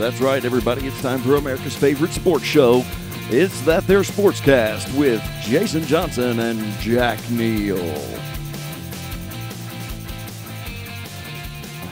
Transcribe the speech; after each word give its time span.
That's 0.00 0.18
right, 0.18 0.42
everybody. 0.42 0.86
It's 0.86 1.02
time 1.02 1.18
for 1.18 1.34
America's 1.34 1.76
favorite 1.76 2.12
sports 2.12 2.46
show. 2.46 2.82
It's 3.28 3.60
That 3.66 3.86
There 3.86 4.00
Sportscast 4.00 4.98
with 4.98 5.22
Jason 5.42 5.82
Johnson 5.82 6.40
and 6.40 6.58
Jack 6.80 7.18
Neal. 7.30 7.76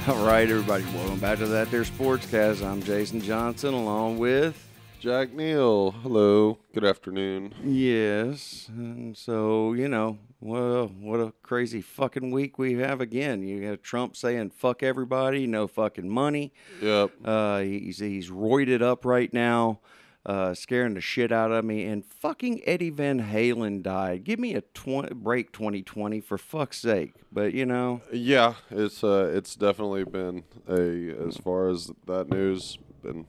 All 0.09 0.25
right, 0.25 0.49
everybody. 0.49 0.85
Welcome 0.95 1.19
back 1.19 1.37
to 1.41 1.47
That 1.49 1.71
There 1.71 1.83
Sportscast. 1.83 2.65
I'm 2.65 2.83
Jason 2.83 3.21
Johnson 3.21 3.75
along 3.75 4.17
with. 4.17 4.68
Jack 5.01 5.33
Neal, 5.33 5.93
hello. 5.93 6.59
Good 6.75 6.85
afternoon. 6.85 7.55
Yes. 7.63 8.67
And 8.69 9.17
so, 9.17 9.73
you 9.73 9.87
know, 9.89 10.19
well, 10.41 10.89
what 10.89 11.21
a 11.21 11.33
crazy 11.43 11.81
fucking 11.81 12.33
week 12.33 12.59
we 12.59 12.75
have 12.75 13.01
again. 13.01 13.43
You 13.47 13.71
got 13.71 13.83
Trump 13.85 14.17
saying 14.17 14.51
fuck 14.51 14.83
everybody, 14.83 15.47
no 15.47 15.69
fucking 15.69 16.09
money. 16.09 16.53
Yep. 16.83 17.13
Uh, 17.25 17.61
he's 17.61 17.99
he's 17.99 18.29
roided 18.31 18.83
up 18.83 19.05
right 19.05 19.33
now, 19.33 19.79
uh, 20.27 20.53
scaring 20.55 20.95
the 20.95 21.01
shit 21.01 21.31
out 21.31 21.53
of 21.53 21.65
me. 21.65 21.85
And 21.85 22.05
fucking 22.05 22.63
Eddie 22.67 22.91
Van 22.91 23.23
Halen 23.23 23.85
died. 23.85 24.25
Give 24.25 24.41
me 24.41 24.55
a 24.55 24.63
tw- 24.63 25.15
break, 25.15 25.53
2020, 25.53 26.21
for 26.21 26.39
fuck's 26.39 26.79
sake. 26.79 27.13
But 27.31 27.55
you 27.55 27.67
know, 27.67 28.01
Yeah, 28.13 28.55
it's 28.69 29.05
uh, 29.05 29.31
it's 29.33 29.55
definitely 29.55 30.03
been 30.03 30.43
a 30.69 31.25
as 31.29 31.37
far 31.37 31.69
as 31.69 31.93
that 32.09 32.29
news 32.31 32.79
been. 33.01 33.27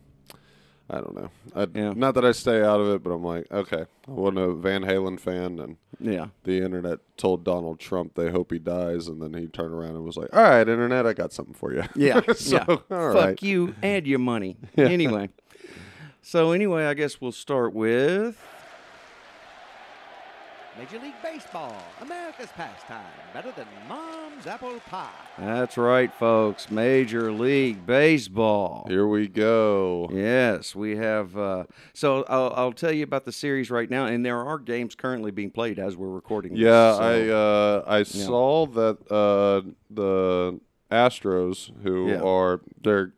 I 0.89 0.95
don't 0.95 1.15
know. 1.15 1.29
I, 1.55 1.67
Yeah. 1.73 1.93
Not 1.95 2.15
that 2.15 2.25
I 2.25 2.31
stay 2.31 2.63
out 2.63 2.79
of 2.79 2.89
it, 2.89 3.03
but 3.03 3.11
I'm 3.11 3.23
like, 3.23 3.45
okay, 3.51 3.85
I 4.07 4.11
wasn't 4.11 4.39
a 4.39 4.53
Van 4.53 4.81
Halen 4.83 5.19
fan, 5.19 5.59
and 5.59 5.77
yeah, 5.99 6.27
the 6.43 6.61
internet 6.63 6.99
told 7.17 7.43
Donald 7.43 7.79
Trump 7.79 8.15
they 8.15 8.31
hope 8.31 8.51
he 8.51 8.59
dies, 8.59 9.07
and 9.07 9.21
then 9.21 9.33
he 9.33 9.47
turned 9.47 9.73
around 9.73 9.95
and 9.95 10.03
was 10.03 10.17
like, 10.17 10.29
all 10.33 10.41
right, 10.41 10.67
internet, 10.67 11.05
I 11.05 11.13
got 11.13 11.31
something 11.31 11.53
for 11.53 11.73
you. 11.73 11.83
yeah, 11.95 12.21
so, 12.33 12.55
yeah. 12.57 12.65
all 12.97 13.13
Fuck 13.13 13.15
right. 13.15 13.43
you 13.43 13.75
and 13.81 14.07
your 14.07 14.19
money. 14.19 14.57
Anyway, 14.77 15.29
so 16.21 16.51
anyway, 16.51 16.85
I 16.85 16.93
guess 16.95 17.21
we'll 17.21 17.31
start 17.31 17.73
with. 17.73 18.37
Major 20.79 20.99
League 21.03 21.21
Baseball, 21.21 21.75
America's 21.99 22.47
pastime, 22.55 23.03
better 23.33 23.51
than 23.51 23.67
mom's 23.89 24.47
apple 24.47 24.79
pie. 24.89 25.09
That's 25.37 25.77
right, 25.77 26.13
folks. 26.13 26.71
Major 26.71 27.33
League 27.33 27.85
Baseball. 27.85 28.85
Here 28.87 29.05
we 29.05 29.27
go. 29.27 30.09
Yes, 30.09 30.73
we 30.73 30.95
have. 30.95 31.37
Uh, 31.37 31.65
so 31.93 32.23
I'll, 32.29 32.53
I'll 32.55 32.71
tell 32.71 32.93
you 32.93 33.03
about 33.03 33.25
the 33.25 33.33
series 33.33 33.69
right 33.69 33.89
now, 33.89 34.05
and 34.05 34.25
there 34.25 34.39
are 34.41 34.57
games 34.57 34.95
currently 34.95 35.31
being 35.31 35.51
played 35.51 35.79
as 35.79 35.97
we're 35.97 36.07
recording. 36.07 36.53
this, 36.53 36.61
Yeah, 36.61 36.93
so- 36.95 37.01
I 37.01 37.27
uh, 37.27 37.83
I 37.99 38.03
saw 38.03 38.65
that 38.67 39.11
uh, 39.11 39.69
the 39.89 40.61
Astros, 40.89 41.71
who 41.83 42.07
Yeah. 42.11 42.21
are 42.21 42.61
they're 42.81 43.11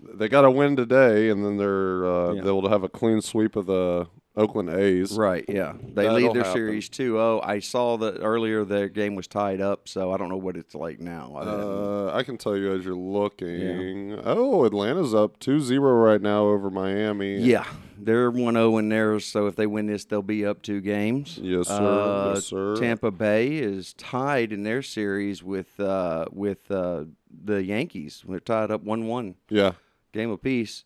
they 0.00 0.28
got 0.28 0.44
a 0.44 0.50
win 0.52 0.76
today, 0.76 1.30
and 1.30 1.44
then 1.44 1.56
they're 1.56 2.06
uh, 2.06 2.32
Yeah. 2.34 2.42
they'll 2.42 2.68
have 2.68 2.84
a 2.84 2.88
clean 2.88 3.20
sweep 3.22 3.56
of 3.56 3.66
the 3.66 4.06
Oakland 4.34 4.70
A's. 4.70 5.12
Right, 5.12 5.44
yeah. 5.46 5.74
They 5.78 6.04
That'll 6.04 6.14
lead 6.14 6.32
their 6.34 6.42
happen. 6.44 6.52
series 6.52 6.88
2 6.88 7.12
0. 7.14 7.40
I 7.44 7.58
saw 7.58 7.98
that 7.98 8.20
earlier 8.20 8.64
their 8.64 8.88
game 8.88 9.14
was 9.14 9.26
tied 9.26 9.60
up, 9.60 9.88
so 9.88 10.10
I 10.12 10.16
don't 10.16 10.30
know 10.30 10.38
what 10.38 10.56
it's 10.56 10.74
like 10.74 11.00
now. 11.00 11.34
I 11.36 11.42
Uh, 11.42 12.10
I 12.14 12.22
can 12.22 12.38
tell 12.38 12.56
you 12.56 12.72
as 12.72 12.84
you're 12.84 12.94
looking. 12.94 14.18
Oh, 14.24 14.64
Atlanta's 14.64 15.14
up 15.14 15.38
2-0 15.38 15.80
right 16.04 16.20
now 16.22 16.44
over 16.46 16.70
Miami. 16.70 17.36
yeah, 17.38 17.66
they're 17.98 18.30
1 18.30 18.54
0 18.54 18.78
in 18.78 18.88
theirs, 18.88 19.26
so 19.26 19.46
if 19.48 19.56
they 19.56 19.66
win 19.66 19.86
this, 19.86 20.04
they'll 20.06 20.22
be 20.22 20.46
up 20.46 20.62
two 20.62 20.80
games. 20.80 21.38
Yes, 21.42 21.68
sir. 21.68 21.74
Uh, 21.74 22.34
yes, 22.34 22.46
sir. 22.46 22.76
Tampa 22.76 23.10
Bay 23.10 23.56
is 23.56 23.92
tied 23.94 24.50
in 24.52 24.62
their 24.62 24.80
series 24.82 25.42
with 25.42 25.78
uh, 25.78 26.24
with 26.32 26.70
uh, 26.70 27.04
the 27.44 27.62
Yankees. 27.62 28.24
They're 28.26 28.40
tied 28.40 28.70
up 28.70 28.82
1 28.82 29.06
1. 29.06 29.34
Yeah. 29.50 29.72
game 30.12 30.30
apiece. 30.30 30.84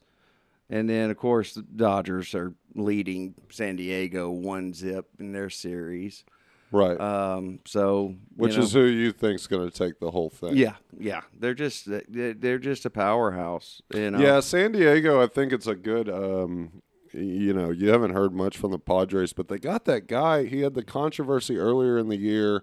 And 0.68 0.88
then, 0.90 1.10
of 1.10 1.16
course, 1.16 1.54
the 1.54 1.62
Dodgers 1.62 2.34
are 2.34 2.54
leading 2.74 3.34
San 3.50 3.76
Diego 3.76 4.30
one 4.30 4.74
zip 4.74 5.06
in 5.20 5.32
their 5.32 5.48
series. 5.50 6.24
Right. 6.72 7.00
Um, 7.00 7.60
so, 7.64 8.08
you 8.08 8.18
Which 8.34 8.56
know, 8.56 8.64
is 8.64 8.72
who 8.72 8.84
you 8.86 9.12
think's 9.12 9.46
going 9.46 9.70
to 9.70 9.76
take 9.76 10.00
the 10.00 10.10
whole 10.10 10.30
thing? 10.30 10.56
yeah, 10.56 10.74
yeah, 10.98 11.20
they're 11.38 11.54
just 11.54 11.86
they're 12.08 12.34
they're 12.34 12.58
just 12.58 12.84
a 12.84 12.90
powerhouse. 12.90 13.80
You 13.94 14.10
know, 14.10 14.18
Yeah, 14.18 14.40
San 14.40 14.72
Diego. 14.72 15.22
I 15.22 15.28
think 15.28 15.52
it's 15.52 15.68
a 15.68 15.76
good. 15.76 16.08
Um, 16.08 16.82
you 17.12 17.54
know, 17.54 17.70
you 17.70 17.88
haven't 17.90 18.10
heard 18.10 18.34
much 18.34 18.58
from 18.58 18.72
the 18.72 18.78
Padres, 18.80 19.32
but 19.32 19.46
they 19.48 19.58
got 19.58 19.84
that 19.86 20.06
guy. 20.08 20.44
He 20.44 20.60
had 20.62 20.74
the 20.74 20.82
controversy 20.82 21.56
earlier 21.56 21.96
in 21.96 22.08
the 22.08 22.16
year 22.18 22.62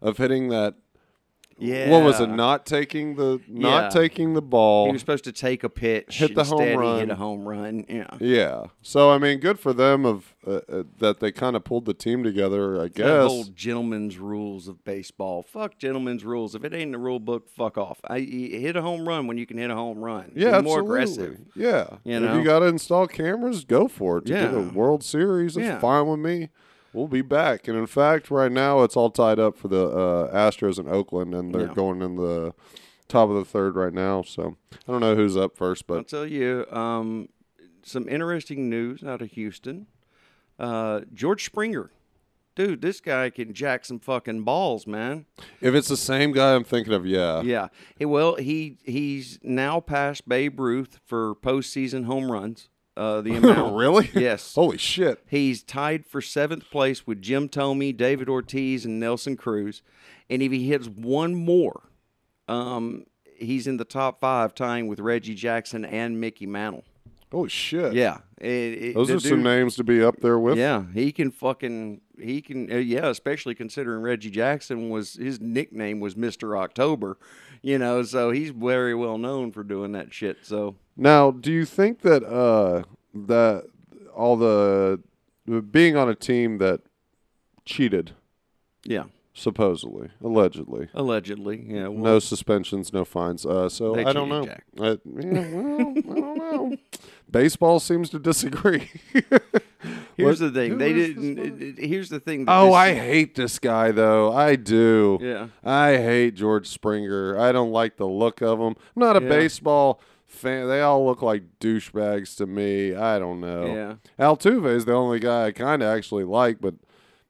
of 0.00 0.16
hitting 0.18 0.48
that. 0.48 0.76
Yeah. 1.58 1.90
What 1.90 2.02
was 2.04 2.20
it? 2.20 2.28
Not 2.28 2.66
taking 2.66 3.14
the 3.16 3.40
not 3.48 3.84
Yeah. 3.84 3.88
taking 4.00 4.34
the 4.34 4.42
ball. 4.42 4.86
He 4.86 4.92
was 4.92 5.00
supposed 5.00 5.24
to 5.24 5.32
take 5.32 5.64
a 5.64 5.68
pitch. 5.68 6.18
Hit 6.18 6.34
the 6.34 6.44
home 6.44 6.76
run. 6.78 6.98
hit 7.00 7.10
a 7.10 7.14
home 7.16 7.46
run. 7.46 7.84
Yeah. 7.88 8.06
yeah. 8.20 8.64
So 8.82 9.10
I 9.10 9.18
mean, 9.18 9.38
good 9.38 9.58
for 9.58 9.72
them 9.72 10.04
of 10.04 10.34
uh, 10.46 10.60
uh, 10.68 10.82
that 10.98 11.20
they 11.20 11.30
kind 11.32 11.54
of 11.56 11.64
pulled 11.64 11.84
the 11.84 11.94
team 11.94 12.22
together. 12.24 12.80
I 12.82 12.88
guess. 12.88 13.28
whole 13.28 13.44
gentleman's 13.44 14.18
rules 14.18 14.66
of 14.68 14.82
baseball. 14.84 15.42
Fuck 15.42 15.78
gentleman's 15.78 16.24
rules. 16.24 16.54
If 16.54 16.64
it 16.64 16.72
ain't 16.72 16.82
in 16.82 16.92
the 16.92 16.98
rule 16.98 17.20
book, 17.20 17.48
fuck 17.48 17.78
off. 17.78 18.00
I 18.08 18.20
hit 18.20 18.74
a 18.76 18.82
home 18.82 19.06
run 19.08 19.26
when 19.26 19.38
you 19.38 19.46
can 19.46 19.58
hit 19.58 19.70
a 19.70 19.74
home 19.74 19.98
run. 19.98 20.32
yeah, 20.34 20.58
Be 20.60 20.64
more 20.64 20.80
aggressive. 20.80 21.38
Yeah, 21.54 21.86
You 22.04 22.16
if 22.16 22.22
know? 22.22 22.38
you 22.38 22.44
got 22.44 22.60
to 22.60 22.66
install 22.66 23.06
cameras, 23.06 23.64
go 23.64 23.86
for 23.88 24.18
it. 24.18 24.26
To 24.26 24.32
get 24.32 24.52
a 24.54 24.60
Yeah. 24.60 24.72
World 24.72 25.04
Series, 25.04 25.56
it's 25.56 25.64
Yeah. 25.66 25.78
fine 25.78 26.06
with 26.08 26.18
me. 26.20 26.48
We'll 26.92 27.08
be 27.08 27.22
back. 27.22 27.68
And 27.68 27.76
in 27.78 27.86
fact, 27.86 28.30
right 28.30 28.52
now 28.52 28.82
it's 28.82 28.96
all 28.96 29.10
tied 29.10 29.38
up 29.38 29.56
for 29.56 29.68
the 29.68 29.86
uh, 29.86 30.34
Astros 30.34 30.78
in 30.78 30.88
Oakland, 30.88 31.34
and 31.34 31.54
they're 31.54 31.68
Yeah. 31.68 31.74
going 31.74 32.02
in 32.02 32.16
the 32.16 32.52
top 33.08 33.28
of 33.30 33.36
the 33.36 33.44
third 33.44 33.76
right 33.76 33.92
now. 33.94 34.22
So 34.22 34.56
I 34.86 34.92
don't 34.92 35.00
know 35.00 35.14
who's 35.14 35.36
up 35.36 35.56
first, 35.56 35.86
but 35.86 35.98
I'll 35.98 36.04
tell 36.04 36.26
you 36.26 36.66
um, 36.70 37.28
some 37.82 38.08
interesting 38.08 38.68
news 38.68 39.02
out 39.02 39.22
of 39.22 39.30
Houston. 39.32 39.86
Uh, 40.58 41.00
George 41.12 41.44
Springer, 41.44 41.90
dude, 42.54 42.82
this 42.82 43.00
guy 43.00 43.30
can 43.30 43.52
jack 43.54 43.84
some 43.86 43.98
fucking 43.98 44.42
balls, 44.42 44.86
man. 44.86 45.24
if 45.60 45.74
it's 45.74 45.88
the 45.88 45.96
same 45.96 46.32
guy 46.32 46.54
I'm 46.54 46.62
thinking 46.64 46.92
of, 46.92 47.06
yeah, 47.06 47.40
Yeah. 47.40 47.68
Hey, 47.98 48.04
well, 48.04 48.36
he 48.36 48.76
he's 48.84 49.38
now 49.42 49.80
passed 49.80 50.28
Babe 50.28 50.60
Ruth 50.60 51.00
for 51.06 51.34
postseason 51.36 52.04
home 52.04 52.30
runs. 52.30 52.68
Uh, 52.96 53.20
the 53.22 53.36
amount. 53.36 53.74
really? 53.76 54.10
Yes. 54.14 54.54
Holy 54.54 54.76
shit! 54.78 55.24
He's 55.28 55.62
tied 55.62 56.04
for 56.06 56.20
seventh 56.20 56.68
place 56.70 57.06
with 57.06 57.22
Jim 57.22 57.48
Thome, 57.48 57.96
David 57.96 58.28
Ortiz, 58.28 58.84
and 58.84 59.00
Nelson 59.00 59.36
Cruz. 59.36 59.82
And 60.28 60.42
if 60.42 60.52
he 60.52 60.68
hits 60.68 60.88
one 60.88 61.34
more, 61.34 61.88
um, 62.48 63.04
he's 63.36 63.66
in 63.66 63.76
the 63.78 63.84
top 63.84 64.20
five, 64.20 64.54
tying 64.54 64.86
with 64.88 65.00
Reggie 65.00 65.34
Jackson 65.34 65.84
and 65.84 66.20
Mickey 66.20 66.46
Mantle. 66.46 66.84
Oh 67.34 67.46
shit! 67.46 67.94
Yeah, 67.94 68.18
it- 68.38 68.46
it- 68.46 68.94
those 68.94 69.10
are 69.10 69.18
some 69.20 69.42
names 69.42 69.76
to 69.76 69.84
be 69.84 70.02
up 70.02 70.20
there 70.20 70.38
with. 70.38 70.58
Yeah, 70.58 70.84
he 70.92 71.12
can 71.12 71.30
fucking 71.30 72.02
he 72.20 72.42
can 72.42 72.70
uh, 72.70 72.76
yeah, 72.76 73.06
especially 73.08 73.54
considering 73.54 74.02
Reggie 74.02 74.30
Jackson 74.30 74.90
was 74.90 75.14
his 75.14 75.40
nickname 75.40 75.98
was 75.98 76.14
Mister 76.14 76.58
October, 76.58 77.16
you 77.62 77.78
know, 77.78 78.02
so 78.02 78.30
he's 78.30 78.50
very 78.50 78.94
well 78.94 79.18
known 79.18 79.52
for 79.52 79.62
doing 79.62 79.92
that 79.92 80.12
shit. 80.12 80.38
So 80.42 80.76
Now, 80.96 81.30
do 81.30 81.52
you 81.52 81.64
think 81.64 82.00
that 82.02 82.22
uh, 82.24 82.82
that 83.14 83.64
all 84.14 84.36
the 84.36 85.00
being 85.70 85.96
on 85.96 86.08
a 86.08 86.14
team 86.14 86.58
that 86.58 86.80
cheated, 87.64 88.12
yeah, 88.84 89.04
supposedly, 89.34 90.10
allegedly, 90.22 90.88
allegedly, 90.94 91.64
yeah. 91.68 91.88
Well, 91.88 92.02
no 92.04 92.18
suspensions, 92.18 92.92
no 92.92 93.04
fines. 93.04 93.46
Uh, 93.46 93.68
so 93.68 93.94
I 93.96 94.12
don't 94.12 94.28
know. 94.28 94.46
I, 94.80 94.98
yeah, 95.04 95.48
well, 95.54 95.94
I 95.96 96.20
don't 96.20 96.36
know. 96.38 96.76
Baseball 97.32 97.80
seems 97.80 98.10
to 98.10 98.18
disagree. 98.18 98.90
here's 100.16 100.40
What- 100.40 100.52
the 100.52 100.52
thing: 100.52 100.70
who 100.72 100.76
they 100.78 100.92
didn't. 100.92 101.78
Here's 101.78 102.08
the 102.08 102.20
thing. 102.20 102.44
oh, 102.48 102.66
this- 102.66 102.74
I 102.74 102.94
hate 102.94 103.34
this 103.34 103.58
guy 103.58 103.90
though. 103.90 104.32
I 104.32 104.56
do. 104.56 105.18
yeah. 105.20 105.48
I 105.64 105.96
hate 105.96 106.34
George 106.34 106.68
Springer. 106.68 107.38
I 107.38 107.52
don't 107.52 107.72
like 107.72 107.96
the 107.96 108.06
look 108.06 108.40
of 108.40 108.58
him. 108.60 108.76
I'm 108.96 109.00
not 109.00 109.16
a 109.16 109.22
Yeah. 109.22 109.28
baseball 109.28 110.00
fan. 110.26 110.68
They 110.68 110.80
all 110.80 111.04
look 111.06 111.22
like 111.22 111.58
douchebags 111.60 112.36
to 112.36 112.46
me. 112.46 112.94
I 112.94 113.18
don't 113.18 113.40
know. 113.40 113.66
Yeah. 113.66 113.94
Altuve 114.24 114.66
is 114.74 114.84
the 114.84 114.94
only 114.94 115.18
guy 115.18 115.46
I 115.46 115.52
kind 115.52 115.82
of 115.82 115.88
actually 115.88 116.24
like, 116.24 116.60
but 116.60 116.74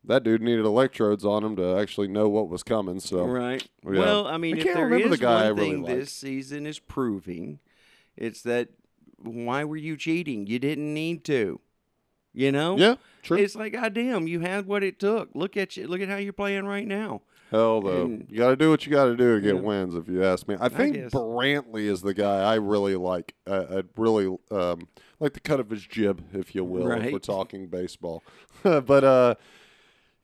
that 0.04 0.24
dude 0.24 0.42
needed 0.42 0.64
electrodes 0.64 1.24
on 1.24 1.44
him 1.44 1.54
to 1.56 1.76
actually 1.78 2.08
know 2.08 2.28
what 2.28 2.48
was 2.48 2.62
coming. 2.64 2.98
So 3.00 3.24
Right. 3.24 3.64
Yeah. 3.84 3.90
Well, 4.00 4.26
I 4.26 4.36
mean, 4.36 4.56
I 4.56 4.58
if 4.58 4.64
can't 4.64 4.78
remember 4.80 5.08
the 5.10 5.16
guy 5.16 5.50
one 5.52 5.60
really 5.60 5.70
thing 5.70 5.82
this 5.84 6.12
season 6.12 6.66
is 6.66 6.78
proving, 6.80 7.60
it's 8.16 8.42
that 8.42 8.68
why 9.24 9.64
were 9.64 9.76
you 9.76 9.96
cheating? 9.96 10.46
You 10.46 10.58
didn't 10.58 10.92
need 10.92 11.24
to. 11.24 11.60
You 12.34 12.50
know. 12.50 12.78
yeah, 12.78 12.94
true. 13.22 13.36
It's 13.36 13.54
like, 13.54 13.74
goddamn, 13.74 14.26
you 14.26 14.40
had 14.40 14.66
what 14.66 14.82
it 14.82 14.98
took. 14.98 15.28
Look 15.34 15.56
at 15.58 15.76
you. 15.76 15.86
Look 15.86 16.00
at 16.00 16.08
how 16.08 16.16
you're 16.16 16.32
playing 16.32 16.64
right 16.64 16.86
now. 16.86 17.20
Hell 17.50 17.82
though, 17.82 18.04
and- 18.06 18.26
you 18.30 18.38
got 18.38 18.48
to 18.48 18.56
do 18.56 18.70
what 18.70 18.86
you 18.86 18.92
got 18.92 19.04
to 19.04 19.16
do 19.16 19.34
to 19.34 19.40
get 19.42 19.54
Yeah. 19.56 19.60
wins. 19.60 19.94
If 19.94 20.08
you 20.08 20.24
ask 20.24 20.48
me, 20.48 20.56
I 20.58 20.70
think 20.70 20.94
guess. 20.94 21.10
Brantley 21.10 21.82
is 21.90 22.00
the 22.00 22.14
guy 22.14 22.38
I 22.40 22.54
really 22.54 22.96
like. 22.96 23.34
I, 23.46 23.78
I'd 23.78 23.88
really 23.98 24.34
um, 24.50 24.88
like 25.20 25.34
the 25.34 25.40
cut 25.40 25.60
of 25.60 25.68
his 25.68 25.86
jib, 25.86 26.24
if 26.32 26.54
you 26.54 26.64
will, 26.64 26.90
if 26.90 27.12
we're 27.12 27.18
talking 27.18 27.66
baseball. 27.66 28.22
but 28.62 29.04
uh, 29.04 29.34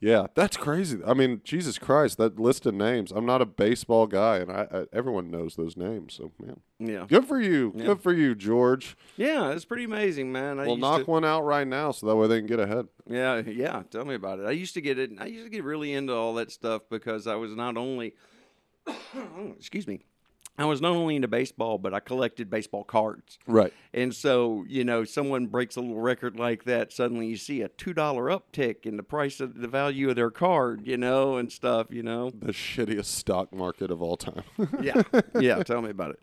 Yeah, 0.00 0.28
that's 0.36 0.56
crazy. 0.56 1.00
I 1.04 1.12
mean, 1.12 1.40
Jesus 1.42 1.76
Christ, 1.76 2.18
that 2.18 2.38
list 2.38 2.66
of 2.66 2.74
names. 2.74 3.10
I'm 3.10 3.26
not 3.26 3.42
a 3.42 3.46
baseball 3.46 4.06
guy, 4.06 4.36
and 4.36 4.50
I, 4.52 4.66
I 4.72 4.84
everyone 4.92 5.28
knows 5.28 5.56
those 5.56 5.76
names. 5.76 6.14
So, 6.14 6.30
man, 6.38 6.60
Yeah. 6.78 7.04
good 7.08 7.26
for 7.26 7.40
you. 7.40 7.72
Yeah. 7.74 7.86
Good 7.86 8.00
for 8.02 8.12
you, 8.12 8.36
George. 8.36 8.96
Yeah, 9.16 9.50
it's 9.50 9.64
pretty 9.64 9.84
amazing, 9.84 10.30
man. 10.30 10.60
I 10.60 10.66
Well, 10.68 10.76
knock 10.76 11.04
to, 11.06 11.10
one 11.10 11.24
out 11.24 11.42
right 11.44 11.66
now, 11.66 11.90
so 11.90 12.06
that 12.06 12.14
way 12.14 12.28
they 12.28 12.38
can 12.38 12.46
get 12.46 12.60
ahead. 12.60 12.86
Yeah, 13.08 13.38
yeah. 13.40 13.82
Tell 13.90 14.04
me 14.04 14.14
about 14.14 14.38
it. 14.38 14.46
I 14.46 14.52
used 14.52 14.74
to 14.74 14.80
get 14.80 15.00
it. 15.00 15.10
I 15.18 15.26
used 15.26 15.44
to 15.46 15.50
get 15.50 15.64
really 15.64 15.92
into 15.92 16.14
all 16.14 16.34
that 16.34 16.52
stuff 16.52 16.82
because 16.88 17.26
I 17.26 17.34
was 17.34 17.56
not 17.56 17.76
only, 17.76 18.14
excuse 19.58 19.86
me, 19.88 20.04
I 20.58 20.64
was 20.64 20.80
not 20.80 20.92
only 20.92 21.14
into 21.16 21.28
baseball, 21.28 21.78
but 21.78 21.94
I 21.94 22.00
collected 22.00 22.50
baseball 22.50 22.82
cards. 22.82 23.38
Right. 23.46 23.72
And 23.94 24.12
so, 24.12 24.64
you 24.68 24.84
know, 24.84 25.04
someone 25.04 25.46
breaks 25.46 25.76
a 25.76 25.80
little 25.80 26.00
record 26.00 26.36
like 26.38 26.64
that, 26.64 26.92
suddenly 26.92 27.26
you 27.26 27.36
see 27.36 27.62
a 27.62 27.68
two 27.68 27.94
dollar 27.94 28.24
uptick 28.24 28.84
in 28.84 28.96
the 28.96 29.02
price 29.04 29.38
of 29.38 29.60
the 29.60 29.68
value 29.68 30.10
of 30.10 30.16
their 30.16 30.30
card, 30.30 30.84
you 30.84 30.96
know, 30.96 31.36
and 31.36 31.52
stuff, 31.52 31.86
you 31.90 32.02
know. 32.02 32.30
The 32.30 32.52
shittiest 32.52 33.06
stock 33.06 33.52
market 33.54 33.90
of 33.90 34.02
all 34.02 34.16
time. 34.16 34.42
Yeah, 34.82 35.02
yeah. 35.40 35.62
Tell 35.62 35.82
me 35.82 35.90
about 35.90 36.10
it. 36.10 36.20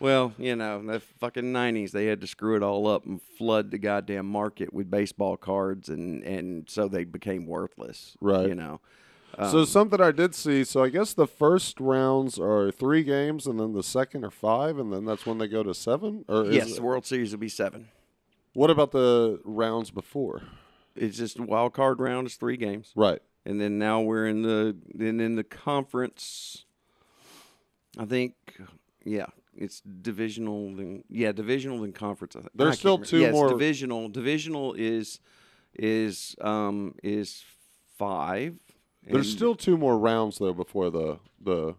Well, 0.00 0.32
you 0.38 0.54
know, 0.54 0.78
in 0.78 0.86
the 0.86 1.00
fucking 1.00 1.50
nineties, 1.52 1.92
they 1.92 2.06
had 2.06 2.20
to 2.20 2.26
screw 2.26 2.56
it 2.56 2.62
all 2.62 2.86
up 2.86 3.06
and 3.06 3.20
flood 3.36 3.70
the 3.70 3.78
goddamn 3.78 4.26
market 4.26 4.72
with 4.72 4.90
baseball 4.90 5.36
cards, 5.36 5.88
and 5.88 6.22
and 6.22 6.68
so 6.68 6.88
they 6.88 7.04
became 7.04 7.46
worthless. 7.46 8.16
Right. 8.20 8.48
You 8.48 8.54
know. 8.54 8.80
So 9.50 9.64
something 9.64 10.00
I 10.00 10.10
did 10.12 10.34
see. 10.34 10.64
So 10.64 10.82
I 10.82 10.88
guess 10.88 11.12
the 11.14 11.26
first 11.26 11.78
rounds 11.80 12.38
are 12.38 12.70
three 12.70 13.02
games, 13.04 13.46
and 13.46 13.58
then 13.60 13.72
the 13.72 13.82
second 13.82 14.24
are 14.24 14.30
five, 14.30 14.78
and 14.78 14.92
then 14.92 15.04
that's 15.04 15.24
when 15.26 15.38
they 15.38 15.46
go 15.48 15.62
to 15.62 15.74
seven. 15.74 16.24
Or 16.28 16.44
is 16.46 16.54
Yes, 16.54 16.76
the 16.76 16.82
World 16.82 17.06
Series 17.06 17.30
will 17.32 17.38
be 17.38 17.48
seven. 17.48 17.88
what 18.54 18.70
about 18.70 18.90
the 18.92 19.40
rounds 19.44 19.90
before? 19.90 20.42
It's 20.96 21.16
just 21.18 21.38
wild 21.38 21.74
card 21.74 22.00
round 22.00 22.26
is 22.26 22.34
three 22.34 22.56
games, 22.56 22.92
Right. 22.96 23.20
and 23.46 23.60
then 23.60 23.78
now 23.78 24.00
we're 24.00 24.26
in 24.26 24.42
the 24.42 24.76
then 24.94 25.20
in 25.20 25.36
the 25.36 25.44
conference. 25.44 26.64
I 27.96 28.04
think, 28.04 28.34
yeah, 29.04 29.26
it's 29.56 29.80
divisional. 29.80 30.74
Then 30.74 31.04
yeah, 31.08 31.30
divisional 31.32 31.84
and 31.84 31.94
conference. 31.94 32.34
I 32.36 32.40
think. 32.40 32.52
There's 32.54 32.72
I 32.72 32.76
still 32.76 32.92
remember. 32.98 33.06
two 33.10 33.18
yeah, 33.20 33.30
more- 33.30 33.48
divisional. 33.48 34.08
Divisional 34.08 34.74
is 34.74 35.20
is 35.74 36.34
um 36.40 36.94
is 37.02 37.44
five. 37.96 38.56
There's 39.10 39.30
still 39.30 39.54
two 39.54 39.76
more 39.76 39.98
rounds 39.98 40.38
though 40.38 40.54
before 40.54 40.90
the 40.90 41.18
the 41.40 41.74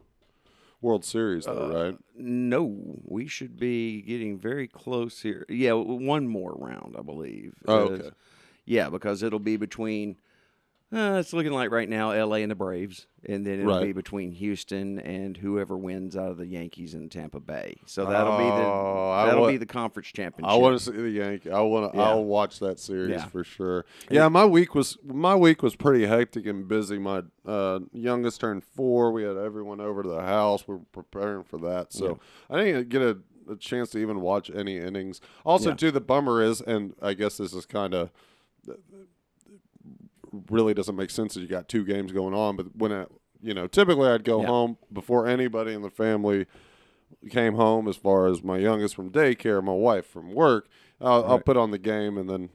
World 0.82 1.04
Series, 1.04 1.46
though, 1.46 1.72
Uh, 1.72 1.84
right? 1.84 1.98
No, 2.16 2.74
we 3.04 3.28
should 3.28 3.60
be 3.60 4.02
getting 4.02 4.38
very 4.40 4.68
close 4.68 5.22
here. 5.22 5.46
Yeah, 5.50 5.74
one 5.74 6.28
more 6.28 6.54
round, 6.58 6.96
I 6.98 7.02
believe. 7.02 7.54
Oh, 7.68 7.90
okay. 7.90 8.12
Yeah, 8.66 8.90
because 8.90 9.22
it'll 9.22 9.40
be 9.40 9.58
between. 9.58 10.16
Uh, 10.92 11.18
it's 11.20 11.34
looking 11.34 11.52
like 11.52 11.70
right 11.70 11.88
now 11.88 12.10
L.A. 12.10 12.42
and 12.42 12.50
the 12.50 12.56
Braves, 12.56 13.06
and 13.24 13.46
then 13.46 13.60
it'll 13.60 13.74
Right. 13.76 13.84
be 13.86 13.92
between 13.94 14.32
Houston 14.32 14.98
and 14.98 15.38
whoever 15.38 15.78
wins 15.78 16.18
out 16.18 16.32
of 16.32 16.38
the 16.38 16.48
Yankees 16.48 16.96
and 16.96 17.12
Tampa 17.12 17.40
Bay. 17.40 17.76
So 17.86 18.06
that'll 18.08 18.38
be 18.40 18.44
the 18.46 18.50
Oh, 18.68 19.24
that'll 19.28 19.46
be 19.46 19.58
the 19.58 19.68
conference 19.68 20.08
championship. 20.08 20.52
I 20.52 20.56
want 20.58 20.80
to 20.80 20.84
see 20.84 20.92
the 21.00 21.10
Yankee. 21.12 21.52
I 21.52 21.62
want 21.62 21.92
to. 21.92 21.98
Yeah. 21.98 22.06
I'll 22.10 22.24
watch 22.26 22.58
that 22.60 22.80
series 22.80 23.12
Yeah. 23.12 23.26
for 23.28 23.44
sure. 23.44 23.86
Yeah, 24.10 24.30
my 24.30 24.46
week 24.46 24.74
was 24.74 24.98
my 25.04 25.36
week 25.36 25.62
was 25.62 25.76
pretty 25.76 26.08
hectic 26.08 26.48
and 26.48 26.68
busy. 26.68 26.98
My 26.98 27.22
uh, 27.46 27.82
youngest 27.94 28.42
turned 28.42 28.64
four. 28.64 29.12
We 29.12 29.22
had 29.22 29.38
everyone 29.38 29.80
over 29.80 30.02
to 30.02 30.10
the 30.10 30.22
house. 30.24 30.68
We 30.68 30.74
were 30.74 30.82
preparing 30.92 31.44
for 31.44 31.60
that, 31.60 31.94
so 31.94 32.20
I 32.50 32.64
didn't 32.64 32.90
get 32.90 33.04
a, 33.04 33.20
a 33.48 33.56
chance 33.58 33.92
to 33.92 34.00
even 34.00 34.22
watch 34.22 34.50
any 34.50 34.78
innings. 34.78 35.22
Also, 35.46 35.70
Yeah. 35.70 35.76
too, 35.76 35.92
the 35.92 36.02
bummer 36.02 36.42
is, 36.42 36.62
and 36.62 36.96
I 37.00 37.14
guess 37.14 37.38
this 37.38 37.54
is 37.54 37.68
kind 37.68 37.94
of 37.94 38.10
really 40.50 40.74
doesn't 40.74 40.96
make 40.96 41.10
sense 41.10 41.34
that 41.34 41.42
you 41.42 41.48
got 41.48 41.68
two 41.68 41.84
games 41.86 42.12
going 42.12 42.34
on. 42.34 42.56
But 42.56 42.76
when 42.76 42.92
I, 42.92 43.06
you 43.42 43.54
know, 43.54 43.68
typically 43.68 44.08
I'd 44.10 44.24
go 44.24 44.42
Yeah. 44.42 44.48
home 44.48 44.78
before 44.92 45.28
anybody 45.28 45.74
in 45.74 45.82
the 45.82 45.90
family 45.90 46.46
came 47.30 47.56
home. 47.56 47.88
As 47.88 47.96
far 47.98 48.28
as 48.28 48.44
my 48.44 48.58
youngest 48.58 48.96
from 48.96 49.10
daycare, 49.12 49.64
my 49.64 49.74
wife 49.74 50.06
from 50.06 50.32
work, 50.34 50.68
I'll, 51.02 51.26
I'll 51.26 51.40
put 51.40 51.58
on 51.58 51.72
the 51.72 51.78
game, 51.80 52.18
and 52.18 52.30
then 52.30 52.50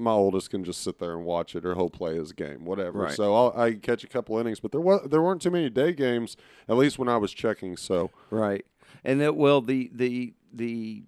my 0.00 0.12
oldest 0.12 0.50
can 0.50 0.62
just 0.64 0.82
sit 0.82 0.98
there 0.98 1.12
and 1.14 1.24
watch 1.24 1.56
it, 1.56 1.64
or 1.66 1.74
he'll 1.74 1.90
play 1.90 2.14
his 2.16 2.32
game, 2.32 2.64
whatever. 2.64 3.00
Right. 3.00 3.12
So 3.16 3.34
I'll, 3.34 3.60
I 3.60 3.74
catch 3.74 4.04
a 4.04 4.08
couple 4.08 4.38
innings, 4.38 4.60
but 4.60 4.70
there 4.72 4.80
was 4.80 5.06
there 5.10 5.20
weren't 5.22 5.42
too 5.42 5.50
many 5.50 5.68
day 5.70 5.92
games, 5.92 6.36
at 6.68 6.76
least 6.76 6.98
when 6.98 7.08
I 7.08 7.16
was 7.16 7.32
checking. 7.32 7.76
So 7.76 8.10
Right. 8.30 8.64
And 9.04 9.20
that 9.20 9.36
well 9.36 9.60
the 9.60 9.90
the 9.92 10.34
the 10.52 11.02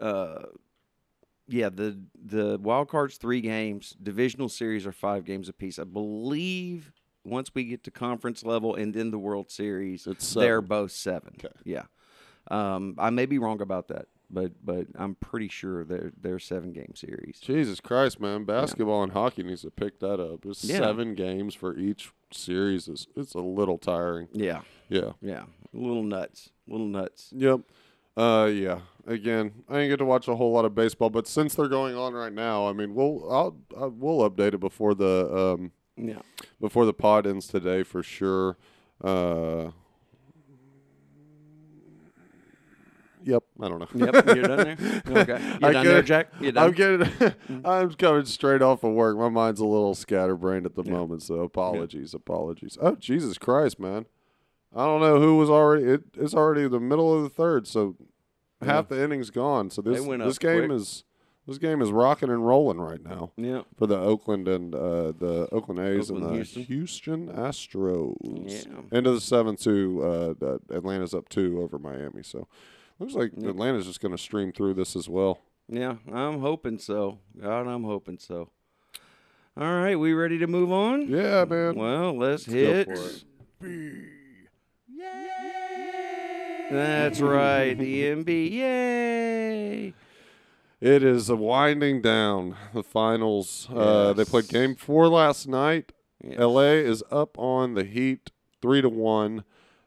uh 0.00 0.42
yeah, 1.48 1.68
the 1.68 1.98
the 2.24 2.58
wild 2.60 2.88
cards 2.88 3.16
three 3.16 3.40
games, 3.40 3.96
divisional 4.02 4.48
series 4.48 4.86
are 4.86 4.92
five 4.92 5.24
games 5.24 5.48
apiece. 5.48 5.78
I 5.78 5.84
believe 5.84 6.92
once 7.24 7.50
we 7.54 7.64
get 7.64 7.82
to 7.84 7.90
conference 7.90 8.44
level 8.44 8.74
and 8.74 8.94
then 8.94 9.10
the 9.10 9.18
World 9.18 9.50
Series, 9.50 10.06
It's 10.06 10.34
they're 10.34 10.62
both 10.62 10.92
seven. 10.92 11.34
Okay. 11.38 11.54
Yeah. 11.64 11.84
Um 12.50 12.94
I 12.98 13.10
may 13.10 13.26
be 13.26 13.38
wrong 13.38 13.60
about 13.60 13.88
that, 13.88 14.06
but 14.30 14.52
but 14.64 14.86
I'm 14.96 15.14
pretty 15.16 15.48
sure 15.48 15.84
they're 15.84 16.12
they're 16.20 16.38
seven 16.38 16.72
game 16.72 16.92
series. 16.94 17.40
Jesus 17.40 17.80
Christ, 17.80 18.20
man, 18.20 18.44
basketball 18.44 19.02
and 19.02 19.12
hockey 19.12 19.42
needs 19.42 19.62
to 19.62 19.70
pick 19.70 19.98
that 20.00 20.20
up. 20.20 20.44
It's 20.46 20.64
Yeah. 20.64 20.78
seven 20.78 21.14
games 21.14 21.54
for 21.54 21.76
each 21.76 22.12
series. 22.32 22.86
Is 22.88 23.08
it's 23.16 23.34
a 23.34 23.40
little 23.40 23.78
tiring. 23.78 24.28
Yeah. 24.32 24.60
Yeah. 24.88 25.12
Yeah. 25.20 25.44
A 25.74 25.76
little 25.76 26.04
nuts. 26.04 26.50
A 26.68 26.72
little 26.72 26.86
nuts. 26.86 27.32
Yep. 27.36 27.60
Uh, 28.16 28.46
yeah. 28.52 28.80
Again, 29.06 29.52
I 29.68 29.74
didn't 29.74 29.90
get 29.90 29.96
to 29.98 30.04
watch 30.04 30.26
a 30.26 30.34
whole 30.34 30.52
lot 30.52 30.64
of 30.64 30.74
baseball, 30.74 31.10
but 31.10 31.26
since 31.28 31.54
they're 31.54 31.68
going 31.68 31.94
on 31.96 32.12
right 32.14 32.32
now, 32.32 32.66
I 32.66 32.72
mean, 32.72 32.94
we'll 32.94 33.24
I'll, 33.30 33.56
i 33.80 33.86
we'll 33.86 34.28
update 34.28 34.54
it 34.54 34.58
before 34.60 34.94
the 34.94 35.32
um 35.32 35.72
Yeah. 35.96 36.18
before 36.60 36.86
the 36.86 36.92
pod 36.94 37.26
ends 37.26 37.46
today 37.46 37.82
for 37.84 38.02
sure. 38.02 38.56
Uh, 39.04 39.70
yep. 43.24 43.44
I 43.60 43.68
don't 43.68 43.78
know. 43.78 43.88
Yep, 44.06 44.26
you're 44.34 44.42
done 44.42 44.56
there? 44.76 45.02
Okay. 45.22 45.40
You 45.60 45.66
I 45.68 45.72
done 45.72 45.86
there, 45.86 46.02
Jack. 46.02 46.28
You're 46.40 46.52
done. 46.52 46.64
I'm 46.66 46.72
getting. 46.72 47.34
I'm 47.64 47.92
coming 47.94 48.24
straight 48.24 48.62
off 48.62 48.82
of 48.82 48.92
work. 48.92 49.16
My 49.16 49.28
mind's 49.28 49.60
a 49.60 49.66
little 49.66 49.94
scatterbrained 49.94 50.66
at 50.66 50.74
the 50.74 50.82
Yeah. 50.82 50.92
moment, 50.92 51.22
so 51.22 51.36
apologies, 51.42 52.12
apologies. 52.14 52.76
Oh 52.80 52.96
Jesus 52.96 53.38
Christ, 53.38 53.78
man! 53.78 54.06
I 54.76 54.84
don't 54.84 55.00
know 55.00 55.18
who 55.20 55.36
was 55.36 55.48
already. 55.48 55.84
It, 55.84 56.02
it's 56.16 56.34
already 56.34 56.68
the 56.68 56.78
middle 56.80 57.16
of 57.16 57.22
the 57.22 57.30
third, 57.30 57.66
so 57.66 57.96
half 58.62 58.88
the 58.88 59.02
innings 59.02 59.30
gone. 59.30 59.70
So 59.70 59.80
this 59.82 60.04
this 60.04 60.38
game 60.38 60.66
quick. 60.68 60.72
is 60.78 61.04
this 61.46 61.58
game 61.58 61.80
is 61.80 61.90
rocking 61.92 62.28
and 62.28 62.46
rolling 62.46 62.78
right 62.80 63.02
now 63.02 63.30
Yeah. 63.36 63.62
for 63.78 63.86
the 63.86 63.96
Oakland 63.98 64.48
and 64.48 64.74
uh, 64.74 65.12
the 65.18 65.48
Oakland 65.52 65.80
A's 65.80 66.10
and 66.10 66.22
the 66.22 66.30
Houston. 66.32 66.62
Houston, 66.64 67.28
Astros. 67.28 68.16
Yeah. 68.22 68.98
Into 68.98 69.12
the 69.12 69.20
seventh, 69.20 69.60
two. 69.62 70.34
Uh, 70.42 70.58
Atlanta's 70.74 71.14
up 71.14 71.28
two 71.28 71.60
over 71.62 71.78
Miami. 71.78 72.22
So 72.22 72.46
looks 72.98 73.14
like 73.14 73.30
Yep. 73.36 73.50
Atlanta's 73.50 73.86
just 73.86 74.00
going 74.00 74.12
to 74.12 74.18
stream 74.22 74.52
through 74.52 74.74
this 74.74 74.94
as 74.96 75.08
well. 75.08 75.38
Yeah, 75.68 75.96
I'm 76.12 76.40
hoping 76.40 76.78
so. 76.78 77.18
God, 77.40 77.66
I'm 77.66 77.84
hoping 77.84 78.18
so. 78.18 78.50
All 79.56 79.72
right, 79.74 79.96
we 79.96 80.12
ready 80.12 80.38
to 80.38 80.46
move 80.46 80.70
on? 80.70 81.08
Yeah, 81.08 81.44
man. 81.44 81.76
Well, 81.76 82.16
let's, 82.16 82.44
go 82.46 82.52
hit. 82.52 82.88
For 84.96 86.68
it. 86.68 86.72
That's 86.72 87.20
right, 87.20 87.74
the 87.74 88.02
MB. 88.02 88.50
Yay! 88.50 89.94
It 90.80 91.02
is 91.02 91.30
winding 91.30 92.02
down 92.02 92.56
the 92.74 92.82
finals. 92.82 93.68
Uh, 93.72 94.12
they 94.12 94.24
played 94.24 94.48
game 94.48 94.74
four 94.74 95.08
last 95.08 95.48
night. 95.48 95.92
Yes. 96.22 96.38
LA 96.38 96.60
is 96.60 97.02
up 97.10 97.38
on 97.38 97.74
the 97.74 97.84
Heat 97.84 98.30
three 98.60 98.82
to 98.82 98.88
one. 98.88 99.44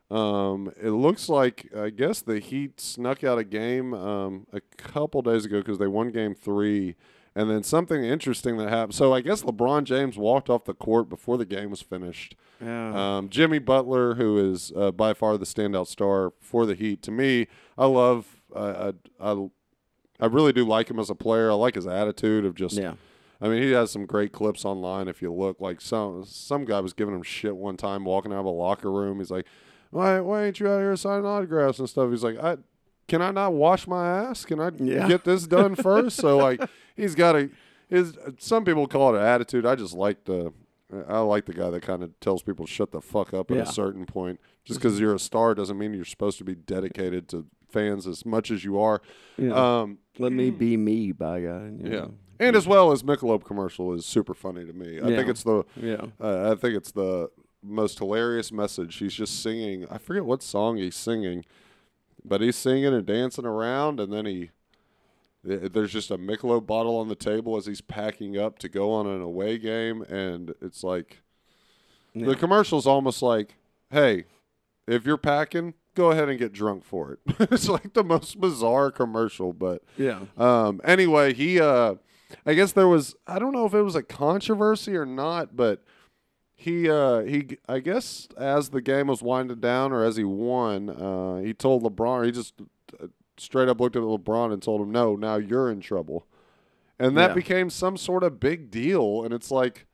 Um, 0.09 0.71
it 0.81 0.89
looks 0.89 1.29
like 1.29 1.69
I 1.77 1.91
guess 1.91 2.21
the 2.21 2.39
Heat 2.39 2.81
snuck 2.81 3.23
out 3.23 3.37
a 3.37 3.43
game 3.43 3.93
um, 3.93 4.47
a 4.51 4.61
couple 4.77 5.21
days 5.21 5.45
ago 5.45 5.59
because 5.59 5.77
they 5.77 5.87
won 5.87 6.09
game 6.09 6.33
three, 6.33 6.95
and 7.35 7.49
then 7.49 7.63
something 7.63 8.03
interesting 8.03 8.57
that 8.57 8.69
happened. 8.69 8.95
So 8.95 9.13
I 9.13 9.21
guess 9.21 9.43
LeBron 9.43 9.83
James 9.83 10.17
walked 10.17 10.49
off 10.49 10.65
the 10.65 10.73
court 10.73 11.09
before 11.09 11.37
the 11.37 11.45
game 11.45 11.69
was 11.69 11.81
finished. 11.81 12.35
Yeah. 12.61 13.17
Um, 13.17 13.29
Jimmy 13.29 13.59
Butler, 13.59 14.15
who 14.15 14.37
is 14.51 14.71
uh, 14.75 14.91
by 14.91 15.13
far 15.13 15.37
the 15.37 15.45
standout 15.45 15.87
star 15.87 16.33
for 16.41 16.65
the 16.65 16.75
Heat, 16.75 17.01
to 17.03 17.11
me, 17.11 17.47
I 17.77 17.85
love. 17.85 18.41
I, 18.55 18.59
I, 18.61 18.93
I, 19.21 19.47
I 20.21 20.25
really 20.25 20.51
do 20.51 20.65
like 20.65 20.89
him 20.89 20.99
as 20.99 21.09
a 21.09 21.15
player. 21.15 21.51
I 21.51 21.53
like 21.53 21.75
his 21.75 21.87
attitude 21.87 22.45
of 22.45 22.55
just. 22.55 22.75
yeah. 22.75 22.93
I 23.41 23.47
mean, 23.47 23.63
he 23.63 23.71
has 23.71 23.89
some 23.89 24.05
great 24.05 24.33
clips 24.33 24.65
online. 24.65 25.07
If 25.07 25.21
you 25.21 25.33
look, 25.33 25.61
like 25.61 25.79
some 25.79 26.25
some 26.25 26.65
guy 26.65 26.81
was 26.81 26.91
giving 26.91 27.15
him 27.15 27.23
shit 27.23 27.55
one 27.55 27.77
time 27.77 28.03
walking 28.03 28.33
out 28.33 28.39
of 28.39 28.45
a 28.45 28.49
locker 28.49 28.91
room. 28.91 29.19
He's 29.19 29.31
like, 29.31 29.45
"Why 29.91 30.19
why 30.19 30.43
ain't 30.43 30.59
you 30.59 30.67
out 30.67 30.79
here 30.79 30.95
signing 30.97 31.25
autographs 31.25 31.79
and 31.79 31.87
stuff?" 31.87 32.09
He's 32.09 32.23
like, 32.23 32.37
"I 32.37 32.57
can 33.09 33.21
I 33.21 33.31
not 33.31 33.53
wash 33.53 33.87
my 33.87 34.07
ass? 34.07 34.45
Can 34.45 34.59
I 34.59 34.71
Yeah. 34.77 35.07
get 35.07 35.23
this 35.25 35.45
done 35.47 35.75
first? 35.87 36.17
so 36.17 36.37
like, 36.37 36.61
he's 36.95 37.15
got 37.15 37.35
a 37.35 37.49
his. 37.89 38.17
Some 38.37 38.63
people 38.65 38.87
call 38.87 39.15
it 39.15 39.19
an 39.19 39.25
attitude. 39.25 39.65
I 39.65 39.75
just 39.75 39.93
like 39.93 40.23
the. 40.25 40.53
I 41.07 41.19
like 41.19 41.45
the 41.45 41.53
guy 41.53 41.69
that 41.69 41.83
kind 41.83 42.01
of 42.01 42.19
tells 42.19 42.41
people 42.41 42.65
to 42.65 42.71
shut 42.71 42.91
the 42.91 42.99
fuck 43.01 43.31
up 43.33 43.51
at 43.51 43.57
Yeah. 43.57 43.63
a 43.63 43.67
certain 43.67 44.05
point. 44.07 44.39
Just 44.65 44.79
because 44.79 44.99
you're 44.99 45.13
a 45.13 45.19
star 45.19 45.53
doesn't 45.53 45.77
mean 45.77 45.93
you're 45.93 46.03
supposed 46.03 46.39
to 46.39 46.43
be 46.43 46.55
dedicated 46.55 47.27
to 47.29 47.45
fans 47.69 48.07
as 48.07 48.25
much 48.25 48.49
as 48.49 48.63
you 48.63 48.79
are. 48.79 48.99
Yeah. 49.37 49.51
Um, 49.81 49.99
Let 50.17 50.31
me 50.31 50.49
be 50.49 50.77
me, 50.77 51.11
by 51.11 51.41
God. 51.41 51.79
yeah, 51.83 51.89
know. 51.89 52.13
and 52.39 52.55
as 52.55 52.65
well 52.67 52.91
as 52.91 53.03
Michelob 53.03 53.43
commercial 53.43 53.93
is 53.93 54.03
super 54.07 54.33
funny 54.33 54.65
to 54.65 54.73
me. 54.73 54.99
I 54.99 55.15
think 55.15 55.29
it's 55.29 55.43
the 55.43 55.63
Yeah. 55.75 56.05
uh, 56.19 56.51
I 56.51 56.55
think 56.59 56.75
it's 56.75 56.91
the 56.91 57.29
most 57.61 57.99
hilarious 57.99 58.51
message. 58.51 58.95
He's 58.97 59.13
just 59.13 59.43
singing. 59.43 59.85
I 59.91 59.99
forget 59.99 60.25
what 60.25 60.41
song 60.41 60.77
he's 60.77 60.95
singing, 60.95 61.45
but 62.29 62.39
he's 62.41 62.55
singing 62.55 62.93
and 62.93 63.05
dancing 63.05 63.45
around, 63.45 63.99
and 63.99 64.13
then 64.13 64.25
he 64.25 64.51
there's 65.43 65.91
just 65.93 66.11
a 66.11 66.17
Michelob 66.17 66.65
bottle 66.67 66.97
on 66.97 67.07
the 67.07 67.15
table 67.15 67.55
as 67.55 67.65
he's 67.65 67.79
packing 67.81 68.37
up 68.37 68.59
to 68.59 68.67
go 68.69 68.91
on 68.91 69.07
an 69.07 69.21
away 69.21 69.57
game, 69.57 70.01
and 70.03 70.53
it's 70.61 70.83
like 70.83 71.21
Yeah. 72.13 72.25
the 72.27 72.35
commercial's 72.35 72.85
almost 72.85 73.21
like, 73.21 73.55
"Hey, 73.89 74.25
if 74.87 75.05
you're 75.05 75.17
packing, 75.17 75.75
go 75.95 76.11
ahead 76.11 76.27
and 76.27 76.37
get 76.37 76.51
drunk 76.51 76.83
for 76.83 77.13
it." 77.13 77.19
it's 77.51 77.69
like 77.69 77.93
the 77.93 78.03
most 78.03 78.39
bizarre 78.41 78.91
commercial, 78.91 79.53
but 79.53 79.81
Yeah. 79.97 80.25
um, 80.37 80.81
anyway, 80.83 81.33
he, 81.33 81.59
uh, 81.59 81.95
I 82.45 82.53
guess 82.53 82.73
there 82.73 82.87
was, 82.89 83.15
I 83.25 83.39
don't 83.39 83.53
know 83.53 83.65
if 83.65 83.73
it 83.73 83.81
was 83.81 83.95
a 83.95 84.03
controversy 84.03 84.95
or 84.97 85.05
not, 85.05 85.55
but 85.55 85.83
he, 86.59 86.89
uh, 86.89 87.21
he, 87.21 87.57
I 87.69 87.79
guess 87.79 88.27
as 88.37 88.69
the 88.69 88.81
game 88.81 89.07
was 89.07 89.21
winding 89.23 89.61
down 89.61 89.93
or 89.93 90.03
as 90.03 90.17
he 90.17 90.25
won, 90.25 90.89
uh, 90.89 91.37
he 91.37 91.53
told 91.53 91.83
LeBron, 91.83 92.25
he 92.25 92.31
just 92.31 92.53
uh, 93.01 93.07
straight 93.37 93.69
up 93.69 93.79
looked 93.79 93.95
at 93.95 94.01
LeBron 94.03 94.51
and 94.51 94.61
told 94.61 94.81
him, 94.81 94.91
no, 94.91 95.15
now 95.15 95.37
you're 95.37 95.71
in 95.71 95.79
trouble. 95.79 96.27
And 96.99 97.15
that 97.17 97.29
Yeah. 97.29 97.35
became 97.35 97.69
some 97.69 97.95
sort 97.95 98.23
of 98.23 98.41
big 98.41 98.69
deal. 98.69 99.23
And 99.23 99.33
it's 99.33 99.51
like, 99.51 99.85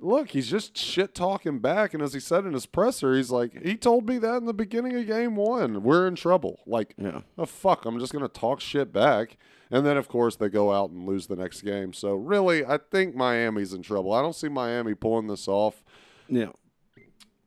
look, 0.00 0.30
he's 0.30 0.50
just 0.50 0.76
shit 0.76 1.14
talking 1.14 1.60
back. 1.60 1.94
And 1.94 2.02
as 2.02 2.12
he 2.12 2.18
said 2.18 2.44
in 2.44 2.54
his 2.54 2.66
presser, 2.66 3.14
he's 3.14 3.30
like, 3.30 3.62
he 3.62 3.76
told 3.76 4.08
me 4.08 4.18
that 4.18 4.38
in 4.38 4.44
the 4.46 4.52
beginning 4.52 4.96
of 4.96 5.06
game 5.06 5.36
one. 5.36 5.84
We're 5.84 6.08
in 6.08 6.16
trouble. 6.16 6.58
Like, 6.66 6.94
Yeah. 6.98 7.20
oh 7.38 7.46
fuck, 7.46 7.84
I'm 7.84 8.00
just 8.00 8.12
gonna 8.12 8.26
talk 8.26 8.60
shit 8.60 8.92
back. 8.92 9.36
And 9.70 9.86
then 9.86 9.96
of 9.96 10.08
course 10.08 10.34
they 10.34 10.48
go 10.48 10.72
out 10.72 10.90
and 10.90 11.06
lose 11.06 11.28
the 11.28 11.36
next 11.36 11.62
game. 11.62 11.92
So 11.92 12.14
really, 12.14 12.64
I 12.66 12.78
think 12.78 13.14
Miami's 13.14 13.72
in 13.72 13.82
trouble. 13.82 14.12
I 14.12 14.20
don't 14.20 14.34
see 14.34 14.48
Miami 14.48 14.94
pulling 14.94 15.28
this 15.28 15.46
off. 15.46 15.83
Yeah. 16.28 16.50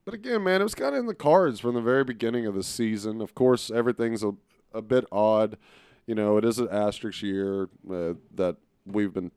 But 0.06 0.14
again, 0.14 0.44
man, 0.44 0.62
it 0.62 0.64
was 0.64 0.76
kind 0.76 0.94
of 0.96 1.00
in 1.02 1.06
the 1.06 1.14
cards 1.16 1.60
from 1.60 1.76
the 1.76 1.82
very 1.82 2.04
beginning 2.04 2.46
of 2.46 2.56
the 2.56 2.64
season. 2.64 3.20
Of 3.22 3.36
course, 3.36 3.70
everything's 3.70 4.24
a, 4.24 4.32
a 4.74 4.82
bit 4.82 5.06
odd. 5.12 5.58
You 6.06 6.16
know, 6.16 6.38
it 6.38 6.46
is 6.46 6.60
an 6.60 6.70
asterisk 6.72 7.22
year 7.22 7.64
uh, 7.92 8.14
that 8.36 8.56
we've 8.86 9.14
been 9.14 9.32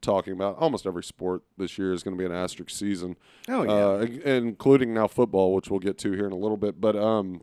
talking 0.00 0.32
about. 0.32 0.56
Almost 0.58 0.84
every 0.86 1.04
sport 1.04 1.42
this 1.56 1.78
year 1.78 1.92
is 1.92 2.02
going 2.02 2.16
to 2.16 2.18
be 2.20 2.26
an 2.26 2.32
asterisk 2.32 2.70
season 2.70 3.16
Oh 3.48 3.62
yeah. 3.62 3.70
uh, 3.72 4.30
including 4.30 4.92
now 4.92 5.06
football, 5.06 5.54
which 5.54 5.70
we'll 5.70 5.78
get 5.80 5.96
to 5.98 6.12
here 6.12 6.26
in 6.26 6.32
a 6.32 6.36
little 6.36 6.56
bit. 6.56 6.80
But 6.80 6.96
um, 6.96 7.42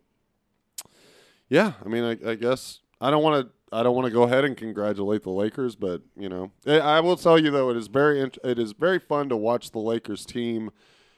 yeah, 1.48 1.72
I 1.84 1.88
mean, 1.88 2.04
I, 2.04 2.32
I 2.32 2.34
guess 2.34 2.80
I 3.00 3.10
don't 3.10 3.22
want 3.22 3.46
to. 3.46 3.52
I 3.76 3.82
don't 3.82 3.96
want 3.96 4.04
to 4.06 4.12
go 4.12 4.22
ahead 4.22 4.44
and 4.44 4.56
congratulate 4.56 5.24
the 5.24 5.32
Lakers, 5.32 5.74
but 5.74 6.02
you 6.16 6.28
know, 6.28 6.52
I 6.66 6.78
I 6.78 7.00
will 7.00 7.16
tell 7.16 7.38
you 7.38 7.50
though, 7.50 7.70
it 7.70 7.76
is 7.76 7.88
very 7.88 8.20
int- 8.20 8.38
it 8.44 8.58
is 8.58 8.72
very 8.72 8.98
fun 9.00 9.28
to 9.30 9.36
watch 9.36 9.72
the 9.72 9.80
Lakers 9.80 10.24
team. 10.24 10.70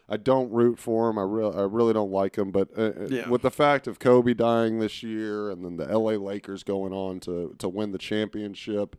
I 0.09 0.17
don't 0.17 0.53
root 0.53 0.79
for 0.79 1.11
him. 1.11 1.19
I 1.19 1.23
really, 1.23 1.57
I 1.57 1.63
really 1.63 1.93
don't 1.93 2.13
like 2.13 2.37
him. 2.37 2.51
But 2.53 2.69
uh, 2.79 2.83
uh, 2.83 3.09
Yeah. 3.11 3.29
with 3.29 3.43
the 3.43 3.51
fact 3.51 3.87
of 3.89 3.99
Kobe 3.99 4.35
dying 4.35 4.79
this 4.79 5.03
year, 5.03 5.51
and 5.51 5.65
then 5.65 5.77
the 5.77 5.91
L.A. 5.91 6.17
Lakers 6.17 6.63
going 6.63 6.93
on 6.93 7.19
to 7.21 7.55
to 7.59 7.69
win 7.69 7.91
the 7.93 7.99
championship, 7.99 8.95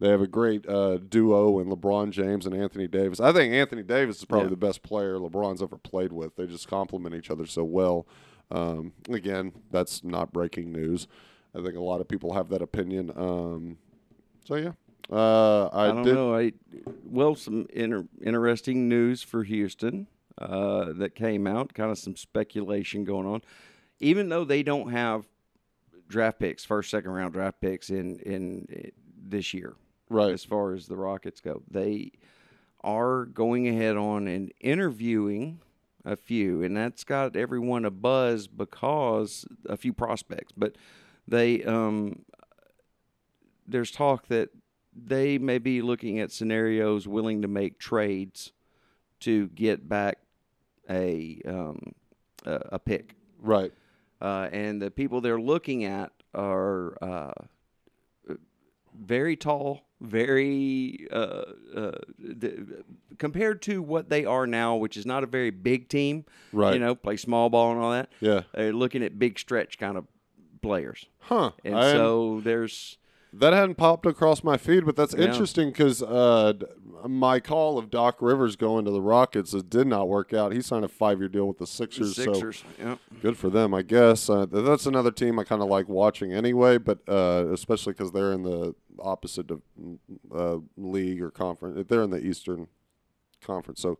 they 0.00 0.08
have 0.08 0.20
a 0.20 0.26
great 0.26 0.68
uh, 0.68 0.98
duo 0.98 1.60
in 1.60 1.68
LeBron 1.68 2.10
James 2.10 2.46
and 2.46 2.54
Anthony 2.54 2.88
Davis. 2.88 3.20
I 3.20 3.32
think 3.32 3.52
Anthony 3.54 3.82
Davis 3.84 4.18
is 4.18 4.24
probably 4.24 4.46
Yeah. 4.46 4.50
the 4.50 4.56
best 4.56 4.82
player 4.82 5.18
LeBron's 5.18 5.62
ever 5.62 5.76
played 5.78 6.12
with. 6.12 6.34
They 6.36 6.46
just 6.46 6.66
complement 6.68 7.14
each 7.14 7.30
other 7.30 7.46
so 7.46 7.62
well. 7.64 8.06
Um, 8.50 8.92
again, 9.08 9.52
that's 9.70 10.02
not 10.02 10.32
breaking 10.32 10.72
news. 10.72 11.06
I 11.54 11.62
think 11.62 11.76
a 11.76 11.80
lot 11.80 12.00
of 12.00 12.08
people 12.08 12.32
have 12.34 12.48
that 12.48 12.62
opinion. 12.62 13.12
Um, 13.14 13.78
so 14.44 14.56
yeah, 14.56 14.72
uh, 15.12 15.66
I, 15.72 15.84
I 15.84 15.88
don't 15.92 16.02
did. 16.02 16.14
know. 16.14 16.34
I 16.34 16.52
well, 17.04 17.36
some 17.36 17.66
inter- 17.72 18.08
interesting 18.20 18.88
news 18.88 19.22
for 19.22 19.44
Houston 19.44 20.08
uh, 20.40 20.92
that 20.94 21.14
came 21.14 21.46
out. 21.46 21.74
Kind 21.74 21.90
of 21.90 21.98
some 21.98 22.16
speculation 22.16 23.04
going 23.04 23.26
on. 23.26 23.42
Even 24.00 24.28
though 24.28 24.44
they 24.44 24.62
don't 24.62 24.90
have 24.90 25.26
draft 26.08 26.38
picks, 26.38 26.64
first, 26.64 26.90
second 26.90 27.10
round 27.10 27.32
draft 27.34 27.60
picks 27.60 27.90
in 27.90 28.18
in, 28.20 28.66
in 28.70 28.92
this 29.22 29.52
year, 29.54 29.74
Right. 30.08 30.32
as 30.32 30.44
far 30.44 30.72
as 30.74 30.86
the 30.86 30.96
Rockets 30.96 31.40
go, 31.40 31.62
they 31.70 32.12
are 32.82 33.26
going 33.26 33.68
ahead 33.68 33.96
on 33.96 34.26
and 34.26 34.52
interviewing 34.60 35.60
a 36.04 36.16
few, 36.16 36.62
and 36.62 36.74
that's 36.74 37.04
got 37.04 37.36
everyone 37.36 37.84
a 37.84 37.90
buzz 37.90 38.46
because 38.46 39.44
a 39.66 39.76
few 39.76 39.92
prospects, 39.92 40.52
but 40.56 40.76
they 41.28 41.62
um 41.64 42.24
there's 43.68 43.90
talk 43.90 44.26
that 44.28 44.48
they 44.92 45.38
may 45.38 45.58
be 45.58 45.82
looking 45.82 46.18
at 46.18 46.32
scenarios 46.32 47.06
willing 47.06 47.42
to 47.42 47.48
make 47.48 47.78
trades 47.78 48.52
to 49.20 49.46
get 49.48 49.88
back 49.88 50.18
a 50.90 51.40
um, 51.46 51.92
a, 52.44 52.60
a 52.72 52.78
pick, 52.78 53.14
Right. 53.40 53.72
uh, 54.20 54.48
and 54.52 54.82
the 54.82 54.90
people 54.90 55.20
they're 55.20 55.40
looking 55.40 55.84
at 55.84 56.12
are 56.34 56.96
uh, 57.02 57.32
very 58.98 59.36
tall, 59.36 59.82
very 60.00 61.06
uh, 61.12 61.42
uh, 61.76 61.92
th- 62.40 62.58
compared 63.18 63.62
to 63.62 63.82
what 63.82 64.08
they 64.08 64.24
are 64.24 64.46
now, 64.46 64.76
which 64.76 64.96
is 64.96 65.06
not 65.06 65.22
a 65.22 65.26
very 65.26 65.50
big 65.50 65.88
team. 65.88 66.24
Right. 66.52 66.74
You 66.74 66.80
know, 66.80 66.94
play 66.94 67.16
small 67.16 67.48
ball 67.50 67.72
and 67.72 67.80
all 67.80 67.92
that. 67.92 68.10
Yeah. 68.20 68.42
They're 68.54 68.72
looking 68.72 69.02
at 69.02 69.18
big 69.18 69.38
stretch 69.38 69.78
kind 69.78 69.96
of 69.96 70.06
players, 70.62 71.06
Huh. 71.20 71.52
and 71.64 71.76
I- 71.76 71.92
so 71.92 72.40
there's 72.42 72.98
That 73.32 73.52
hadn't 73.52 73.76
popped 73.76 74.06
across 74.06 74.42
my 74.42 74.56
feed, 74.56 74.84
but 74.84 74.96
that's 74.96 75.14
Yeah. 75.14 75.26
interesting 75.26 75.68
because 75.70 76.02
uh, 76.02 76.54
my 77.06 77.38
call 77.38 77.78
of 77.78 77.88
Doc 77.90 78.16
Rivers 78.20 78.56
going 78.56 78.84
to 78.86 78.90
the 78.90 79.00
Rockets 79.00 79.54
it 79.54 79.70
did 79.70 79.86
not 79.86 80.08
work 80.08 80.32
out. 80.34 80.52
He 80.52 80.60
signed 80.60 80.84
a 80.84 80.88
five-year 80.88 81.28
deal 81.28 81.46
with 81.46 81.58
the 81.58 81.66
Sixers, 81.66 82.16
so 82.16 82.32
Sixers. 82.34 82.64
yeah. 82.78 82.96
good 83.22 83.36
for 83.36 83.48
them, 83.48 83.72
I 83.72 83.82
guess. 83.82 84.28
Uh, 84.28 84.46
that's 84.46 84.84
another 84.86 85.10
team 85.12 85.38
I 85.38 85.44
kind 85.44 85.62
of 85.62 85.68
like 85.68 85.88
watching 85.88 86.32
anyway, 86.32 86.76
but 86.78 86.98
uh, 87.08 87.46
especially 87.52 87.92
because 87.92 88.10
they're 88.12 88.32
in 88.32 88.42
the 88.42 88.74
opposite 88.98 89.50
of, 89.50 89.62
uh, 90.34 90.58
league 90.76 91.22
or 91.22 91.30
conference. 91.30 91.86
They're 91.88 92.02
in 92.02 92.10
the 92.10 92.24
Eastern 92.24 92.66
Conference, 93.40 93.80
so 93.80 93.96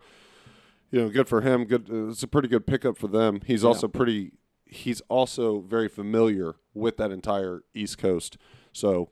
you 0.90 1.00
know, 1.02 1.08
good 1.08 1.28
for 1.28 1.40
him. 1.40 1.64
Good, 1.66 1.88
uh, 1.90 2.08
it's 2.08 2.22
a 2.24 2.28
pretty 2.28 2.48
good 2.48 2.66
pickup 2.66 2.98
for 2.98 3.06
them. 3.06 3.40
He's 3.46 3.64
also 3.64 3.86
pretty. 3.88 4.32
He's 4.66 5.00
also 5.08 5.60
very 5.60 5.88
familiar 5.88 6.56
with 6.74 6.96
that 6.98 7.10
entire 7.10 7.62
East 7.74 7.96
Coast, 7.98 8.36
so 8.72 9.08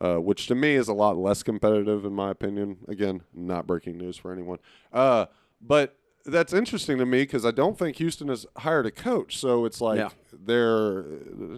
uh, 0.00 0.16
which 0.16 0.46
to 0.48 0.54
me 0.54 0.74
is 0.74 0.88
a 0.88 0.92
lot 0.94 1.16
less 1.16 1.42
competitive 1.42 2.04
in 2.04 2.12
my 2.12 2.30
opinion. 2.30 2.78
Again, 2.88 3.22
not 3.34 3.66
breaking 3.66 3.96
news 3.98 4.16
for 4.16 4.32
anyone, 4.32 4.58
uh, 4.92 5.26
but 5.60 5.96
that's 6.24 6.52
interesting 6.52 6.98
to 6.98 7.06
me 7.06 7.22
because 7.22 7.46
I 7.46 7.52
don't 7.52 7.78
think 7.78 7.96
Houston 7.98 8.26
has 8.28 8.46
hired 8.56 8.84
a 8.86 8.90
coach. 8.90 9.36
So 9.38 9.64
it's 9.64 9.80
like 9.80 9.98
Yeah. 9.98 10.08
they're. 10.32 11.04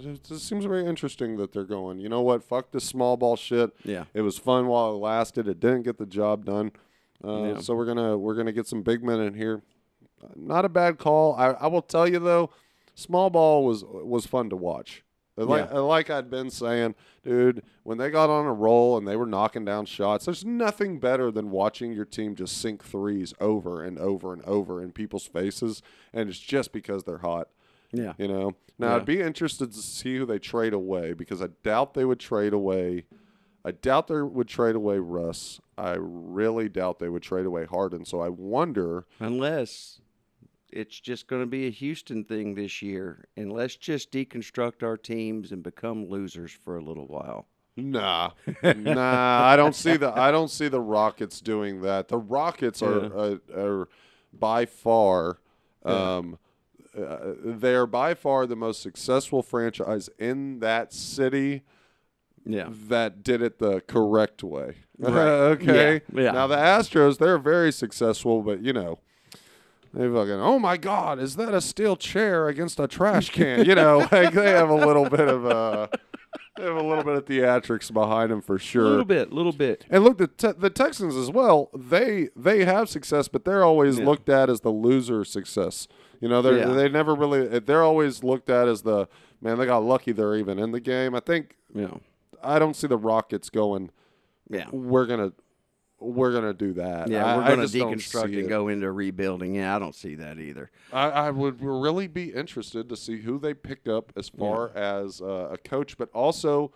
It 0.05 0.27
seems 0.27 0.65
very 0.67 0.85
interesting 0.87 1.37
that 1.39 1.53
they're 1.53 1.65
going. 1.65 2.01
You 2.01 2.09
know 2.11 2.21
what? 2.21 2.45
Fuck 2.45 2.73
this 2.73 2.85
small 2.85 3.17
ball 3.17 3.37
shit. 3.37 3.71
Yeah. 3.85 4.05
It 4.13 4.21
was 4.21 4.37
fun 4.39 4.67
while 4.67 4.91
it 4.93 4.99
lasted. 4.99 5.49
It 5.49 5.59
didn't 5.59 5.83
get 5.85 5.97
the 5.99 6.05
job 6.07 6.45
done. 6.45 6.73
Uh, 7.25 7.43
Yeah. 7.55 7.59
So 7.61 7.75
we're 7.75 7.87
gonna 7.87 8.17
we're 8.19 8.35
gonna 8.35 8.53
get 8.53 8.67
some 8.67 8.83
big 8.83 9.03
men 9.03 9.21
in 9.21 9.35
here. 9.35 9.63
Not 10.37 10.65
a 10.65 10.69
bad 10.69 10.99
call. 10.99 11.35
I, 11.37 11.47
I 11.53 11.67
will 11.69 11.81
tell 11.83 12.07
you 12.09 12.19
though, 12.19 12.51
small 12.95 13.31
ball 13.31 13.65
was 13.65 13.85
was 13.85 14.27
fun 14.27 14.51
to 14.51 14.57
watch. 14.57 15.03
Like, 15.45 15.71
Yeah. 15.71 15.79
like 15.79 16.11
I'd 16.11 16.29
been 16.31 16.51
saying, 16.51 16.95
dude, 17.23 17.63
when 17.85 17.99
they 17.99 18.11
got 18.11 18.29
on 18.31 18.47
a 18.47 18.53
roll 18.53 18.97
and 18.99 19.07
they 19.07 19.17
were 19.17 19.27
knocking 19.27 19.65
down 19.65 19.87
shots, 19.87 20.25
there's 20.25 20.45
nothing 20.45 20.99
better 20.99 21.31
than 21.31 21.51
watching 21.51 21.93
your 21.93 22.05
team 22.05 22.35
just 22.35 22.59
sink 22.61 22.83
threes 22.85 23.35
over 23.41 23.83
and 23.83 23.99
over 23.99 24.33
and 24.33 24.43
over 24.45 24.83
in 24.83 24.93
people's 24.93 25.27
faces, 25.27 25.83
and 26.13 26.29
it's 26.29 26.39
just 26.39 26.73
because 26.73 27.05
they're 27.05 27.19
hot. 27.19 27.49
Yeah. 27.93 28.13
You 28.19 28.29
know. 28.29 28.53
Now 28.79 28.89
Yeah. 28.91 28.97
I'd 28.97 29.05
be 29.07 29.21
interested 29.21 29.73
to 29.73 29.79
see 29.79 30.17
who 30.19 30.27
they 30.27 30.39
trade 30.39 30.73
away 30.73 31.13
because 31.13 31.41
I 31.43 31.49
doubt 31.63 31.95
they 31.95 32.05
would 32.05 32.21
trade 32.21 32.53
away. 32.53 33.07
I 33.65 33.73
doubt 33.73 34.07
they 34.09 34.23
would 34.23 34.49
trade 34.49 34.77
away 34.77 34.99
Russ. 34.99 35.61
I 35.77 35.97
really 35.99 36.69
doubt 36.69 36.99
they 36.99 37.09
would 37.09 37.23
trade 37.23 37.45
away 37.47 37.65
Harden. 37.67 38.05
So 38.05 38.21
I 38.21 38.29
wonder. 38.29 39.07
Unless 39.21 40.01
it's 40.71 40.99
just 41.01 41.27
going 41.27 41.43
to 41.43 41.47
be 41.47 41.67
a 41.67 41.71
Houston 41.71 42.25
thing 42.25 42.55
this 42.55 42.83
year, 42.83 43.29
and 43.37 43.53
let's 43.53 43.77
just 43.77 44.11
deconstruct 44.13 44.83
our 44.83 44.97
teams 44.97 45.53
and 45.53 45.63
become 45.63 46.09
losers 46.09 46.53
for 46.53 46.77
a 46.77 46.83
little 46.83 47.07
while. 47.07 47.47
Nah, 47.77 48.33
nah. 48.63 49.45
I 49.45 49.57
don't 49.57 49.75
see 49.75 49.97
the. 49.97 50.11
I 50.11 50.31
don't 50.31 50.51
see 50.51 50.69
the 50.69 50.81
Rockets 50.81 51.41
doing 51.41 51.83
that. 51.83 52.09
The 52.09 52.19
Rockets 52.19 52.83
are 52.83 53.07
are, 53.17 53.41
are 53.57 53.89
by 54.33 54.67
far. 54.67 55.39
Um, 55.85 56.39
uh, 56.97 57.35
they 57.45 57.75
are 57.75 57.87
by 57.87 58.15
far 58.15 58.47
the 58.47 58.57
most 58.57 58.83
successful 58.83 59.43
franchise 59.43 60.11
in 60.19 60.59
that 60.61 60.93
city. 60.93 61.63
Yeah. 62.45 62.69
that 62.71 63.23
did 63.23 63.43
it 63.43 63.59
the 63.59 63.83
correct 63.83 64.43
way. 64.43 64.77
Right. 64.99 65.15
okay. 65.17 66.01
Yeah, 66.15 66.23
yeah. 66.23 66.31
Now 66.31 66.47
the 66.47 66.57
Astros, 66.57 67.19
they're 67.19 67.37
very 67.37 67.71
successful, 67.71 68.43
but 68.43 68.63
you 68.63 68.73
know, 68.73 69.01
they 69.95 70.07
fucking. 70.09 70.33
Oh 70.33 70.59
my 70.59 70.77
God, 70.77 71.19
is 71.19 71.37
that 71.37 71.55
a 71.55 71.61
steel 71.61 71.97
chair 71.97 72.49
against 72.49 72.79
a 72.81 72.87
trash 72.89 73.31
can? 73.31 73.65
you 73.65 73.75
know, 73.75 73.99
like 74.13 74.33
they 74.33 74.51
have 74.51 74.71
a 74.71 74.75
little 74.75 75.09
bit 75.09 75.29
of 75.29 75.45
a. 75.45 75.89
They 76.57 76.65
have 76.65 76.77
a 76.77 76.83
little 76.83 77.05
bit 77.05 77.15
of 77.15 77.25
theatrics 77.25 77.93
behind 77.93 78.33
them 78.33 78.43
for 78.43 78.59
sure. 78.59 78.85
A 78.85 78.89
little 78.89 79.05
bit, 79.05 79.33
little 79.33 79.53
bit. 79.53 79.87
And 79.89 80.03
look, 80.03 80.19
the 80.19 80.27
te- 80.27 80.59
the 80.59 80.71
Texans 80.71 81.15
as 81.17 81.31
well. 81.31 81.71
They 81.73 82.29
they 82.35 82.65
have 82.65 82.89
success, 82.89 83.29
but 83.29 83.45
they're 83.45 83.63
always 83.65 83.99
Yeah. 83.99 84.05
looked 84.07 84.29
at 84.29 84.51
as 84.51 84.61
the 84.63 84.71
loser 84.71 85.25
success. 85.25 85.87
You 86.21 86.29
know, 86.29 86.43
they 86.43 86.59
Yeah. 86.59 86.67
they 86.73 86.89
never 86.89 87.15
really. 87.15 87.61
They're 87.61 87.85
always 87.85 88.25
looked 88.25 88.51
at 88.51 88.67
as 88.67 88.83
the 88.83 89.09
man. 89.41 89.59
They 89.59 89.67
got 89.67 89.85
lucky. 89.85 90.11
They're 90.13 90.35
even 90.37 90.59
in 90.59 90.73
the 90.73 90.81
game. 90.81 91.15
I 91.15 91.21
think 91.21 91.57
Yeah, 91.73 91.95
I 92.43 92.59
don't 92.59 92.75
see 92.75 92.89
the 92.89 92.99
Rockets 92.99 93.51
going. 93.51 93.91
yeah, 94.51 94.67
We're 94.73 95.07
gonna 95.07 95.33
we're 96.01 96.33
gonna 96.33 96.55
do 96.55 96.75
that. 96.75 97.09
yeah. 97.09 97.25
I- 97.25 97.37
we're 97.37 97.57
going 97.57 97.69
to 97.69 97.77
deconstruct 97.79 98.39
and 98.39 98.49
go 98.49 98.69
into 98.69 98.91
rebuilding. 98.93 99.55
Yeah, 99.57 99.75
I 99.75 99.79
don't 99.79 99.95
see 99.95 100.15
that 100.17 100.39
either. 100.39 100.71
I, 100.93 101.09
I 101.11 101.31
would 101.31 101.61
really 101.63 102.07
be 102.07 102.33
interested 102.33 102.89
to 102.89 102.97
see 102.97 103.19
who 103.23 103.39
they 103.39 103.53
pick 103.55 103.89
up 103.89 104.13
as 104.17 104.29
far 104.29 104.71
as 104.77 105.21
uh, 105.21 105.49
a 105.53 105.59
coach, 105.59 105.99
but 105.99 106.09
also, 106.13 106.73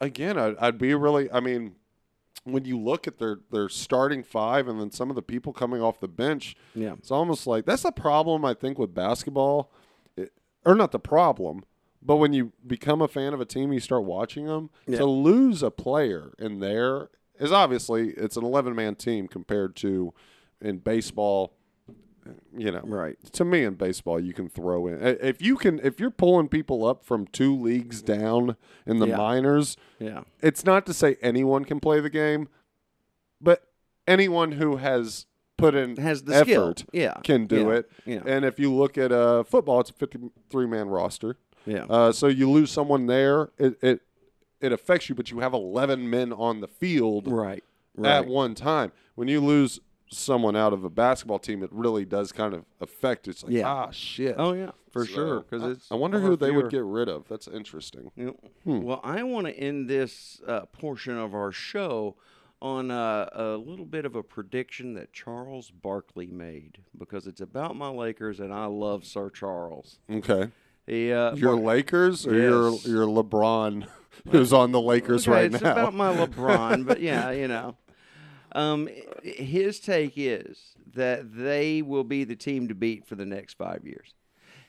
again, 0.00 0.38
I'd, 0.38 0.56
I'd 0.58 0.78
be 0.78 0.94
really. 0.94 1.30
I 1.32 1.40
mean, 1.40 1.74
when 2.44 2.64
you 2.64 2.78
look 2.78 3.06
at 3.08 3.18
their 3.18 3.38
their 3.50 3.68
starting 3.68 4.22
five 4.22 4.68
and 4.68 4.80
then 4.80 4.90
some 4.90 5.10
of 5.10 5.16
the 5.16 5.22
people 5.22 5.52
coming 5.52 5.82
off 5.82 6.00
the 6.00 6.08
bench, 6.08 6.56
Yeah, 6.74 6.92
it's 6.92 7.10
almost 7.10 7.46
like 7.46 7.64
that's 7.66 7.82
the 7.82 7.92
problem 7.92 8.44
I 8.44 8.54
think 8.54 8.78
with 8.78 8.94
basketball, 8.94 9.72
it, 10.16 10.32
or 10.64 10.74
not 10.74 10.92
the 10.92 11.00
problem. 11.00 11.64
But 12.00 12.16
when 12.16 12.32
you 12.32 12.52
become 12.64 13.02
a 13.02 13.08
fan 13.08 13.34
of 13.34 13.40
a 13.40 13.44
team, 13.44 13.72
you 13.72 13.80
start 13.80 14.04
watching 14.04 14.46
them. 14.46 14.70
Yeah. 14.86 14.98
To 14.98 15.04
lose 15.06 15.64
a 15.64 15.70
player 15.72 16.32
in 16.38 16.60
there 16.60 17.08
is 17.38 17.52
obviously 17.52 18.10
it's 18.10 18.36
an 18.36 18.44
eleven 18.44 18.74
man 18.74 18.94
team 18.94 19.28
compared 19.28 19.76
to 19.76 20.12
in 20.60 20.78
baseball. 20.78 21.54
You 22.54 22.72
know, 22.72 22.82
right. 22.84 23.16
to 23.32 23.44
me 23.44 23.64
in 23.64 23.74
baseball 23.74 24.20
you 24.20 24.34
can 24.34 24.50
throw 24.50 24.86
in 24.86 25.02
if 25.02 25.40
you 25.40 25.56
can 25.56 25.80
if 25.82 25.98
you're 25.98 26.10
pulling 26.10 26.48
people 26.48 26.84
up 26.84 27.02
from 27.02 27.26
two 27.26 27.58
leagues 27.58 28.02
down 28.02 28.56
in 28.84 28.98
the 28.98 29.06
Yeah. 29.06 29.16
minors 29.16 29.78
Yeah, 29.98 30.24
it's 30.42 30.62
not 30.62 30.84
to 30.86 30.92
say 30.92 31.16
anyone 31.22 31.64
can 31.64 31.80
play 31.80 32.00
the 32.00 32.10
game 32.10 32.48
but 33.40 33.62
anyone 34.06 34.52
who 34.52 34.76
has 34.76 35.24
put 35.56 35.74
in 35.74 35.96
has 35.96 36.24
the 36.24 36.34
effort 36.34 36.80
skill. 36.80 36.90
Yeah, 36.92 37.14
can 37.24 37.46
do 37.46 37.68
yeah, 37.68 37.74
it 37.76 37.90
Yeah, 38.04 38.22
and 38.26 38.44
if 38.44 38.58
you 38.58 38.74
look 38.74 38.98
at 38.98 39.10
uh, 39.10 39.42
football 39.44 39.80
it's 39.80 39.88
a 39.88 39.94
53 39.94 40.66
man 40.66 40.88
roster 40.88 41.38
yeah, 41.64 41.84
uh, 41.88 42.12
so 42.12 42.26
you 42.26 42.50
lose 42.50 42.70
someone 42.70 43.06
there 43.06 43.50
it, 43.56 43.82
it 43.82 44.00
it 44.60 44.72
affects 44.72 45.08
you 45.08 45.14
but 45.14 45.30
you 45.30 45.40
have 45.40 45.52
11 45.54 46.08
men 46.10 46.32
on 46.32 46.60
the 46.60 46.68
field 46.68 47.28
right. 47.28 47.62
Right. 47.96 48.10
at 48.10 48.26
one 48.26 48.54
time. 48.54 48.92
When 49.14 49.28
you 49.28 49.40
lose 49.40 49.80
someone 50.10 50.56
out 50.56 50.72
of 50.72 50.84
a 50.84 50.90
basketball 50.90 51.38
team, 51.38 51.62
it 51.62 51.70
really 51.72 52.04
does 52.04 52.32
kind 52.32 52.54
of 52.54 52.64
affect. 52.80 53.28
It's 53.28 53.42
like, 53.44 53.52
Yeah. 53.52 53.68
ah, 53.68 53.90
shit. 53.90 54.36
oh 54.38 54.52
yeah, 54.54 54.70
for 54.90 55.04
So, 55.04 55.12
sure. 55.12 55.40
Because 55.40 55.62
I- 55.62 55.70
it's. 55.70 55.90
I 55.92 55.96
wonder 55.96 56.20
who 56.20 56.36
they 56.36 56.50
would 56.50 56.70
get 56.70 56.84
rid 56.84 57.08
of. 57.08 57.26
That's 57.28 57.46
interesting. 57.48 58.10
Yep. 58.16 58.36
Hmm. 58.64 58.82
Well, 58.82 59.00
I 59.04 59.22
want 59.24 59.46
to 59.48 59.52
end 59.58 59.88
this 59.88 60.40
uh, 60.46 60.66
portion 60.66 61.16
of 61.18 61.34
our 61.34 61.52
show 61.52 62.16
on 62.62 62.90
uh, 62.90 63.28
a 63.34 63.44
little 63.56 63.84
bit 63.84 64.04
of 64.04 64.16
a 64.16 64.22
prediction 64.22 64.94
that 64.94 65.12
Charles 65.12 65.70
Barkley 65.70 66.26
made 66.26 66.78
because 66.96 67.26
it's 67.26 67.40
about 67.40 67.76
my 67.76 67.88
Lakers 67.88 68.40
and 68.40 68.52
I 68.52 68.64
love 68.66 69.04
Sir 69.04 69.30
Charles. 69.30 69.98
Okay, 70.10 70.50
He, 70.86 71.12
uh, 71.12 71.34
your 71.36 71.54
Lakers 71.56 72.26
or 72.26 72.34
Yes. 72.34 72.86
your 72.86 73.06
your 73.06 73.06
LeBron, 73.22 73.86
who's 74.30 74.52
on 74.52 74.72
the 74.72 74.80
Lakers 74.80 75.26
okay, 75.28 75.34
right 75.36 75.52
it's 75.54 75.62
now. 75.62 75.70
It's 75.70 75.78
about 75.78 75.94
my 75.94 76.14
LeBron, 76.14 76.86
but 76.86 77.00
yeah, 77.00 77.30
you 77.42 77.48
know. 77.48 77.76
Um, 78.52 78.88
his 79.22 79.78
take 79.78 80.14
is 80.16 80.74
that 80.94 81.36
they 81.36 81.82
will 81.82 82.04
be 82.04 82.24
the 82.24 82.36
team 82.36 82.68
to 82.68 82.74
beat 82.74 83.06
for 83.06 83.14
the 83.14 83.26
next 83.26 83.54
five 83.54 83.84
years. 83.84 84.14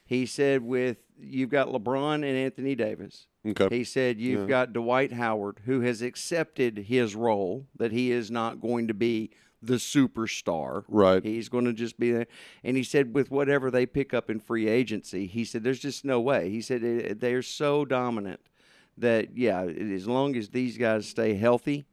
He 0.06 0.26
said, 0.26 0.64
with 0.64 0.98
you've 1.20 1.50
got 1.50 1.68
LeBron 1.70 2.16
and 2.16 2.26
Anthony 2.26 2.76
Davis. 2.76 3.28
okay, 3.48 3.68
He 3.76 3.84
said, 3.84 4.20
You've 4.20 4.42
Yeah. 4.42 4.48
got 4.48 4.74
Dwight 4.74 5.14
Howard, 5.14 5.60
who 5.66 5.82
has 5.82 6.02
accepted 6.02 6.78
his 6.88 7.16
role, 7.16 7.68
that 7.78 7.92
he 7.92 8.12
is 8.12 8.30
not 8.32 8.60
going 8.60 8.88
to 8.88 8.94
be 8.94 9.30
the 9.62 9.76
superstar. 9.76 10.84
right. 10.88 11.24
He's 11.24 11.48
going 11.50 11.66
to 11.66 11.74
just 11.74 12.00
be 12.00 12.12
there. 12.12 12.28
And 12.64 12.76
he 12.78 12.84
said, 12.84 13.14
with 13.14 13.30
whatever 13.30 13.70
they 13.70 13.86
pick 13.86 14.14
up 14.14 14.30
in 14.30 14.40
free 14.40 14.68
agency, 14.68 15.28
he 15.28 15.44
said, 15.46 15.64
there's 15.64 15.80
just 15.80 16.04
no 16.06 16.20
way. 16.20 16.50
He 16.50 16.62
said, 16.62 16.84
"Eh, 16.84 17.14
they're 17.18 17.42
so 17.42 17.84
dominant 17.86 18.40
that, 19.00 19.38
yeah, 19.38 19.62
as 19.64 20.08
long 20.08 20.36
as 20.36 20.50
these 20.50 20.78
guys 20.78 21.08
stay 21.08 21.34
healthy, 21.34 21.86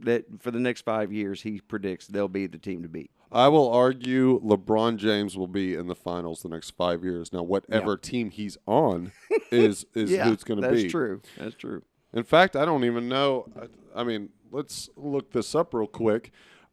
that 0.00 0.24
for 0.40 0.50
the 0.50 0.58
next 0.58 0.82
five 0.82 1.12
years, 1.12 1.42
he 1.42 1.60
predicts 1.60 2.06
they'll 2.06 2.28
be 2.28 2.46
the 2.46 2.58
team 2.58 2.82
to 2.82 2.88
beat. 2.88 3.10
I 3.32 3.48
will 3.48 3.68
argue 3.70 4.40
LeBron 4.42 4.96
James 4.96 5.36
will 5.36 5.48
be 5.48 5.74
in 5.74 5.86
the 5.88 5.94
finals 5.96 6.42
the 6.42 6.48
next 6.48 6.70
five 6.76 7.02
years. 7.02 7.32
Now, 7.32 7.42
whatever 7.42 7.96
team 7.96 8.30
he's 8.30 8.56
on 8.66 9.12
is 9.50 9.86
is 9.94 10.10
yeah, 10.12 10.24
who 10.24 10.32
it's 10.32 10.44
going 10.44 10.60
to 10.60 10.68
be. 10.70 10.82
that's 10.82 10.90
true. 10.92 11.20
That's 11.38 11.54
true. 11.56 11.82
In 12.12 12.22
fact, 12.22 12.54
I 12.54 12.64
don't 12.64 12.84
even 12.84 13.08
know. 13.08 13.46
I, 13.60 14.00
I 14.00 14.04
mean, 14.04 14.28
let's 14.52 14.88
look 14.96 15.32
this 15.32 15.54
up 15.54 15.74
real 15.74 15.88
quick. 15.88 16.30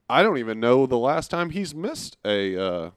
I 0.08 0.22
don't 0.24 0.38
even 0.38 0.60
know 0.60 0.86
the 0.86 1.00
last 1.00 1.32
time 1.32 1.50
he's 1.52 1.74
missed 1.74 2.18
a 2.24 2.56
uh, 2.62 2.92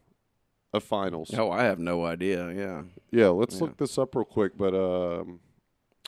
a 0.75 0.81
finals. 0.81 1.31
Oh, 1.35 1.51
I 1.51 1.65
have 1.65 1.79
no 1.79 2.05
idea. 2.05 2.53
Yeah. 2.53 2.83
Yeah, 3.11 3.29
let's 3.29 3.55
Yeah. 3.55 3.63
look 3.63 3.77
this 3.79 3.97
up 3.97 4.15
real 4.15 4.25
quick. 4.27 4.59
But 4.59 4.75
um, 4.75 5.41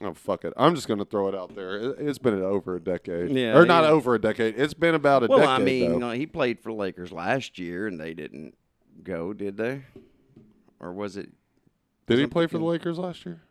oh 0.02 0.14
fuck 0.14 0.44
it, 0.44 0.52
I'm 0.56 0.74
just 0.74 0.88
gonna 0.88 1.04
throw 1.04 1.28
it 1.28 1.34
out 1.34 1.54
there. 1.54 1.76
It, 1.76 1.96
it's 2.00 2.18
been 2.18 2.40
over 2.42 2.76
a 2.76 2.80
decade. 2.80 3.30
Yeah, 3.30 3.56
or 3.56 3.64
not 3.66 3.84
yeah. 3.84 3.90
over 3.90 4.14
a 4.14 4.20
decade. 4.20 4.54
It's 4.58 4.74
been 4.74 4.94
about 4.94 5.22
a 5.24 5.26
Well, 5.26 5.38
decade. 5.38 5.48
Well, 5.48 5.60
I 5.60 5.64
mean, 5.64 6.00
though. 6.00 6.08
uh, 6.08 6.12
he 6.12 6.26
played 6.26 6.60
for 6.60 6.70
the 6.70 6.76
Lakers 6.76 7.12
last 7.12 7.58
year, 7.58 7.86
and 7.86 7.98
they 8.00 8.14
didn't 8.14 8.54
go, 9.02 9.32
did 9.32 9.56
they? 9.56 9.82
Or 10.80 10.92
was 10.92 11.16
it 11.16 11.30
did 12.06 12.18
he 12.18 12.26
play 12.26 12.46
for 12.46 12.58
the 12.58 12.64
Lakers 12.64 12.98
last 12.98 13.24
year? 13.26 13.42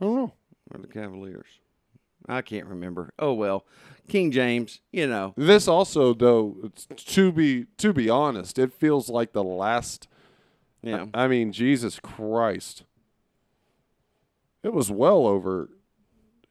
I 0.00 0.04
don't 0.04 0.14
know. 0.16 0.32
or 0.72 0.80
the 0.80 0.86
Cavaliers? 0.86 1.46
I 2.28 2.42
can't 2.42 2.66
remember. 2.66 3.12
Oh 3.18 3.32
well, 3.32 3.64
King 4.06 4.30
James, 4.30 4.80
you 4.92 5.06
know. 5.06 5.32
This 5.36 5.66
also, 5.66 6.12
though, 6.12 6.56
it's- 6.64 6.86
to 7.14 7.32
be 7.32 7.64
to 7.78 7.92
be 7.94 8.10
honest, 8.10 8.58
it 8.58 8.72
feels 8.72 9.08
like 9.08 9.32
the 9.32 9.42
last. 9.44 10.06
Yeah. 10.82 11.06
I 11.14 11.26
mean, 11.26 11.52
Jesus 11.52 11.98
Christ. 11.98 12.84
It 14.62 14.72
was 14.72 14.90
well 14.90 15.26
over. 15.26 15.70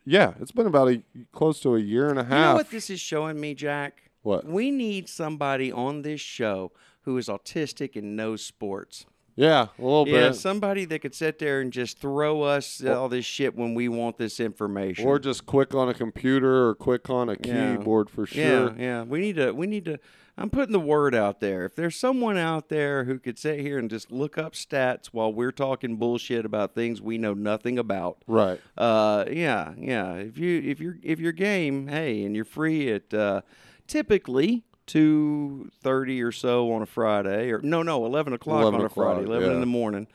Yeah, 0.09 0.35
it's 0.39 0.53
been 0.53 0.67
about 0.67 0.87
a 0.89 1.01
close 1.33 1.59
to 1.61 1.75
a 1.75 1.79
year 1.79 2.09
and 2.09 2.17
a 2.17 2.23
half. 2.23 2.31
You 2.31 2.45
know 2.45 2.53
what 2.55 2.71
this 2.71 2.89
is 2.89 3.01
showing 3.01 3.39
me, 3.41 3.53
Jack? 3.53 4.09
What? 4.21 4.45
We 4.45 4.71
need 4.71 5.09
somebody 5.09 5.69
on 5.69 6.01
this 6.01 6.21
show 6.21 6.71
who 7.01 7.17
is 7.17 7.27
autistic 7.27 7.97
and 7.97 8.15
knows 8.15 8.41
sports. 8.43 9.05
Yeah, 9.35 9.67
a 9.77 9.81
little 9.81 10.05
bit. 10.05 10.13
Yeah, 10.13 10.27
bit. 10.29 10.35
somebody 10.35 10.85
that 10.85 10.99
could 10.99 11.13
sit 11.13 11.39
there 11.39 11.59
and 11.61 11.71
just 11.73 11.99
throw 11.99 12.41
us 12.41 12.83
all 12.83 13.07
this 13.09 13.25
shit 13.25 13.55
when 13.55 13.75
we 13.75 13.87
want 13.89 14.17
this 14.17 14.39
information. 14.39 15.05
Or 15.05 15.19
just 15.19 15.45
quick 15.45 15.75
on 15.75 15.89
a 15.89 15.93
computer 15.93 16.69
or 16.69 16.73
quick 16.75 17.09
on 17.09 17.29
a 17.29 17.35
Yeah. 17.43 17.75
keyboard 17.75 18.09
for 18.09 18.21
Yeah, 18.31 18.69
sure. 18.69 18.75
yeah. 18.79 19.03
We 19.03 19.19
need 19.19 19.35
to. 19.35 19.51
We 19.51 19.67
need 19.67 19.85
to. 19.85 19.99
I'm 20.37 20.49
putting 20.51 20.71
the 20.73 20.79
word 20.79 21.15
out 21.15 21.39
there. 21.39 21.65
If 21.65 21.75
there's 21.75 21.95
someone 21.95 22.37
out 22.37 22.69
there 22.69 23.05
who 23.05 23.17
could 23.17 23.39
sit 23.39 23.59
here 23.59 23.79
and 23.79 23.89
just 23.89 24.11
look 24.11 24.37
up 24.37 24.53
stats 24.53 25.07
while 25.07 25.33
we're 25.33 25.51
talking 25.51 25.95
bullshit 25.95 26.45
about 26.45 26.75
things 26.75 27.01
we 27.01 27.17
know 27.17 27.33
nothing 27.33 27.79
about, 27.79 28.19
Right. 28.27 28.59
uh, 28.77 29.25
yeah, 29.31 29.73
yeah. 29.77 30.13
If 30.13 30.37
you 30.37 30.61
if 30.63 30.79
you're 30.79 30.97
if 31.01 31.19
you're 31.19 31.31
game, 31.31 31.87
hey, 31.87 32.23
and 32.23 32.35
you're 32.35 32.45
free 32.45 32.91
at 32.91 33.11
uh, 33.13 33.41
typically 33.87 34.63
two 34.85 35.69
thirty 35.81 36.21
or 36.21 36.31
so 36.31 36.71
on 36.71 36.81
a 36.81 36.85
Friday, 36.85 37.49
or 37.51 37.59
no, 37.61 37.81
no, 37.81 38.05
eleven 38.05 38.33
o'clock 38.33 38.61
11 38.61 38.79
on 38.79 38.85
a 38.85 38.89
Friday, 38.89 39.23
eleven 39.25 39.47
yeah. 39.49 39.53
in 39.55 39.59
the 39.59 39.65
morning. 39.65 40.07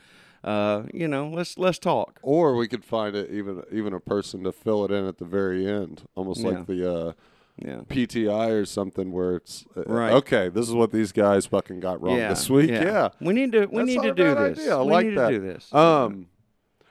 Uh, 0.43 0.83
you 0.93 1.07
know, 1.07 1.27
let's 1.29 1.57
let's 1.57 1.79
talk. 1.79 2.19
Or 2.21 2.55
we 2.55 2.67
could 2.67 2.83
find 2.83 3.15
it 3.15 3.29
even 3.29 3.63
even 3.71 3.93
a 3.93 3.99
person 3.99 4.43
to 4.43 4.51
fill 4.51 4.85
it 4.85 4.91
in 4.91 5.05
at 5.05 5.17
the 5.17 5.25
very 5.25 5.67
end, 5.67 6.03
almost 6.15 6.41
Yeah. 6.41 6.49
like 6.49 6.65
the 6.65 6.93
uh, 6.93 7.13
Yeah. 7.57 7.81
PTI 7.87 8.49
or 8.51 8.65
something, 8.65 9.11
where 9.11 9.35
it's 9.35 9.65
uh, 9.77 9.83
Right. 9.83 10.11
Okay, 10.13 10.49
this 10.49 10.67
is 10.67 10.73
what 10.73 10.91
these 10.91 11.11
guys 11.11 11.45
fucking 11.45 11.79
got 11.81 12.01
wrong 12.01 12.17
yeah, 12.17 12.29
this 12.29 12.49
week. 12.49 12.71
Yeah, 12.71 13.09
we 13.21 13.33
need 13.33 13.51
to 13.51 13.67
we 13.67 13.77
That's 13.77 13.87
need 13.87 14.01
to 14.01 14.13
do 14.13 14.33
this. 14.35 14.59
idea. 14.59 14.77
I 14.77 14.81
we 14.81 14.91
like 14.91 15.05
need 15.05 15.17
that. 15.17 15.29
to 15.29 15.39
do 15.39 15.41
this. 15.41 15.73
Um, 15.73 16.27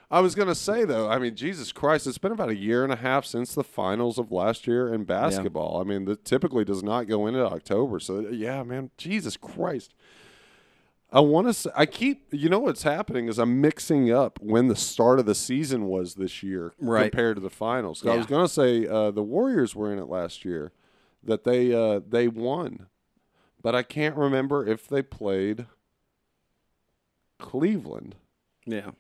I 0.09 0.21
was 0.21 0.35
gonna 0.35 0.55
say 0.55 0.85
though, 0.85 1.09
I 1.09 1.19
mean, 1.19 1.35
Jesus 1.35 1.73
Christ, 1.73 2.07
it's 2.07 2.19
been 2.19 2.33
about 2.33 2.51
a 2.51 2.55
year 2.55 2.85
and 2.85 2.93
a 2.93 2.97
half 2.97 3.25
since 3.25 3.55
the 3.55 3.65
finals 3.65 4.19
of 4.19 4.31
last 4.31 4.67
year 4.67 4.93
in 4.93 5.05
basketball. 5.05 5.81
I 5.81 5.85
mean, 5.85 6.05
that 6.05 6.25
typically 6.25 6.65
does 6.65 6.83
not 6.83 7.09
go 7.09 7.27
into 7.27 7.45
October. 7.45 7.99
So 7.99 8.21
yeah, 8.21 8.63
man, 8.63 8.91
Jesus 8.99 9.37
Christ. 9.37 9.95
I 11.15 11.21
want 11.21 11.47
to. 11.47 11.53
Say, 11.55 11.71
I 11.77 11.85
keep. 11.87 12.27
You 12.33 12.49
know 12.49 12.59
what's 12.61 12.83
happening 12.85 13.29
is 13.29 13.39
I'm 13.39 13.61
mixing 13.61 14.11
up 14.11 14.39
when 14.41 14.69
the 14.69 14.77
start 14.77 15.19
of 15.19 15.27
the 15.27 15.35
season 15.35 15.87
was 15.87 16.15
this 16.15 16.43
year 16.43 16.73
Right. 16.81 17.11
compared 17.13 17.37
to 17.37 17.43
the 17.43 17.51
finals. 17.51 18.01
'Cause 18.01 18.11
I 18.11 18.17
was 18.17 18.27
gonna 18.27 18.49
say 18.49 18.87
uh, 18.87 19.11
the 19.11 19.23
Warriors 19.23 19.75
were 19.77 19.93
in 19.93 19.99
it 19.99 20.07
last 20.09 20.45
year, 20.45 20.73
that 21.23 21.45
they 21.45 21.75
uh, 21.75 22.01
they 22.09 22.29
won, 22.29 22.87
but 23.63 23.75
I 23.75 23.83
can't 23.83 24.17
remember 24.17 24.67
if 24.67 24.89
they 24.89 25.03
played 25.03 25.67
Cleveland. 27.39 28.15
yeah. 28.67 28.91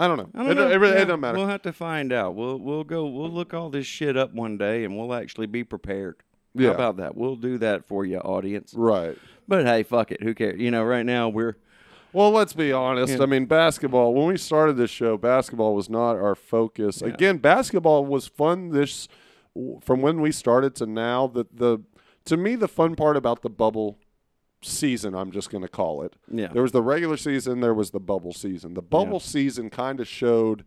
I 0.00 0.08
don't 0.08 0.16
know. 0.16 0.28
I 0.34 0.38
don't 0.42 0.50
it, 0.50 0.54
know. 0.56 0.68
It, 0.70 0.76
really- 0.76 0.94
it 0.94 0.98
Yeah, 0.98 1.04
doesn't 1.04 1.20
matter. 1.20 1.38
We'll 1.38 1.46
have 1.46 1.62
to 1.62 1.72
find 1.72 2.12
out. 2.12 2.34
We'll 2.34 2.58
we'll 2.58 2.82
go. 2.82 3.06
We'll 3.06 3.30
look 3.30 3.54
all 3.54 3.70
this 3.70 3.86
shit 3.86 4.16
up 4.16 4.34
one 4.34 4.58
day, 4.58 4.84
and 4.84 4.98
we'll 4.98 5.14
actually 5.14 5.46
be 5.46 5.62
prepared. 5.62 6.16
Yeah. 6.54 6.68
How 6.68 6.74
about 6.74 6.96
that? 6.98 7.16
We'll 7.16 7.36
do 7.36 7.58
that 7.58 7.84
for 7.84 8.04
you, 8.04 8.18
audience. 8.18 8.74
right. 8.74 9.16
But 9.46 9.66
hey, 9.66 9.82
fuck 9.82 10.12
it. 10.12 10.22
Who 10.22 10.32
cares? 10.34 10.60
You 10.60 10.70
know, 10.70 10.84
right 10.84 11.04
now 11.04 11.28
we're 11.28 11.56
Well, 12.12 12.30
let's 12.30 12.52
be 12.52 12.72
honest. 12.72 13.20
I 13.20 13.26
mean, 13.26 13.46
basketball. 13.46 14.14
When 14.14 14.26
we 14.26 14.36
started 14.36 14.76
this 14.76 14.90
show, 14.90 15.16
basketball 15.16 15.74
was 15.74 15.90
not 15.90 16.12
our 16.12 16.34
focus. 16.34 17.02
Again, 17.02 17.38
basketball 17.38 18.06
was 18.06 18.26
fun. 18.26 18.70
This 18.70 19.08
from 19.80 20.02
when 20.02 20.20
we 20.20 20.30
started 20.32 20.74
to 20.76 20.86
now. 20.86 21.26
That 21.26 21.56
the 21.56 21.78
to 22.26 22.36
me 22.36 22.54
the 22.54 22.68
fun 22.68 22.94
part 22.94 23.16
about 23.16 23.42
the 23.42 23.50
bubble 23.50 23.98
season, 24.62 25.14
I'm 25.14 25.30
just 25.30 25.50
going 25.50 25.62
to 25.62 25.68
call 25.68 26.02
it. 26.02 26.14
Yeah. 26.30 26.48
There 26.48 26.62
was 26.62 26.72
the 26.72 26.82
regular 26.82 27.16
season. 27.16 27.60
There 27.60 27.74
was 27.74 27.90
the 27.90 28.00
bubble 28.00 28.32
season. 28.32 28.74
The 28.74 28.82
bubble 28.82 29.20
season 29.20 29.70
kind 29.70 30.00
of 30.00 30.06
showed 30.06 30.64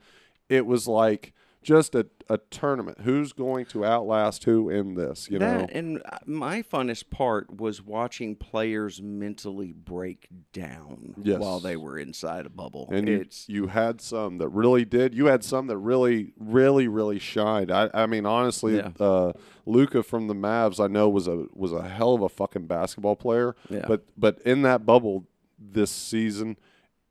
it 0.50 0.66
was 0.66 0.88
like 0.88 1.34
just 1.64 1.96
a, 1.96 2.06
a 2.30 2.38
tournament. 2.50 3.00
Who's 3.02 3.34
going 3.34 3.66
to 3.68 3.84
outlast 3.86 4.44
who 4.44 4.70
in 4.70 4.96
this? 4.96 5.30
You 5.30 5.40
know. 5.40 5.68
And 5.72 6.02
uh, 6.06 6.18
my 6.26 6.62
funnest 6.62 7.10
part 7.10 7.56
was 7.60 7.82
watching 7.82 8.36
players 8.36 9.02
mentally 9.02 9.72
break 9.72 10.28
down 10.52 11.16
Yes. 11.24 11.40
while 11.40 11.60
they 11.60 11.76
were 11.76 11.98
inside 11.98 12.46
a 12.46 12.50
bubble. 12.50 12.90
And 12.92 13.08
you, 13.08 13.18
it's 13.22 13.48
you 13.50 13.68
had 13.68 14.02
some 14.02 14.38
that 14.40 14.50
really 14.50 14.86
did. 14.86 15.14
You 15.16 15.26
had 15.28 15.44
some 15.44 15.68
that 15.68 15.78
really, 15.78 16.34
really, 16.38 16.88
really 16.88 17.20
shined. 17.20 17.72
I, 17.72 17.90
I 17.94 18.06
mean, 18.06 18.26
honestly, 18.26 18.76
Yeah. 18.78 18.90
uh, 19.00 19.34
Luka 19.66 20.04
from 20.04 20.28
the 20.28 20.36
Mavs, 20.36 20.84
I 20.84 20.88
know 20.88 21.10
was 21.10 21.28
a 21.28 21.46
was 21.54 21.72
a 21.72 21.88
hell 21.88 22.14
of 22.14 22.22
a 22.22 22.30
fucking 22.30 22.68
basketball 22.68 23.16
player. 23.16 23.56
Yeah. 23.70 23.86
But 23.88 24.04
but 24.18 24.40
in 24.46 24.62
that 24.64 24.86
bubble 24.86 25.26
this 25.58 25.92
season, 25.92 26.58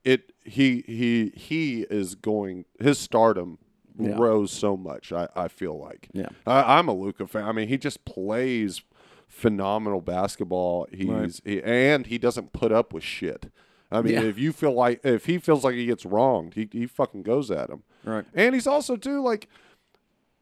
it 0.04 0.32
he 0.44 0.82
he 0.86 1.32
he 1.34 1.82
is 1.88 2.14
going 2.14 2.64
his 2.80 2.98
stardom 2.98 3.58
Yeah. 3.98 4.16
rose 4.18 4.50
so 4.52 4.76
much. 4.76 5.12
I, 5.12 5.28
I 5.36 5.48
feel 5.48 5.78
like. 5.78 6.08
Yeah. 6.12 6.28
I, 6.46 6.78
I'm 6.78 6.88
a 6.88 6.94
Luka 6.94 7.26
fan. 7.26 7.44
I 7.44 7.52
mean, 7.52 7.68
he 7.68 7.76
just 7.78 8.04
plays 8.04 8.82
phenomenal 9.28 10.00
basketball. 10.00 10.86
He's 10.92 11.08
Right. 11.08 11.40
he, 11.44 11.62
and 11.62 12.06
he 12.06 12.18
doesn't 12.18 12.52
put 12.52 12.72
up 12.72 12.92
with 12.92 13.02
shit. 13.02 13.50
I 13.90 14.00
mean, 14.02 14.14
Yeah. 14.14 14.22
if 14.22 14.38
you 14.38 14.52
feel 14.52 14.72
like 14.72 15.00
if 15.04 15.26
he 15.26 15.38
feels 15.38 15.64
like 15.64 15.74
he 15.74 15.86
gets 15.86 16.04
wronged, 16.06 16.54
he 16.54 16.68
he 16.72 16.86
fucking 16.86 17.22
goes 17.22 17.50
at 17.50 17.68
him. 17.70 17.82
right. 18.04 18.24
And 18.34 18.54
he's 18.54 18.66
also 18.66 18.96
too 18.96 19.20
like 19.22 19.48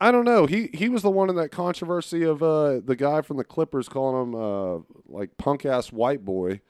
I 0.00 0.10
don't 0.12 0.24
know. 0.24 0.46
He 0.46 0.70
he 0.72 0.88
was 0.88 1.02
the 1.02 1.10
one 1.10 1.28
in 1.28 1.36
that 1.36 1.50
controversy 1.50 2.22
of 2.22 2.42
uh 2.42 2.80
the 2.84 2.96
guy 2.96 3.22
from 3.22 3.36
the 3.36 3.44
Clippers 3.44 3.88
calling 3.88 4.22
him 4.22 4.34
uh 4.34 4.78
like 5.08 5.36
punk 5.36 5.66
ass 5.66 5.92
white 5.92 6.24
boy. 6.24 6.60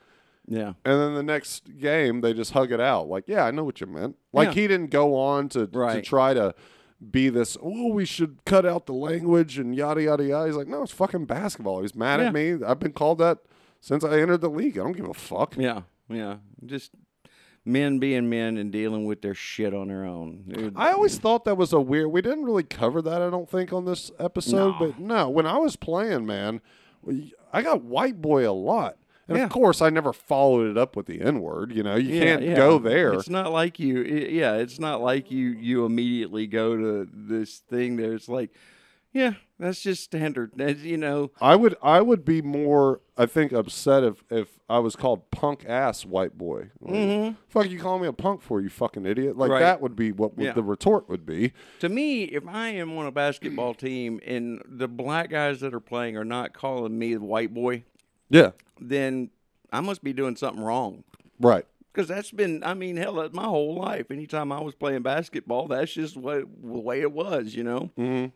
Yeah. 0.53 0.73
And 0.83 0.99
then 0.99 1.13
the 1.15 1.23
next 1.23 1.77
game 1.79 2.19
they 2.21 2.33
just 2.33 2.51
hug 2.51 2.71
it 2.73 2.81
out. 2.81 3.07
Like, 3.07 3.23
yeah, 3.27 3.45
I 3.45 3.51
know 3.51 3.63
what 3.63 3.79
you 3.79 3.87
meant. 3.87 4.17
Like 4.33 4.49
Yeah. 4.49 4.53
he 4.53 4.67
didn't 4.67 4.89
go 4.91 5.15
on 5.15 5.47
to 5.49 5.65
to 5.67 6.01
try 6.01 6.33
to 6.33 6.53
be 7.09 7.29
this, 7.29 7.57
oh, 7.61 7.87
we 7.93 8.05
should 8.05 8.39
cut 8.45 8.65
out 8.65 8.85
the 8.85 8.93
language 8.93 9.57
and 9.57 9.73
yada 9.75 10.03
yada 10.03 10.23
yada. 10.25 10.47
He's 10.47 10.55
like, 10.57 10.67
no, 10.67 10.83
it's 10.83 10.91
fucking 10.91 11.25
basketball. 11.25 11.81
He's 11.81 11.95
mad 11.95 12.19
Yeah. 12.19 12.27
at 12.27 12.33
me. 12.33 12.57
I've 12.65 12.79
been 12.79 12.91
called 12.91 13.17
that 13.19 13.39
since 13.79 14.03
I 14.03 14.19
entered 14.19 14.41
the 14.41 14.49
league. 14.49 14.77
I 14.77 14.83
don't 14.83 14.91
give 14.97 15.07
a 15.07 15.13
fuck. 15.13 15.55
Yeah. 15.57 15.81
Yeah. 16.09 16.37
Just 16.65 16.91
men 17.63 17.97
being 17.99 18.29
men 18.29 18.57
and 18.57 18.71
dealing 18.71 19.05
with 19.05 19.21
their 19.21 19.33
shit 19.35 19.73
on 19.73 19.87
their 19.87 20.03
own. 20.03 20.73
I 20.75 20.91
always 20.91 21.17
thought 21.17 21.45
that 21.45 21.55
was 21.57 21.71
a 21.73 21.79
weird. 21.79 22.11
We 22.11 22.21
didn't 22.21 22.43
really 22.43 22.63
cover 22.63 23.01
that, 23.03 23.21
I 23.21 23.29
don't 23.29 23.49
think, 23.49 23.71
on 23.71 23.85
this 23.85 24.11
episode. 24.19 24.73
No. 24.73 24.75
But 24.79 24.99
no, 24.99 25.29
when 25.29 25.45
I 25.47 25.57
was 25.57 25.75
playing, 25.75 26.25
man, 26.25 26.59
I 27.53 27.61
got 27.61 27.83
white 27.83 28.21
boy 28.21 28.47
a 28.49 28.51
lot, 28.53 28.97
and 29.31 29.37
Yeah. 29.39 29.45
of 29.45 29.51
course, 29.51 29.81
I 29.81 29.89
never 29.89 30.13
followed 30.13 30.69
it 30.69 30.77
up 30.77 30.95
with 30.95 31.05
the 31.07 31.21
N 31.21 31.41
word. 31.41 31.71
You 31.75 31.83
know, 31.83 31.95
you 31.95 32.13
Yeah, 32.15 32.23
can't 32.23 32.41
yeah. 32.43 32.55
go 32.55 32.79
there. 32.79 33.13
It's 33.13 33.29
not 33.29 33.51
like 33.51 33.79
you. 33.79 34.01
i 34.03 34.29
yeah, 34.29 34.55
it's 34.55 34.79
not 34.79 35.01
like 35.01 35.31
you. 35.31 35.47
You 35.49 35.85
immediately 35.85 36.47
go 36.47 36.75
to 36.77 37.07
this 37.11 37.57
thing. 37.59 37.95
There, 37.97 38.13
it's 38.13 38.29
like, 38.29 38.51
yeah, 39.13 39.33
that's 39.59 39.81
just 39.81 40.03
standard. 40.03 40.51
That's, 40.55 40.79
you 40.83 40.95
know, 40.97 41.31
I 41.41 41.57
would, 41.57 41.75
I 41.83 42.01
would 42.01 42.23
be 42.23 42.41
more, 42.41 43.01
I 43.17 43.25
think, 43.25 43.51
upset 43.51 44.03
if 44.05 44.23
if 44.29 44.57
I 44.69 44.79
was 44.79 44.95
called 44.95 45.29
punk 45.31 45.65
ass 45.67 46.05
white 46.05 46.37
boy. 46.37 46.69
Like, 46.79 47.35
Fuck 47.49 47.69
you, 47.69 47.77
calling 47.77 48.01
me 48.03 48.07
a 48.07 48.13
punk 48.13 48.41
for 48.41 48.61
you 48.61 48.69
fucking 48.69 49.05
idiot? 49.05 49.37
Like 49.37 49.47
Mm-hmm. 49.49 49.53
Right. 49.53 49.59
that 49.59 49.81
would 49.81 49.97
be 49.97 50.13
what 50.13 50.37
the 50.37 50.63
retort 50.63 51.09
would 51.09 51.25
be. 51.25 51.51
to 51.79 51.89
me, 51.89 52.23
if 52.23 52.47
I 52.47 52.69
am 52.69 52.97
on 52.97 53.05
a 53.05 53.11
basketball 53.11 53.73
team 53.73 54.21
and 54.25 54.61
the 54.65 54.87
black 54.87 55.29
guys 55.29 55.59
that 55.59 55.73
are 55.73 55.81
playing 55.81 56.15
are 56.15 56.23
not 56.23 56.53
calling 56.53 56.97
me 56.97 57.13
the 57.15 57.19
white 57.25 57.53
boy, 57.53 57.83
Yeah, 58.31 58.51
then 58.79 59.29
I 59.71 59.81
must 59.81 60.03
be 60.03 60.13
doing 60.13 60.35
something 60.35 60.63
wrong. 60.63 61.03
right. 61.39 61.65
Because 61.93 62.07
that's 62.07 62.31
been, 62.31 62.63
I 62.63 62.73
mean, 62.73 62.95
hell, 62.95 63.15
that's 63.15 63.33
my 63.33 63.43
whole 63.43 63.75
life. 63.75 64.11
Anytime 64.11 64.53
I 64.53 64.61
was 64.61 64.73
playing 64.73 65.01
basketball, 65.01 65.67
that's 65.67 65.91
just 65.91 66.15
what 66.15 66.39
the 66.39 66.79
way 66.79 67.01
it 67.01 67.11
was, 67.11 67.53
you 67.53 67.65
know. 67.65 67.89
Mm. 67.99 68.31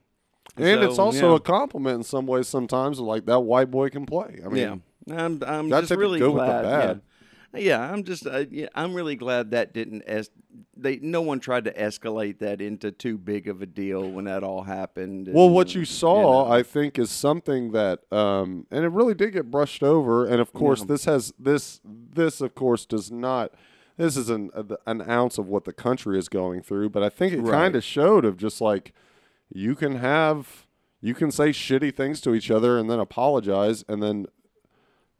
And 0.58 0.84
it's 0.84 1.00
also 1.00 1.30
yeah. 1.30 1.36
a 1.38 1.40
compliment 1.40 1.96
in 1.96 2.04
some 2.04 2.28
ways. 2.28 2.50
Sometimes, 2.50 3.00
like 3.00 3.26
that 3.28 3.40
white 3.40 3.72
boy 3.72 3.90
can 3.90 4.06
play. 4.06 4.42
I 4.46 4.50
mean, 4.50 4.84
yeah, 5.08 5.26
I'm. 5.26 5.42
I'm 5.44 5.70
just 5.70 5.92
really 5.92 6.20
good 6.20 6.34
with 6.34 6.44
the 6.44 6.46
glad. 6.46 6.62
bad. 6.64 6.96
Yeah. 6.98 7.15
Yeah, 7.58 7.80
I'm 7.92 8.04
just. 8.04 8.26
Uh, 8.28 8.46
yeah, 8.50 8.68
I'm 8.76 8.94
really 8.94 9.16
glad 9.16 9.52
that 9.52 9.74
didn't. 9.74 10.04
Es- 10.06 10.30
they 10.78 10.98
no 10.98 11.22
one 11.22 11.40
tried 11.40 11.66
to 11.66 11.74
escalate 11.74 12.40
that 12.40 12.62
into 12.62 12.92
too 12.92 13.18
big 13.18 13.48
of 13.48 13.62
a 13.62 13.66
deal 13.66 14.10
when 14.10 14.26
that 14.26 14.44
all 14.44 14.64
happened. 14.64 15.30
Well, 15.32 15.50
what 15.50 15.74
you 15.76 15.86
saw, 15.86 16.46
know. 16.46 16.52
I 16.52 16.64
think, 16.64 16.98
is 17.00 17.10
something 17.12 17.72
that, 17.72 18.02
um, 18.12 18.68
and 18.72 18.84
it 18.86 18.90
really 18.90 19.14
did 19.14 19.32
get 19.34 19.50
brushed 19.52 19.84
over. 19.84 20.26
And 20.26 20.40
of 20.42 20.54
course, 20.54 20.84
this 20.84 21.06
has 21.06 21.34
this 21.40 21.82
this 21.86 22.42
of 22.42 22.56
course 22.56 22.86
does 22.86 23.12
not. 23.12 23.54
This 23.98 24.18
is 24.18 24.30
an 24.30 24.50
an 24.86 25.10
ounce 25.10 25.38
of 25.38 25.48
what 25.48 25.64
the 25.66 25.74
country 25.74 26.18
is 26.20 26.28
going 26.30 26.62
through, 26.62 26.90
but 26.90 27.04
I 27.04 27.10
think 27.10 27.34
it 27.34 27.42
Right. 27.42 27.52
kind 27.52 27.76
of 27.76 27.84
showed 27.84 28.26
of 28.26 28.38
just 28.38 28.60
like 28.62 28.94
you 29.54 29.76
can 29.76 29.96
have 29.98 30.66
you 31.02 31.14
can 31.14 31.32
say 31.32 31.50
shitty 31.50 31.96
things 31.96 32.20
to 32.22 32.34
each 32.34 32.50
other 32.50 32.78
and 32.80 32.90
then 32.90 33.00
apologize 33.00 33.86
and 33.88 34.02
then 34.02 34.26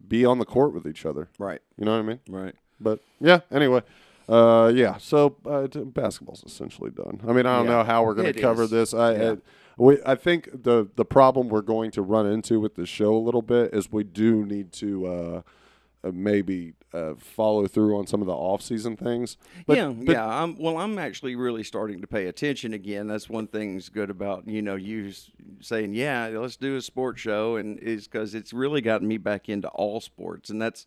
be 0.08 0.26
on 0.26 0.40
the 0.40 0.46
court 0.46 0.74
with 0.74 0.86
each 0.88 1.06
other. 1.06 1.30
right, 1.40 1.62
You 1.78 1.86
know 1.86 1.92
what 1.92 2.00
I 2.00 2.08
mean? 2.08 2.20
right. 2.30 2.56
But 2.80 3.00
yeah, 3.20 3.42
anyway. 3.52 3.82
Uh, 4.28 4.72
yeah, 4.74 4.98
so 4.98 5.36
uh, 5.46 5.68
t- 5.68 5.84
basketball's 5.84 6.44
essentially 6.46 6.90
done. 6.90 7.22
I 7.28 7.32
mean, 7.32 7.46
I 7.46 7.58
don't 7.58 7.66
Yeah, 7.68 7.78
know 7.78 7.84
how 7.84 8.04
we're 8.04 8.16
going 8.16 8.34
to 8.34 8.42
cover 8.42 8.64
is. 8.64 8.70
this. 8.72 8.94
I, 8.94 9.14
Yeah. 9.14 9.32
I 9.34 9.38
we, 9.78 9.98
I 10.06 10.16
think 10.16 10.50
the 10.64 10.88
the 10.96 11.06
problem 11.06 11.50
we're 11.50 11.62
going 11.62 11.92
to 11.92 12.02
run 12.02 12.26
into 12.26 12.60
with 12.60 12.76
the 12.76 12.86
show 12.86 13.14
a 13.16 13.20
little 13.20 13.42
bit 13.42 13.74
is 13.74 13.92
we 13.92 14.04
do 14.06 14.46
need 14.46 14.72
to 14.74 15.06
uh, 15.06 15.42
uh, 16.04 16.12
maybe 16.14 16.74
uh, 16.96 17.16
follow 17.18 17.68
through 17.68 17.98
on 17.98 18.08
some 18.08 18.22
of 18.22 18.28
the 18.28 18.34
off 18.34 18.62
season 18.62 18.96
things. 18.96 19.38
But, 19.66 19.78
yeah, 19.78 19.90
but 19.90 20.14
yeah. 20.14 20.26
I'm, 20.26 20.58
well, 20.58 20.78
I'm 20.78 20.98
actually 20.98 21.36
really 21.36 21.64
starting 21.64 22.02
to 22.02 22.08
pay 22.08 22.28
attention 22.28 22.74
again. 22.74 23.08
That's 23.08 23.30
one 23.30 23.48
thing's 23.48 23.90
good 23.90 24.10
about 24.10 24.48
you 24.48 24.62
know 24.62 24.76
you 24.76 25.12
saying 25.60 25.94
yeah, 25.94 26.28
let's 26.34 26.56
do 26.56 26.76
a 26.78 26.82
sports 26.82 27.22
show, 27.22 27.58
and 27.58 27.78
is 27.80 28.08
because 28.08 28.36
it's 28.36 28.54
really 28.54 28.82
gotten 28.82 29.08
me 29.08 29.18
back 29.18 29.50
into 29.50 29.68
all 29.70 30.00
sports, 30.02 30.50
and 30.50 30.62
that's 30.62 30.86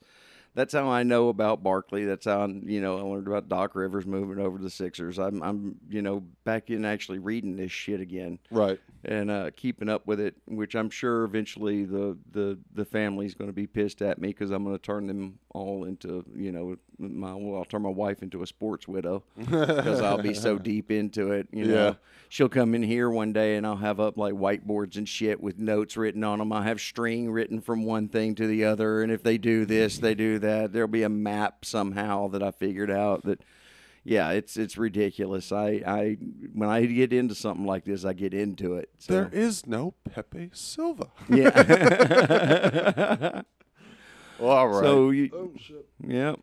that's 0.54 0.74
how 0.74 0.88
I 0.88 1.02
know 1.02 1.28
about 1.28 1.62
Barkley. 1.62 2.04
That's 2.04 2.24
how 2.24 2.40
i 2.40 2.46
you 2.46 2.80
know 2.80 2.98
I 2.98 3.02
learned 3.02 3.28
about 3.28 3.48
Doc 3.48 3.74
Rivers 3.74 4.06
moving 4.06 4.44
over 4.44 4.58
to 4.58 4.64
the 4.64 4.70
Sixers. 4.70 5.18
I'm 5.18 5.42
I'm 5.42 5.76
you 5.88 6.02
know 6.02 6.24
back 6.48 6.70
in 6.70 6.82
actually 6.87 7.18
reading 7.18 7.56
this 7.56 7.70
shit 7.70 8.00
again 8.00 8.38
right. 8.50 8.80
and 9.04 9.30
uh, 9.30 9.50
keeping 9.54 9.87
up 9.87 10.06
with 10.06 10.18
it, 10.18 10.34
which 10.46 10.74
I'm 10.74 10.88
sure 10.88 11.24
eventually 11.24 11.84
the 11.84 12.16
the 12.32 12.58
the 12.72 12.87
family's 12.87 13.34
going 13.34 13.50
to 13.50 13.54
be 13.54 13.66
pissed 13.66 14.00
at 14.00 14.18
me 14.18 14.28
because 14.28 14.50
I'm 14.50 14.64
going 14.64 14.74
to 14.74 14.82
turn 14.82 15.06
them 15.06 15.38
all 15.50 15.84
into 15.84 16.24
you 16.34 16.50
know 16.50 16.78
my 16.98 17.34
well 17.34 17.58
I'll 17.58 17.66
turn 17.66 17.82
my 17.82 17.90
wife 17.90 18.22
into 18.22 18.42
a 18.42 18.46
sports 18.46 18.88
widow 18.88 19.24
because 19.37 20.00
I'll 20.00 20.22
be 20.22 20.32
so 20.32 20.58
deep 20.58 20.90
into 20.90 21.32
it. 21.32 21.48
You 21.52 21.66
know, 21.66 21.74
Yeah. 21.74 21.94
she'll 22.30 22.48
come 22.48 22.74
in 22.74 22.82
here 22.82 23.11
one 23.11 23.34
day 23.34 23.56
and 23.56 23.66
I'll 23.66 23.76
have 23.76 24.00
up 24.00 24.16
like 24.16 24.32
whiteboards 24.32 24.96
and 24.96 25.06
shit 25.06 25.42
with 25.42 25.58
notes 25.58 25.98
written 25.98 26.24
on 26.24 26.38
them. 26.38 26.50
I 26.50 26.62
have 26.62 26.80
string 26.80 27.30
written 27.30 27.61
from 27.61 27.84
one 27.84 28.08
thing 28.08 28.34
to 28.37 28.46
the 28.46 28.64
other, 28.64 29.02
and 29.02 29.12
if 29.12 29.22
they 29.22 29.37
do 29.37 29.66
this, 29.66 29.98
they 29.98 30.14
do 30.14 30.38
that. 30.38 30.72
There'll 30.72 30.88
be 30.88 31.02
a 31.02 31.11
map 31.11 31.66
somehow 31.66 32.28
that 32.28 32.42
I 32.42 32.52
figured 32.52 32.90
out 32.90 33.24
that 33.24 33.42
yeah, 34.08 34.30
it's 34.30 34.56
it's 34.56 34.78
ridiculous. 34.78 35.52
I, 35.52 35.82
I 35.86 36.16
when 36.54 36.70
I 36.70 36.86
get 36.86 37.12
into 37.12 37.34
something 37.34 37.66
like 37.66 37.84
this, 37.84 38.06
I 38.06 38.14
get 38.14 38.32
into 38.32 38.74
it. 38.74 38.88
So. 38.98 39.12
There 39.12 39.30
is 39.32 39.66
no 39.66 39.92
Pepe 40.10 40.50
Silva. 40.54 41.08
yeah. 41.28 43.42
Well, 44.38 44.40
all 44.50 44.68
right. 44.68 44.82
So 44.82 45.10
you, 45.10 45.30
oh 45.34 45.52
shit. 45.60 45.86
yeah, 46.06 46.36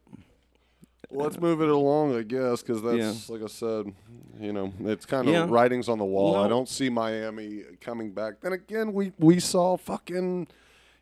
let's 1.10 1.40
move 1.40 1.62
it 1.62 1.70
along, 1.70 2.16
I 2.16 2.22
guess, 2.22 2.62
because 2.62 2.84
that's 2.84 3.30
like 3.30 3.42
I 3.42 3.48
said, 3.48 3.92
you 4.40 4.54
know, 4.54 4.72
it's 4.82 5.08
kind 5.08 5.28
of 5.28 5.34
Yeah. 5.34 5.48
writings 5.50 5.90
on 5.90 5.98
the 5.98 6.06
wall. 6.06 6.36
I 6.36 6.48
don't 6.48 6.70
see 6.70 6.90
Miami 6.90 7.64
coming 7.82 8.12
back. 8.12 8.42
Then 8.42 8.54
again, 8.54 8.94
we 8.94 9.12
we 9.18 9.40
saw 9.40 9.76
fucking. 9.76 10.48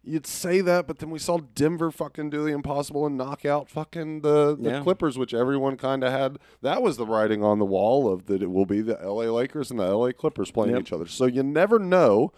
You'd 0.05 0.27
say 0.27 0.59
that, 0.61 0.85
but 0.85 0.99
then 0.99 1.09
we 1.11 1.19
saw 1.19 1.37
Denver 1.55 1.89
fucking 1.89 2.29
do 2.29 2.43
the 2.43 2.51
impossible 2.51 3.05
and 3.05 3.17
knock 3.17 3.45
out 3.45 3.69
fucking 3.69 4.19
the, 4.21 4.55
the 4.59 4.69
Yeah. 4.71 4.81
Clippers, 4.81 5.17
which 5.17 5.33
everyone 5.33 5.77
kind 5.77 6.03
of 6.03 6.11
had. 6.11 6.39
That 6.61 6.81
was 6.81 6.97
the 6.97 7.05
writing 7.05 7.41
on 7.41 7.59
the 7.59 7.65
wall 7.65 8.11
of 8.11 8.25
that 8.25 8.43
it 8.43 8.51
will 8.51 8.65
be 8.65 8.81
the 8.81 9.01
L.A. 9.01 9.29
Lakers 9.31 9.71
and 9.71 9.79
the 9.79 9.85
L.A. 9.85 10.11
Clippers 10.11 10.51
playing 10.51 10.73
Yep. 10.73 10.81
each 10.81 10.91
other. 10.93 11.05
So 11.07 11.25
you 11.25 11.41
never 11.41 11.79
know. 11.79 12.33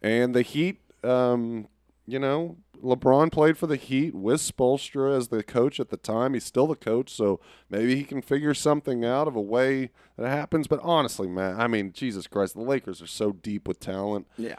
And 0.00 0.34
the 0.34 0.40
Heat, 0.42 0.80
um, 1.02 1.68
you 2.06 2.18
know, 2.18 2.56
LeBron 2.82 3.30
played 3.32 3.56
for 3.58 3.66
the 3.66 3.76
Heat 3.76 4.14
with 4.14 4.40
Spoelstra 4.40 5.16
as 5.16 5.28
the 5.28 5.42
coach 5.42 5.80
at 5.80 5.88
the 5.90 5.96
time. 5.96 6.34
He's 6.34 6.44
still 6.44 6.66
the 6.66 6.74
coach, 6.74 7.10
so 7.10 7.40
maybe 7.70 7.96
he 7.96 8.04
can 8.04 8.20
figure 8.22 8.52
something 8.54 9.04
out 9.04 9.26
of 9.28 9.36
a 9.36 9.40
way 9.40 9.90
that 10.18 10.28
happens. 10.28 10.66
But 10.66 10.80
honestly, 10.82 11.28
man, 11.28 11.58
I 11.60 11.66
mean, 11.66 11.92
Jesus 11.92 12.26
Christ, 12.26 12.54
the 12.54 12.60
Lakers 12.62 13.00
are 13.00 13.06
so 13.06 13.32
deep 13.32 13.66
with 13.68 13.80
talent. 13.80 14.26
yeah, 14.36 14.56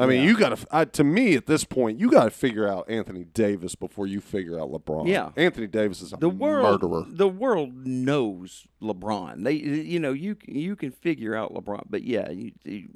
I 0.00 0.06
mean, 0.06 0.22
Yeah. 0.22 0.28
you 0.28 0.36
got 0.38 0.56
to. 0.56 0.86
To 0.86 1.02
me, 1.04 1.34
at 1.34 1.46
this 1.46 1.64
point, 1.64 1.98
you 1.98 2.08
got 2.10 2.24
to 2.24 2.30
figure 2.30 2.68
out 2.68 2.88
Anthony 2.88 3.24
Davis 3.24 3.74
before 3.74 4.06
you 4.06 4.20
figure 4.20 4.58
out 4.60 4.70
LeBron. 4.70 5.08
Yeah. 5.08 5.30
Anthony 5.36 5.66
Davis 5.66 6.00
is 6.00 6.12
a 6.12 6.16
the 6.16 6.28
world 6.28 6.80
murderer. 6.82 7.04
the 7.08 7.26
world 7.26 7.84
knows 7.86 8.68
LeBron. 8.80 9.42
They 9.42 9.54
you 9.54 9.98
know 9.98 10.12
you 10.12 10.36
you 10.46 10.76
can 10.76 10.92
figure 10.92 11.34
out 11.34 11.52
LeBron, 11.52 11.82
but 11.90 12.04
yeah, 12.04 12.30
you, 12.30 12.52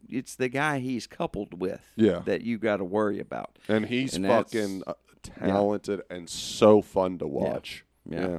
it's 0.08 0.36
the 0.36 0.48
guy 0.48 0.78
he's 0.78 1.06
coupled 1.08 1.60
with 1.60 1.80
Yeah. 1.96 2.20
that 2.24 2.42
you 2.42 2.56
got 2.58 2.76
to 2.76 2.84
worry 2.84 3.18
about. 3.18 3.58
and 3.68 3.86
he's 3.86 4.14
And 4.14 4.24
fucking 4.26 4.84
uh, 4.86 4.94
talented 5.22 6.02
and 6.08 6.28
so 6.30 6.82
fun 6.82 7.18
to 7.18 7.26
watch. 7.26 7.84
Yeah. 8.08 8.38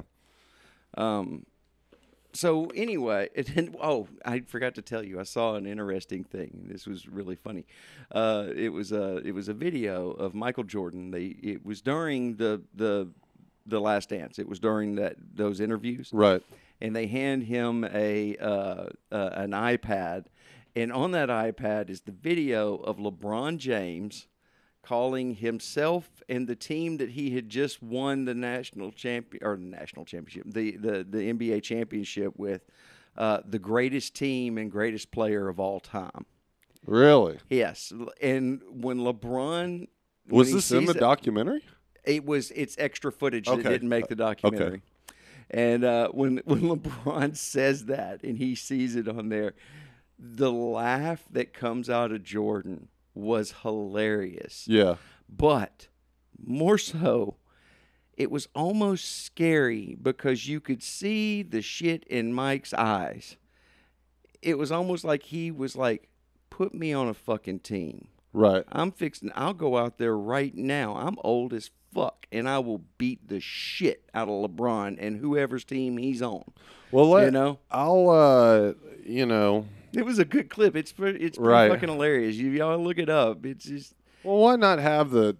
Um, 0.96 1.44
so 2.34 2.66
anyway, 2.74 3.28
it, 3.34 3.48
and, 3.56 3.74
oh, 3.80 4.08
I 4.24 4.40
forgot 4.40 4.74
to 4.76 4.82
tell 4.82 5.02
you, 5.04 5.18
I 5.20 5.22
saw 5.24 5.54
an 5.54 5.66
interesting 5.66 6.24
thing. 6.24 6.66
This 6.70 6.86
was 6.86 7.08
really 7.08 7.36
funny. 7.36 7.64
Uh, 8.12 8.48
it 8.54 8.68
was 8.70 8.92
a 8.92 9.16
it 9.18 9.32
was 9.32 9.48
a 9.48 9.54
video 9.54 10.10
of 10.10 10.34
Michael 10.34 10.64
Jordan. 10.64 11.10
They 11.10 11.24
it 11.42 11.64
was 11.64 11.80
during 11.80 12.36
the 12.36 12.62
the 12.74 13.08
the 13.66 13.80
Last 13.80 14.10
Dance. 14.10 14.38
It 14.38 14.48
was 14.48 14.58
during 14.60 14.96
that 14.96 15.16
those 15.34 15.60
interviews, 15.60 16.10
Right. 16.12 16.42
and 16.80 16.94
they 16.94 17.06
hand 17.06 17.44
him 17.44 17.84
a 17.84 18.36
uh, 18.36 18.86
uh, 19.10 19.30
an 19.32 19.52
iPad, 19.52 20.26
and 20.76 20.92
on 20.92 21.12
that 21.12 21.28
iPad 21.30 21.88
is 21.88 22.02
the 22.02 22.12
video 22.12 22.74
of 22.76 22.98
LeBron 22.98 23.56
James 23.58 24.26
calling 24.84 25.34
himself 25.34 26.22
and 26.28 26.46
the 26.46 26.54
team 26.54 26.98
that 26.98 27.10
he 27.10 27.30
had 27.30 27.48
just 27.48 27.82
won 27.82 28.24
the 28.24 28.34
national 28.34 28.92
champion 28.92 29.42
or 29.44 29.56
national 29.56 30.04
championship, 30.04 30.44
the 30.46 30.76
the 30.76 31.04
the 31.08 31.32
NBA 31.32 31.62
championship 31.62 32.34
with, 32.36 32.62
uh, 33.16 33.40
the 33.48 33.58
greatest 33.58 34.14
team 34.14 34.58
and 34.58 34.70
greatest 34.70 35.10
player 35.10 35.48
of 35.48 35.58
all 35.58 35.80
time. 35.80 36.26
Really? 36.86 37.38
Yes, 37.48 37.92
and 38.20 38.60
when 38.70 38.98
LeBron 38.98 39.88
when 40.26 40.38
Was 40.38 40.52
this 40.52 40.70
in 40.70 40.84
the 40.86 40.94
documentary? 40.94 41.62
it 42.04 42.24
was 42.26 42.50
it's 42.54 42.76
extra 42.78 43.10
footage 43.10 43.48
Okay. 43.48 43.62
that 43.62 43.68
didn't 43.68 43.88
make 43.88 44.08
the 44.08 44.14
documentary. 44.16 44.82
And 45.50 45.84
uh, 45.84 46.08
when 46.08 46.38
when 46.44 46.60
LeBron 46.62 47.36
says 47.36 47.86
that 47.86 48.22
and 48.22 48.36
he 48.38 48.54
sees 48.54 48.96
it 48.96 49.08
on 49.08 49.28
there, 49.30 49.54
the 50.18 50.52
laugh 50.52 51.24
that 51.30 51.52
comes 51.54 51.88
out 51.90 52.12
of 52.12 52.22
Jordan 52.22 52.88
was 53.14 53.54
hilarious. 53.62 54.64
Yeah. 54.66 54.96
But 55.28 55.88
more 56.44 56.78
so, 56.78 57.36
it 58.16 58.30
was 58.30 58.48
almost 58.54 59.24
scary 59.24 59.96
because 60.00 60.46
you 60.48 60.60
could 60.60 60.82
see 60.82 61.42
the 61.42 61.62
shit 61.62 62.04
in 62.04 62.32
Mike's 62.32 62.74
eyes. 62.74 63.36
It 64.42 64.58
was 64.58 64.70
almost 64.70 65.04
like 65.04 65.24
he 65.24 65.50
was 65.50 65.74
like, 65.74 66.08
"Put 66.50 66.74
me 66.74 66.92
on 66.92 67.08
a 67.08 67.14
fucking 67.14 67.60
team." 67.60 68.08
Right. 68.32 68.64
I'm 68.70 68.90
fixing. 68.92 69.30
I'll 69.34 69.54
go 69.54 69.76
out 69.76 69.98
there 69.98 70.16
right 70.16 70.54
now. 70.54 70.96
I'm 70.96 71.16
old 71.24 71.52
as 71.54 71.70
fuck, 71.94 72.26
and 72.32 72.48
I 72.48 72.58
will 72.58 72.82
beat 72.98 73.28
the 73.28 73.40
shit 73.40 74.04
out 74.12 74.28
of 74.28 74.50
LeBron 74.50 74.96
and 75.00 75.16
whoever's 75.18 75.64
team 75.64 75.96
he's 75.96 76.20
on. 76.20 76.44
Well, 76.90 77.08
let, 77.10 77.24
You 77.26 77.30
know? 77.30 77.58
I'll. 77.70 78.10
uh 78.10 78.72
You 79.04 79.24
know. 79.26 79.66
It 80.00 80.04
was 80.04 80.18
a 80.18 80.24
good 80.24 80.50
clip. 80.50 80.74
It's 80.76 80.92
pretty, 80.92 81.24
it's 81.24 81.36
pretty 81.38 81.50
Right. 81.50 81.70
fucking 81.70 81.88
hilarious. 81.88 82.36
You 82.36 82.50
y'all 82.50 82.78
look 82.82 82.98
it 82.98 83.08
up. 83.08 83.44
It's 83.46 83.64
just 83.64 83.94
Well, 84.22 84.38
why 84.38 84.56
not 84.56 84.78
have 84.78 85.10
the 85.10 85.36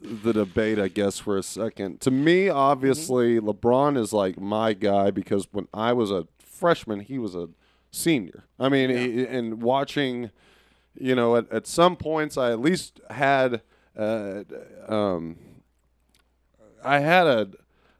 the 0.00 0.32
debate? 0.32 0.78
I 0.78 0.88
guess 0.88 1.18
for 1.18 1.36
a 1.38 1.42
second. 1.42 2.00
To 2.02 2.10
me, 2.10 2.48
obviously, 2.48 3.38
LeBron 3.40 3.96
is 3.96 4.12
like 4.12 4.40
my 4.40 4.72
guy 4.72 5.10
because 5.10 5.48
when 5.52 5.68
I 5.72 5.92
was 5.92 6.10
a 6.10 6.26
freshman, 6.38 7.00
he 7.00 7.18
was 7.18 7.34
a 7.34 7.48
senior. 7.90 8.44
I 8.58 8.68
mean, 8.68 8.90
he- 8.90 9.26
and 9.26 9.62
watching, 9.62 10.30
you 10.98 11.14
know, 11.14 11.36
at, 11.36 11.50
at 11.52 11.66
some 11.66 11.96
points, 11.96 12.36
I 12.36 12.50
at 12.52 12.60
least 12.60 13.00
had, 13.10 13.62
uh, 13.96 14.42
um, 14.88 15.36
I 16.84 16.98
had 17.00 17.26
a, 17.26 17.48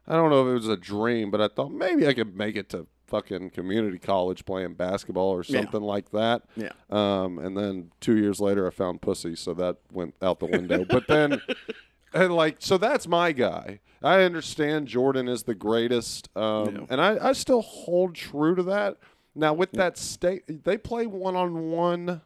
I 0.07 0.13
don't 0.15 0.29
know 0.29 0.45
if 0.47 0.51
it 0.51 0.53
was 0.53 0.67
a 0.69 0.77
dream, 0.77 1.31
but 1.31 1.41
I 1.41 1.47
thought 1.47 1.71
maybe 1.71 2.07
I 2.07 2.13
could 2.13 2.35
make 2.35 2.55
it 2.55 2.69
to 2.69 2.87
fucking 3.07 3.49
community 3.51 3.97
college 3.97 4.45
playing 4.45 4.73
basketball 4.75 5.29
or 5.29 5.43
Yeah. 5.47 5.61
something 5.61 5.81
like 5.81 6.11
that. 6.11 6.43
Yeah. 6.55 6.71
Um, 6.89 7.39
and 7.39 7.57
then 7.57 7.91
two 8.01 8.17
years 8.17 8.39
later, 8.39 8.67
I 8.67 8.69
found 8.69 9.01
pussy, 9.01 9.35
so 9.35 9.53
that 9.55 9.77
went 9.91 10.15
out 10.21 10.39
the 10.39 10.45
window. 10.47 10.85
but 10.85 11.07
then, 11.07 11.41
and 12.13 12.35
like, 12.35 12.57
so 12.59 12.77
that's 12.77 13.07
my 13.07 13.31
guy. 13.31 13.79
I 14.03 14.21
understand 14.23 14.87
Jordan 14.87 15.27
is 15.27 15.43
the 15.43 15.55
greatest, 15.55 16.29
um, 16.37 16.75
Yeah. 16.75 16.85
and 16.89 17.01
I, 17.01 17.29
I 17.29 17.31
still 17.33 17.61
hold 17.61 18.13
true 18.15 18.53
to 18.55 18.63
that. 18.63 18.97
Now, 19.33 19.53
with 19.53 19.71
that 19.73 19.97
state, 19.97 20.63
they 20.65 20.77
play 20.77 21.05
one 21.07 21.35
on 21.35 21.69
one 21.71 22.21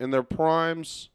in 0.00 0.10
their 0.10 0.22
primes. 0.22 1.10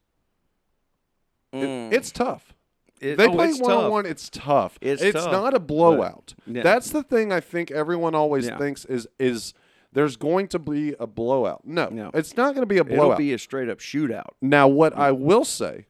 It- 1.51 1.93
it's 1.93 2.11
tough. 2.11 2.53
It, 3.01 3.17
They 3.17 3.27
oh, 3.27 3.31
play 3.33 3.51
one 3.53 3.71
on 3.71 3.91
one. 3.91 4.05
It's 4.05 4.29
tough. 4.29 4.77
It's 4.81 5.01
tough, 5.11 5.31
not 5.31 5.53
a 5.53 5.59
blowout. 5.59 6.33
Yeah. 6.47 6.63
That's 6.63 6.89
the 6.91 7.03
thing 7.03 7.31
I 7.31 7.39
think 7.41 7.69
everyone 7.71 8.15
always 8.15 8.47
Yeah. 8.47 8.57
thinks 8.57 8.85
is 8.85 9.07
is 9.19 9.53
there's 9.91 10.15
going 10.15 10.47
to 10.49 10.59
be 10.59 10.95
a 10.99 11.05
blowout. 11.07 11.61
No, 11.65 11.87
No. 11.89 12.09
it's 12.13 12.35
not 12.35 12.55
going 12.55 12.63
to 12.63 12.65
be 12.67 12.77
a 12.79 12.83
blowout. 12.83 13.03
It'll 13.05 13.17
be 13.17 13.33
a 13.33 13.37
straight 13.37 13.69
up 13.69 13.79
shootout. 13.79 14.29
now, 14.41 14.67
what 14.67 14.93
I 14.97 15.11
will 15.11 15.45
say, 15.45 15.85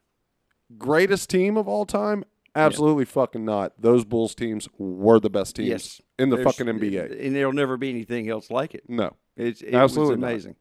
greatest 0.78 1.30
team 1.30 1.56
of 1.58 1.68
all 1.68 1.86
time, 1.86 2.24
absolutely 2.56 3.06
fucking 3.06 3.46
not. 3.46 3.74
Those 3.80 4.04
Bulls 4.06 4.36
teams 4.36 4.68
were 4.78 5.20
the 5.20 5.30
best 5.30 5.56
teams 5.56 5.70
Yes, 5.70 6.02
in 6.20 6.30
the 6.30 6.38
There's- 6.38 6.56
fucking 6.56 6.68
NBA. 6.68 7.26
and 7.26 7.36
there'll 7.36 7.54
never 7.54 7.78
be 7.78 7.90
anything 7.90 8.30
else 8.30 8.50
like 8.52 8.74
it. 8.76 8.84
No, 8.90 9.16
It's 9.38 9.62
it 9.62 9.74
Absolutely 9.74 10.18
was 10.18 10.46
not. 10.46 10.56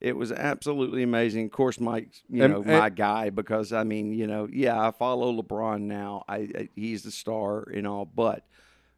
It 0.00 0.16
was 0.16 0.30
absolutely 0.30 1.02
amazing. 1.02 1.46
Of 1.46 1.50
course, 1.52 1.80
Mike's 1.80 2.22
you 2.30 2.44
And- 2.44 2.52
know 2.52 2.58
and- 2.62 2.66
my 2.78 2.88
guy 2.90 3.30
because 3.30 3.72
I 3.72 3.84
mean 3.84 4.12
you 4.12 4.26
know 4.26 4.48
yeah 4.52 4.80
I 4.80 4.90
follow 4.92 5.32
LeBron 5.32 5.82
now. 5.82 6.24
I, 6.28 6.36
I 6.36 6.68
he's 6.76 7.02
the 7.02 7.10
star 7.10 7.62
and 7.62 7.86
all, 7.86 8.04
but 8.04 8.44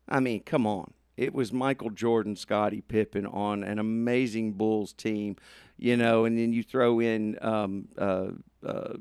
I 0.08 0.20
mean 0.20 0.40
come 0.40 0.66
on, 0.66 0.92
it 1.16 1.32
was 1.32 1.52
Michael 1.52 1.90
Jordan, 1.90 2.36
Scottie 2.36 2.82
Pippen 2.82 3.26
on 3.26 3.62
an 3.64 3.78
amazing 3.78 4.52
Bulls 4.52 4.92
team, 4.92 5.36
you 5.78 5.96
know, 5.96 6.24
and 6.26 6.38
then 6.38 6.52
you 6.52 6.62
throw 6.62 7.00
in 7.00 7.38
um, 7.40 7.88
uh, 7.96 8.28
uh, 8.66 8.94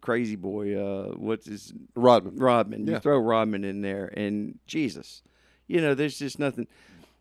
Crazy 0.00 0.36
Boy, 0.36 0.74
uh, 0.74 1.12
what's 1.12 1.46
his 1.46 1.72
Rodman. 1.94 2.36
Rodman. 2.36 2.86
Yeah. 2.86 2.94
You 2.94 2.98
throw 3.00 3.18
Rodman 3.18 3.64
in 3.64 3.82
there, 3.82 4.06
and 4.16 4.58
Jesus, 4.66 5.22
you 5.68 5.80
know, 5.80 5.94
there's 5.94 6.18
just 6.18 6.38
nothing, 6.38 6.66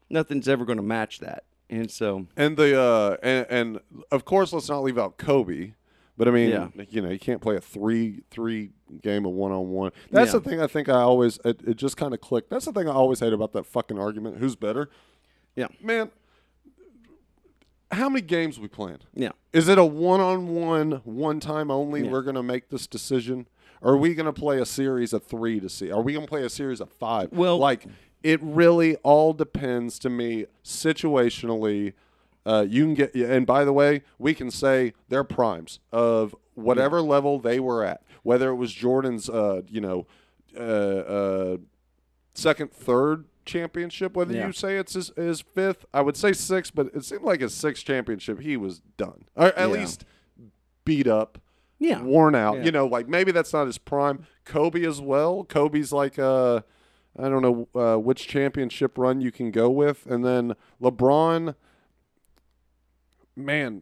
nothing's 0.10 0.48
ever 0.48 0.64
going 0.66 0.78
to 0.78 0.84
match 0.84 1.20
that. 1.20 1.44
And 1.70 1.90
so, 1.90 2.28
And 2.38 2.56
the 2.58 2.80
uh, 2.80 3.18
and, 3.24 3.46
and 3.50 3.80
of 4.12 4.26
course, 4.26 4.54
let's 4.54 4.70
not 4.70 4.84
leave 4.84 4.98
out 4.98 5.18
Kobe. 5.18 5.74
But 6.16 6.28
I 6.28 6.32
mean, 6.32 6.50
Yeah. 6.52 6.68
you 6.90 7.02
know, 7.02 7.10
you 7.10 7.18
can't 7.18 7.42
play 7.42 7.56
a 7.56 7.62
three 7.62 8.22
three 8.30 8.70
game 9.02 9.26
of 9.26 9.32
one 9.32 9.52
on 9.52 9.70
one. 9.70 9.92
That's 10.12 10.32
Yeah. 10.34 10.40
the 10.40 10.50
thing. 10.50 10.62
I 10.62 10.68
think 10.68 10.88
I 10.90 11.02
always 11.02 11.40
it, 11.44 11.62
it 11.66 11.76
just 11.78 11.98
kind 11.98 12.14
of 12.14 12.22
clicked. 12.22 12.50
That's 12.52 12.66
the 12.66 12.72
thing 12.72 12.88
I 12.88 12.92
always 12.94 13.20
hate 13.20 13.34
about 13.34 13.54
that 13.54 13.66
fucking 13.66 13.98
argument. 13.98 14.38
Who's 14.38 14.56
better? 14.56 14.90
yeah, 15.56 15.68
Man, 15.82 16.12
how 17.92 18.10
many 18.10 18.22
games 18.22 18.60
we 18.60 18.68
playing? 18.68 19.00
yeah, 19.14 19.30
Is 19.52 19.68
it 19.68 19.78
a 19.78 19.86
one 19.86 20.20
on 20.20 20.48
one, 20.56 21.02
one 21.04 21.40
time 21.40 21.70
only? 21.72 22.04
Yeah. 22.04 22.12
We're 22.12 22.24
gonna 22.24 22.44
make 22.44 22.70
this 22.70 22.88
decision. 22.88 23.48
Or 23.82 23.94
are 23.94 23.98
we 23.98 24.14
gonna 24.16 24.34
play 24.34 24.60
a 24.60 24.66
series 24.66 25.14
of 25.14 25.24
three 25.24 25.60
to 25.60 25.70
see? 25.70 25.92
Are 25.92 26.02
we 26.02 26.14
gonna 26.14 26.28
play 26.28 26.44
a 26.44 26.50
series 26.50 26.80
of 26.82 26.90
five? 26.92 27.32
Well- 27.32 27.58
like 27.58 27.86
it 28.24 28.40
really 28.42 28.96
all 28.98 29.34
depends 29.34 30.00
to 30.00 30.10
me 30.10 30.46
situationally. 30.64 31.94
Uh, 32.46 32.66
you 32.68 32.84
can 32.84 32.94
get, 32.94 33.14
and 33.16 33.46
by 33.46 33.64
the 33.64 33.74
way, 33.74 34.02
we 34.18 34.34
can 34.34 34.52
say 34.52 34.94
they're 35.10 35.24
primes 35.24 35.80
of 35.92 36.36
whatever 36.56 37.02
level 37.02 37.40
they 37.40 37.60
were 37.60 37.84
at. 37.86 38.02
Whether 38.24 38.50
it 38.50 38.56
was 38.56 38.74
Jordan's, 38.74 39.30
uh, 39.30 39.62
you 39.70 39.82
know, 39.82 40.08
uh, 40.58 40.60
uh, 40.60 41.58
second, 42.34 42.72
third 42.72 43.26
championship. 43.46 44.16
Whether 44.16 44.34
Yeah. 44.36 44.48
you 44.48 44.54
say 44.54 44.78
it's 44.78 44.94
his, 44.94 45.12
his 45.16 45.42
fifth, 45.42 45.86
I 45.94 46.02
would 46.02 46.16
say 46.18 46.32
sixth, 46.34 46.74
but 46.76 46.88
it 46.94 47.04
seemed 47.04 47.24
like 47.24 47.42
his 47.42 47.54
sixth 47.54 47.86
championship, 47.86 48.40
he 48.40 48.56
was 48.58 48.82
done, 48.98 49.26
or 49.36 49.48
at 49.48 49.58
Yeah. 49.58 49.66
least 49.68 50.06
beat 50.86 51.08
up, 51.08 51.40
yeah. 51.80 52.02
worn 52.02 52.36
out. 52.36 52.58
Yeah. 52.58 52.64
You 52.66 52.72
know, 52.72 52.86
like 52.88 53.08
maybe 53.10 53.32
that's 53.32 53.52
not 53.54 53.66
his 53.68 53.78
prime. 53.78 54.26
Kobe 54.46 54.86
as 54.86 55.00
well. 55.02 55.44
Kobe's 55.46 55.92
like 55.94 56.18
uh 56.20 56.62
I 57.18 57.30
don't 57.30 57.42
know 57.42 57.68
uh, 57.80 57.98
which 57.98 58.28
championship 58.28 58.98
run 58.98 59.22
you 59.22 59.32
can 59.32 59.52
go 59.52 59.70
with, 59.70 60.06
and 60.08 60.26
then 60.26 60.56
LeBron. 60.82 61.56
Man, 63.36 63.82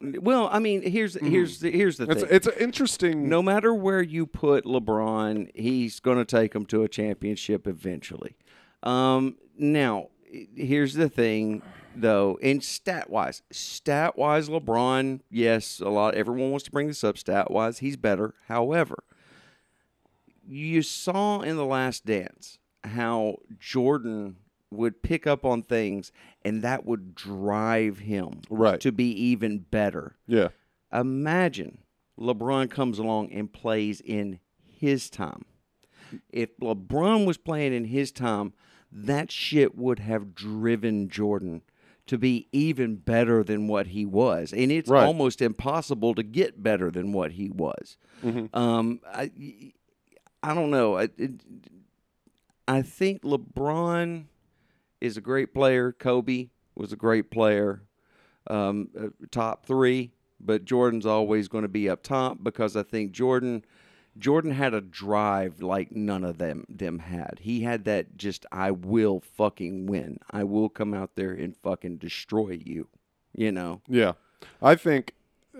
Well, 0.00 0.48
I 0.52 0.58
mean, 0.58 0.82
here's 0.82 1.14
here's 1.14 1.60
the, 1.60 1.70
here's 1.70 1.96
the 1.96 2.04
Mm-hmm. 2.06 2.12
it's 2.12 2.22
thing. 2.22 2.30
it's 2.36 2.46
an 2.48 2.54
interesting. 2.58 3.28
no 3.28 3.42
matter 3.42 3.74
where 3.74 4.02
you 4.02 4.26
put 4.26 4.64
LeBron, 4.64 5.50
he's 5.54 6.00
going 6.00 6.18
to 6.18 6.24
take 6.24 6.52
them 6.52 6.66
to 6.66 6.82
a 6.82 6.88
championship 6.88 7.66
eventually. 7.66 8.36
Um, 8.82 9.36
now, 9.56 10.08
here's 10.56 10.94
the 10.94 11.08
thing, 11.08 11.62
though, 11.94 12.38
and 12.42 12.62
stat 12.64 13.10
wise, 13.10 13.42
stat 13.52 14.16
wise, 14.18 14.48
LeBron, 14.48 15.20
yes, 15.30 15.78
a 15.80 15.88
lot. 15.88 16.14
Everyone 16.16 16.50
wants 16.50 16.64
to 16.64 16.70
bring 16.72 16.88
this 16.88 17.04
up. 17.04 17.16
Stat 17.18 17.50
wise, 17.50 17.78
he's 17.78 17.96
better. 17.96 18.34
However, 18.48 19.04
you 20.46 20.82
saw 20.82 21.40
in 21.40 21.56
the 21.56 21.64
Last 21.66 22.04
Dance 22.04 22.58
how 22.84 23.36
Jordan 23.58 24.36
would 24.70 25.02
pick 25.02 25.26
up 25.26 25.44
on 25.44 25.62
things, 25.62 26.12
and 26.44 26.62
that 26.62 26.84
would 26.86 27.14
drive 27.14 27.98
him 27.98 28.40
Right. 28.48 28.80
to 28.80 28.90
be 28.92 29.10
even 29.12 29.58
better 29.58 30.16
Yeah. 30.26 30.48
imagine 30.92 31.78
LeBron 32.18 32.70
comes 32.70 32.98
along 32.98 33.32
and 33.32 33.52
plays 33.52 34.00
in 34.00 34.38
his 34.64 35.10
time. 35.10 35.44
If 36.30 36.56
LeBron 36.58 37.26
was 37.26 37.38
playing 37.38 37.72
in 37.72 37.86
his 37.86 38.12
time, 38.12 38.52
that 38.90 39.30
shit 39.32 39.76
would 39.76 39.98
have 39.98 40.34
driven 40.34 41.08
Jordan 41.08 41.62
to 42.06 42.18
be 42.18 42.48
even 42.52 42.96
better 42.96 43.42
than 43.44 43.66
what 43.68 43.88
he 43.88 44.04
was. 44.04 44.52
And 44.52 44.70
it's 44.72 44.90
Right. 44.90 45.06
almost 45.06 45.40
impossible 45.40 46.14
to 46.14 46.22
get 46.22 46.62
better 46.62 46.90
than 46.90 47.12
what 47.12 47.32
he 47.32 47.48
was. 47.48 47.96
Um, 48.52 49.00
I, 49.06 49.30
I 50.42 50.54
don't 50.54 50.70
know. 50.70 50.96
I, 50.96 51.04
it, 51.16 51.40
I 52.66 52.82
think 52.82 53.22
LeBron 53.22 54.24
is 55.00 55.16
a 55.16 55.20
great 55.20 55.52
player. 55.52 55.92
Kobe 55.92 56.48
was 56.74 56.92
a 56.92 56.96
great 56.96 57.30
player. 57.30 57.82
Um, 58.46 58.88
uh, 58.98 59.08
top 59.30 59.66
three, 59.66 60.12
but 60.40 60.64
Jordan's 60.64 61.06
always 61.06 61.48
going 61.48 61.62
to 61.62 61.68
be 61.68 61.88
up 61.88 62.02
top 62.02 62.38
because 62.42 62.76
I 62.76 62.82
think 62.82 63.12
Jordan. 63.12 63.64
Jordan 64.18 64.50
had 64.50 64.74
a 64.74 64.82
drive 64.82 65.62
like 65.62 65.90
none 65.92 66.22
of 66.22 66.36
them 66.36 66.66
them 66.68 66.98
had. 66.98 67.38
He 67.40 67.62
had 67.62 67.86
that 67.86 68.18
just 68.18 68.44
I 68.52 68.70
will 68.70 69.20
fucking 69.20 69.86
win. 69.86 70.18
I 70.30 70.44
will 70.44 70.68
come 70.68 70.92
out 70.92 71.16
there 71.16 71.32
and 71.32 71.56
fucking 71.56 71.96
destroy 71.96 72.60
you. 72.62 72.88
You 73.34 73.52
know. 73.52 73.80
Yeah, 73.88 74.12
I 74.60 74.74
think, 74.74 75.14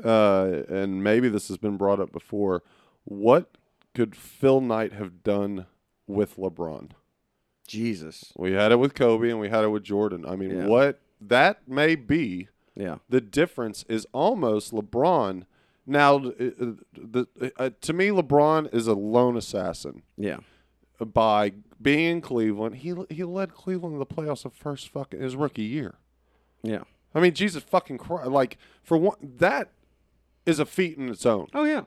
uh, 0.05 0.65
and 0.69 1.03
maybe 1.03 1.31
this 1.31 1.49
has 1.49 1.57
been 1.57 1.79
brought 1.79 1.99
up 1.99 2.13
before. 2.13 2.63
What 3.05 3.57
could 3.95 4.15
Phil 4.15 4.61
Knight 4.61 4.93
have 4.93 5.23
done 5.23 5.65
with 6.13 6.37
LeBron? 6.37 6.91
Jesus. 7.67 8.33
We 8.37 8.53
had 8.53 8.73
it 8.73 8.77
with 8.79 8.95
Kobe, 8.95 9.31
and 9.31 9.41
we 9.41 9.49
had 9.49 9.65
it 9.65 9.69
with 9.69 9.83
Jordan. 9.85 10.25
I 10.27 10.37
mean, 10.37 10.51
Yeah. 10.51 10.67
what 10.67 11.01
that 11.21 11.67
may 11.69 11.95
be 11.95 12.49
Yeah. 12.75 12.99
the 13.09 13.21
difference 13.21 13.85
is 13.89 14.07
almost 14.13 14.73
LeBron. 14.73 15.45
Now, 15.87 16.17
uh, 16.17 16.31
the, 16.93 17.27
uh, 17.57 17.71
to 17.81 17.93
me, 17.93 18.09
LeBron 18.09 18.73
is 18.75 18.87
a 18.87 18.95
lone 18.95 19.37
assassin 19.37 20.03
Yeah. 20.17 20.39
by 21.05 21.53
being 21.81 22.17
in 22.17 22.21
Cleveland. 22.21 22.77
He 22.77 22.95
he 23.11 23.25
led 23.25 23.55
Cleveland 23.55 23.95
to 23.95 23.99
the 23.99 24.07
playoffs 24.07 24.43
the 24.45 24.51
first 24.51 24.89
fucking 24.89 25.21
his 25.21 25.35
rookie 25.37 25.63
year. 25.63 25.95
Yeah. 26.63 26.83
I 27.15 27.21
mean, 27.21 27.35
Jesus 27.35 27.63
fucking 27.63 27.99
Christ! 27.99 28.31
Like 28.31 28.59
for 28.83 28.97
one, 28.97 29.17
that 29.39 29.71
is 30.47 30.59
a 30.59 30.65
feat 30.67 30.97
in 30.99 31.09
its 31.09 31.27
own. 31.27 31.49
Oh 31.55 31.65
yeah. 31.65 31.83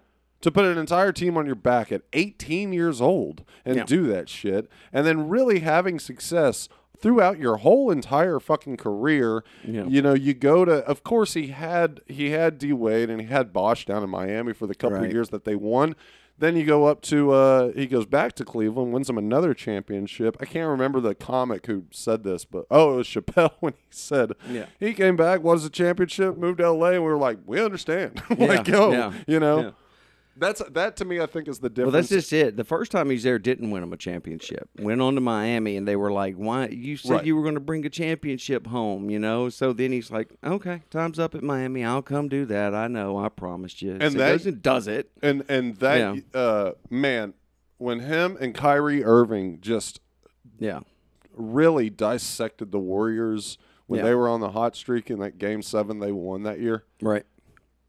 To 0.45 0.51
put 0.51 0.63
an 0.65 0.77
entire 0.77 1.11
team 1.11 1.37
on 1.37 1.47
your 1.47 1.55
back 1.55 1.91
at 1.91 2.03
18 2.13 2.71
years 2.71 3.01
old 3.01 3.43
and 3.65 3.77
Yeah. 3.77 3.83
do 3.83 4.05
that 4.09 4.29
shit, 4.29 4.69
and 4.93 5.03
then 5.03 5.27
really 5.27 5.61
having 5.61 5.97
success 5.97 6.69
throughout 6.99 7.39
your 7.39 7.57
whole 7.57 7.89
entire 7.89 8.39
fucking 8.39 8.77
career. 8.77 9.43
Yeah. 9.63 9.85
You 9.87 10.03
know, 10.03 10.13
you 10.13 10.35
go 10.35 10.63
to. 10.63 10.85
Of 10.87 11.03
course, 11.03 11.33
he 11.33 11.47
had 11.47 12.01
he 12.05 12.29
had 12.29 12.59
D 12.59 12.73
Wade 12.73 13.09
and 13.09 13.19
he 13.21 13.25
had 13.27 13.51
Bosh 13.53 13.87
down 13.87 14.03
in 14.03 14.09
Miami 14.11 14.53
for 14.53 14.67
the 14.67 14.75
couple 14.75 14.97
Right. 14.99 15.07
of 15.07 15.11
years 15.13 15.29
that 15.29 15.45
they 15.45 15.55
won. 15.55 15.95
Then 16.37 16.55
you 16.55 16.63
go 16.63 16.85
up 16.85 17.01
to 17.03 17.31
uh, 17.31 17.71
he 17.73 17.87
goes 17.87 18.05
back 18.05 18.33
to 18.33 18.45
Cleveland, 18.45 18.93
wins 18.93 19.07
them 19.07 19.17
another 19.17 19.55
championship. 19.55 20.37
I 20.39 20.45
can't 20.45 20.69
remember 20.69 20.99
the 20.99 21.15
comic 21.15 21.65
who 21.65 21.85
said 21.89 22.23
this, 22.23 22.45
but 22.45 22.65
oh, 22.69 22.93
it 22.93 22.97
was 22.97 23.07
Chappelle 23.07 23.53
when 23.61 23.73
he 23.73 23.85
said 23.89 24.33
Yeah. 24.47 24.65
he 24.79 24.93
came 24.93 25.15
back, 25.15 25.41
won 25.41 25.57
a 25.57 25.69
championship, 25.69 26.37
moved 26.37 26.59
to 26.59 26.69
LA, 26.71 26.89
and 26.91 27.03
we 27.03 27.09
were 27.09 27.17
like, 27.17 27.39
we 27.47 27.59
understand, 27.63 28.21
like 28.29 28.67
Yeah, 28.67 28.75
yo, 28.77 28.91
yeah, 28.91 29.13
you 29.25 29.39
know, 29.39 29.59
yeah. 29.61 29.71
That's 30.37 30.61
that 30.71 30.97
to 30.97 31.05
me. 31.05 31.19
I 31.19 31.25
think 31.25 31.47
is 31.47 31.59
the 31.59 31.69
difference. 31.69 31.93
Well, 31.93 32.01
that's 32.01 32.09
just 32.09 32.33
it. 32.33 32.57
The 32.57 32.63
first 32.63 32.91
time 32.91 33.09
he's 33.09 33.23
there, 33.23 33.39
didn't 33.39 33.71
win 33.71 33.83
him 33.83 33.93
a 33.93 33.97
championship. 33.97 34.69
Went 34.79 35.01
on 35.01 35.15
to 35.15 35.21
Miami, 35.21 35.77
and 35.77 35.87
they 35.87 35.95
were 35.95 36.11
like, 36.11 36.35
"Why? 36.35 36.67
You 36.67 36.97
said 36.97 37.11
Right. 37.11 37.25
you 37.25 37.35
were 37.35 37.41
going 37.43 37.55
to 37.55 37.61
bring 37.61 37.85
a 37.85 37.89
championship 37.89 38.67
home, 38.67 39.09
you 39.09 39.19
know?" 39.19 39.49
So 39.49 39.73
then 39.73 39.91
he's 39.91 40.11
like, 40.11 40.29
"Okay, 40.43 40.81
time's 40.89 41.19
up 41.19 41.35
at 41.35 41.43
Miami. 41.43 41.83
I'll 41.83 42.01
come 42.01 42.27
do 42.27 42.45
that. 42.45 42.73
I 42.75 42.87
know. 42.87 43.17
I 43.17 43.29
promised 43.29 43.81
you." 43.81 43.97
And 43.99 44.13
so 44.13 44.17
that- 44.19 44.31
goes 44.31 44.45
and 44.45 44.61
does 44.61 44.87
it. 44.87 45.09
and 45.21 45.43
and 45.47 45.77
that 45.77 46.23
uh, 46.33 46.71
man, 46.89 47.33
when 47.77 47.99
him 48.01 48.37
and 48.39 48.53
Kyrie 48.53 49.03
Irving 49.03 49.59
just 49.61 49.99
Yeah, 50.59 50.81
really 51.33 51.89
dissected 51.89 52.71
the 52.71 52.79
Warriors 52.79 53.57
when 53.87 53.99
Yeah. 53.99 54.05
they 54.05 54.15
were 54.15 54.27
on 54.29 54.39
the 54.39 54.51
hot 54.51 54.75
streak 54.75 55.09
in 55.11 55.19
that 55.19 55.37
game 55.37 55.61
seven 55.61 55.99
they 55.99 56.11
won 56.11 56.43
that 56.43 56.59
year. 56.59 56.83
right, 57.01 57.23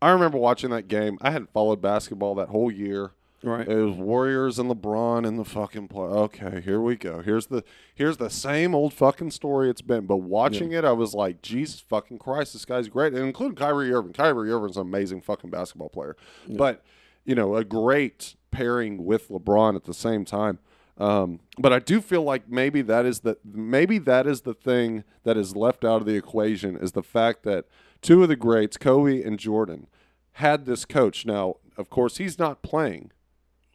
I 0.00 0.10
remember 0.10 0.38
watching 0.38 0.70
that 0.70 0.88
game. 0.88 1.18
I 1.20 1.30
hadn't 1.30 1.52
followed 1.52 1.80
basketball 1.80 2.34
that 2.36 2.48
whole 2.48 2.70
year. 2.70 3.12
right. 3.42 3.66
It 3.66 3.74
was 3.74 3.94
Warriors 3.96 4.58
and 4.58 4.70
LeBron 4.70 5.26
and 5.26 5.38
the 5.38 5.44
fucking 5.44 5.88
play. 5.88 6.04
Okay, 6.08 6.60
here 6.60 6.80
we 6.80 6.96
go. 6.96 7.22
Here's 7.22 7.46
the 7.46 7.64
here's 7.94 8.16
the 8.18 8.30
same 8.30 8.74
old 8.74 8.92
fucking 8.92 9.30
story 9.30 9.70
it's 9.70 9.82
been. 9.82 10.06
But 10.06 10.18
watching 10.18 10.72
it, 10.72 10.84
I 10.84 10.92
was 10.92 11.14
like, 11.14 11.42
Jesus 11.42 11.80
fucking 11.80 12.18
Christ, 12.18 12.52
this 12.52 12.64
guy's 12.64 12.88
great, 12.88 13.14
and 13.14 13.24
including 13.24 13.56
Kyrie 13.56 13.92
Irving. 13.92 14.12
Kyrie 14.12 14.50
Irving's 14.52 14.76
an 14.76 14.82
amazing 14.82 15.22
fucking 15.22 15.50
basketball 15.50 15.88
player. 15.88 16.16
But 16.48 16.82
you 17.24 17.34
know, 17.34 17.56
a 17.56 17.64
great 17.64 18.36
pairing 18.50 19.04
with 19.04 19.28
LeBron 19.28 19.76
at 19.76 19.84
the 19.84 19.94
same 19.94 20.24
time. 20.24 20.58
Um, 20.98 21.40
but 21.58 21.72
I 21.74 21.78
do 21.78 22.00
feel 22.00 22.22
like 22.22 22.48
maybe 22.48 22.80
that 22.82 23.04
is 23.04 23.20
the 23.20 23.36
maybe 23.44 23.98
that 23.98 24.26
is 24.26 24.42
the 24.42 24.54
thing 24.54 25.04
that 25.24 25.36
is 25.36 25.54
left 25.54 25.84
out 25.84 26.00
of 26.00 26.06
the 26.06 26.14
equation 26.16 26.76
is 26.76 26.92
the 26.92 27.02
fact 27.02 27.42
that 27.42 27.66
two 28.02 28.22
of 28.22 28.28
the 28.28 28.36
greats, 28.36 28.76
Kobe 28.76 29.22
and 29.22 29.38
Jordan, 29.38 29.86
had 30.32 30.66
this 30.66 30.84
coach. 30.84 31.24
Now, 31.26 31.56
of 31.76 31.90
course, 31.90 32.18
he's 32.18 32.38
not 32.38 32.62
playing. 32.62 33.10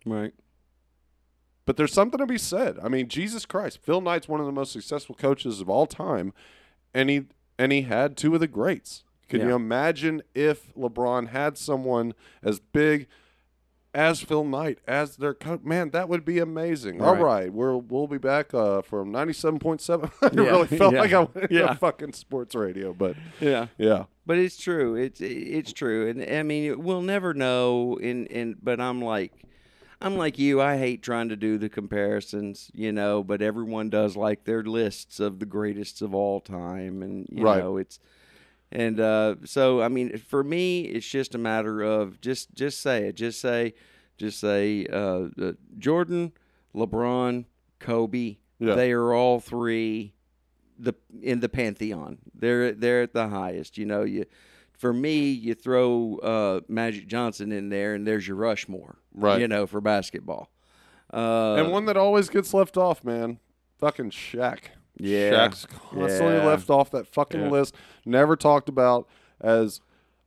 Right. 0.06 0.34
But 1.66 1.78
there's 1.78 1.94
something 1.94 2.18
to 2.18 2.26
be 2.26 2.38
said. 2.38 2.78
I 2.84 2.90
mean, 2.90 3.08
Jesus 3.08 3.46
Christ, 3.46 3.80
Phil 3.84 4.02
Knight's 4.02 4.28
one 4.28 4.40
of 4.40 4.46
the 4.46 4.52
most 4.52 4.72
successful 4.72 5.16
coaches 5.16 5.62
of 5.62 5.70
all 5.70 5.86
time, 5.86 6.34
and 6.94 7.10
he 7.10 7.26
and 7.60 7.72
he 7.72 7.84
had 7.84 8.18
two 8.18 8.34
of 8.34 8.40
the 8.40 8.48
greats. 8.48 9.04
Can 9.30 9.42
Yeah. 9.42 9.50
you 9.50 9.56
imagine 9.56 10.24
if 10.34 10.74
LeBron 10.74 11.28
had 11.30 11.58
someone 11.58 12.14
as 12.42 12.60
big 12.60 13.08
as 13.94 14.22
Phil 14.22 14.44
Knight 14.46 14.80
as 14.88 15.18
their 15.18 15.34
coach? 15.34 15.62
Man, 15.64 15.90
that 15.92 16.08
would 16.10 16.24
be 16.26 16.40
amazing. 16.40 17.02
All 17.02 17.14
Right. 17.16 17.22
right, 17.22 17.54
we're 17.54 17.78
we'll 17.78 18.08
be 18.08 18.18
back 18.18 18.54
uh, 18.54 18.82
from 18.82 19.12
ninety 19.12 19.34
seven 19.34 19.60
point 19.60 19.82
seven. 19.82 20.10
I 20.22 20.30
Yeah, 20.34 20.42
really 20.44 20.68
felt 20.68 20.94
yeah, 20.94 21.00
like 21.02 21.14
I 21.14 21.20
went 21.22 21.52
yeah. 21.52 21.74
fucking 21.76 22.14
sports 22.14 22.56
radio, 22.56 22.94
but 22.94 23.16
Yeah. 23.40 23.68
yeah, 23.78 24.06
But 24.26 24.38
it's 24.38 24.58
true. 24.58 24.96
It's 24.96 25.20
it's 25.22 25.74
true, 25.74 26.08
and 26.10 26.24
I 26.24 26.44
mean 26.44 26.84
we'll 26.84 27.02
never 27.02 27.34
know. 27.34 27.98
In 28.02 28.26
in 28.28 28.56
but 28.62 28.80
I'm 28.80 29.02
like, 29.02 29.34
I'm 30.02 30.16
like 30.18 30.40
you. 30.40 30.62
I 30.62 30.78
hate 30.78 31.04
trying 31.04 31.30
to 31.30 31.36
do 31.36 31.58
the 31.58 31.70
comparisons, 31.70 32.72
you 32.74 32.92
know. 32.92 33.24
But 33.24 33.42
everyone 33.42 33.90
does 33.90 34.16
like 34.16 34.46
their 34.46 34.64
lists 34.64 35.20
of 35.20 35.40
the 35.40 35.46
greatest 35.46 36.02
of 36.02 36.16
all 36.16 36.40
time, 36.40 37.02
and 37.04 37.28
you 37.32 37.44
Right. 37.44 37.60
know 37.62 37.78
it's. 37.78 38.00
And 38.72 39.00
uh, 39.00 39.36
so 39.46 39.82
I 39.82 39.90
mean, 39.90 40.18
for 40.18 40.44
me, 40.44 40.82
it's 40.82 41.08
just 41.08 41.36
a 41.36 41.38
matter 41.38 41.82
of 41.82 42.22
just 42.22 42.54
just 42.56 42.82
say 42.82 43.06
it. 43.06 43.16
Just 43.16 43.42
say, 43.42 43.74
just 44.18 44.40
say 44.40 44.86
uh, 44.92 45.28
uh, 45.42 45.54
Jordan, 45.78 46.32
LeBron, 46.74 47.46
Kobe. 47.80 48.38
Yeah. 48.60 48.76
They 48.76 48.92
are 48.92 49.14
all 49.14 49.40
three 49.40 50.14
the 50.80 50.94
in 51.22 51.40
the 51.40 51.50
pantheon. 51.50 52.20
They're 52.34 52.72
they're 52.72 53.02
at 53.02 53.14
the 53.14 53.28
highest. 53.28 53.78
You 53.78 53.86
know, 53.86 54.04
you 54.04 54.26
for 54.78 54.94
me, 54.94 55.32
you 55.32 55.54
throw 55.54 56.18
uh, 56.18 56.62
Magic 56.68 57.08
Johnson 57.08 57.52
in 57.52 57.70
there, 57.70 57.94
and 57.94 58.06
there's 58.08 58.28
your 58.28 58.38
Rushmore. 58.38 58.98
Right. 59.14 59.40
You 59.40 59.48
know, 59.48 59.68
for 59.68 59.82
basketball. 59.82 60.50
Uh, 61.14 61.56
and 61.56 61.72
one 61.72 61.86
that 61.86 61.98
always 61.98 62.30
gets 62.30 62.54
left 62.54 62.78
off, 62.78 63.04
man. 63.04 63.40
Fucking 63.78 64.12
Shaq. 64.12 64.60
Yeah. 65.02 65.32
Shaq's 65.48 65.66
constantly 65.66 66.36
Yeah. 66.36 66.46
left 66.46 66.70
off 66.70 66.92
that 66.92 67.08
fucking 67.08 67.42
Yeah. 67.42 67.50
list. 67.50 67.76
Never 68.06 68.36
talked 68.36 68.70
about 68.70 69.08
as. 69.42 69.82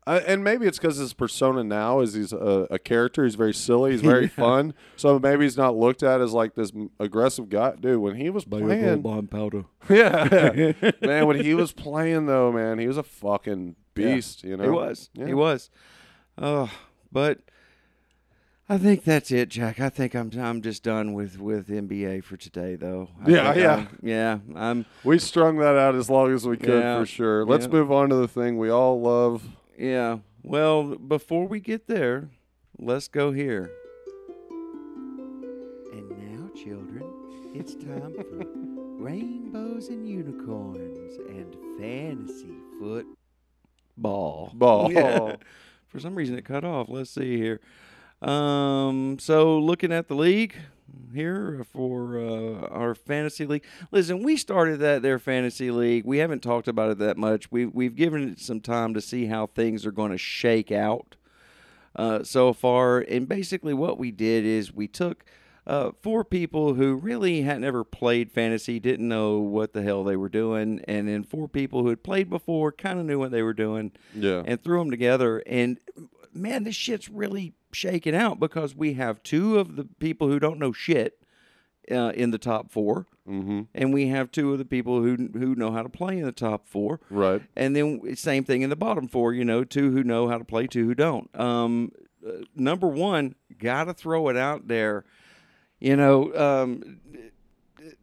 Uh, 0.07 0.21
and 0.27 0.45
maybe 0.45 0.67
it's 0.67 0.77
because 0.79 0.99
his 0.99 1.15
persona 1.15 1.65
now 1.65 2.01
is 2.01 2.13
he's 2.13 2.31
a, 2.35 2.67
a 2.71 2.79
character. 2.79 3.25
He's 3.25 3.37
very 3.37 3.55
silly. 3.55 3.93
He's 3.93 4.03
very 4.03 4.29
fun. 4.43 4.75
So 4.97 5.19
maybe 5.19 5.45
he's 5.45 5.57
not 5.57 5.77
looked 5.79 6.03
at 6.03 6.21
as 6.21 6.33
like 6.35 6.55
this 6.55 6.73
aggressive 7.01 7.49
guy. 7.49 7.73
Dude, 7.81 7.99
when 8.01 8.17
he 8.17 8.29
was 8.29 8.45
playing, 8.45 9.01
bomb 9.01 9.29
powder. 9.29 9.65
yeah, 9.89 10.73
man, 11.01 11.27
when 11.27 11.41
he 11.43 11.55
was 11.55 11.73
playing 11.73 12.27
though, 12.27 12.53
man, 12.53 12.79
he 12.79 12.87
was 12.87 12.99
a 12.99 13.03
fucking 13.03 13.77
beast. 13.95 14.45
You 14.45 14.59
know, 14.59 14.65
He 14.65 14.71
was. 14.71 15.09
Yeah. 15.15 15.27
He 15.27 15.33
was. 15.35 15.71
Oh, 16.37 16.71
but 17.11 17.39
I 18.67 18.79
think 18.79 19.05
that's 19.05 19.31
it, 19.31 19.51
Jack. 19.51 19.79
I 19.79 19.91
think 19.91 20.15
I'm 20.15 20.31
I'm 20.39 20.63
just 20.63 20.83
done 20.83 21.13
with 21.13 21.39
with 21.39 21.69
NBA 21.69 22.25
for 22.25 22.37
today, 22.39 22.77
though. 22.77 23.11
I 23.25 23.31
Yeah, 23.31 23.55
yeah. 23.55 23.75
I'm- 23.75 23.99
yeah. 24.03 24.39
I'm 24.55 24.87
We 25.05 25.19
strung 25.19 25.59
that 25.59 25.77
out 25.77 25.95
as 25.95 26.09
long 26.09 26.33
as 26.33 26.47
we 26.47 26.57
could 26.57 26.83
Yeah. 26.83 27.01
for 27.01 27.07
sure. 27.07 27.45
Let's 27.45 27.67
Yeah. 27.67 27.73
move 27.73 27.93
on 27.93 28.09
to 28.09 28.15
the 28.17 28.29
thing 28.29 28.57
we 28.59 28.71
all 28.71 29.01
love. 29.01 29.47
yeah. 29.79 30.19
Well, 30.43 30.97
before 30.97 31.47
we 31.47 31.61
get 31.61 31.87
there, 31.89 32.29
let's 32.79 33.09
go 33.09 33.33
here. 33.33 33.71
And 35.93 36.11
now, 36.11 36.49
children, 36.55 37.03
it's 37.55 37.75
time 37.75 38.15
for 38.15 38.47
rainbows 39.03 39.89
and 39.89 40.07
unicorns 40.09 41.17
and 41.29 41.55
fantasy 41.79 42.57
football. 42.79 44.51
Ball. 44.55 44.93
Yeah. 44.93 45.37
For 45.89 45.99
some 46.01 46.15
reason, 46.15 46.37
it 46.37 46.45
cut 46.45 46.65
off. 46.65 46.89
Let's 46.89 47.11
see 47.11 47.37
here. 47.37 47.61
Um, 48.29 49.19
so 49.19 49.59
looking 49.59 49.93
at 49.93 50.09
the 50.09 50.15
league 50.15 50.55
here 51.13 51.65
for 51.73 52.19
uh, 52.19 52.67
our 52.69 52.95
fantasy 52.95 53.47
league. 53.47 53.65
Listen, 53.93 54.23
we 54.23 54.37
started 54.37 54.81
that 54.81 55.03
their 55.03 55.19
fantasy 55.19 55.71
league. 55.71 56.05
We 56.05 56.19
haven't 56.19 56.43
talked 56.43 56.67
about 56.69 56.91
it 56.91 56.99
that 56.99 57.17
much. 57.17 57.51
We 57.53 57.67
we've 57.67 57.95
given 57.95 58.29
it 58.31 58.41
some 58.41 58.61
time 58.61 58.95
to 58.95 59.01
see 59.01 59.27
how 59.27 59.47
things 59.47 59.87
are 59.87 59.93
going 59.93 60.13
to 60.13 60.19
shake 60.19 60.73
out. 60.73 61.17
uh, 61.97 62.25
so 62.25 62.53
far. 62.53 62.99
And 62.99 63.29
basically, 63.29 63.73
what 63.75 63.99
we 63.99 64.11
did 64.11 64.45
is 64.45 64.75
we 64.75 64.89
took 64.89 65.25
uh, 65.67 65.93
four 66.03 66.25
people 66.25 66.75
who 66.75 66.97
really 66.97 67.43
had 67.43 67.61
never 67.61 67.85
played 67.85 68.33
fantasy, 68.33 68.81
didn't 68.81 69.07
know 69.07 69.39
what 69.39 69.73
the 69.73 69.83
hell 69.83 70.03
they 70.03 70.17
were 70.17 70.29
doing, 70.29 70.81
and 70.89 71.07
then 71.09 71.23
four 71.23 71.47
people 71.49 71.83
who 71.83 71.89
had 71.91 72.03
played 72.03 72.29
before, 72.29 72.73
kind 72.73 72.99
of 72.99 73.07
knew 73.07 73.19
what 73.21 73.31
they 73.31 73.43
were 73.43 73.55
doing, 73.55 73.93
Yeah. 74.15 74.43
and 74.45 74.61
threw 74.63 74.81
them 74.81 74.91
together. 74.91 75.41
And 75.47 75.79
man, 76.35 76.65
this 76.65 76.75
shit's 76.75 77.09
really 77.09 77.53
shaking 77.75 78.15
out 78.15 78.41
because 78.41 78.75
we 78.75 78.95
have 78.95 79.23
two 79.23 79.59
of 79.59 79.77
the 79.77 79.85
people 79.99 80.29
who 80.29 80.39
don't 80.39 80.59
know 80.59 80.73
shit 80.73 81.19
uh, 81.91 82.13
in 82.15 82.31
the 82.31 82.39
top 82.39 82.71
four, 82.71 83.07
mm-hmm. 83.29 83.63
and 83.75 83.93
we 83.93 84.09
have 84.09 84.31
two 84.31 84.53
of 84.53 84.59
the 84.59 84.65
people 84.65 85.03
who 85.03 85.29
who 85.35 85.55
know 85.55 85.71
how 85.73 85.83
to 85.83 85.89
play 85.89 86.19
in 86.19 86.25
the 86.25 86.33
top 86.33 86.67
four. 86.67 87.01
Right. 87.11 87.43
And 87.57 87.77
then 87.77 88.17
same 88.17 88.45
thing 88.45 88.63
in 88.63 88.71
the 88.71 88.77
bottom 88.77 89.09
four, 89.09 89.35
you 89.35 89.45
know, 89.45 89.65
two 89.65 89.91
who 89.93 90.03
know 90.03 90.29
how 90.29 90.39
to 90.39 90.45
play, 90.45 90.67
two 90.67 90.87
who 90.87 90.95
don't. 90.95 91.29
Um, 91.39 91.93
uh, 92.27 92.45
number 92.55 92.87
one, 92.87 93.35
got 93.59 93.85
to 93.85 93.95
throw 93.95 94.29
it 94.29 94.37
out 94.37 94.69
there. 94.69 95.05
You 95.81 95.97
know, 95.97 96.35
um, 96.35 97.01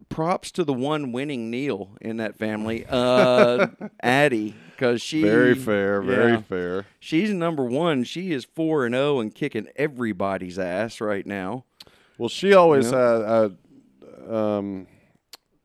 props 0.09 0.51
to 0.51 0.63
the 0.63 0.73
one 0.73 1.11
winning 1.11 1.49
Neil 1.49 1.91
in 2.01 2.17
that 2.17 2.37
family, 2.37 2.85
uh, 2.89 3.67
Addie, 4.01 4.55
because 4.71 5.01
she 5.01 5.21
Very 5.21 5.55
fair. 5.55 6.01
Very 6.01 6.33
yeah. 6.33 6.41
fair. 6.41 6.85
She's 6.99 7.31
number 7.31 7.63
one. 7.65 8.03
She 8.03 8.31
is 8.31 8.45
four 8.45 8.85
and 8.85 8.93
zero 8.95 9.19
and 9.19 9.33
kicking 9.33 9.67
everybody's 9.75 10.59
ass 10.59 11.01
right 11.01 11.25
now. 11.25 11.65
Well, 12.17 12.29
she 12.29 12.53
always 12.53 12.91
Yep. 12.91 12.93
had. 12.93 13.21
Uh, 13.21 13.49
um, 14.29 14.87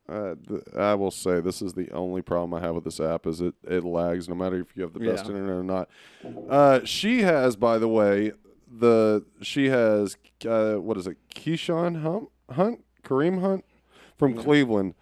uh, 0.09 0.35
th- 0.47 0.61
I 0.77 0.95
will 0.95 1.11
say 1.11 1.41
this 1.41 1.61
is 1.61 1.73
the 1.73 1.91
only 1.91 2.21
problem 2.21 2.53
I 2.53 2.65
have 2.65 2.75
with 2.75 2.85
this 2.85 2.99
app 2.99 3.27
is 3.27 3.41
it 3.41 3.53
it 3.67 3.83
lags 3.83 4.29
no 4.29 4.35
matter 4.35 4.59
if 4.61 4.67
you 4.75 4.81
have 4.83 4.93
the 4.93 4.99
best 4.99 5.25
Yeah. 5.25 5.31
internet 5.31 5.55
or 5.57 5.63
not. 5.63 5.89
Uh, 6.49 6.79
she 6.85 7.21
has, 7.23 7.55
by 7.57 7.77
the 7.77 7.89
way, 7.89 8.31
the 8.71 9.25
she 9.41 9.67
has 9.69 10.15
uh, 10.47 10.75
what 10.75 10.97
is 10.97 11.07
it? 11.07 11.17
Keyshawn 11.35 12.01
Hunt, 12.01 12.29
Hunt, 12.51 12.83
Kareem 13.03 13.41
Hunt 13.41 13.65
from 14.17 14.33
Cleveland. 14.35 14.93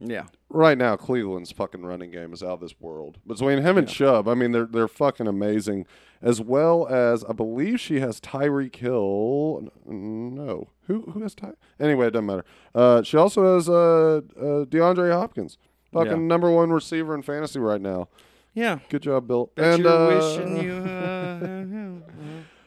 Yeah, 0.00 0.24
Right 0.50 0.76
now, 0.76 0.96
Cleveland's 0.96 1.50
fucking 1.52 1.82
running 1.86 2.10
game 2.10 2.32
is 2.32 2.42
out 2.42 2.50
of 2.50 2.60
this 2.60 2.74
world. 2.78 3.18
Between 3.26 3.62
him 3.62 3.78
and 3.78 3.88
Chubb, 3.88 4.28
I 4.28 4.34
mean, 4.34 4.52
they're 4.52 4.66
they're 4.66 4.88
fucking 4.88 5.26
amazing. 5.26 5.86
As 6.20 6.40
well 6.40 6.86
as 6.88 7.24
I 7.24 7.32
believe 7.32 7.80
she 7.80 8.00
has 8.00 8.20
Tyreek 8.20 8.76
Hill. 8.76 9.68
No, 9.86 10.68
who 10.88 11.02
who 11.12 11.22
has 11.22 11.34
Ty? 11.34 11.52
Anyway, 11.80 12.08
it 12.08 12.10
doesn't 12.10 12.26
matter. 12.26 12.44
Uh, 12.74 13.02
she 13.02 13.16
also 13.16 13.54
has 13.54 13.68
uh, 13.68 14.20
uh, 14.36 14.64
DeAndre 14.66 15.12
Hopkins, 15.12 15.58
fucking 15.92 16.10
Yeah. 16.10 16.16
number 16.18 16.50
one 16.50 16.70
receiver 16.70 17.14
in 17.14 17.22
fantasy 17.22 17.60
right 17.60 17.80
now. 17.80 18.08
yeah. 18.52 18.80
Good 18.90 19.02
job, 19.02 19.26
Bill. 19.28 19.50
Bet 19.54 19.74
and 19.80 19.86
uh, 19.86 20.10
wishing 20.12 20.62
you. 20.62 20.74
Uh, 20.84 22.10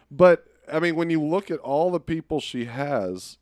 But 0.10 0.46
I 0.72 0.80
mean, 0.80 0.96
when 0.96 1.10
you 1.10 1.22
look 1.22 1.52
at 1.52 1.60
all 1.60 1.92
the 1.92 2.00
people 2.00 2.40
she 2.40 2.66
has, 2.66 3.38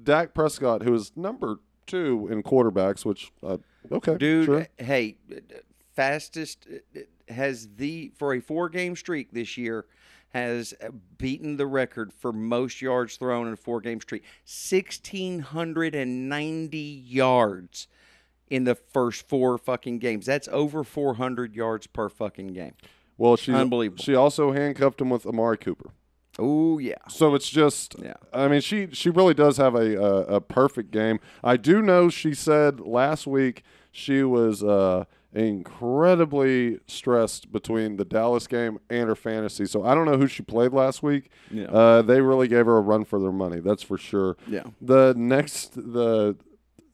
Dak 0.00 0.34
Prescott, 0.34 0.82
who 0.82 0.94
is 0.94 1.12
number 1.16 1.56
two 1.86 2.28
in 2.30 2.42
quarterbacks, 2.42 3.04
which 3.04 3.32
uh, 3.42 3.58
okay, 3.90 4.16
dude 4.16 4.46
sure. 4.46 4.66
hey 4.78 5.16
fastest 5.94 6.66
has 7.28 7.68
the 7.76 8.12
for 8.16 8.34
a 8.34 8.40
four 8.40 8.68
game 8.68 8.96
streak 8.96 9.32
this 9.32 9.56
year 9.58 9.84
has 10.30 10.72
beaten 11.18 11.56
the 11.58 11.66
record 11.66 12.12
for 12.12 12.32
most 12.32 12.80
yards 12.80 13.16
thrown 13.16 13.46
in 13.46 13.52
a 13.52 13.56
four 13.56 13.80
game 13.80 14.00
streak 14.00 14.22
1690 14.44 16.78
yards 16.78 17.88
in 18.48 18.64
the 18.64 18.74
first 18.74 19.28
four 19.28 19.58
fucking 19.58 19.98
games 19.98 20.24
that's 20.26 20.48
over 20.48 20.82
400 20.84 21.54
yards 21.54 21.86
per 21.86 22.08
fucking 22.08 22.48
game 22.54 22.72
Well, 23.18 23.36
she 23.36 23.52
Unbelievable. 23.52 24.02
She 24.02 24.14
also 24.14 24.52
handcuffed 24.52 25.00
him 25.00 25.10
with 25.10 25.26
Amari 25.26 25.58
Cooper. 25.58 25.90
Oh 26.38 26.78
yeah 26.78 26.94
So 27.08 27.34
it's 27.34 27.48
just, 27.50 27.96
Yeah. 28.02 28.14
I 28.32 28.48
mean, 28.48 28.60
she 28.60 28.88
she 28.92 29.10
really 29.10 29.34
does 29.34 29.56
have 29.58 29.74
a, 29.74 29.96
a 29.96 30.16
a 30.36 30.40
perfect 30.40 30.90
game. 30.90 31.20
I 31.44 31.56
do 31.56 31.82
know 31.82 32.08
she 32.08 32.34
said 32.34 32.80
last 32.80 33.26
week 33.26 33.62
she 33.90 34.22
was 34.22 34.62
uh, 34.64 35.04
incredibly 35.34 36.78
stressed 36.86 37.52
between 37.52 37.96
the 37.96 38.04
Dallas 38.04 38.46
game 38.46 38.78
and 38.90 39.08
her 39.08 39.14
fantasy. 39.14 39.66
So 39.66 39.84
I 39.84 39.94
don't 39.94 40.06
know 40.06 40.16
who 40.18 40.26
she 40.26 40.42
played 40.42 40.72
last 40.72 41.02
week. 41.02 41.30
Yeah. 41.50 41.66
Uh, 41.66 42.02
they 42.02 42.20
really 42.20 42.48
gave 42.48 42.66
her 42.66 42.76
a 42.76 42.80
run 42.80 43.04
for 43.04 43.18
their 43.20 43.32
money. 43.32 43.60
That's 43.60 43.82
for 43.82 43.98
sure. 43.98 44.36
Yeah. 44.46 44.64
The 44.80 45.14
next 45.16 45.74
the 45.74 46.36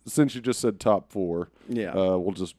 since 0.06 0.34
you 0.34 0.40
just 0.40 0.60
said 0.60 0.80
top 0.80 1.10
four, 1.12 1.50
Yeah. 1.68 1.92
uh, 1.92 2.16
we'll 2.18 2.32
just 2.32 2.54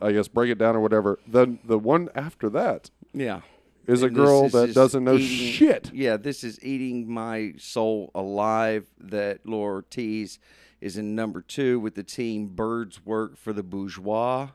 I 0.00 0.12
guess 0.12 0.28
break 0.28 0.50
it 0.50 0.58
down 0.58 0.76
or 0.76 0.80
whatever. 0.80 1.18
The 1.26 1.58
the 1.64 1.78
one 1.78 2.08
after 2.14 2.48
that 2.50 2.90
yeah 3.16 3.42
is 3.86 4.02
a 4.02 4.10
girl 4.10 4.48
that 4.48 4.74
doesn't 4.74 5.04
know 5.04 5.14
eating- 5.14 5.52
shit. 5.52 5.90
Yeah, 5.92 6.16
this 6.16 6.44
is 6.44 6.62
eating 6.64 7.12
my 7.12 7.54
soul 7.58 8.10
alive. 8.14 8.86
That 8.98 9.46
Laura 9.46 9.76
Ortiz 9.76 10.38
is 10.80 10.96
in 10.96 11.14
number 11.14 11.40
two 11.40 11.80
with 11.80 11.94
the 11.94 12.02
team 12.02 12.48
Birds 12.48 13.04
Work 13.04 13.36
for 13.36 13.52
the 13.52 13.62
Bourgeois, 13.62 14.48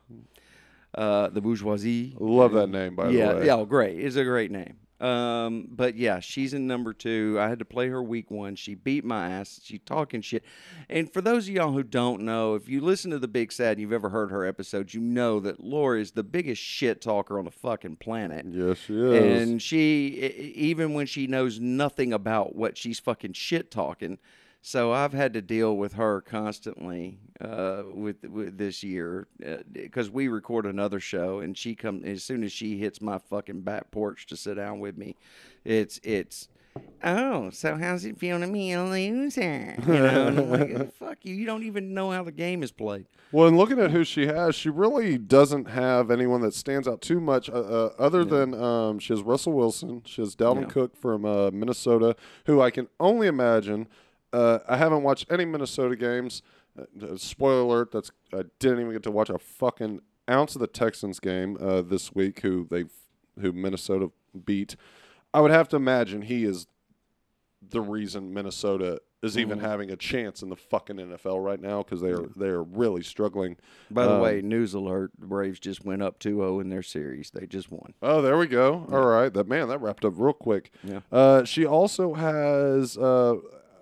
uh, 0.95 1.30
the 1.30 1.41
bourgeoisie. 1.41 2.15
Love 2.19 2.53
that 2.53 2.67
name, 2.67 2.95
by 2.95 3.09
yeah, 3.09 3.34
the 3.34 3.39
way. 3.39 3.45
yeah, 3.45 3.55
oh, 3.55 3.65
great. 3.65 3.99
It's 3.99 4.15
a 4.15 4.23
great 4.23 4.51
name. 4.51 4.75
Um, 5.00 5.68
but 5.72 5.95
yeah, 5.95 6.20
she's 6.20 6.54
in 6.54 6.68
number 6.68 6.93
two. 6.93 7.38
I 7.39 7.47
had 7.47 7.60
to 7.60 7.66
play 7.66 7.88
her 7.88 8.04
week 8.04 8.30
one. 8.30 8.56
She 8.56 8.76
beat 8.76 9.06
my 9.06 9.30
ass. 9.30 9.62
She 9.64 9.80
talking 9.80 10.22
shit. 10.22 10.43
And 10.89 11.12
for 11.12 11.22
those 11.22 11.47
of 11.47 11.54
y'all 11.54 11.72
who 11.72 11.84
don't 11.84 12.22
know, 12.24 12.56
if 12.56 12.68
you 12.68 12.82
listen 12.82 13.12
to 13.12 13.20
the 13.20 13.28
Big 13.28 13.52
Sad 13.52 13.74
and 13.74 13.82
you've 13.82 13.93
ever 13.93 14.10
heard 14.10 14.30
her 14.32 14.45
episodes, 14.45 14.93
you 14.93 15.00
know 15.00 15.39
that 15.39 15.64
Laura 15.64 16.02
is 16.02 16.12
the 16.12 16.24
biggest 16.24 16.62
shit 16.62 17.02
talker 17.02 17.39
on 17.39 17.45
the 17.45 17.52
fucking 17.52 17.95
planet. 17.97 18.45
Yes, 18.50 18.80
she 18.80 18.93
is. 18.93 19.41
And 19.41 19.62
she, 19.62 20.54
even 20.56 20.93
when 20.93 21.06
she 21.06 21.28
knows 21.28 21.60
nothing 21.60 22.12
about 22.12 22.56
what 22.56 22.78
she's 22.78 23.00
fucking 23.00 23.34
shit 23.34 23.72
talking, 23.72 24.18
so 24.62 24.91
I've 24.91 25.14
had 25.14 25.34
to 25.34 25.41
deal 25.41 25.78
with 25.78 25.93
her 25.93 26.22
constantly 26.22 27.20
uh, 27.39 27.84
with 27.93 28.24
with 28.26 28.57
this 28.57 28.84
year 28.84 29.28
because 29.72 30.10
we 30.10 30.28
record 30.28 30.66
another 30.66 30.99
show, 30.99 31.39
and 31.39 31.57
she 31.57 31.76
comes 31.76 32.05
as 32.05 32.24
soon 32.24 32.43
as 32.43 32.51
she 32.51 32.78
hits 32.78 33.01
my 33.01 33.18
fucking 33.18 33.62
back 33.62 33.91
porch 33.91 34.26
to 34.28 34.38
sit 34.38 34.55
down 34.55 34.80
with 34.80 34.97
me, 34.97 35.16
it's 35.64 35.99
it's. 36.03 36.49
Oh, 37.03 37.49
so 37.49 37.76
how's 37.76 38.05
it 38.05 38.18
feel 38.18 38.39
to 38.39 38.47
be 38.47 38.72
a 38.72 38.84
loser? 38.84 39.76
You 39.86 39.93
know, 39.93 40.28
and 40.28 40.39
I'm 40.39 40.49
like, 40.49 40.93
fuck 40.99 41.18
you. 41.24 41.34
You 41.34 41.45
don't 41.45 41.64
even 41.64 41.93
know 41.93 42.12
how 42.12 42.24
the 42.24 42.32
game 42.32 42.62
is 42.62 42.72
played. 42.72 43.07
well, 43.32 43.47
and 43.47 43.57
looking 43.57 43.80
at 43.80 43.91
who 43.91 44.03
she 44.03 44.28
has, 44.28 44.55
she 44.55 44.70
really 44.70 45.18
doesn't 45.18 45.70
have 45.70 46.12
anyone 46.12 46.41
that 46.41 46.53
stands 46.53 46.88
out 46.88 47.01
too 47.01 47.20
much. 47.20 47.49
Uh, 47.49 47.53
uh, 47.53 47.93
other 47.97 48.24
than 48.24 48.53
um, 48.53 48.99
she 48.99 49.12
has 49.14 49.22
Russell 49.24 49.53
Wilson, 49.53 50.03
she 50.05 50.22
has 50.22 50.36
Dalvin 50.36 50.62
Yeah. 50.62 50.68
Cook 50.68 50.95
from 50.95 51.26
uh, 51.26 51.49
Minnesota, 51.51 52.16
who 52.45 52.62
I 52.62 52.70
can 52.70 52.88
only 52.99 53.28
imagine. 53.28 53.88
Uh, 54.32 54.59
I 54.67 54.77
haven't 54.77 55.03
watched 55.03 55.25
any 55.32 55.45
Minnesota 55.45 55.95
games. 55.95 56.41
Uh, 56.80 57.15
spoiler 57.17 57.61
alert: 57.61 57.91
that's 57.91 58.11
I 58.34 58.43
didn't 58.59 58.82
even 58.82 58.93
get 58.93 59.03
to 59.03 59.11
watch 59.11 59.30
a 59.30 59.38
fucking 59.39 60.01
ounce 60.30 60.55
of 60.55 60.61
the 60.61 60.67
Texans 60.67 61.19
game 61.19 61.57
uh, 61.59 61.82
this 61.82 62.13
week, 62.13 62.41
who 62.41 62.67
they 62.69 62.86
who 63.41 63.51
Minnesota 63.51 64.11
beat. 64.45 64.75
I 65.34 65.41
would 65.41 65.51
have 65.51 65.67
to 65.69 65.75
imagine 65.75 66.23
he 66.23 66.43
is 66.43 66.67
the 67.67 67.82
reason 67.82 68.34
Minnesota 68.34 69.01
is 69.21 69.38
even 69.38 69.57
Mm-hmm. 69.57 69.67
having 69.67 69.91
a 69.91 69.97
chance 69.97 70.41
in 70.41 70.47
the 70.49 70.55
fucking 70.55 70.95
NFL 70.95 71.43
right 71.43 71.59
now 71.59 71.84
because 71.84 71.99
they 71.99 72.11
are 72.11 72.27
they 72.38 72.47
are 72.47 72.63
really 72.63 73.03
struggling. 73.03 73.57
By 73.91 74.05
the 74.05 74.13
Um, 74.15 74.21
way, 74.21 74.41
news 74.41 74.73
alert: 74.73 75.11
the 75.19 75.25
Braves 75.25 75.59
just 75.59 75.84
went 75.84 76.01
up 76.01 76.19
2-0 76.19 76.61
in 76.61 76.69
their 76.69 76.82
series. 76.84 77.32
They 77.32 77.45
just 77.45 77.69
won. 77.69 77.93
Oh, 78.01 78.21
there 78.21 78.38
we 78.38 78.47
go. 78.47 78.86
All 78.91 79.05
right, 79.05 79.34
that 79.34 79.47
man 79.47 79.67
that 79.67 79.80
wrapped 79.82 80.05
up 80.05 80.13
real 80.15 80.32
quick. 80.34 80.71
Yeah. 80.84 81.01
Uh, 81.11 81.43
she 81.43 81.65
also 81.65 82.13
has 82.13 82.97
uh, 82.97 83.36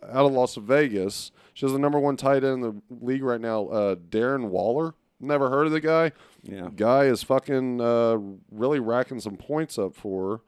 out 0.04 0.26
of 0.26 0.32
Las 0.32 0.56
Vegas. 0.56 1.32
She 1.54 1.66
has 1.66 1.74
the 1.74 1.80
number 1.80 2.00
one 2.00 2.18
tight 2.18 2.44
end 2.44 2.54
in 2.54 2.62
the 2.62 2.76
league 3.02 3.24
right 3.24 3.42
now, 3.42 3.68
uh, 3.68 3.96
Darren 3.96 4.50
Waller. 4.50 4.94
Never 5.20 5.50
heard 5.50 5.66
of 5.66 5.72
the 5.74 5.82
guy. 5.82 6.12
Yeah. 6.44 6.70
Guy 6.76 7.06
is 7.06 7.24
fucking 7.24 7.82
uh, 7.82 8.18
really 8.52 8.80
racking 8.80 9.20
some 9.20 9.36
points 9.36 9.80
up 9.80 9.96
for 9.96 10.42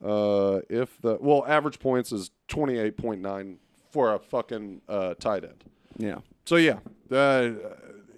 her. 0.00 0.08
Uh, 0.08 0.60
if 0.68 1.00
the 1.00 1.18
well, 1.20 1.44
average 1.46 1.78
points 1.78 2.12
is 2.12 2.30
twenty 2.48 2.78
eight 2.78 2.96
point 2.96 3.20
nine 3.20 3.58
for 3.90 4.14
a 4.14 4.18
fucking 4.18 4.80
uh, 4.88 5.14
tight 5.14 5.44
end. 5.44 5.64
Yeah. 5.96 6.18
So 6.44 6.56
yeah, 6.56 6.78
uh, 7.10 7.50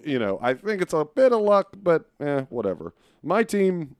you 0.03 0.19
know, 0.19 0.39
I 0.41 0.53
think 0.53 0.81
it's 0.81 0.93
a 0.93 1.05
bit 1.05 1.31
of 1.31 1.41
luck, 1.41 1.75
but 1.81 2.05
eh, 2.19 2.41
whatever. 2.49 2.93
My 3.23 3.43
team. 3.43 3.95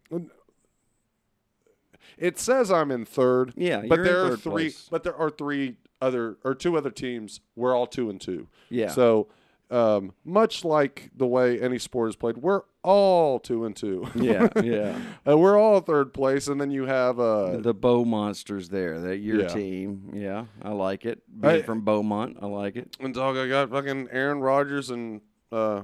It 2.17 2.39
says 2.39 2.71
I'm 2.71 2.91
in 2.91 3.05
third. 3.05 3.53
Yeah, 3.57 3.83
but 3.87 3.95
you're 3.95 3.97
in 3.97 4.03
there 4.03 4.25
are 4.33 4.37
three. 4.37 4.51
place. 4.51 4.87
But 4.89 5.03
there 5.03 5.15
are 5.15 5.29
three 5.29 5.75
other 6.01 6.37
or 6.43 6.53
two 6.55 6.77
other 6.77 6.91
teams. 6.91 7.41
We're 7.55 7.75
all 7.75 7.87
two 7.87 8.09
and 8.09 8.19
two. 8.19 8.47
Yeah. 8.69 8.89
So, 8.89 9.27
um, 9.71 10.13
much 10.23 10.63
like 10.63 11.09
the 11.15 11.25
way 11.25 11.59
any 11.59 11.79
sport 11.79 12.09
is 12.09 12.15
played, 12.15 12.37
we're 12.37 12.61
all 12.83 13.39
two 13.39 13.65
and 13.65 13.75
two. 13.75 14.07
Yeah. 14.15 14.47
Yeah. 14.61 14.99
uh, 15.27 15.37
we're 15.37 15.57
all 15.57 15.79
third 15.79 16.13
place, 16.13 16.47
and 16.47 16.61
then 16.61 16.69
you 16.69 16.85
have 16.85 17.19
uh, 17.19 17.57
the 17.57 17.73
Bow 17.73 18.05
Monsters 18.05 18.69
there. 18.69 18.99
That 18.99 19.17
your 19.17 19.41
Yeah. 19.41 19.47
team. 19.47 20.11
Yeah. 20.13 20.45
I 20.61 20.69
like 20.71 21.05
it. 21.05 21.23
Being 21.41 21.55
I- 21.55 21.61
from 21.63 21.81
Beaumont, 21.81 22.37
I 22.41 22.45
like 22.45 22.75
it. 22.75 22.95
And 22.99 23.13
dog, 23.13 23.37
I 23.37 23.47
got 23.47 23.69
fucking 23.71 24.09
Aaron 24.11 24.39
Rodgers 24.41 24.89
and 24.91 25.21
uh, 25.51 25.83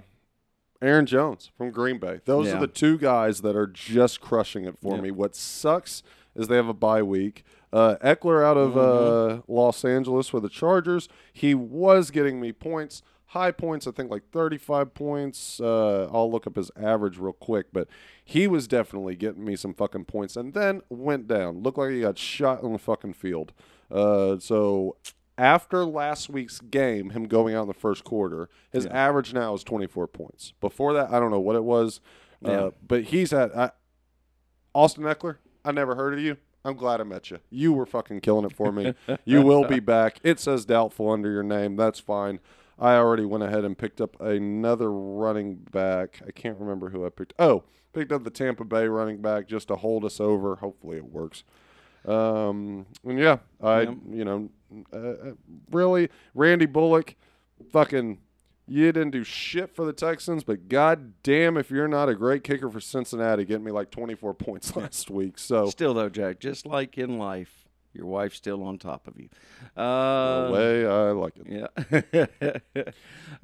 Aaron 0.82 1.06
Jones 1.06 1.52
from 1.58 1.72
Green 1.72 1.98
Bay. 2.00 2.22
Those 2.26 2.48
Yeah. 2.48 2.58
are 2.58 2.60
the 2.60 2.68
two 2.68 2.98
guys 2.98 3.42
that 3.42 3.56
are 3.56 3.68
just 3.68 4.20
crushing 4.22 4.66
it 4.66 4.78
for 4.82 4.96
Yeah. 4.96 5.02
me. 5.02 5.12
What 5.12 5.36
sucks 5.36 6.04
is 6.36 6.48
they 6.48 6.56
have 6.56 6.68
a 6.68 6.74
bye 6.74 7.04
week. 7.04 7.44
Uh, 7.74 7.96
Ekeler 8.04 8.44
out 8.46 8.58
of 8.58 8.78
uh, 8.78 9.42
Los 9.48 9.86
Angeles 9.86 10.28
for 10.28 10.40
the 10.40 10.50
Chargers. 10.50 11.08
He 11.32 11.54
was 11.56 12.12
getting 12.12 12.42
me 12.42 12.52
points, 12.52 13.02
high 13.28 13.52
points. 13.52 13.88
I 13.88 13.92
think 13.92 14.12
like 14.12 14.30
35 14.32 14.94
points. 14.94 15.60
Uh, 15.62 16.10
I'll 16.12 16.30
look 16.30 16.46
up 16.46 16.58
his 16.58 16.70
average 16.76 17.18
real 17.18 17.32
quick, 17.34 17.68
but 17.72 17.88
he 18.26 18.46
was 18.48 18.68
definitely 18.68 19.16
getting 19.16 19.46
me 19.46 19.56
some 19.56 19.74
fucking 19.74 20.06
points, 20.06 20.36
and 20.36 20.54
then 20.54 20.82
went 20.90 21.28
down. 21.28 21.64
Looked 21.64 21.78
like 21.78 21.92
he 21.92 22.02
got 22.02 22.18
shot 22.18 22.64
on 22.64 22.74
the 22.74 22.80
fucking 22.80 23.14
field. 23.14 23.54
Uh, 23.90 24.38
so 24.40 24.98
after 25.38 25.86
last 25.86 26.30
week's 26.30 26.60
game, 26.60 27.12
him 27.12 27.24
going 27.26 27.56
out 27.56 27.62
in 27.64 27.68
the 27.70 27.74
first 27.74 28.04
quarter, 28.04 28.50
his 28.72 28.86
average 28.88 29.34
now 29.34 29.54
is 29.54 29.64
24 29.64 30.08
points. 30.08 30.54
Before 30.60 30.94
that, 30.94 31.10
I 31.12 31.20
don't 31.20 31.32
know 31.32 31.40
what 31.40 31.56
it 31.56 31.64
was, 31.64 32.02
Yeah. 32.42 32.52
uh, 32.52 32.72
but 32.86 33.06
he's 33.06 33.32
at 33.34 33.58
I, 33.58 33.72
Austin 34.76 35.04
Ekeler. 35.06 35.38
I 35.64 35.72
never 35.72 35.96
heard 35.96 36.14
of 36.14 36.20
you. 36.20 36.38
I'm 36.64 36.76
glad 36.76 37.02
I 37.02 37.04
met 37.04 37.32
you. 37.32 37.40
You 37.50 37.74
were 37.74 37.86
fucking 37.86 38.22
killing 38.22 38.46
it 38.46 38.56
for 38.56 38.72
me. 38.72 38.94
you 39.26 39.42
will 39.42 39.66
be 39.66 39.80
back. 39.96 40.20
It 40.24 40.40
says 40.40 40.66
doubtful 40.66 41.10
under 41.10 41.32
your 41.32 41.44
name. 41.44 41.76
That's 41.76 42.00
fine. 42.00 42.40
I 42.78 42.96
already 42.96 43.26
went 43.26 43.44
ahead 43.44 43.64
and 43.64 43.78
picked 43.78 44.02
up 44.02 44.20
another 44.20 44.92
running 44.92 45.56
back. 45.56 46.22
I 46.28 46.32
can't 46.32 46.60
remember 46.60 46.90
who 46.90 47.06
I 47.06 47.10
picked. 47.10 47.34
Oh, 47.38 47.64
picked 47.94 48.12
up 48.12 48.24
the 48.24 48.30
Tampa 48.30 48.66
Bay 48.66 48.88
running 48.88 49.22
back 49.22 49.48
just 49.48 49.68
to 49.68 49.76
hold 49.76 50.04
us 50.06 50.20
over. 50.20 50.56
Hopefully 50.56 50.98
it 50.98 51.06
works. 51.06 51.44
Um, 52.06 52.88
and 53.06 53.20
yeah, 53.20 53.38
I 53.62 53.82
you 53.82 54.26
know 54.26 54.50
uh, 54.92 54.98
uh, 54.98 55.32
really 55.70 56.10
Randy 56.34 56.66
Bullock, 56.66 57.16
fucking 57.72 58.18
you 58.72 58.92
didn't 58.92 59.12
do 59.12 59.24
shit 59.24 59.76
for 59.76 59.86
the 59.86 59.94
Texans, 59.94 60.44
but 60.44 60.68
god 60.70 61.14
damn 61.24 61.58
if 61.58 61.70
you're 61.70 61.88
not 61.88 62.08
a 62.10 62.16
great 62.16 62.44
kicker 62.44 62.70
for 62.70 62.80
Cincinnati, 62.80 63.44
getting 63.46 63.66
me 63.66 63.72
like 63.72 63.92
24 63.92 64.34
points 64.34 64.76
last 64.76 65.10
week. 65.10 65.38
So 65.38 65.68
Still 65.70 65.94
though, 65.94 66.10
Jack, 66.10 66.40
just 66.40 66.66
like 66.66 66.98
in 66.98 67.18
life, 67.18 67.66
your 67.94 68.06
wife's 68.06 68.38
still 68.38 68.64
on 68.64 68.78
top 68.78 69.08
of 69.08 69.20
you. 69.20 69.28
the 69.76 69.82
Uh, 69.82 70.50
way 70.54 70.86
I 70.86 71.12
like 71.12 71.34
it. 71.38 72.52
Yeah. 72.74 72.84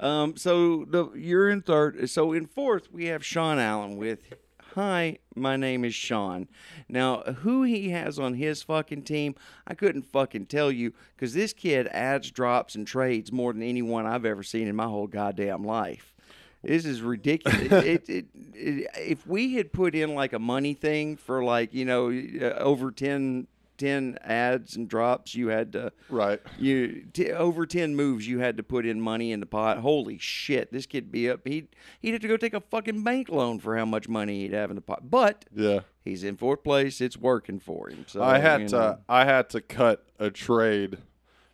um, 0.00 0.36
so 0.36 0.84
the 0.88 1.10
you're 1.14 1.50
in 1.50 1.60
third. 1.62 2.08
So 2.08 2.32
in 2.32 2.46
fourth, 2.46 2.90
we 2.90 3.06
have 3.06 3.24
Sean 3.24 3.58
Allen 3.58 3.96
with 3.98 4.32
Hi, 4.78 5.18
my 5.34 5.56
name 5.56 5.84
is 5.84 5.92
Sean. 5.92 6.46
Now, 6.88 7.22
who 7.22 7.64
he 7.64 7.88
has 7.88 8.16
on 8.16 8.34
his 8.34 8.62
fucking 8.62 9.02
team, 9.02 9.34
I 9.66 9.74
couldn't 9.74 10.04
fucking 10.04 10.46
tell 10.46 10.70
you 10.70 10.92
because 11.16 11.34
this 11.34 11.52
kid 11.52 11.88
adds, 11.88 12.30
drops, 12.30 12.76
and 12.76 12.86
trades 12.86 13.32
more 13.32 13.52
than 13.52 13.64
anyone 13.64 14.06
I've 14.06 14.24
ever 14.24 14.44
seen 14.44 14.68
in 14.68 14.76
my 14.76 14.84
whole 14.84 15.08
goddamn 15.08 15.64
life. 15.64 16.14
This 16.62 16.84
is 16.84 17.02
ridiculous. 17.02 17.60
it, 17.72 18.08
it, 18.08 18.26
it, 18.54 18.86
if 18.96 19.26
we 19.26 19.54
had 19.54 19.72
put 19.72 19.96
in 19.96 20.14
like 20.14 20.32
a 20.32 20.38
money 20.38 20.74
thing 20.74 21.16
for 21.16 21.42
like, 21.42 21.74
you 21.74 21.84
know, 21.84 22.12
over 22.56 22.92
10, 22.92 23.48
10 23.78 24.18
ads 24.22 24.76
and 24.76 24.88
drops, 24.88 25.34
you 25.34 25.48
had 25.48 25.72
to 25.72 25.92
Right. 26.10 26.40
you 26.58 27.06
t- 27.12 27.30
over 27.32 27.64
10 27.64 27.94
moves 27.96 28.26
you 28.28 28.40
had 28.40 28.56
to 28.56 28.62
put 28.62 28.84
in 28.84 29.00
money 29.00 29.32
in 29.32 29.40
the 29.40 29.46
pot 29.46 29.78
holy 29.78 30.18
shit 30.18 30.72
this 30.72 30.84
kid 30.86 31.10
be 31.10 31.30
up 31.30 31.46
he'd, 31.46 31.68
he'd 32.00 32.12
have 32.12 32.20
to 32.22 32.28
go 32.28 32.36
take 32.36 32.54
a 32.54 32.60
fucking 32.60 33.02
bank 33.02 33.28
loan 33.28 33.58
for 33.58 33.76
how 33.76 33.84
much 33.84 34.08
money 34.08 34.40
he'd 34.40 34.52
have 34.52 34.70
in 34.70 34.74
the 34.76 34.82
pot 34.82 35.08
but 35.10 35.44
Yeah. 35.54 35.80
he's 36.04 36.24
in 36.24 36.36
fourth 36.36 36.62
place 36.62 37.00
it's 37.00 37.16
working 37.16 37.58
for 37.60 37.88
him 37.88 38.04
so 38.08 38.22
I 38.22 38.38
had 38.38 38.62
you 38.62 38.68
to. 38.68 38.98
I 39.08 39.24
had 39.24 39.48
to 39.50 39.60
cut 39.60 40.04
a 40.18 40.30
trade 40.30 40.98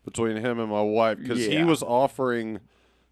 between 0.05 0.37
him 0.39 0.59
and 0.59 0.71
my 0.71 0.83
wife 0.83 1.19
because 1.19 1.45
he 1.47 1.63
was 1.63 1.83
offering 1.83 2.61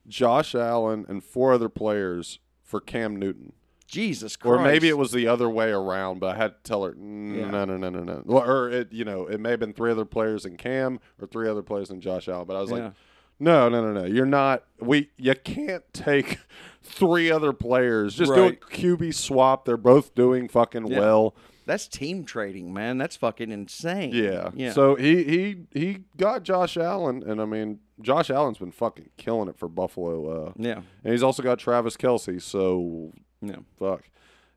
Josh 0.08 0.54
Allen 0.54 1.04
and 1.08 1.22
four 1.22 1.52
other 1.52 1.68
players 1.68 2.38
for 2.62 2.80
Cam 2.80 3.16
Newton. 3.16 3.52
Jesus 3.92 4.36
christ 4.36 4.58
Or 4.60 4.62
maybe 4.64 4.88
it 4.88 4.96
was 4.96 5.12
the 5.12 5.28
other 5.28 5.48
way 5.50 5.70
around, 5.70 6.18
but 6.18 6.34
I 6.34 6.38
had 6.38 6.48
to 6.56 6.62
tell 6.64 6.82
her, 6.84 6.92
"Mm, 6.92 7.36
Yeah. 7.38 7.50
no, 7.50 7.64
no, 7.66 7.76
no, 7.76 7.90
no, 7.90 8.00
no. 8.02 8.22
Well, 8.24 8.42
Or 8.42 8.70
it, 8.70 8.90
you 8.92 9.04
know, 9.04 9.26
it 9.26 9.38
may 9.38 9.50
have 9.50 9.60
been 9.60 9.74
three 9.74 9.90
other 9.90 10.06
players 10.06 10.44
in 10.46 10.56
Cam 10.56 10.98
or 11.20 11.26
three 11.26 11.48
other 11.48 11.62
players 11.62 11.90
in 11.90 12.00
Josh 12.00 12.26
Allen. 12.28 12.46
But 12.46 12.56
I 12.56 12.60
was 12.62 12.70
Yeah. 12.70 12.76
like, 12.76 12.92
no, 13.38 13.68
no, 13.68 13.82
no, 13.82 13.92
no. 14.00 14.06
You're 14.06 14.24
not. 14.26 14.64
We 14.80 15.10
you 15.18 15.34
can't 15.34 15.84
take 15.92 16.38
three 16.82 17.30
other 17.30 17.52
players. 17.52 18.14
Just 18.14 18.30
Right. 18.32 18.58
do 18.60 18.66
a 18.66 18.96
QB 18.96 19.12
swap. 19.12 19.64
They're 19.66 19.76
both 19.76 20.14
doing 20.14 20.48
fucking 20.48 20.86
Yeah. 20.88 20.98
well. 20.98 21.34
that's 21.64 21.86
team 21.86 22.24
trading 22.24 22.74
man 22.74 22.98
that's 22.98 23.14
fucking 23.14 23.52
insane 23.52 24.10
Yeah. 24.12 24.50
yeah 24.52 24.72
So 24.72 24.96
he 24.96 25.22
he 25.22 25.56
he 25.72 25.98
got 26.16 26.42
Josh 26.42 26.76
Allen, 26.76 27.22
and 27.24 27.40
I 27.40 27.44
mean 27.44 27.78
Josh 28.00 28.30
Allen's 28.30 28.58
been 28.58 28.72
fucking 28.72 29.10
killing 29.16 29.48
it 29.48 29.56
for 29.56 29.68
Buffalo. 29.68 30.46
Uh, 30.48 30.52
yeah 30.56 30.80
and 31.04 31.12
he's 31.12 31.22
also 31.22 31.40
got 31.40 31.60
Travis 31.60 31.96
Kelce. 31.96 32.42
So 32.42 33.12
yeah 33.42 33.56
fuck. 33.78 34.02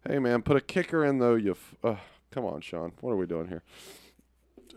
Hey 0.08 0.20
man, 0.20 0.42
put 0.44 0.56
a 0.56 0.62
kicker 0.62 1.04
in 1.04 1.18
though. 1.20 1.36
You 1.36 1.52
f- 1.52 1.76
uh, 1.84 1.96
come 2.32 2.46
on, 2.46 2.62
Sean. 2.62 2.92
What 3.02 3.12
are 3.12 3.18
we 3.18 3.26
doing 3.26 3.48
here? 3.48 3.64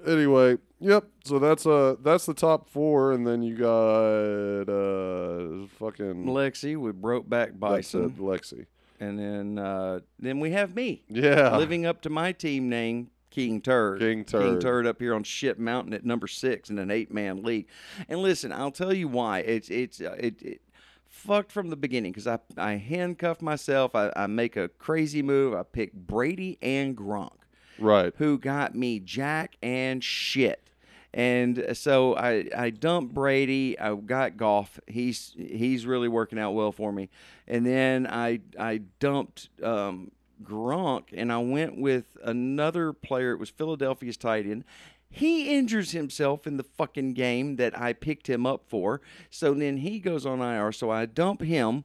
Anyway, 0.07 0.59
yep. 0.81 1.05
So 1.25 1.39
that's 1.39 1.67
uh 1.67 1.97
that's 2.03 2.25
the 2.27 2.35
top 2.35 2.69
four, 2.69 3.13
and 3.13 3.27
then 3.27 3.43
you 3.43 3.57
got 3.57 4.63
uh 4.69 5.67
fucking 5.79 6.25
lexi 6.27 6.77
with 6.77 7.01
broke 7.01 7.29
back 7.29 7.49
that's 7.49 7.59
bison 7.59 8.05
it, 8.05 8.19
Lexi. 8.19 8.67
and 9.01 9.19
then 9.19 9.59
uh 9.59 10.01
then 10.19 10.39
we 10.41 10.53
have 10.53 10.75
me 10.77 11.03
Yeah. 11.09 11.57
living 11.57 11.85
up 11.85 12.01
to 12.03 12.11
my 12.11 12.31
team 12.33 12.69
name, 12.69 13.11
King 13.31 13.61
Turd. 13.61 13.99
King 13.99 14.25
Turd. 14.25 14.43
King 14.45 14.61
Turd. 14.61 14.87
Up 14.87 15.01
here 15.01 15.15
on 15.15 15.25
Ship 15.25 15.59
Mountain 15.59 15.93
at 15.95 16.05
number 16.05 16.29
six 16.29 16.71
in 16.71 16.79
an 16.79 16.91
eight-man 16.93 17.43
league. 17.43 17.67
And 18.09 18.21
listen, 18.21 18.53
I'll 18.53 18.71
tell 18.71 18.95
you 18.95 19.09
why. 19.09 19.41
It's 19.41 19.69
it's 19.69 20.01
uh, 20.01 20.15
it. 20.19 20.41
it 20.43 20.61
Fucked 21.09 21.51
from 21.51 21.71
the 21.71 21.77
beginning 21.77 22.13
because 22.13 22.27
I, 22.27 22.39
I 22.57 22.73
handcuff 22.73 23.43
myself. 23.43 23.95
I, 23.95 24.13
I 24.15 24.27
make 24.27 24.57
a 24.57 24.69
crazy 24.69 25.23
move. 25.23 25.55
I 25.55 25.63
pick 25.63 25.93
Brady 25.93 26.59
and 26.63 26.97
Gronk 26.97 27.39
right. 27.79 28.13
who 28.19 28.39
got 28.39 28.75
me 28.75 29.01
jack 29.01 29.57
and 29.63 30.03
shit. 30.03 30.71
And 31.15 31.65
so 31.73 32.15
I 32.17 32.49
I 32.57 32.71
dumped 32.71 33.15
Brady. 33.15 33.79
I 33.79 33.95
got 33.95 34.37
Goff. 34.37 34.79
He's 34.87 35.35
he's 35.37 35.87
really 35.87 36.09
working 36.09 36.39
out 36.39 36.53
well 36.53 36.71
for 36.71 36.93
me. 36.93 37.09
And 37.47 37.65
then 37.65 38.07
I 38.07 38.41
I 38.59 38.83
dumped 39.01 39.49
um, 39.63 40.11
Gronk 40.43 41.05
and 41.13 41.33
I 41.33 41.39
went 41.39 41.79
with 41.79 42.17
another 42.23 42.93
player. 42.93 43.33
It 43.33 43.39
was 43.39 43.49
Philadelphia's 43.49 44.19
tight 44.19 44.45
end. 44.45 44.65
He 45.11 45.57
injures 45.57 45.93
himself 45.93 46.47
in 46.47 46.57
the 46.59 46.63
fucking 46.63 47.15
game 47.15 47.57
that 47.57 47.79
I 47.79 47.93
picked 47.93 48.29
him 48.29 48.47
up 48.47 48.65
for. 48.69 49.01
So 49.31 49.55
then 49.55 49.79
he 49.79 49.99
goes 50.01 50.27
on 50.27 50.41
IR. 50.41 50.71
So 50.73 50.91
I 50.91 51.07
dump 51.07 51.43
him. 51.43 51.85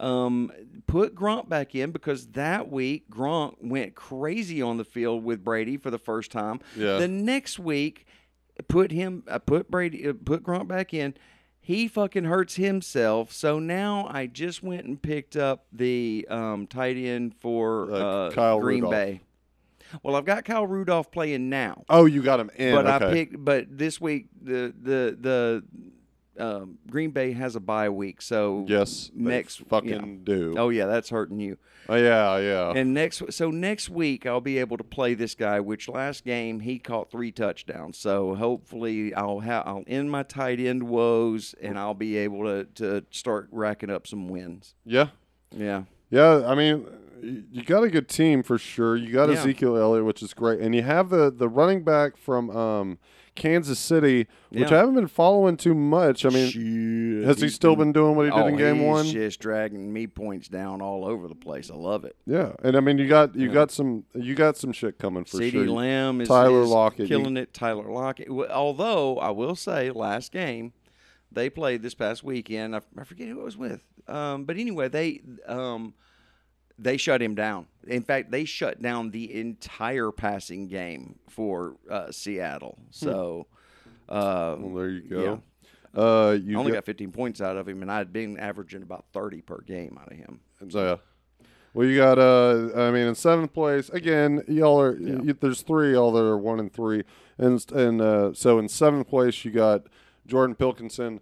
Um, 0.00 0.50
put 0.86 1.14
Gronk 1.14 1.48
back 1.48 1.74
in 1.74 1.90
because 1.90 2.28
that 2.28 2.70
week 2.70 3.08
Gronk 3.10 3.56
went 3.60 3.94
crazy 3.94 4.60
on 4.62 4.76
the 4.76 4.84
field 4.84 5.22
with 5.24 5.44
Brady 5.44 5.76
for 5.76 5.90
the 5.90 5.98
first 5.98 6.30
time. 6.32 6.60
Yeah. 6.76 6.98
The 6.98 7.08
next 7.08 7.58
week, 7.58 8.06
put 8.68 8.90
him, 8.92 9.24
I 9.30 9.38
put 9.38 9.70
Brady, 9.70 10.08
uh, 10.08 10.14
put 10.24 10.42
Gronk 10.42 10.68
back 10.68 10.94
in. 10.94 11.14
He 11.60 11.86
fucking 11.88 12.24
hurts 12.24 12.56
himself. 12.56 13.32
So 13.32 13.58
now 13.58 14.06
I 14.10 14.26
just 14.26 14.62
went 14.62 14.84
and 14.84 15.00
picked 15.00 15.36
up 15.36 15.66
the 15.72 16.26
um, 16.30 16.66
tight 16.66 16.96
end 16.96 17.34
for 17.40 17.90
Uh, 17.90 17.94
uh, 17.96 18.30
Kyle 18.32 18.60
Green 18.60 18.84
Rudolph. 18.84 18.92
Bay. 18.92 19.20
Well, 20.02 20.16
I've 20.16 20.24
got 20.24 20.44
Kyle 20.44 20.66
Rudolph 20.66 21.10
playing 21.10 21.48
now. 21.48 21.84
Oh, 21.88 22.06
you 22.06 22.22
got 22.22 22.40
him 22.40 22.50
in. 22.56 22.74
But 22.74 22.86
okay. 22.86 23.06
I 23.06 23.12
picked. 23.12 23.44
But 23.44 23.66
this 23.76 24.00
week 24.00 24.28
the 24.42 24.74
the 24.80 25.16
the 25.20 25.64
um, 26.38 26.78
Green 26.90 27.10
Bay 27.10 27.32
has 27.32 27.56
a 27.56 27.60
bye 27.60 27.88
week, 27.88 28.20
so 28.20 28.64
yes. 28.68 29.10
next 29.14 29.60
fucking 29.68 30.24
do. 30.24 30.54
Oh 30.58 30.68
yeah, 30.68 30.86
that's 30.86 31.10
hurting 31.10 31.38
you. 31.38 31.58
Oh, 31.88 31.96
yeah, 31.96 32.38
yeah. 32.38 32.72
And 32.74 32.94
next, 32.94 33.22
so 33.30 33.50
next 33.50 33.90
week 33.90 34.24
I'll 34.26 34.40
be 34.40 34.58
able 34.58 34.78
to 34.78 34.84
play 34.84 35.14
this 35.14 35.34
guy. 35.34 35.60
Which 35.60 35.88
last 35.88 36.24
game 36.24 36.60
he 36.60 36.78
caught 36.78 37.10
three 37.10 37.30
touchdowns. 37.30 37.98
So 37.98 38.34
hopefully 38.34 39.14
I'll 39.14 39.40
have 39.40 39.64
I'll 39.66 39.84
end 39.86 40.10
my 40.10 40.22
tight 40.22 40.60
end 40.60 40.84
woes, 40.84 41.54
and 41.60 41.78
I'll 41.78 41.94
be 41.94 42.16
able 42.16 42.44
to 42.44 42.64
to 42.76 43.04
start 43.10 43.48
racking 43.52 43.90
up 43.90 44.06
some 44.06 44.28
wins. 44.28 44.74
yeah. 44.84 45.08
Yeah, 45.56 45.84
Yeah, 46.10 46.42
I 46.48 46.56
mean, 46.56 46.84
you 47.24 47.62
got 47.64 47.82
a 47.84 47.90
good 47.90 48.08
team 48.08 48.42
for 48.42 48.58
sure. 48.58 48.96
You 48.96 49.12
got 49.12 49.28
Yeah. 49.28 49.36
Ezekiel 49.36 49.76
Elliott, 49.76 50.04
which 50.04 50.22
is 50.22 50.34
great, 50.34 50.60
and 50.60 50.74
you 50.74 50.82
have 50.82 51.10
the 51.10 51.30
the 51.30 51.48
running 51.48 51.82
back 51.84 52.16
from 52.16 52.50
um, 52.50 52.98
Kansas 53.34 53.78
City, 53.78 54.26
which 54.50 54.70
Yeah. 54.70 54.76
I 54.76 54.78
haven't 54.80 54.94
been 54.94 55.08
following 55.08 55.56
too 55.56 55.74
much. 55.74 56.24
I 56.24 56.28
mean, 56.28 56.50
Shit, 56.50 57.24
has 57.26 57.40
he 57.40 57.48
still 57.48 57.74
been 57.76 57.92
doing 57.92 58.14
what 58.16 58.26
he 58.26 58.30
did 58.30 58.38
oh, 58.40 58.46
in 58.46 58.56
game 58.56 58.76
he's 58.76 58.86
one? 58.86 59.06
Just 59.06 59.40
dragging 59.40 59.92
me 59.92 60.06
points 60.06 60.48
down 60.48 60.80
all 60.80 61.04
over 61.04 61.26
the 61.26 61.34
place. 61.34 61.70
I 61.70 61.74
love 61.74 62.04
it. 62.04 62.16
Yeah, 62.26 62.52
and 62.62 62.76
I 62.76 62.80
mean, 62.80 62.98
you 62.98 63.08
got 63.08 63.34
you 63.34 63.48
Yeah. 63.48 63.54
got 63.54 63.70
some 63.70 64.04
you 64.14 64.34
got 64.34 64.56
some 64.56 64.72
shit 64.72 64.98
coming 64.98 65.24
for 65.24 65.38
CeeDee 65.38 65.50
sure. 65.52 65.68
Lamb 65.68 66.20
is, 66.20 66.28
Tyler 66.28 66.62
is 66.62 66.68
Lockett, 66.70 67.08
killing 67.08 67.36
it. 67.36 67.52
Tyler 67.52 67.90
Lockett. 67.90 68.28
Although 68.28 69.18
I 69.18 69.30
will 69.30 69.56
say, 69.56 69.90
last 69.90 70.30
game 70.32 70.72
they 71.32 71.50
played 71.50 71.82
this 71.82 71.94
past 71.94 72.22
weekend. 72.22 72.76
I, 72.76 72.80
I 72.96 73.02
forget 73.04 73.26
who 73.28 73.40
it 73.40 73.44
was 73.44 73.56
with. 73.56 73.82
Um, 74.06 74.44
but 74.44 74.56
anyway, 74.56 74.88
they 74.88 75.20
um, 75.48 75.94
they 76.78 76.96
shut 76.96 77.22
him 77.22 77.34
down. 77.34 77.66
In 77.86 78.02
fact, 78.02 78.30
they 78.30 78.44
shut 78.44 78.80
down 78.82 79.10
the 79.10 79.32
entire 79.38 80.10
passing 80.10 80.68
game 80.68 81.18
for 81.28 81.76
uh, 81.90 82.10
Seattle. 82.10 82.78
So. 82.90 83.46
Uh, 84.08 84.56
Well, 84.58 84.74
there 84.74 84.88
you 84.90 85.00
go. 85.02 85.42
Uh, 85.96 86.30
I 86.30 86.32
you 86.34 86.58
only 86.58 86.72
got, 86.72 86.78
got 86.78 86.86
15 86.86 87.12
points 87.12 87.40
out 87.40 87.56
of 87.56 87.68
him, 87.68 87.82
and 87.82 87.90
I'd 87.90 88.12
been 88.12 88.38
averaging 88.38 88.82
about 88.82 89.04
30 89.12 89.42
per 89.42 89.60
game 89.60 89.98
out 90.00 90.10
of 90.10 90.18
him. 90.18 90.40
yeah. 90.70 90.96
Well, 91.72 91.88
you 91.88 91.96
got 91.96 92.18
uh, 92.20 92.70
I 92.76 92.92
mean, 92.92 93.08
in 93.08 93.14
seventh 93.16 93.52
place 93.52 93.88
again, 93.88 94.44
y'all 94.46 94.80
are. 94.80 94.96
Yeah. 94.96 95.32
There's 95.40 95.62
three 95.62 95.92
y'all 95.92 96.12
that 96.12 96.22
are 96.22 96.38
one 96.38 96.60
and 96.60 96.72
three, 96.72 97.02
and 97.36 97.64
and 97.72 98.00
uh, 98.00 98.32
so 98.32 98.60
in 98.60 98.68
seventh 98.68 99.08
place 99.08 99.44
you 99.44 99.50
got 99.50 99.82
Jordan 100.24 100.54
Pilkinson. 100.54 101.20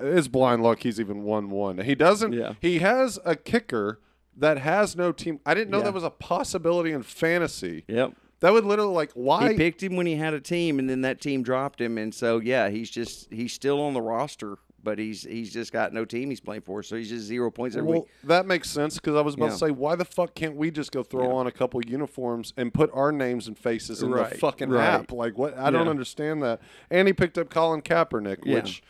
It's 0.00 0.28
blind 0.28 0.62
luck 0.62 0.80
he's 0.82 1.00
even 1.00 1.22
won 1.22 1.50
one. 1.50 1.78
He 1.78 1.94
doesn't. 1.94 2.32
Yeah. 2.32 2.54
He 2.60 2.78
has 2.78 3.18
a 3.24 3.34
kicker 3.36 4.00
that 4.36 4.58
has 4.58 4.96
no 4.96 5.12
team. 5.12 5.40
I 5.46 5.54
didn't 5.54 5.70
know 5.70 5.78
Yeah. 5.78 5.84
that 5.84 5.94
was 5.94 6.04
a 6.04 6.10
possibility 6.10 6.92
in 6.92 7.02
fantasy. 7.02 7.84
Yep. 7.88 8.12
That 8.40 8.52
would 8.52 8.64
literally 8.64 8.94
like 8.94 9.10
why 9.14 9.50
He 9.52 9.56
picked 9.56 9.82
him 9.82 9.96
when 9.96 10.06
he 10.06 10.14
had 10.14 10.32
a 10.34 10.40
team, 10.40 10.78
and 10.78 10.88
then 10.88 11.00
that 11.00 11.20
team 11.20 11.42
dropped 11.42 11.80
him, 11.80 11.98
and 11.98 12.14
so 12.14 12.38
yeah, 12.38 12.68
he's 12.68 12.88
just 12.88 13.32
he's 13.32 13.52
still 13.52 13.80
on 13.80 13.94
the 13.94 14.00
roster, 14.00 14.58
but 14.80 14.96
he's 14.96 15.24
he's 15.24 15.52
just 15.52 15.72
got 15.72 15.92
no 15.92 16.04
team 16.04 16.30
he's 16.30 16.38
playing 16.38 16.62
for, 16.62 16.84
so 16.84 16.94
he's 16.94 17.08
just 17.08 17.24
zero 17.24 17.50
points 17.50 17.74
every 17.74 17.88
week. 17.88 17.94
Well, 17.94 18.02
week. 18.02 18.28
that 18.28 18.46
makes 18.46 18.70
sense 18.70 18.94
because 18.94 19.16
I 19.16 19.22
was 19.22 19.34
about 19.34 19.46
Yeah. 19.46 19.50
to 19.50 19.56
say, 19.58 19.70
why 19.72 19.96
the 19.96 20.04
fuck 20.04 20.36
can't 20.36 20.54
we 20.54 20.70
just 20.70 20.92
go 20.92 21.02
throw 21.02 21.24
Yeah. 21.30 21.34
on 21.34 21.46
a 21.48 21.50
couple 21.50 21.80
uniforms 21.84 22.52
and 22.56 22.72
put 22.72 22.90
our 22.94 23.10
names 23.10 23.48
and 23.48 23.58
faces 23.58 24.04
in 24.04 24.10
Right, 24.12 24.30
the 24.30 24.38
fucking 24.38 24.68
right. 24.70 24.84
app? 24.84 25.10
Like, 25.10 25.36
what? 25.36 25.58
I 25.58 25.72
don't 25.72 25.88
understand 25.88 26.40
that. 26.44 26.60
And 26.92 27.08
he 27.08 27.12
picked 27.12 27.38
up 27.38 27.50
Colin 27.50 27.82
Kaepernick, 27.82 28.44
Yeah. 28.44 28.54
which 28.54 28.84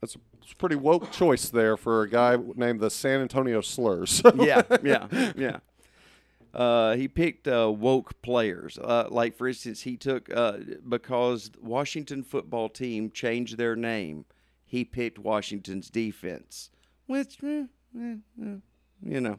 that's 0.00 0.14
a 0.16 0.54
pretty 0.56 0.76
woke 0.76 1.10
choice 1.12 1.48
there 1.48 1.76
for 1.76 2.02
a 2.02 2.08
guy 2.08 2.36
named 2.54 2.80
the 2.80 2.90
San 2.90 3.20
Antonio 3.20 3.60
Slurs. 3.60 4.22
yeah, 4.36 4.62
yeah, 4.82 5.32
yeah. 5.36 5.58
Uh, 6.54 6.96
he 6.96 7.06
picked 7.06 7.46
uh, 7.46 7.70
woke 7.70 8.20
players. 8.22 8.78
Uh, 8.78 9.06
like 9.10 9.36
for 9.36 9.46
instance, 9.48 9.82
he 9.82 9.96
took 9.96 10.34
uh, 10.34 10.58
because 10.88 11.50
Washington 11.60 12.22
football 12.22 12.68
team 12.68 13.10
changed 13.10 13.58
their 13.58 13.76
name. 13.76 14.24
He 14.64 14.84
picked 14.84 15.18
Washington's 15.18 15.90
defense, 15.90 16.70
which 17.06 17.38
eh, 17.42 17.64
eh, 17.98 18.14
eh, 18.42 18.54
you 19.02 19.20
know, 19.20 19.38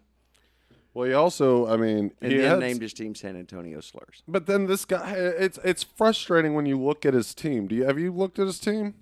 well, 0.93 1.07
he 1.07 1.13
also, 1.13 1.67
I 1.67 1.77
mean, 1.77 2.11
and 2.21 2.31
he 2.31 2.37
then 2.39 2.49
had- 2.49 2.59
named 2.59 2.81
his 2.81 2.93
team 2.93 3.13
San 3.13 3.35
Antonio 3.35 3.81
Slurs. 3.81 4.23
But 4.27 4.45
then 4.47 4.65
this 4.67 4.85
guy, 4.85 5.13
it's 5.15 5.59
it's 5.63 5.83
frustrating 5.83 6.53
when 6.53 6.65
you 6.65 6.79
look 6.79 7.05
at 7.05 7.13
his 7.13 7.33
team. 7.35 7.67
Do 7.67 7.75
you 7.75 7.85
have 7.85 7.99
you 7.99 8.11
looked 8.11 8.39
at 8.39 8.47
his 8.47 8.59
team? 8.59 8.95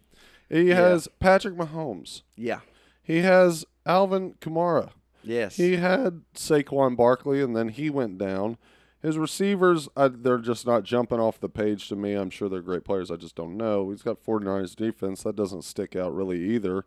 He 0.49 0.69
Yeah. 0.69 0.75
has 0.75 1.07
Patrick 1.19 1.55
Mahomes. 1.55 2.21
Yeah. 2.35 2.59
He 3.03 3.19
has 3.19 3.65
Alvin 3.85 4.35
Kamara. 4.41 4.91
Yes. 5.23 5.57
He 5.57 5.77
had 5.77 6.21
Saquon 6.35 6.95
Barkley, 6.95 7.41
and 7.41 7.55
then 7.55 7.69
he 7.69 7.89
went 7.89 8.17
down. 8.17 8.57
His 9.01 9.17
receivers, 9.17 9.87
I, 9.95 10.07
they're 10.07 10.37
just 10.39 10.65
not 10.65 10.83
jumping 10.83 11.19
off 11.19 11.39
the 11.39 11.49
page 11.49 11.89
to 11.89 11.95
me. 11.95 12.13
I'm 12.13 12.29
sure 12.31 12.49
they're 12.49 12.61
great 12.61 12.83
players. 12.83 13.11
I 13.11 13.15
just 13.15 13.35
don't 13.35 13.55
know. 13.57 13.89
He's 13.91 14.01
got 14.01 14.23
49ers 14.23 14.75
defense. 14.75 15.21
That 15.23 15.35
doesn't 15.35 15.63
stick 15.63 15.95
out 15.95 16.15
really 16.15 16.39
either. 16.55 16.85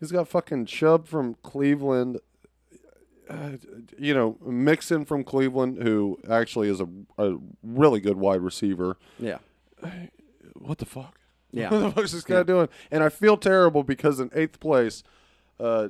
He's 0.00 0.10
got 0.12 0.28
fucking 0.28 0.66
Chubb 0.66 1.06
from 1.06 1.34
Cleveland. 1.42 2.20
Uh, 3.28 3.52
you 3.98 4.12
know, 4.14 4.36
Mixon 4.44 5.04
from 5.04 5.24
Cleveland, 5.24 5.82
who 5.82 6.18
actually 6.28 6.68
is 6.68 6.80
a, 6.80 6.88
a 7.18 7.36
really 7.62 8.00
good 8.00 8.16
wide 8.16 8.40
receiver. 8.40 8.96
yeah. 9.18 9.38
What 10.54 10.78
the 10.78 10.86
fuck? 10.86 11.18
Yeah. 11.52 11.70
what 11.70 11.78
the 11.80 11.90
fuck 11.92 12.04
is 12.04 12.12
this 12.12 12.24
guy 12.24 12.36
Yeah. 12.38 12.42
doing? 12.44 12.68
And 12.90 13.02
I 13.02 13.08
feel 13.08 13.36
terrible 13.36 13.82
because 13.84 14.20
in 14.20 14.30
eighth 14.34 14.58
place, 14.60 15.02
uh, 15.60 15.88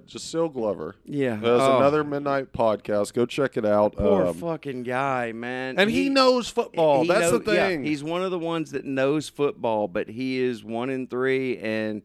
Glover 0.52 0.96
Yeah. 1.04 1.36
has 1.36 1.44
Oh, 1.44 1.76
another 1.78 2.04
midnight 2.04 2.52
podcast. 2.52 3.14
Go 3.14 3.24
check 3.26 3.56
it 3.56 3.64
out. 3.64 3.94
poor 3.96 4.26
Um, 4.26 4.34
fucking 4.34 4.82
guy, 4.82 5.32
man. 5.32 5.76
and 5.78 5.90
he, 5.90 6.08
knows 6.10 6.48
football. 6.48 7.02
he 7.02 7.08
That's 7.08 7.32
know- 7.32 7.38
the 7.38 7.54
yeah, 7.54 7.68
thing. 7.68 7.84
he's 7.84 8.04
one 8.04 8.22
of 8.22 8.30
the 8.30 8.38
ones 8.38 8.72
that 8.72 8.84
knows 8.84 9.28
football, 9.30 9.88
but 9.88 10.08
he 10.08 10.40
is 10.40 10.62
one 10.64 10.90
in 10.90 11.06
three, 11.06 11.56
and 11.58 12.02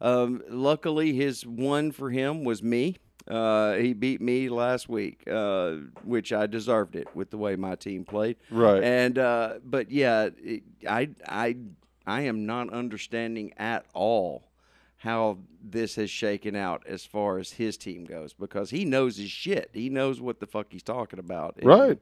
um, 0.00 0.42
luckily 0.50 1.12
his 1.14 1.46
one 1.46 1.92
for 1.92 2.10
him 2.10 2.44
was 2.44 2.62
me. 2.62 2.96
Uh, 3.26 3.74
he 3.74 3.92
beat 3.92 4.20
me 4.22 4.48
last 4.48 4.88
week, 4.88 5.22
uh, 5.30 5.74
which 6.02 6.32
I 6.32 6.46
deserved 6.46 6.96
it 6.96 7.08
with 7.14 7.30
the 7.30 7.36
way 7.36 7.56
my 7.56 7.74
team 7.74 8.04
played. 8.04 8.36
Right. 8.50 8.82
And 8.82 9.18
uh, 9.18 9.54
but 9.64 9.90
yeah, 9.90 10.28
it, 10.42 10.62
I 10.88 11.10
I 11.26 11.56
I 12.08 12.22
am 12.22 12.46
not 12.46 12.72
understanding 12.72 13.52
at 13.56 13.84
all 13.94 14.44
how 15.02 15.38
this 15.62 15.94
has 15.94 16.10
shaken 16.10 16.56
out 16.56 16.82
as 16.86 17.04
far 17.04 17.38
as 17.38 17.52
his 17.52 17.76
team 17.76 18.04
goes 18.04 18.32
because 18.32 18.70
he 18.70 18.84
knows 18.84 19.16
his 19.16 19.30
shit. 19.30 19.70
He 19.72 19.88
knows 19.88 20.20
what 20.20 20.40
the 20.40 20.46
fuck 20.46 20.66
he's 20.70 20.82
talking 20.82 21.18
about. 21.20 21.56
And, 21.58 21.66
Right. 21.66 21.98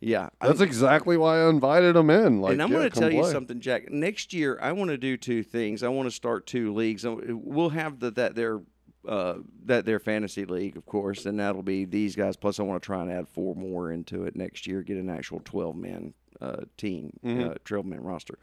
Yeah. 0.00 0.30
That's 0.40 0.60
I'm- 0.60 0.68
exactly 0.68 1.16
why 1.16 1.40
I 1.42 1.48
invited 1.50 1.96
him 1.96 2.08
in. 2.10 2.40
Like, 2.40 2.52
and 2.54 2.62
I'm 2.62 2.70
yeah, 2.70 2.78
going 2.78 2.90
to 2.90 3.00
tell 3.00 3.12
you 3.12 3.24
something, 3.30 3.60
Jack. 3.60 3.90
Next 3.90 4.32
year, 4.32 4.58
I 4.62 4.72
want 4.72 4.90
to 4.90 4.96
do 4.98 5.16
two 5.16 5.42
things. 5.42 5.82
I 5.82 5.88
want 5.88 6.06
to 6.08 6.14
start 6.14 6.46
two 6.46 6.72
leagues. 6.74 7.04
We'll 7.06 7.70
have 7.70 8.00
the 8.00 8.10
that 8.12 8.34
their 8.34 8.60
uh, 9.06 9.34
that 9.66 9.84
their 9.84 9.98
fantasy 9.98 10.46
league, 10.46 10.78
of 10.78 10.86
course, 10.86 11.26
and 11.26 11.38
that'll 11.38 11.62
be 11.62 11.84
these 11.84 12.16
guys. 12.16 12.36
Plus, 12.36 12.58
I 12.58 12.62
want 12.62 12.82
to 12.82 12.86
try 12.86 13.02
and 13.02 13.12
add 13.12 13.28
four 13.28 13.54
more 13.54 13.92
into 13.92 14.24
it 14.24 14.34
next 14.34 14.66
year. 14.66 14.80
Get 14.82 14.96
an 14.96 15.10
actual 15.10 15.40
twelve 15.44 15.76
man 15.76 16.14
uh, 16.40 16.62
team, 16.78 17.12
Mm-hmm. 17.24 17.50
uh, 17.50 17.54
twelve 17.64 17.84
man 17.86 18.02
roster. 18.02 18.38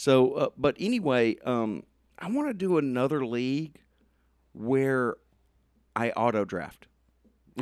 So, 0.00 0.32
uh, 0.32 0.48
but 0.56 0.76
anyway, 0.80 1.36
um, 1.44 1.82
I 2.18 2.30
want 2.30 2.48
to 2.48 2.54
do 2.54 2.78
another 2.78 3.22
league 3.26 3.76
where 4.54 5.16
I 5.94 6.08
auto 6.12 6.46
draft. 6.46 6.86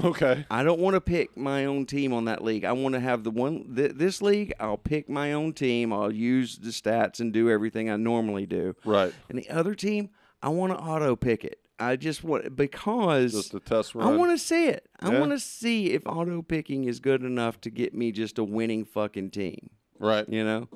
Okay. 0.04 0.46
I 0.48 0.62
don't 0.62 0.78
want 0.78 0.94
to 0.94 1.00
pick 1.00 1.36
my 1.36 1.64
own 1.64 1.84
team 1.84 2.12
on 2.12 2.26
that 2.26 2.44
league. 2.44 2.64
I 2.64 2.70
want 2.70 2.94
to 2.94 3.00
have 3.00 3.24
the 3.24 3.32
one 3.32 3.74
th- 3.74 3.94
this 3.96 4.22
league. 4.22 4.52
I'll 4.60 4.76
pick 4.76 5.08
my 5.08 5.32
own 5.32 5.52
team. 5.52 5.92
I'll 5.92 6.12
use 6.12 6.58
the 6.58 6.70
stats 6.70 7.18
and 7.18 7.32
do 7.32 7.50
everything 7.50 7.90
I 7.90 7.96
normally 7.96 8.46
do. 8.46 8.76
Right. 8.84 9.12
And 9.28 9.36
the 9.36 9.50
other 9.50 9.74
team, 9.74 10.10
I 10.40 10.50
want 10.50 10.72
to 10.72 10.78
auto 10.78 11.16
pick 11.16 11.42
it. 11.44 11.58
I 11.80 11.96
just 11.96 12.22
want 12.22 12.54
because 12.54 13.32
Just 13.32 13.54
a 13.54 13.58
test 13.58 13.96
run. 13.96 14.06
I 14.06 14.16
want 14.16 14.30
to 14.30 14.38
see 14.38 14.66
it. 14.68 14.88
I 15.00 15.10
Yeah. 15.10 15.18
want 15.18 15.32
to 15.32 15.40
see 15.40 15.86
if 15.90 16.06
auto 16.06 16.42
picking 16.42 16.84
is 16.84 17.00
good 17.00 17.24
enough 17.24 17.60
to 17.62 17.70
get 17.70 17.94
me 17.94 18.12
just 18.12 18.38
a 18.38 18.44
winning 18.44 18.84
fucking 18.84 19.30
team. 19.30 19.70
right. 19.98 20.28
You 20.28 20.44
know, 20.44 20.68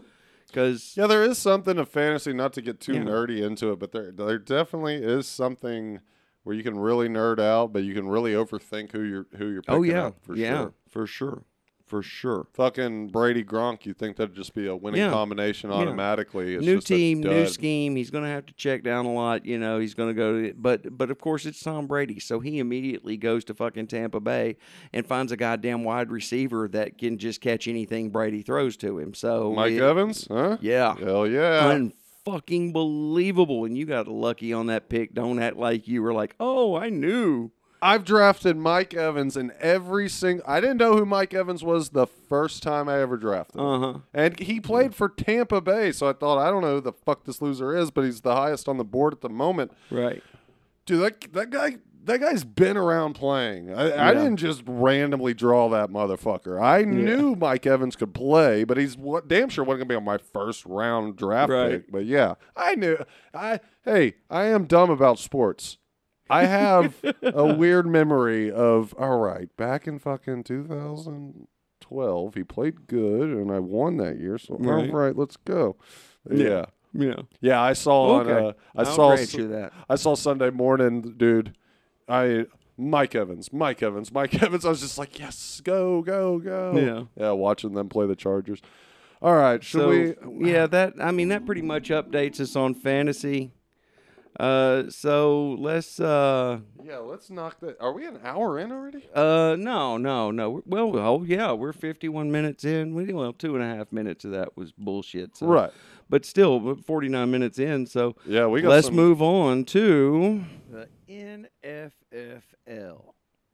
because 0.53 0.95
Yeah, 0.97 1.07
there 1.07 1.23
is 1.25 1.39
something 1.39 1.79
of 1.79 1.89
fantasy. 1.89 2.33
Not 2.33 2.53
to 2.55 2.63
get 2.63 2.81
too 2.81 2.95
Yeah. 2.95 3.01
nerdy 3.01 3.43
into 3.43 3.73
it, 3.73 3.79
but 3.79 3.93
there 3.93 4.13
there 4.13 4.39
definitely 4.39 4.97
is 4.97 5.27
something 5.27 6.01
where 6.45 6.55
you 6.57 6.63
can 6.63 6.79
really 6.79 7.09
nerd 7.09 7.39
out, 7.41 7.73
but 7.73 7.85
you 7.85 7.95
can 7.95 8.09
really 8.09 8.33
overthink 8.33 8.93
who 8.93 9.03
you're 9.03 9.27
who 9.37 9.49
you're 9.49 9.63
oh, 9.69 9.81
picking 9.81 9.97
oh 9.97 9.97
yeah, 9.97 10.07
up 10.07 10.17
for 10.23 10.37
yeah, 10.37 10.49
sure. 10.51 10.75
for 10.89 11.07
sure, 11.07 11.45
for 11.93 12.03
sure. 12.03 12.47
Fucking 12.55 13.09
Brady 13.09 13.45
Gronk, 13.45 13.85
you 13.85 13.93
think 13.93 14.17
that'd 14.17 14.35
just 14.35 14.55
be 14.55 14.67
a 14.67 14.75
winning 14.75 15.01
Yeah. 15.03 15.11
combination 15.11 15.71
automatically? 15.71 16.55
It's 16.55 16.65
new 16.65 16.81
team, 16.81 17.21
new 17.21 17.47
scheme. 17.47 17.97
He's 17.97 18.11
going 18.11 18.25
to 18.25 18.31
have 18.31 18.47
to 18.47 18.55
check 18.55 18.83
down 18.83 19.05
a 19.05 19.13
lot. 19.13 19.45
You 19.45 19.59
know, 19.59 19.79
he's 19.79 19.93
going 19.93 20.09
to 20.09 20.15
go 20.15 20.41
to, 20.41 20.55
but 20.57 20.97
but 20.97 21.11
of 21.11 21.19
course 21.19 21.45
it's 21.45 21.61
Tom 21.61 21.87
Brady, 21.87 22.19
so 22.19 22.41
he 22.41 22.61
immediately 22.61 23.19
goes 23.19 23.45
to 23.45 23.55
fucking 23.55 23.89
Tampa 23.89 24.21
Bay 24.21 24.57
and 24.95 25.05
finds 25.07 25.33
a 25.33 25.37
goddamn 25.37 25.85
wide 25.85 26.11
receiver 26.11 26.67
that 26.69 26.97
can 26.97 27.19
just 27.19 27.43
catch 27.43 27.69
anything 27.69 28.09
Brady 28.09 28.41
throws 28.41 28.79
to 28.79 28.99
him. 28.99 29.13
So 29.13 29.53
Mike 29.53 29.73
it- 29.73 29.83
Evans, 29.83 30.27
huh? 30.31 30.57
yeah, 30.63 30.97
Hell 30.97 31.27
yeah. 31.27 31.79
unfucking 32.27 32.73
believable. 32.73 33.67
And 33.67 33.77
you 33.77 33.85
got 33.85 34.09
lucky 34.09 34.55
on 34.55 34.69
that 34.69 34.89
pick. 34.89 35.13
Don't 35.13 35.39
act 35.39 35.57
like 35.59 35.87
you 35.87 36.03
were 36.03 36.15
like, 36.15 36.35
oh, 36.41 36.75
I 36.75 36.89
knew. 36.89 37.51
I've 37.85 38.05
drafted 38.05 38.57
Mike 38.57 38.95
Evans 38.95 39.37
in 39.37 39.53
every 39.61 40.09
single. 40.09 40.45
I 40.49 40.61
didn't 40.61 40.77
know 40.77 40.97
who 40.97 41.05
Mike 41.05 41.35
Evans 41.35 41.65
was 41.65 41.89
the 41.91 42.07
first 42.07 42.63
time 42.63 42.89
I 42.89 43.01
ever 43.01 43.17
drafted. 43.17 43.61
him. 43.61 43.67
Uh 43.67 43.79
huh. 43.95 43.99
And 44.15 44.39
he 44.39 44.61
played 44.61 44.95
for 44.95 45.09
Tampa 45.09 45.61
Bay, 45.61 45.91
so 45.91 46.09
I 46.09 46.13
thought 46.13 46.39
I 46.39 46.49
don't 46.51 46.63
know 46.63 46.77
who 46.77 46.81
the 46.81 46.93
fuck 46.93 47.25
this 47.25 47.43
loser 47.43 47.77
is, 47.77 47.91
but 47.91 48.05
he's 48.05 48.21
the 48.21 48.37
highest 48.37 48.69
on 48.69 48.77
the 48.77 48.85
board 48.85 49.13
at 49.13 49.21
the 49.21 49.29
moment. 49.29 49.73
Right. 49.91 50.23
Dude, 50.87 51.01
that 51.03 51.33
that 51.33 51.51
guy 51.51 51.79
that 52.05 52.21
guy's 52.21 52.43
been 52.45 52.77
around 52.77 53.15
playing. 53.15 53.73
I, 53.73 54.11
I 54.11 54.15
didn't 54.15 54.37
just 54.39 54.63
randomly 54.67 55.35
draw 55.35 55.69
that 55.69 55.89
motherfucker. 55.91 56.61
I 56.61 56.83
knew 56.83 57.37
Mike 57.37 57.65
Evans 57.67 57.95
could 57.97 58.13
play, 58.15 58.65
but 58.65 58.77
he's 58.77 58.97
what 58.97 59.29
damn 59.29 59.49
sure 59.49 59.65
wasn't 59.65 59.83
gonna 59.89 59.89
be 59.89 59.95
on 59.97 60.05
my 60.05 60.19
first 60.19 60.65
round 60.67 61.17
draft 61.17 61.51
Right. 61.51 61.71
pick. 61.71 61.93
But 61.93 62.07
yeah, 62.07 62.35
I 62.57 62.75
knew. 62.77 62.99
I 63.35 63.61
hey, 63.85 64.15
I 64.31 64.45
am 64.47 64.65
dumb 64.67 64.91
about 64.91 65.19
sports. 65.19 65.79
I 66.31 66.45
have 66.47 66.95
a 67.23 67.55
weird 67.55 67.87
memory 67.87 68.51
of 68.51 68.95
all 68.99 69.19
right, 69.19 69.55
back 69.57 69.87
in 69.87 69.99
fucking 69.99 70.45
2012, 70.45 72.35
he 72.35 72.45
played 72.45 72.87
good, 72.87 73.31
and 73.31 73.51
I 73.51 73.59
won 73.59 73.97
that 73.99 74.19
year. 74.19 74.39
So 74.39 74.57
Right. 74.59 74.89
all 74.91 74.97
right, 74.97 75.17
let's 75.17 75.37
go. 75.37 75.77
Yeah. 76.31 76.67
Yeah. 76.95 77.23
Yeah, 77.41 77.61
I 77.61 77.73
saw 77.73 78.19
on. 78.21 78.29
Okay. 78.29 78.47
Uh, 78.49 78.53
I 78.77 78.81
I'll 78.81 78.95
saw. 78.95 79.15
grant 79.15 79.35
you 79.35 79.49
that. 79.49 79.73
I 79.89 79.95
saw 79.97 80.15
Sunday 80.15 80.51
morning, 80.51 81.15
dude. 81.17 81.57
I 82.09 82.47
Mike 82.77 83.15
Evans, 83.15 83.53
Mike 83.53 83.83
Evans, 83.83 84.13
Mike 84.13 84.35
Evans. 84.43 84.65
I 84.65 84.69
was 84.69 84.81
just 84.81 84.99
like, 84.99 85.19
yes, 85.19 85.61
go, 85.65 86.03
go, 86.03 86.39
go. 86.39 86.73
Yeah. 86.77 87.23
yeah. 87.23 87.31
Watching 87.33 87.73
them 87.73 87.89
play 87.89 88.07
the 88.07 88.17
Chargers. 88.17 88.61
All 89.23 89.35
right, 89.37 89.63
should 89.63 89.81
so 89.81 89.89
we? 89.89 90.51
yeah, 90.51 90.67
that 90.67 90.95
I 91.01 91.13
mean 91.13 91.29
that 91.29 91.47
pretty 91.47 91.63
much 91.63 91.91
updates 91.91 92.41
us 92.41 92.57
on 92.57 92.75
fantasy. 92.75 93.53
Uh, 94.41 94.89
so 94.89 95.57
let's 95.61 96.01
uh 96.01 96.59
Yeah, 96.83 96.99
let's 96.99 97.29
knock 97.31 97.61
that. 97.61 97.79
Are 97.81 97.93
we 97.93 98.07
an 98.07 98.19
hour 98.25 98.59
in 98.59 98.73
already? 98.73 99.07
uh 99.15 99.57
no 99.59 99.99
no 99.99 100.31
no 100.31 100.51
We're- 100.51 100.63
well 100.67 100.99
oh 100.99 101.23
yeah 101.23 101.53
we're 101.53 101.75
fifty 101.75 102.09
one 102.09 102.33
minutes 102.33 102.65
in 102.65 102.95
we 102.95 103.13
well 103.13 103.35
two 103.35 103.55
and 103.57 103.63
a 103.63 103.77
half 103.77 103.93
minutes 103.93 104.25
of 104.25 104.31
that 104.33 104.57
was 104.57 104.73
bullshit 104.73 105.37
so. 105.37 105.47
Right. 105.47 105.71
but 106.09 106.25
still 106.25 106.75
forty 106.77 107.09
nine 107.09 107.31
minutes 107.31 107.59
in 107.59 107.87
so 107.87 108.17
Yeah, 108.27 108.47
we 108.47 108.63
got. 108.63 108.71
let's 108.71 108.87
some, 108.87 108.97
move 108.97 109.21
on 109.21 109.65
to 109.67 110.45
The 110.71 110.89
NFFL. 111.11 113.03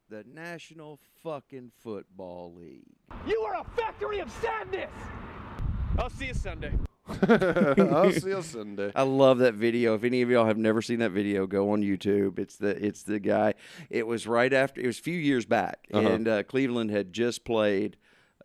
the 0.09 0.25
National 0.33 1.01
fucking 1.25 1.73
Football 1.83 2.55
League. 2.55 2.85
You 3.27 3.41
are 3.41 3.61
a 3.61 3.65
factory 3.77 4.21
of 4.21 4.31
sadness. 4.41 4.93
I'll 5.99 6.09
see 6.11 6.27
you 6.27 6.35
Sunday. 6.35 6.73
I'll 7.09 8.13
see 8.13 8.29
you 8.31 8.43
Sunday. 8.43 8.93
I 8.95 9.03
love 9.03 9.39
that 9.39 9.55
video. 9.55 9.95
If 9.95 10.05
any 10.05 10.23
of 10.23 10.31
y'all 10.31 10.47
have 10.47 10.59
never 10.59 10.83
seen 10.83 10.99
that 11.01 11.11
video, 11.13 11.47
go 11.47 11.71
on 11.73 11.83
YouTube. 11.83 12.39
It's 12.39 12.57
the 12.57 12.71
it's 12.85 13.03
the 13.03 13.19
guy. 13.19 13.55
It 13.91 14.07
was 14.07 14.27
right 14.27 14.53
after. 14.53 14.81
It 14.81 14.87
was 14.87 14.99
a 14.99 15.03
few 15.03 15.19
years 15.19 15.45
back, 15.47 15.87
Uh-huh. 15.93 16.09
and 16.09 16.29
uh, 16.29 16.43
Cleveland 16.45 16.91
had 16.91 17.13
just 17.13 17.45
played 17.45 17.97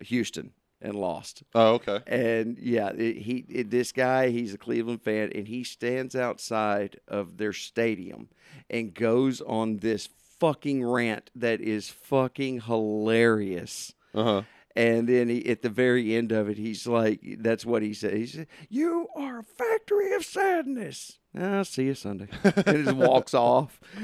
Houston 0.02 0.52
and 0.80 0.94
lost. 0.94 1.42
Oh, 1.54 1.74
okay. 1.74 2.00
And 2.06 2.58
yeah, 2.58 2.88
it, 2.90 3.16
he 3.18 3.44
it, 3.48 3.70
this 3.70 3.92
guy, 3.92 4.30
he's 4.30 4.54
a 4.54 4.58
Cleveland 4.58 5.02
fan, 5.02 5.30
and 5.34 5.46
he 5.48 5.64
stands 5.64 6.14
outside 6.16 7.00
of 7.08 7.36
their 7.38 7.52
stadium 7.52 8.28
and 8.70 8.92
goes 8.94 9.40
on 9.40 9.78
this 9.78 10.08
fucking 10.40 10.84
rant 10.84 11.30
that 11.34 11.60
is 11.60 11.88
fucking 11.88 12.62
hilarious. 12.62 13.94
Uh 14.14 14.24
huh. 14.24 14.42
And 14.76 15.08
then 15.08 15.28
he, 15.28 15.46
at 15.48 15.62
the 15.62 15.68
very 15.68 16.16
end 16.16 16.32
of 16.32 16.48
it, 16.48 16.58
he's 16.58 16.84
like, 16.86 17.20
"That's 17.38 17.64
what 17.64 17.82
he 17.82 17.94
said." 17.94 18.14
He 18.14 18.26
said, 18.26 18.48
"You 18.68 19.06
are 19.14 19.38
a 19.38 19.42
factory 19.44 20.12
of 20.14 20.24
sadness." 20.24 21.18
I'll 21.38 21.64
see 21.64 21.84
you 21.84 21.94
Sunday. 21.94 22.26
and 22.44 22.84
just 22.84 22.96
walks 22.96 23.34
off. 23.34 23.80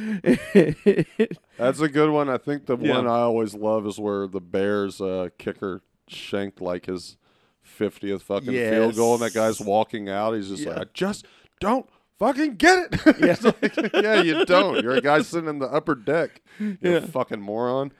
That's 1.58 1.80
a 1.80 1.88
good 1.88 2.10
one. 2.10 2.28
I 2.28 2.38
think 2.38 2.66
the 2.66 2.76
Yeah. 2.76 2.96
one 2.96 3.06
I 3.06 3.20
always 3.20 3.54
love 3.54 3.86
is 3.86 3.98
where 3.98 4.26
the 4.26 4.40
Bears 4.40 5.00
uh, 5.00 5.28
kicker 5.38 5.82
shanked 6.08 6.60
like 6.60 6.86
his 6.86 7.16
50th 7.64 8.22
fucking 8.22 8.50
field 8.52 8.96
goal, 8.96 9.14
and 9.14 9.22
that 9.22 9.34
guy's 9.34 9.60
walking 9.60 10.08
out. 10.08 10.32
He's 10.34 10.48
just 10.48 10.62
Yeah. 10.64 10.70
like, 10.70 10.78
I 10.78 10.84
just 10.94 11.26
don't 11.60 11.88
fucking 12.18 12.56
get 12.56 12.88
it. 12.92 13.00
It's 13.06 13.44
like, 13.44 13.92
yeah, 13.94 14.22
you 14.22 14.44
don't. 14.44 14.82
You're 14.82 14.94
a 14.96 15.00
guy 15.00 15.22
sitting 15.22 15.48
in 15.48 15.58
the 15.58 15.66
upper 15.68 15.94
deck. 15.94 16.42
You 16.58 16.76
Yeah. 16.80 17.00
fucking 17.00 17.40
moron. 17.40 17.92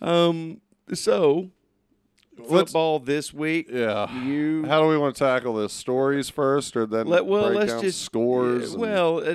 um. 0.00 0.60
So 0.94 1.50
Let's- 2.48 2.70
football 2.72 2.98
this 2.98 3.32
week. 3.32 3.68
Yeah. 3.70 4.12
You 4.24 4.64
How 4.66 4.80
do 4.82 4.88
we 4.88 4.98
want 4.98 5.14
to 5.16 5.18
tackle 5.24 5.54
this? 5.54 5.72
Stories 5.72 6.28
first, 6.30 6.76
or 6.76 6.86
then 6.86 7.06
Let, 7.06 7.26
well, 7.26 7.50
let's 7.50 7.80
just 7.80 8.02
scores? 8.02 8.72
and- 8.72 8.80
well, 8.80 9.18
uh, 9.26 9.34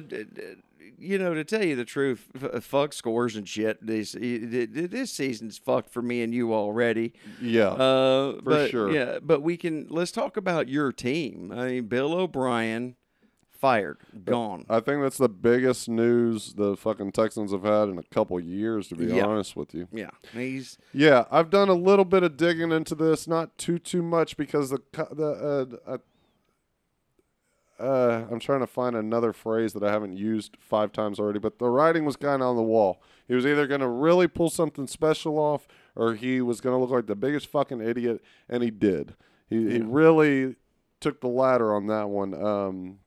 you 0.97 1.17
know, 1.17 1.33
to 1.33 1.43
tell 1.43 1.63
you 1.63 1.75
the 1.75 1.83
truth, 1.85 2.27
f- 2.41 2.63
fuck 2.63 2.93
scores 2.93 3.35
and 3.35 3.47
shit. 3.47 3.85
This 3.85 4.13
this 4.19 5.11
season's 5.11 5.57
fucked 5.57 5.89
for 5.91 6.01
me 6.01 6.21
and 6.21 6.33
you 6.33 6.53
already. 6.53 7.13
yeah, 7.41 7.67
Uh, 7.69 8.39
but, 8.43 8.69
sure. 8.71 8.91
Yeah, 8.91 9.19
but 9.21 9.41
we 9.41 9.57
can 9.57 9.87
let's 9.89 10.11
talk 10.11 10.37
about 10.37 10.69
your 10.69 10.91
team. 10.91 11.51
I 11.55 11.67
mean, 11.67 11.87
Bill 11.87 12.13
O'Brien 12.13 12.95
fired, 13.65 13.97
gone. 14.25 14.65
I 14.69 14.79
think 14.79 15.01
that's 15.01 15.17
the 15.17 15.29
biggest 15.29 15.89
news 15.89 16.53
the 16.53 16.75
fucking 16.77 17.11
Texans 17.13 17.51
have 17.51 17.63
had 17.63 17.89
in 17.89 17.97
a 17.97 18.03
couple 18.03 18.39
years. 18.39 18.87
To 18.89 18.95
be 18.95 19.05
Yeah. 19.05 19.25
honest 19.25 19.55
with 19.55 19.73
you. 19.73 19.87
yeah, 19.91 20.11
he's 20.33 20.77
Yeah, 20.93 21.25
I've 21.31 21.49
done 21.49 21.69
a 21.69 21.73
little 21.73 22.05
bit 22.05 22.23
of 22.23 22.37
digging 22.37 22.71
into 22.71 22.95
this, 22.95 23.27
not 23.27 23.57
too 23.57 23.79
too 23.79 24.01
much 24.01 24.37
because 24.37 24.69
the 24.69 24.79
the 25.11 25.79
uh, 25.87 25.91
uh, 25.93 25.97
uh, 27.77 28.25
I'm 28.31 28.39
trying 28.39 28.61
to 28.61 28.67
find 28.67 28.95
another 28.95 29.33
phrase 29.33 29.73
that 29.73 29.83
I 29.83 29.91
haven't 29.91 30.15
used 30.15 30.55
five 30.59 30.93
times 30.93 31.19
already, 31.19 31.39
but 31.39 31.59
the 31.59 31.69
writing 31.69 32.05
was 32.05 32.15
kind 32.15 32.41
of 32.41 32.47
on 32.47 32.55
the 32.55 32.63
wall. 32.63 33.01
He 33.27 33.35
was 33.35 33.45
either 33.45 33.67
going 33.67 33.81
to 33.81 33.87
really 33.87 34.27
pull 34.27 34.49
something 34.49 34.87
special 34.87 35.37
off, 35.37 35.67
or 35.95 36.13
he 36.15 36.39
was 36.41 36.61
going 36.61 36.73
to 36.73 36.79
look 36.79 36.89
like 36.91 37.07
the 37.07 37.15
biggest 37.15 37.47
fucking 37.47 37.81
idiot, 37.81 38.21
and 38.47 38.63
he 38.63 38.71
did. 38.71 39.15
He 39.49 39.57
he 39.71 39.79
really 39.81 40.55
took 41.01 41.19
the 41.19 41.27
latter 41.27 41.73
on 41.75 41.87
that 41.87 42.07
one. 42.09 42.33
Um, 42.33 42.99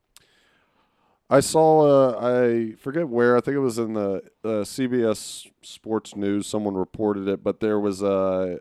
I 1.31 1.41
saw, 1.41 1.81
uh, 2.15 2.19
I 2.21 2.73
forget 2.79 3.09
where, 3.09 3.37
I 3.37 3.41
think 3.41 3.55
it 3.55 3.61
was 3.61 3.79
in 3.79 3.93
the 3.93 4.23
uh, 4.43 4.65
CBS 4.65 5.47
Sports 5.63 6.17
News. 6.17 6.47
Someone 6.47 6.75
reported 6.75 7.29
it, 7.29 7.45
but 7.45 7.61
there 7.61 7.79
was 7.79 8.03
uh, 8.03 8.09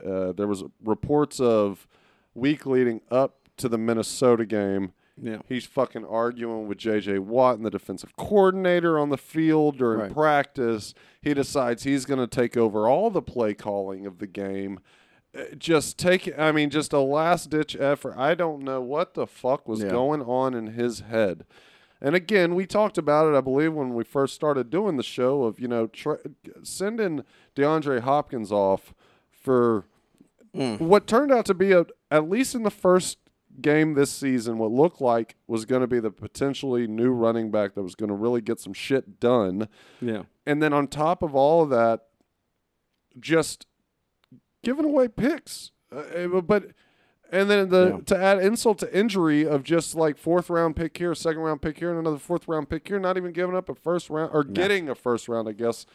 uh, 0.05 0.31
there 0.33 0.47
was 0.47 0.63
reports 0.83 1.39
of 1.39 1.87
week 2.35 2.65
leading 2.65 2.99
up 3.09 3.35
to 3.57 3.69
the 3.69 3.77
Minnesota 3.77 4.45
game. 4.45 4.91
yeah. 5.19 5.37
He's 5.47 5.65
fucking 5.65 6.05
arguing 6.05 6.67
with 6.67 6.77
J.J. 6.77 7.19
Watt 7.19 7.55
and 7.55 7.65
the 7.65 7.71
defensive 7.71 8.15
coordinator 8.17 8.99
on 8.99 9.09
the 9.09 9.17
field 9.17 9.77
during 9.77 9.99
Right. 10.01 10.13
practice. 10.13 10.93
He 11.21 11.33
decides 11.33 11.83
he's 11.83 12.05
going 12.05 12.19
to 12.19 12.27
take 12.27 12.55
over 12.57 12.87
all 12.87 13.09
the 13.09 13.21
play 13.21 13.53
calling 13.53 14.05
of 14.05 14.19
the 14.19 14.27
game. 14.27 14.79
Uh, 15.35 15.55
Just 15.57 15.97
take, 15.97 16.37
I 16.37 16.51
mean, 16.51 16.69
just 16.69 16.93
a 16.93 16.99
last 16.99 17.49
ditch 17.49 17.75
effort. 17.79 18.13
I 18.17 18.35
don't 18.35 18.61
know 18.61 18.81
what 18.81 19.13
the 19.15 19.25
fuck 19.25 19.67
was 19.67 19.81
Yeah. 19.81 19.89
going 19.89 20.21
on 20.21 20.53
in 20.53 20.67
his 20.67 20.99
head. 20.99 21.45
And 22.01 22.15
again, 22.15 22.55
we 22.55 22.65
talked 22.65 22.97
about 22.97 23.31
it, 23.31 23.35
I 23.35 23.41
believe, 23.41 23.73
when 23.73 23.93
we 23.93 24.03
first 24.03 24.35
started 24.35 24.69
doing 24.69 24.97
the 24.97 25.03
show 25.03 25.43
of, 25.43 25.59
you 25.59 25.67
know, 25.67 25.87
tra- 25.87 26.19
sending 26.63 27.23
DeAndre 27.55 28.01
Hopkins 28.01 28.51
off 28.51 28.93
for 29.31 29.85
what 30.53 31.07
turned 31.07 31.31
out 31.31 31.45
to 31.45 31.53
be, 31.53 31.71
a, 31.71 31.85
at 32.09 32.29
least 32.29 32.55
in 32.55 32.63
the 32.63 32.71
first 32.71 33.17
game 33.61 33.95
this 33.95 34.11
season, 34.11 34.57
what 34.57 34.71
looked 34.71 35.01
like 35.01 35.35
was 35.47 35.65
going 35.65 35.81
to 35.81 35.87
be 35.87 35.99
the 35.99 36.11
potentially 36.11 36.87
new 36.87 37.11
running 37.11 37.49
back 37.51 37.73
that 37.73 37.83
was 37.83 37.95
going 37.95 38.09
to 38.09 38.15
really 38.15 38.41
get 38.41 38.59
some 38.59 38.73
shit 38.73 39.19
done. 39.19 39.67
Yeah. 39.99 40.23
And 40.45 40.61
then 40.61 40.73
on 40.73 40.87
top 40.87 41.23
of 41.23 41.35
all 41.35 41.63
of 41.63 41.69
that, 41.71 42.01
just 43.19 43.65
giving 44.63 44.85
away 44.85 45.07
picks. 45.07 45.71
Uh, 45.91 46.27
but 46.41 46.71
and 47.31 47.49
then 47.49 47.69
the 47.69 47.87
Yeah. 47.95 47.99
to 48.05 48.17
add 48.17 48.39
insult 48.39 48.79
to 48.79 48.97
injury 48.97 49.45
of 49.45 49.63
just 49.63 49.95
like 49.95 50.17
fourth 50.17 50.49
round 50.49 50.75
pick 50.75 50.97
here, 50.97 51.13
second 51.15 51.41
round 51.41 51.61
pick 51.61 51.77
here, 51.79 51.89
and 51.89 51.99
another 51.99 52.17
fourth 52.17 52.47
round 52.47 52.69
pick 52.69 52.87
here, 52.87 52.99
not 52.99 53.17
even 53.17 53.31
giving 53.31 53.55
up 53.55 53.69
a 53.69 53.75
first 53.75 54.09
round 54.09 54.31
or 54.33 54.43
getting 54.43 54.89
a 54.89 54.95
first 54.95 55.27
round, 55.27 55.47
I 55.47 55.53
guess. 55.53 55.85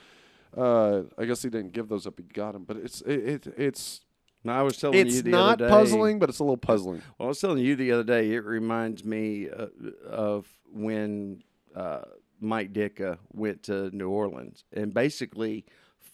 Uh, 0.57 1.03
I 1.17 1.25
guess 1.25 1.43
he 1.43 1.49
didn't 1.49 1.73
give 1.73 1.89
those 1.89 2.07
up; 2.07 2.15
he 2.19 2.25
got 2.25 2.53
them. 2.53 2.65
But 2.65 2.77
it's 2.79 3.01
it, 3.03 3.47
it 3.47 3.55
it's 3.57 4.03
No, 4.45 4.53
I 4.53 4.63
was 4.63 4.77
telling 4.77 4.99
you 4.99 5.05
it's 5.07 5.23
the 5.23 5.31
not 5.31 5.61
other 5.61 5.67
day, 5.67 5.71
puzzling, 5.71 6.19
but 6.19 6.29
it's 6.29 6.41
a 6.41 6.45
little 6.45 6.57
puzzling. 6.59 7.01
Well, 7.19 7.27
I 7.27 7.29
was 7.29 7.41
telling 7.41 7.59
you 7.59 7.75
the 7.77 7.93
other 7.93 8.05
day. 8.05 8.33
It 8.33 8.45
reminds 8.45 9.05
me 9.05 9.49
uh, 9.49 9.67
of 10.07 10.47
when 10.71 11.43
uh, 11.75 12.03
Mike 12.41 12.73
Ditka 12.75 13.19
went 13.33 13.63
to 13.65 13.91
New 13.97 14.11
Orleans 14.11 14.65
and 14.73 14.93
basically 14.93 15.65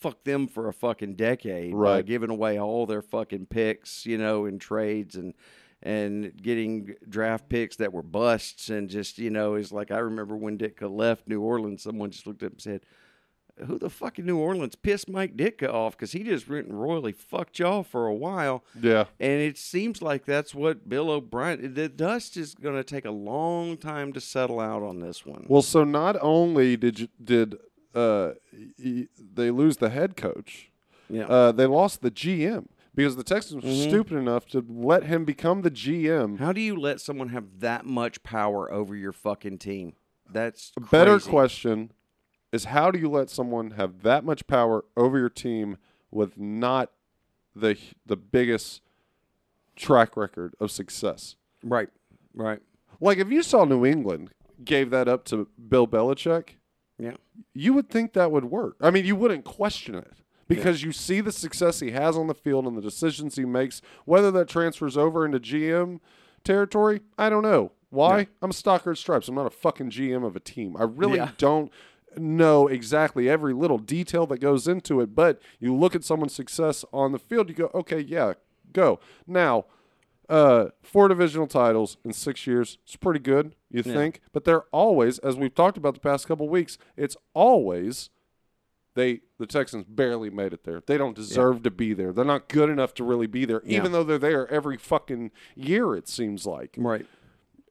fucked 0.01 0.25
them 0.25 0.47
for 0.47 0.69
a 0.69 0.73
fucking 0.73 1.15
decade 1.15 1.73
by 1.73 1.79
Right. 1.79 2.07
giving 2.07 2.31
away 2.31 2.59
all 2.59 2.87
their 2.87 3.03
fucking 3.03 3.47
picks, 3.47 4.07
you 4.07 4.19
know, 4.19 4.45
in 4.47 4.59
trades 4.59 5.15
and 5.17 5.35
and 5.81 6.37
getting 6.43 6.97
draft 7.09 7.49
picks 7.49 7.77
that 7.77 7.93
were 7.93 8.03
busts 8.03 8.69
and 8.69 8.91
just 8.91 9.17
you 9.19 9.31
know 9.31 9.55
it's 9.55 9.71
like 9.71 9.93
I 9.93 9.99
remember 9.99 10.37
when 10.37 10.59
Ditka 10.59 10.91
left 10.91 11.29
New 11.29 11.41
Orleans, 11.41 11.83
someone 11.83 12.11
just 12.11 12.27
looked 12.27 12.43
up 12.43 12.53
and 12.53 12.61
said. 12.61 12.81
Who 13.67 13.77
the 13.77 13.91
fuck 13.91 14.21
in 14.21 14.27
New 14.27 14.39
Orleans 14.39 14.77
pissed 14.77 15.09
Mike 15.11 15.37
Ditka 15.37 15.69
off? 15.69 15.97
Because 15.97 16.13
he 16.13 16.23
just 16.23 16.49
went 16.49 16.69
and 16.69 16.81
royally 16.81 17.11
fucked 17.11 17.59
y'all 17.59 17.83
for 17.83 18.07
a 18.07 18.15
while. 18.15 18.63
Yeah, 18.81 19.07
And 19.19 19.41
it 19.43 19.59
seems 19.59 20.01
like 20.01 20.25
that's 20.25 20.55
what 20.55 20.89
Bill 20.89 21.11
O'Brien. 21.11 21.75
The 21.75 21.89
dust 21.89 22.37
is 22.37 22.55
going 22.55 22.77
to 22.77 22.85
take 22.85 23.05
a 23.05 23.11
long 23.11 23.77
time 23.77 24.13
to 24.13 24.21
settle 24.21 24.61
out 24.61 24.85
on 24.85 25.01
this 25.01 25.27
one. 25.27 25.45
Well, 25.49 25.63
so 25.63 25.83
not 25.83 26.17
only 26.23 26.77
did 26.77 27.01
you, 27.01 27.09
did 27.21 27.57
uh, 27.95 28.32
they 28.78 29.51
lose 29.51 29.78
the 29.78 29.91
head 29.91 30.16
coach, 30.16 30.70
yeah, 31.09 31.24
uh, 31.26 31.53
they 31.53 31.66
lost 31.66 32.03
the 32.03 32.11
GM 32.11 32.66
because 32.95 33.16
the 33.16 33.24
Texans 33.24 33.64
were 33.64 33.70
Mm-hmm. 33.70 33.89
stupid 33.89 34.16
enough 34.16 34.47
to 34.49 34.64
let 34.68 35.05
him 35.05 35.24
become 35.24 35.62
the 35.62 35.70
GM. 35.70 36.39
how 36.39 36.53
do 36.53 36.61
you 36.61 36.76
let 36.78 37.01
someone 37.01 37.28
have 37.30 37.61
that 37.61 37.84
much 37.86 38.22
power 38.22 38.70
over 38.72 38.95
your 38.97 39.12
fucking 39.12 39.59
team? 39.59 39.95
That's 40.30 40.72
a 40.76 40.80
Better 40.80 41.18
question 41.20 41.93
is 42.53 42.66
how 42.66 42.91
do 42.91 42.99
you 42.99 43.09
let 43.11 43.30
someone 43.30 43.72
have 43.72 44.03
that 44.03 44.24
much 44.24 44.47
power 44.47 44.84
over 44.97 45.18
your 45.18 45.28
team 45.30 45.76
with 46.11 46.39
not 46.39 46.91
the 47.57 47.76
the 48.07 48.16
biggest 48.16 48.82
track 49.76 50.16
record 50.16 50.55
of 50.61 50.70
success? 50.70 51.36
Right, 51.62 51.89
right. 52.34 52.61
Like 53.01 53.18
if 53.18 53.30
you 53.30 53.43
saw 53.43 53.64
New 53.64 53.84
England 53.86 54.30
gave 54.64 54.91
that 54.91 55.09
up 55.09 55.24
to 55.26 55.49
Bill 55.68 55.86
Belichick, 55.86 56.51
Yeah, 56.99 57.15
you 57.55 57.73
would 57.75 57.89
think 57.91 58.13
that 58.15 58.33
would 58.33 58.47
work. 58.47 58.77
I 58.81 58.91
mean, 58.91 59.05
you 59.05 59.15
wouldn't 59.17 59.45
question 59.45 59.95
it 59.95 60.13
because 60.49 60.83
you 60.83 60.91
see 60.93 61.21
the 61.21 61.31
success 61.33 61.81
he 61.81 61.93
has 61.93 62.17
on 62.17 62.27
the 62.27 62.35
field 62.35 62.67
and 62.67 62.77
the 62.77 62.83
decisions 62.83 63.37
he 63.37 63.45
makes. 63.45 63.81
Whether 64.05 64.31
that 64.33 64.49
transfers 64.49 64.97
over 64.97 65.25
into 65.25 65.39
GM 65.39 66.01
territory, 66.45 67.01
I 67.17 67.31
don't 67.31 67.43
know. 67.43 67.73
Why? 67.91 68.27
I'm 68.43 68.51
a 68.51 68.55
stalker 68.55 68.91
at 68.91 68.99
stripes. 68.99 69.29
I'm 69.29 69.35
not 69.35 69.47
a 69.47 69.51
fucking 69.51 69.91
GM 69.91 70.25
of 70.27 70.37
a 70.37 70.41
team. 70.41 70.77
I 70.77 70.83
really 70.85 71.17
Yeah. 71.19 71.31
don't 71.39 71.71
know 72.17 72.67
exactly 72.67 73.29
every 73.29 73.53
little 73.55 73.79
detail 73.79 74.27
that 74.27 74.39
goes 74.41 74.67
into 74.67 75.01
it, 75.01 75.15
but 75.15 75.41
you 75.61 75.75
look 75.75 75.95
at 75.95 76.05
someone's 76.05 76.35
success 76.35 76.85
on 76.93 77.13
the 77.13 77.19
field, 77.19 77.49
you 77.49 77.55
go, 77.55 77.71
okay, 77.75 78.01
yeah, 78.01 78.33
go. 78.73 78.99
Now, 79.27 79.67
uh, 80.29 80.66
four 80.83 81.09
divisional 81.09 81.47
titles 81.47 81.97
in 82.05 82.12
six 82.12 82.47
years. 82.47 82.79
It's 82.85 82.97
pretty 82.97 83.20
good, 83.20 83.55
you 83.70 83.83
think. 83.83 84.20
But 84.33 84.45
they're 84.45 84.64
always, 84.72 85.18
as 85.20 85.37
we've 85.37 85.55
talked 85.55 85.76
about 85.76 85.95
the 85.95 86.01
past 86.01 86.26
couple 86.29 86.49
weeks, 86.49 86.76
it's 86.97 87.16
always 87.35 88.11
they 88.95 89.20
the 89.39 89.47
Texans 89.47 89.85
barely 89.89 90.29
made 90.29 90.53
it 90.53 90.64
there. 90.64 90.83
They 90.87 90.99
don't 90.99 91.14
deserve 91.14 91.62
to 91.62 91.70
be 91.70 91.95
there. 91.95 92.12
They're 92.12 92.24
not 92.24 92.49
good 92.49 92.68
enough 92.68 92.95
to 92.95 93.05
really 93.05 93.26
be 93.29 93.45
there, 93.45 93.62
even 93.64 93.93
though 93.93 94.03
they're 94.05 94.18
there 94.18 94.49
every 94.51 94.76
fucking 94.76 95.31
year. 95.55 95.95
It 95.95 96.09
seems 96.09 96.47
like. 96.47 96.74
right. 96.76 97.07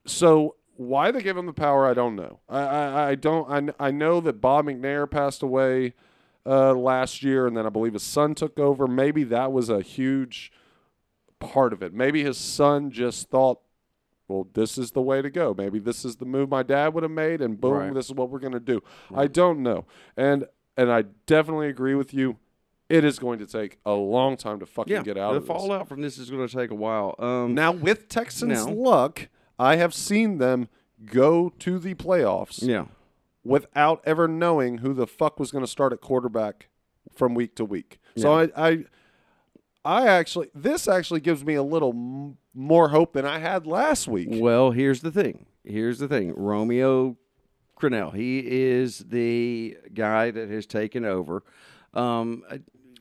So 0.05 0.55
why 0.77 1.11
they 1.11 1.21
give 1.21 1.35
them 1.35 1.47
the 1.47 1.53
power, 1.53 1.85
I 1.85 1.93
don't 1.93 2.15
know. 2.15 2.39
I 2.47 2.59
I, 2.61 3.09
I 3.09 3.15
don't. 3.15 3.73
I, 3.79 3.87
I 3.87 3.91
know 3.91 4.21
that 4.21 4.39
Bob 4.39 4.65
McNair 4.65 5.09
passed 5.09 5.43
away 5.43 5.93
uh, 6.45 6.73
last 6.73 7.23
year, 7.23 7.45
and 7.45 7.57
then 7.57 7.65
I 7.65 7.69
believe 7.69 7.93
his 7.93 8.03
son 8.03 8.33
took 8.33 8.57
over. 8.57 8.87
Maybe 8.87 9.23
that 9.25 9.51
was 9.51 9.69
a 9.69 9.81
huge 9.81 10.51
part 11.39 11.73
of 11.73 11.81
it. 11.83 11.93
Maybe 11.93 12.23
his 12.23 12.37
son 12.37 12.91
just 12.91 13.29
thought, 13.29 13.59
well, 14.27 14.47
this 14.53 14.77
is 14.77 14.91
the 14.91 15.01
way 15.01 15.21
to 15.21 15.29
go. 15.29 15.53
Maybe 15.57 15.79
this 15.79 16.03
is 16.03 16.17
the 16.17 16.25
move 16.25 16.49
my 16.49 16.63
dad 16.63 16.93
would 16.93 17.03
have 17.03 17.11
made, 17.11 17.41
and 17.41 17.59
boom, 17.59 17.73
Right. 17.73 17.93
this 17.93 18.07
is 18.07 18.13
what 18.13 18.29
we're 18.29 18.39
going 18.39 18.53
to 18.53 18.59
do. 18.59 18.81
I 19.15 19.27
don't 19.27 19.61
know, 19.63 19.85
and 20.17 20.45
and 20.75 20.91
I 20.91 21.03
definitely 21.25 21.69
agree 21.69 21.95
with 21.95 22.13
you. 22.13 22.37
It 22.89 23.03
is 23.03 23.19
going 23.19 23.39
to 23.39 23.45
take 23.45 23.79
a 23.85 23.93
long 23.93 24.37
time 24.37 24.59
to 24.59 24.65
fucking 24.65 24.93
Yeah, 24.93 25.01
get 25.03 25.17
out 25.17 25.31
the 25.31 25.37
of 25.37 25.43
this. 25.43 25.47
fallout 25.47 25.87
from 25.89 26.01
this 26.01 26.17
is 26.17 26.29
going 26.29 26.47
to 26.47 26.55
take 26.55 26.71
a 26.71 26.75
while. 26.75 27.15
Um, 27.19 27.53
Now, 27.53 27.71
with 27.71 28.07
Texans 28.09 28.65
No. 28.65 28.71
luck, 28.73 29.27
I 29.59 29.75
have 29.77 29.93
seen 29.93 30.37
them 30.37 30.69
go 31.05 31.49
to 31.59 31.79
the 31.79 31.95
playoffs 31.95 32.65
yeah, 32.65 32.85
without 33.43 34.01
ever 34.05 34.27
knowing 34.27 34.77
who 34.79 34.93
the 34.93 35.07
fuck 35.07 35.39
was 35.39 35.51
going 35.51 35.63
to 35.63 35.69
start 35.69 35.91
at 35.93 35.99
quarterback 36.01 36.67
from 37.13 37.33
week 37.33 37.55
to 37.55 37.65
week. 37.65 37.99
So 38.15 38.33
I, 38.33 38.49
I, 38.55 38.85
I 39.87 40.07
actually, 40.07 40.49
this 40.53 40.87
actually 40.87 41.21
gives 41.21 41.43
me 41.45 41.53
a 41.55 41.63
little 41.63 41.91
m- 41.91 42.37
more 42.53 42.89
hope 42.89 43.13
than 43.13 43.25
I 43.25 43.39
had 43.39 43.65
last 43.65 44.07
week. 44.07 44.27
Well, 44.31 44.71
here's 44.71 45.01
the 45.01 45.11
thing. 45.11 45.45
Here's 45.63 45.99
the 45.99 46.07
thing. 46.07 46.33
Romeo 46.35 47.15
Crennel, 47.79 48.13
he 48.13 48.39
is 48.45 48.99
the 48.99 49.77
guy 49.93 50.31
that 50.31 50.49
has 50.49 50.65
taken 50.65 51.05
over. 51.05 51.43
Um, 51.93 52.43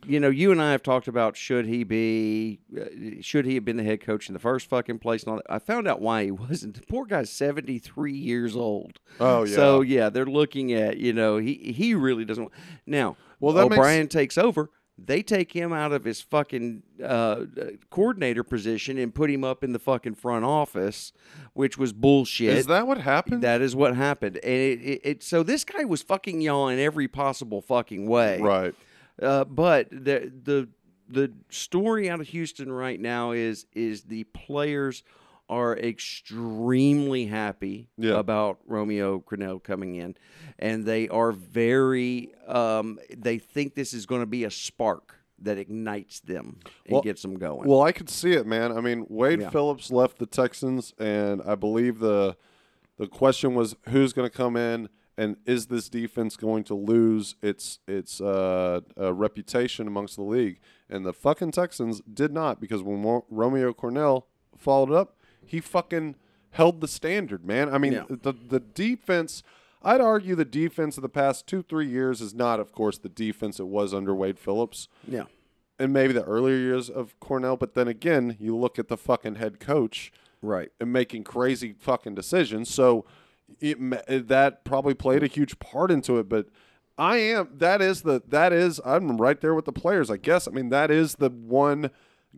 you 0.06 0.20
know, 0.20 0.28
you 0.28 0.52
and 0.52 0.62
I 0.62 0.70
have 0.70 0.82
talked 0.84 1.08
about 1.08 1.36
should 1.36 1.66
he 1.66 1.82
be, 1.82 2.60
uh, 2.80 3.20
should 3.20 3.44
he 3.46 3.54
have 3.56 3.64
been 3.64 3.76
the 3.78 3.82
head 3.82 4.00
coach 4.00 4.28
in 4.28 4.34
the 4.34 4.38
first 4.38 4.68
fucking 4.68 5.00
place? 5.00 5.24
And 5.24 5.30
all 5.32 5.36
that. 5.38 5.46
I 5.52 5.58
found 5.58 5.88
out 5.88 6.00
why 6.00 6.24
he 6.24 6.30
wasn't. 6.30 6.74
The 6.74 6.86
poor 6.86 7.04
guy's 7.06 7.30
seventy 7.30 7.78
three 7.80 8.16
years 8.16 8.54
old. 8.54 9.00
Oh, 9.18 9.42
yeah. 9.44 9.54
So 9.56 9.80
yeah, 9.80 10.08
they're 10.10 10.24
looking 10.26 10.72
at 10.72 10.98
you 10.98 11.12
know 11.12 11.38
he 11.38 11.54
he 11.76 11.94
really 11.94 12.24
doesn't. 12.24 12.50
Now, 12.86 13.16
Well, 13.40 13.52
that 13.54 13.64
makes- 13.68 13.74
O'Brien 13.78 14.06
takes 14.08 14.38
over. 14.38 14.70
They 14.98 15.22
take 15.22 15.52
him 15.52 15.74
out 15.74 15.92
of 15.92 16.04
his 16.04 16.22
fucking 16.22 16.82
uh, 17.04 17.44
coordinator 17.90 18.42
position 18.42 18.96
and 18.96 19.14
put 19.14 19.30
him 19.30 19.44
up 19.44 19.62
in 19.62 19.72
the 19.72 19.78
fucking 19.78 20.14
front 20.14 20.46
office, 20.46 21.12
which 21.52 21.76
was 21.76 21.92
bullshit. 21.92 22.56
Is 22.56 22.66
that 22.66 22.86
what 22.86 22.98
happened? 22.98 23.42
That 23.42 23.60
is 23.60 23.76
what 23.76 23.94
happened, 23.94 24.38
and 24.38 24.54
it, 24.54 24.80
it, 24.80 25.00
it 25.04 25.22
so 25.22 25.42
this 25.42 25.64
guy 25.64 25.84
was 25.84 26.02
fucking 26.02 26.40
y'all 26.40 26.68
in 26.68 26.78
every 26.78 27.08
possible 27.08 27.60
fucking 27.60 28.06
way. 28.08 28.40
right. 28.40 28.74
Uh, 29.20 29.44
but 29.44 29.90
the 29.90 30.32
the 30.44 30.68
the 31.08 31.32
story 31.50 32.10
out 32.10 32.20
of 32.20 32.28
Houston 32.28 32.72
right 32.72 33.00
now 33.00 33.32
is 33.32 33.66
is 33.74 34.04
the 34.04 34.24
players 34.24 35.02
are 35.48 35.76
extremely 35.76 37.26
happy 37.26 37.88
Yeah. 37.96 38.18
about 38.18 38.58
Romeo 38.66 39.20
Crennel 39.20 39.62
coming 39.62 39.96
in, 39.96 40.16
and 40.58 40.84
they 40.84 41.08
are 41.08 41.32
very 41.32 42.32
um, 42.46 42.98
they 43.16 43.38
think 43.38 43.74
this 43.74 43.92
is 43.92 44.06
going 44.06 44.22
to 44.22 44.26
be 44.26 44.44
a 44.44 44.50
spark 44.50 45.14
that 45.38 45.58
ignites 45.58 46.20
them 46.20 46.58
and 46.86 46.94
Well- 46.94 47.02
gets 47.02 47.22
them 47.22 47.38
going. 47.38 47.68
Well, 47.68 47.82
I 47.82 47.92
could 47.92 48.08
see 48.08 48.32
it, 48.32 48.46
man. 48.46 48.72
I 48.72 48.80
mean, 48.80 49.04
Wade 49.08 49.40
Yeah. 49.40 49.50
Phillips 49.50 49.90
left 49.90 50.18
the 50.18 50.26
Texans, 50.26 50.94
and 50.98 51.42
I 51.42 51.54
believe 51.54 51.98
the 51.98 52.36
the 52.98 53.06
question 53.06 53.54
was 53.54 53.76
who's 53.90 54.12
going 54.14 54.28
to 54.28 54.34
come 54.34 54.56
in, 54.56 54.88
and 55.18 55.36
is 55.44 55.66
this 55.66 55.88
defense 55.90 56.36
going 56.36 56.64
to 56.64 56.74
lose 56.74 57.36
its 57.42 57.78
its 57.86 58.20
uh, 58.20 58.80
uh, 58.98 59.12
reputation 59.12 59.86
amongst 59.86 60.16
the 60.16 60.22
league? 60.22 60.58
And 60.88 61.04
the 61.04 61.12
fucking 61.12 61.50
Texans 61.50 62.00
did 62.02 62.32
not, 62.32 62.60
because 62.60 62.82
when 62.82 63.02
Romeo 63.28 63.72
Crennel 63.74 64.24
followed 64.56 64.92
up, 64.92 65.18
he 65.46 65.60
fucking 65.60 66.16
held 66.50 66.80
the 66.80 66.88
standard, 66.88 67.44
man. 67.44 67.72
I 67.72 67.78
mean, 67.78 67.92
Yeah. 67.92 68.04
the 68.08 68.32
the 68.32 68.60
defense. 68.60 69.42
I'd 69.82 70.00
argue 70.00 70.34
the 70.34 70.44
defense 70.44 70.96
of 70.96 71.02
the 71.02 71.08
past 71.08 71.46
two 71.46 71.62
three 71.62 71.86
years 71.86 72.20
is 72.20 72.34
not, 72.34 72.58
of 72.58 72.72
course, 72.72 72.98
the 72.98 73.08
defense 73.08 73.60
it 73.60 73.68
was 73.68 73.94
under 73.94 74.14
Wade 74.14 74.38
Phillips 74.38 74.88
yeah, 75.06 75.24
and 75.78 75.92
maybe 75.92 76.12
the 76.12 76.24
earlier 76.24 76.56
years 76.56 76.90
of 76.90 77.18
Crennel. 77.20 77.58
But 77.58 77.74
then 77.74 77.86
again, 77.86 78.36
you 78.40 78.56
look 78.56 78.78
at 78.78 78.88
the 78.88 78.96
fucking 78.96 79.36
head 79.36 79.60
coach 79.60 80.10
right. 80.42 80.70
and 80.80 80.92
making 80.92 81.24
crazy 81.24 81.72
fucking 81.78 82.14
decisions. 82.16 82.68
So 82.72 83.04
it, 83.60 84.28
that 84.28 84.64
probably 84.64 84.94
played 84.94 85.22
a 85.22 85.28
huge 85.28 85.58
part 85.60 85.90
into 85.92 86.18
it. 86.18 86.28
But 86.28 86.46
I 86.98 87.18
am 87.18 87.50
that 87.52 87.80
is 87.82 88.02
the 88.02 88.22
that 88.28 88.52
is 88.52 88.80
I'm 88.84 89.18
right 89.18 89.40
there 89.40 89.54
with 89.54 89.66
the 89.66 89.72
players. 89.72 90.10
I 90.10 90.16
guess 90.16 90.48
I 90.48 90.50
mean 90.50 90.70
that 90.70 90.90
is 90.90 91.16
the 91.16 91.30
one 91.30 91.90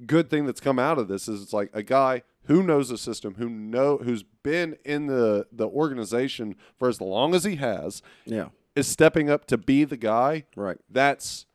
good 0.07 0.29
thing 0.29 0.45
that's 0.47 0.61
come 0.61 0.79
out 0.79 0.99
of 0.99 1.09
this 1.09 1.29
is 1.29 1.43
it's 1.43 1.53
like 1.53 1.71
a 1.73 1.83
guy 1.83 2.23
who 2.49 2.63
knows 2.63 2.89
the 2.89 2.99
system, 2.99 3.37
who 3.37 3.49
know 3.49 3.99
who's 3.99 4.25
been 4.43 4.77
in 4.85 5.07
the 5.07 5.47
the 5.53 5.67
organization 5.69 6.57
for 6.79 6.89
as 6.89 7.01
long 7.01 7.35
as 7.35 7.45
he 7.45 7.57
has, 7.57 8.03
Yeah, 8.27 8.49
is 8.75 8.87
stepping 8.89 9.31
up 9.31 9.47
to 9.47 9.57
be 9.57 9.85
the 9.85 9.97
guy 9.97 10.45
right. 10.57 10.79
that's 10.91 11.47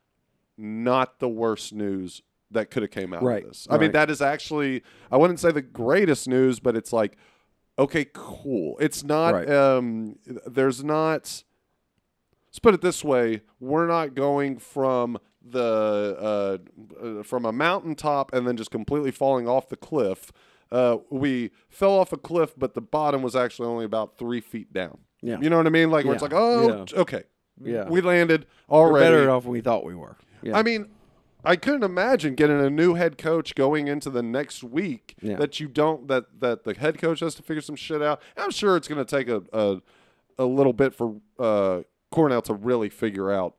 not 0.58 1.20
the 1.20 1.30
worst 1.30 1.74
news 1.74 2.22
that 2.52 2.70
could 2.72 2.84
have 2.84 2.91
came 2.91 3.14
out 3.14 3.24
Right, 3.24 3.44
of 3.44 3.50
this. 3.50 3.68
I 3.70 3.78
mean, 3.78 3.91
that 3.94 4.10
is 4.10 4.22
actually 4.22 4.84
I 5.12 5.18
wouldn't 5.18 5.39
say 5.39 5.52
the 5.52 5.62
greatest 5.62 6.28
news, 6.28 6.60
but 6.60 6.76
it's 6.78 6.94
like, 6.94 7.18
okay, 7.78 8.06
cool. 8.14 8.78
It's 8.80 9.04
not. 9.04 9.34
Right. 9.34 9.50
Um, 9.50 10.18
there's 10.46 10.84
not. 10.84 11.44
Let's 12.48 12.60
put 12.62 12.76
it 12.76 12.82
this 12.82 13.04
way: 13.04 13.41
we're 13.60 13.88
not 13.88 14.14
going 14.14 14.60
from 14.60 15.18
the 15.44 16.60
uh, 17.02 17.04
uh, 17.04 17.24
from 17.24 17.46
a 17.46 17.52
mountaintop 17.52 18.32
and 18.34 18.48
then 18.48 18.56
just 18.56 18.70
completely 18.72 19.12
falling 19.12 19.48
off 19.48 19.70
the 19.70 19.76
cliff. 19.76 20.32
Uh, 20.74 20.97
we 21.11 21.51
fell 21.69 21.91
off 21.91 22.11
a 22.11 22.17
cliff, 22.17 22.53
but 22.57 22.74
the 22.74 22.82
bottom 22.82 23.21
was 23.21 23.36
actually 23.36 23.67
only 23.67 23.86
about 23.86 24.17
three 24.17 24.41
feet 24.41 24.74
down. 24.74 24.97
Yeah. 25.21 25.38
You 25.39 25.49
know 25.49 25.57
what 25.57 25.67
I 25.67 25.69
mean? 25.69 25.91
Like 25.91 26.03
where 26.05 26.15
it's 26.15 26.24
Yeah, 26.24 26.30
like, 26.30 26.34
oh, 26.36 26.86
okay, 27.01 27.24
Yeah. 27.63 27.88
we 27.88 28.01
landed 28.01 28.47
We're 28.67 28.78
already. 28.80 29.05
better 29.05 29.30
off 29.30 29.43
than 29.43 29.51
we 29.51 29.61
thought 29.61 29.86
we 29.86 29.93
were. 29.95 30.17
Yeah. 30.41 30.57
I 30.57 30.63
mean, 30.63 30.88
I 31.45 31.55
couldn't 31.57 31.84
imagine 31.84 32.36
getting 32.36 32.59
a 32.59 32.69
new 32.69 32.95
head 32.95 33.17
coach 33.19 33.53
going 33.53 33.88
into 33.88 34.09
the 34.09 34.24
next 34.24 34.63
week 34.63 35.15
Yeah. 35.21 35.36
that 35.36 35.59
you 35.59 35.67
don't 35.67 36.07
that 36.07 36.39
that 36.39 36.63
the 36.63 36.74
head 36.74 36.97
coach 36.99 37.19
has 37.19 37.36
to 37.36 37.43
figure 37.43 37.61
some 37.61 37.76
shit 37.76 38.01
out. 38.01 38.21
I'm 38.36 38.49
sure 38.51 38.76
it's 38.76 38.88
going 38.88 39.05
to 39.05 39.17
take 39.17 39.30
a, 39.30 39.43
a 39.53 39.82
a 40.39 40.45
little 40.45 40.74
bit 40.74 40.95
for 40.95 41.17
uh, 41.38 41.82
Crennel 42.11 42.43
to 42.45 42.53
really 42.55 42.89
figure 42.89 43.32
out 43.32 43.55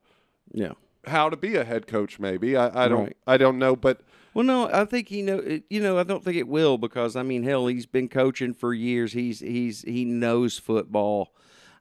yeah. 0.51 0.73
how 1.07 1.29
to 1.29 1.37
be 1.37 1.55
a 1.55 1.63
head 1.63 1.87
coach. 1.87 2.19
Maybe 2.19 2.57
I, 2.57 2.85
I 2.85 2.87
don't 2.89 3.03
Right. 3.05 3.17
I 3.25 3.37
don't 3.37 3.57
know, 3.57 3.75
but 3.77 4.01
Well, 4.35 4.43
no, 4.43 4.69
I 4.71 4.83
think 4.85 5.07
he 5.07 5.21
know. 5.23 5.59
You 5.69 5.81
know, 5.81 5.97
I 5.97 6.03
don't 6.03 6.23
think 6.23 6.35
it 6.37 6.47
will 6.47 6.77
because 6.77 7.15
I 7.15 7.23
mean, 7.23 7.43
hell, 7.43 7.65
he's 7.67 7.85
been 7.87 8.09
coaching 8.09 8.53
for 8.53 8.73
years. 8.73 9.13
He's 9.13 9.39
he's 9.39 9.81
he 9.81 10.05
knows 10.05 10.59
football. 10.59 11.33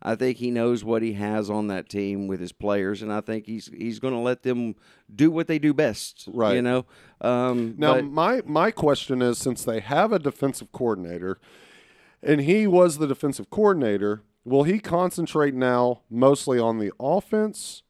I 0.07 0.15
think 0.15 0.37
he 0.37 0.51
knows 0.51 0.85
what 0.85 1.01
he 1.03 1.15
has 1.15 1.49
on 1.51 1.67
that 1.69 1.89
team 1.89 2.27
with 2.29 2.39
his 2.39 2.53
players, 2.53 3.03
and 3.03 3.13
I 3.13 3.21
think 3.23 3.47
he's 3.47 3.71
he's 3.77 3.99
going 3.99 4.15
to 4.15 4.21
let 4.21 4.43
them 4.45 4.77
do 5.15 5.31
what 5.31 5.49
they 5.49 5.59
do 5.59 5.75
best. 5.75 6.29
Right. 6.33 6.55
You 6.55 6.63
know. 6.63 6.87
Um, 7.21 7.75
Now, 7.77 7.95
but- 7.95 8.05
my 8.05 8.43
my 8.47 8.71
question 8.71 9.21
is, 9.21 9.37
since 9.39 9.65
they 9.65 9.81
have 9.81 10.13
a 10.13 10.19
defensive 10.21 10.71
coordinator, 10.71 11.41
and 12.23 12.43
he 12.43 12.67
was 12.69 12.99
the 12.99 13.09
defensive 13.09 13.51
coordinator, 13.51 14.23
will 14.45 14.63
he 14.63 14.79
concentrate 14.79 15.55
now 15.55 16.03
mostly 16.09 16.59
on 16.61 16.79
the 16.79 16.93
offense, 17.01 17.83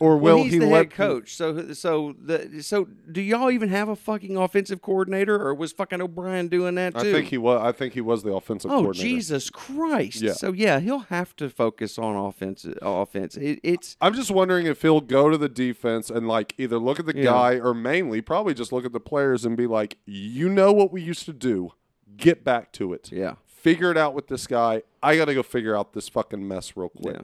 or 0.00 0.16
will 0.16 0.36
well, 0.36 0.44
he's 0.44 0.54
he 0.54 0.58
the 0.58 0.66
let 0.66 0.76
head 0.86 0.90
coach. 0.92 1.34
So 1.36 1.72
so 1.74 2.14
the 2.20 2.62
so 2.62 2.88
do 3.12 3.20
y'all 3.20 3.50
even 3.50 3.68
have 3.68 3.88
a 3.88 3.94
fucking 3.94 4.36
offensive 4.36 4.82
coordinator, 4.82 5.40
or 5.40 5.54
was 5.54 5.72
fucking 5.72 6.00
O'Brien 6.00 6.48
doing 6.48 6.74
that 6.76 6.94
too? 6.94 7.00
I 7.10 7.12
think 7.12 7.26
he 7.28 7.38
was. 7.38 7.60
I 7.62 7.70
think 7.72 7.92
he 7.94 8.00
was 8.00 8.22
the 8.22 8.32
offensive 8.32 8.70
Oh 8.70 8.80
coordinator. 8.80 9.06
Jesus 9.08 9.50
Christ! 9.50 10.22
Yeah. 10.22 10.32
So 10.32 10.52
yeah, 10.52 10.80
he'll 10.80 10.98
have 11.10 11.36
to 11.36 11.48
focus 11.50 11.98
on 11.98 12.16
offense. 12.16 12.66
Offense. 12.82 13.36
It, 13.36 13.60
it's 13.62 13.96
I'm 14.00 14.14
just 14.14 14.30
wondering 14.30 14.66
if 14.66 14.82
he'll 14.82 15.00
go 15.00 15.28
to 15.28 15.36
the 15.38 15.48
defense 15.48 16.10
and 16.10 16.26
like 16.26 16.54
either 16.58 16.78
look 16.78 16.98
at 16.98 17.06
the 17.06 17.16
Yeah. 17.16 17.24
guy 17.24 17.52
or 17.60 17.74
mainly 17.74 18.20
probably 18.22 18.54
just 18.54 18.72
look 18.72 18.84
at 18.84 18.92
the 18.92 19.00
players 19.00 19.44
and 19.44 19.56
be 19.56 19.66
like, 19.66 19.98
you 20.06 20.48
know 20.48 20.72
what 20.72 20.90
we 20.92 21.02
used 21.02 21.26
to 21.26 21.32
do, 21.32 21.72
get 22.16 22.42
back 22.42 22.72
to 22.72 22.92
it. 22.94 23.12
yeah. 23.12 23.34
Figure 23.46 23.90
it 23.90 23.98
out 23.98 24.14
with 24.14 24.28
this 24.28 24.46
guy. 24.46 24.82
I 25.02 25.18
got 25.18 25.26
to 25.26 25.34
go 25.34 25.42
figure 25.42 25.76
out 25.76 25.92
this 25.92 26.08
fucking 26.08 26.48
mess 26.48 26.78
real 26.78 26.88
quick. 26.88 27.16
Yeah. 27.16 27.22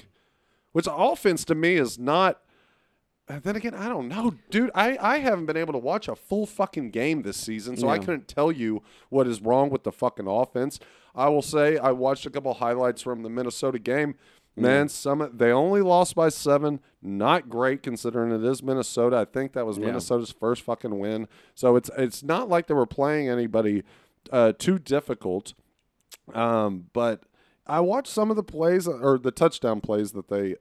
Which 0.72 0.86
offense 0.90 1.46
to 1.46 1.54
me 1.54 1.76
is 1.76 1.98
not. 1.98 2.42
And 3.28 3.42
Then 3.42 3.56
again, 3.56 3.74
I 3.74 3.88
don't 3.88 4.08
know, 4.08 4.34
dude. 4.50 4.70
I, 4.74 4.96
I 5.00 5.18
haven't 5.18 5.46
been 5.46 5.56
able 5.56 5.72
to 5.72 5.78
watch 5.78 6.06
a 6.08 6.14
full 6.14 6.46
fucking 6.46 6.90
game 6.90 7.22
this 7.22 7.36
season, 7.36 7.76
so 7.76 7.88
I 7.88 7.98
couldn't 7.98 8.28
tell 8.28 8.52
you 8.52 8.82
what 9.08 9.26
is 9.26 9.40
wrong 9.40 9.68
with 9.70 9.82
the 9.82 9.92
fucking 9.92 10.26
offense. 10.28 10.78
I 11.14 11.28
will 11.28 11.42
say 11.42 11.76
I 11.78 11.90
watched 11.92 12.26
a 12.26 12.30
couple 12.30 12.54
highlights 12.54 13.02
from 13.02 13.22
the 13.22 13.30
Minnesota 13.30 13.78
game. 13.78 14.14
Man, 14.58 14.88
Summit—they 14.88 15.50
only 15.50 15.82
lost 15.82 16.14
by 16.14 16.30
seven. 16.30 16.80
Not 17.02 17.50
great 17.50 17.82
considering 17.82 18.32
it 18.32 18.42
is 18.42 18.62
Minnesota. 18.62 19.16
I 19.16 19.24
think 19.26 19.52
that 19.52 19.66
was 19.66 19.76
Yeah. 19.76 19.86
Minnesota's 19.86 20.30
first 20.32 20.62
fucking 20.62 20.98
win. 20.98 21.28
So 21.54 21.76
it's 21.76 21.90
it's 21.98 22.22
not 22.22 22.48
like 22.48 22.66
they 22.66 22.74
were 22.74 22.86
playing 22.86 23.28
anybody 23.28 23.82
uh, 24.32 24.52
too 24.58 24.78
difficult. 24.78 25.52
Um, 26.32 26.86
but 26.94 27.24
I 27.66 27.80
watched 27.80 28.12
some 28.12 28.30
of 28.30 28.36
the 28.36 28.42
plays 28.42 28.88
or 28.88 29.18
the 29.18 29.30
touchdown 29.30 29.80
plays 29.82 30.12
that 30.12 30.28
they 30.28 30.56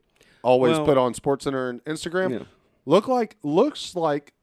always 0.46 0.78
Well- 0.78 0.86
put 0.86 0.98
on 0.98 1.14
SportsCenter 1.14 1.70
and 1.70 1.84
Instagram. 1.86 2.32
Yeah. 2.32 2.46
Look 2.86 3.08
like 3.08 3.36
looks 3.43 3.96
like 3.96 4.34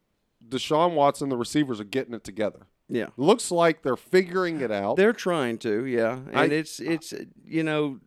Deshaun 0.46 0.94
Watson, 0.94 1.28
the 1.28 1.36
receivers 1.36 1.80
are 1.80 1.84
getting 1.84 2.12
it 2.14 2.24
together. 2.24 2.66
Yeah. 2.88 3.10
Looks 3.16 3.50
like 3.50 3.82
they're 3.82 3.96
figuring 3.96 4.60
it 4.60 4.70
out. 4.72 4.96
They're 4.96 5.12
trying 5.12 5.58
to, 5.58 5.86
yeah, 5.86 6.18
and 6.32 6.36
I- 6.36 6.44
it's 6.46 6.80
it's 6.80 7.14
you 7.44 7.62
know, 7.62 8.00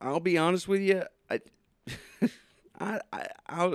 I'll 0.00 0.20
be 0.20 0.38
honest 0.38 0.66
with 0.66 0.80
you, 0.80 1.02
I, 1.30 1.40
I 2.80 3.00
I 3.12 3.26
I, 3.48 3.74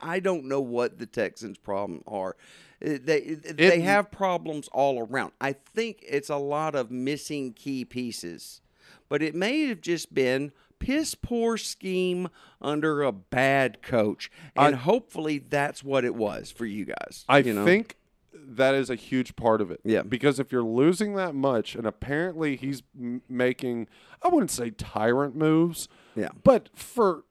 I 0.00 0.20
don't 0.20 0.46
know 0.46 0.60
what 0.60 0.98
the 0.98 1.06
Texans' 1.06 1.58
problem 1.58 2.02
are. 2.06 2.36
Uh, 2.84 2.98
They 3.02 3.20
they 3.34 3.80
have 3.82 4.10
problems 4.10 4.68
all 4.72 4.98
around. 4.98 5.32
I 5.40 5.52
think 5.52 6.04
it's 6.06 6.28
a 6.30 6.36
lot 6.36 6.74
of 6.74 6.90
missing 6.90 7.52
key 7.52 7.84
pieces, 7.84 8.60
but 9.08 9.22
it 9.22 9.34
may 9.34 9.66
have 9.68 9.80
just 9.80 10.12
been 10.12 10.50
piss 10.82 11.14
poor 11.14 11.56
scheme 11.56 12.28
under 12.60 13.02
a 13.02 13.12
bad 13.12 13.82
coach, 13.82 14.30
and 14.56 14.74
hopefully 14.74 15.38
that's 15.38 15.84
what 15.84 16.04
it 16.04 16.16
was 16.16 16.50
for 16.50 16.66
you 16.66 16.84
guys. 16.84 17.24
I 17.28 17.38
you 17.38 17.54
know? 17.54 17.64
think 17.64 17.96
that 18.34 18.74
is 18.74 18.90
a 18.90 18.96
huge 18.96 19.36
part 19.36 19.60
of 19.60 19.70
it. 19.70 19.80
Yeah. 19.84 20.02
Because 20.02 20.40
if 20.40 20.50
you're 20.50 20.64
losing 20.64 21.14
that 21.14 21.36
much, 21.36 21.76
and 21.76 21.86
apparently 21.86 22.56
he's 22.56 22.82
m- 23.00 23.22
making, 23.28 23.86
I 24.22 24.28
wouldn't 24.28 24.50
say 24.50 24.70
tyrant 24.70 25.36
moves. 25.36 25.88
Yeah. 26.16 26.30
But 26.42 26.68
for 26.74 27.24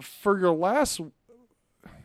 for 0.00 0.38
your 0.38 0.52
last, 0.52 1.00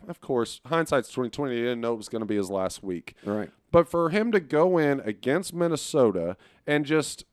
of 0.08 0.20
course, 0.22 0.62
hindsight's 0.64 1.10
twenty 1.10 1.28
twenty. 1.28 1.56
He 1.56 1.60
didn't 1.60 1.82
know 1.82 1.92
it 1.92 1.98
was 1.98 2.08
going 2.08 2.20
to 2.20 2.26
be 2.26 2.36
his 2.36 2.48
last 2.48 2.82
week. 2.82 3.14
Right. 3.22 3.50
But 3.70 3.86
for 3.90 4.08
him 4.08 4.32
to 4.32 4.40
go 4.40 4.78
in 4.78 5.00
against 5.00 5.52
Minnesota 5.52 6.38
and 6.66 6.86
just. 6.86 7.26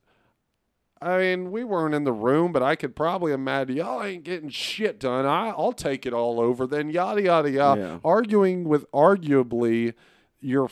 I 1.06 1.20
mean, 1.20 1.52
we 1.52 1.64
weren't 1.64 1.94
in 1.94 2.04
the 2.04 2.12
room, 2.12 2.52
but 2.52 2.64
I 2.64 2.76
could 2.76 2.96
probably 2.96 3.32
imagine 3.32 3.76
y'all 3.78 4.02
ain't 4.02 4.24
getting 4.24 4.50
shit 4.50 5.00
done. 5.00 5.26
I, 5.26 5.50
I'll 5.50 5.72
take 5.74 6.06
it 6.08 6.14
all 6.14 6.40
over. 6.40 6.66
Then 6.66 6.90
yada 6.90 7.22
yada 7.22 7.52
yada, 7.52 7.80
Yeah. 7.82 8.00
arguing 8.04 8.64
with 8.64 8.90
arguably 8.92 9.94
your 10.40 10.70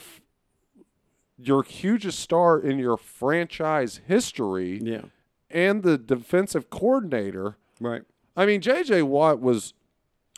your 1.37 1.63
hugest 1.63 2.19
star 2.19 2.59
in 2.59 2.79
your 2.79 2.97
franchise 2.97 4.01
history 4.07 4.79
Yeah. 4.81 5.01
and 5.49 5.83
the 5.83 5.97
defensive 5.97 6.69
coordinator. 6.69 7.57
Right. 7.79 8.03
I 8.35 8.45
mean, 8.45 8.61
J.J. 8.61 9.01
Watt 9.03 9.39
was 9.39 9.73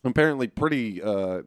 apparently 0.03 0.47
pretty 0.47 1.01
uh, 1.01 1.43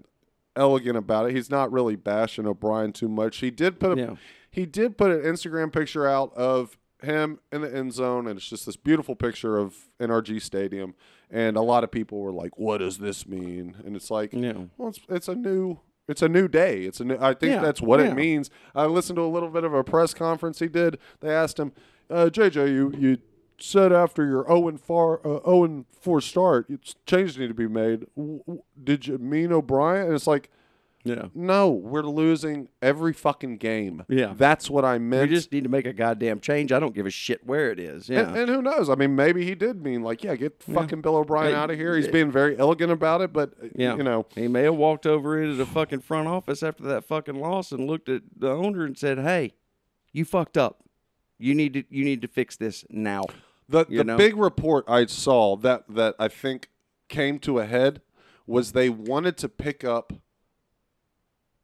elegant 0.56 0.96
about 0.96 1.28
it. 1.28 1.34
He's 1.34 1.50
not 1.50 1.72
really 1.72 1.96
bashing 1.96 2.46
O'Brien 2.46 2.92
too 2.92 3.08
much. 3.08 3.38
He 3.38 3.50
did 3.50 3.78
put 3.80 3.98
a 3.98 4.00
Yeah. 4.00 4.14
he 4.50 4.64
did 4.66 4.96
put 4.96 5.10
an 5.10 5.20
Instagram 5.20 5.72
picture 5.72 6.06
out 6.06 6.32
of 6.34 6.76
him 7.02 7.38
in 7.52 7.60
the 7.62 7.74
end 7.74 7.92
zone, 7.92 8.26
and 8.26 8.36
it's 8.38 8.48
just 8.48 8.66
this 8.66 8.76
beautiful 8.76 9.14
picture 9.14 9.56
of 9.58 9.74
NRG 10.00 10.40
Stadium. 10.42 10.94
And 11.30 11.56
a 11.56 11.62
lot 11.62 11.84
of 11.84 11.90
people 11.90 12.20
were 12.20 12.32
like, 12.32 12.58
"What 12.58 12.78
does 12.78 12.98
this 12.98 13.26
mean?" 13.26 13.76
And 13.84 13.94
it's 13.96 14.10
like, 14.10 14.32
Yeah. 14.32 14.54
well, 14.76 14.88
it's, 14.88 15.00
it's 15.08 15.28
a 15.28 15.34
new. 15.34 15.78
It's 16.08 16.22
a 16.22 16.28
new 16.28 16.48
day. 16.48 16.84
It's 16.84 17.00
a 17.00 17.04
new. 17.04 17.18
I 17.20 17.34
think 17.34 17.52
Yeah, 17.52 17.60
that's 17.60 17.82
what 17.82 18.00
yeah. 18.00 18.06
it 18.06 18.14
means. 18.14 18.48
I 18.74 18.86
listened 18.86 19.16
to 19.16 19.22
a 19.22 19.28
little 19.28 19.50
bit 19.50 19.62
of 19.64 19.74
a 19.74 19.84
press 19.84 20.14
conference 20.14 20.58
he 20.58 20.66
did. 20.68 20.98
They 21.20 21.28
asked 21.30 21.58
him, 21.58 21.72
uh, 22.08 22.30
"JJ, 22.32 22.72
you 22.74 22.92
you 22.98 23.18
said 23.60 23.92
after 23.92 24.24
your 24.24 24.46
0 24.46 24.68
and 24.68 24.80
4 24.80 25.20
uh, 25.26 25.40
0 25.44 25.64
and 25.64 25.84
4 26.00 26.20
start, 26.22 26.70
it's- 26.70 26.94
changes 27.06 27.36
need 27.36 27.48
to 27.48 27.54
be 27.54 27.66
made. 27.68 28.06
W- 28.16 28.38
w- 28.46 28.62
Did 28.82 29.06
you 29.06 29.18
mean 29.18 29.52
O'Brien?" 29.52 30.06
And 30.06 30.14
it's 30.14 30.26
like, 30.26 30.48
Yeah. 31.04 31.28
no, 31.34 31.70
we're 31.70 32.02
losing 32.02 32.68
every 32.82 33.12
fucking 33.12 33.58
game. 33.58 34.04
Yeah. 34.08 34.34
that's 34.36 34.68
what 34.68 34.84
I 34.84 34.98
meant. 34.98 35.30
We 35.30 35.36
just 35.36 35.52
need 35.52 35.62
to 35.64 35.70
make 35.70 35.86
a 35.86 35.92
goddamn 35.92 36.40
change. 36.40 36.72
I 36.72 36.80
don't 36.80 36.94
give 36.94 37.06
a 37.06 37.10
shit 37.10 37.46
where 37.46 37.70
it 37.70 37.78
is. 37.78 38.08
Yeah. 38.08 38.28
and, 38.28 38.36
and 38.36 38.48
who 38.48 38.60
knows? 38.62 38.90
I 38.90 38.94
mean, 38.94 39.14
maybe 39.16 39.44
he 39.44 39.54
did 39.54 39.82
mean 39.82 40.02
like, 40.02 40.24
yeah, 40.24 40.34
get 40.36 40.62
fucking 40.62 41.00
Bill 41.00 41.16
O'Brien 41.16 41.54
out 41.54 41.70
of 41.70 41.76
here. 41.78 41.96
He's 41.96 42.08
being 42.08 42.30
very 42.30 42.58
elegant 42.58 42.92
about 42.92 43.20
it, 43.20 43.32
but 43.32 43.52
uh, 43.62 43.68
Yeah, 43.74 43.96
you 43.96 44.02
know, 44.02 44.26
he 44.34 44.48
may 44.48 44.62
have 44.64 44.74
walked 44.74 45.06
over 45.06 45.40
into 45.40 45.54
the 45.54 45.66
fucking 45.66 46.00
front 46.00 46.28
office 46.28 46.62
after 46.62 46.82
that 46.84 47.04
fucking 47.04 47.36
loss 47.40 47.72
and 47.72 47.86
looked 47.86 48.08
at 48.08 48.22
the 48.36 48.50
owner 48.50 48.84
and 48.84 48.98
said, 48.98 49.18
"Hey, 49.18 49.54
you 50.12 50.24
fucked 50.24 50.58
up. 50.58 50.82
You 51.38 51.54
need 51.54 51.74
to 51.74 51.84
you 51.88 52.04
need 52.04 52.20
to 52.22 52.28
fix 52.28 52.56
this 52.56 52.84
now." 52.90 53.24
The 53.68 53.86
You 53.88 53.98
the 53.98 54.04
know? 54.04 54.16
big 54.16 54.36
report 54.36 54.84
I 54.88 55.06
saw 55.06 55.56
that 55.58 55.84
that 55.88 56.16
I 56.18 56.28
think 56.28 56.70
came 57.08 57.38
to 57.40 57.58
a 57.60 57.66
head 57.66 58.00
was 58.46 58.72
they 58.72 58.88
wanted 58.88 59.36
to 59.38 59.48
pick 59.48 59.84
up 59.84 60.12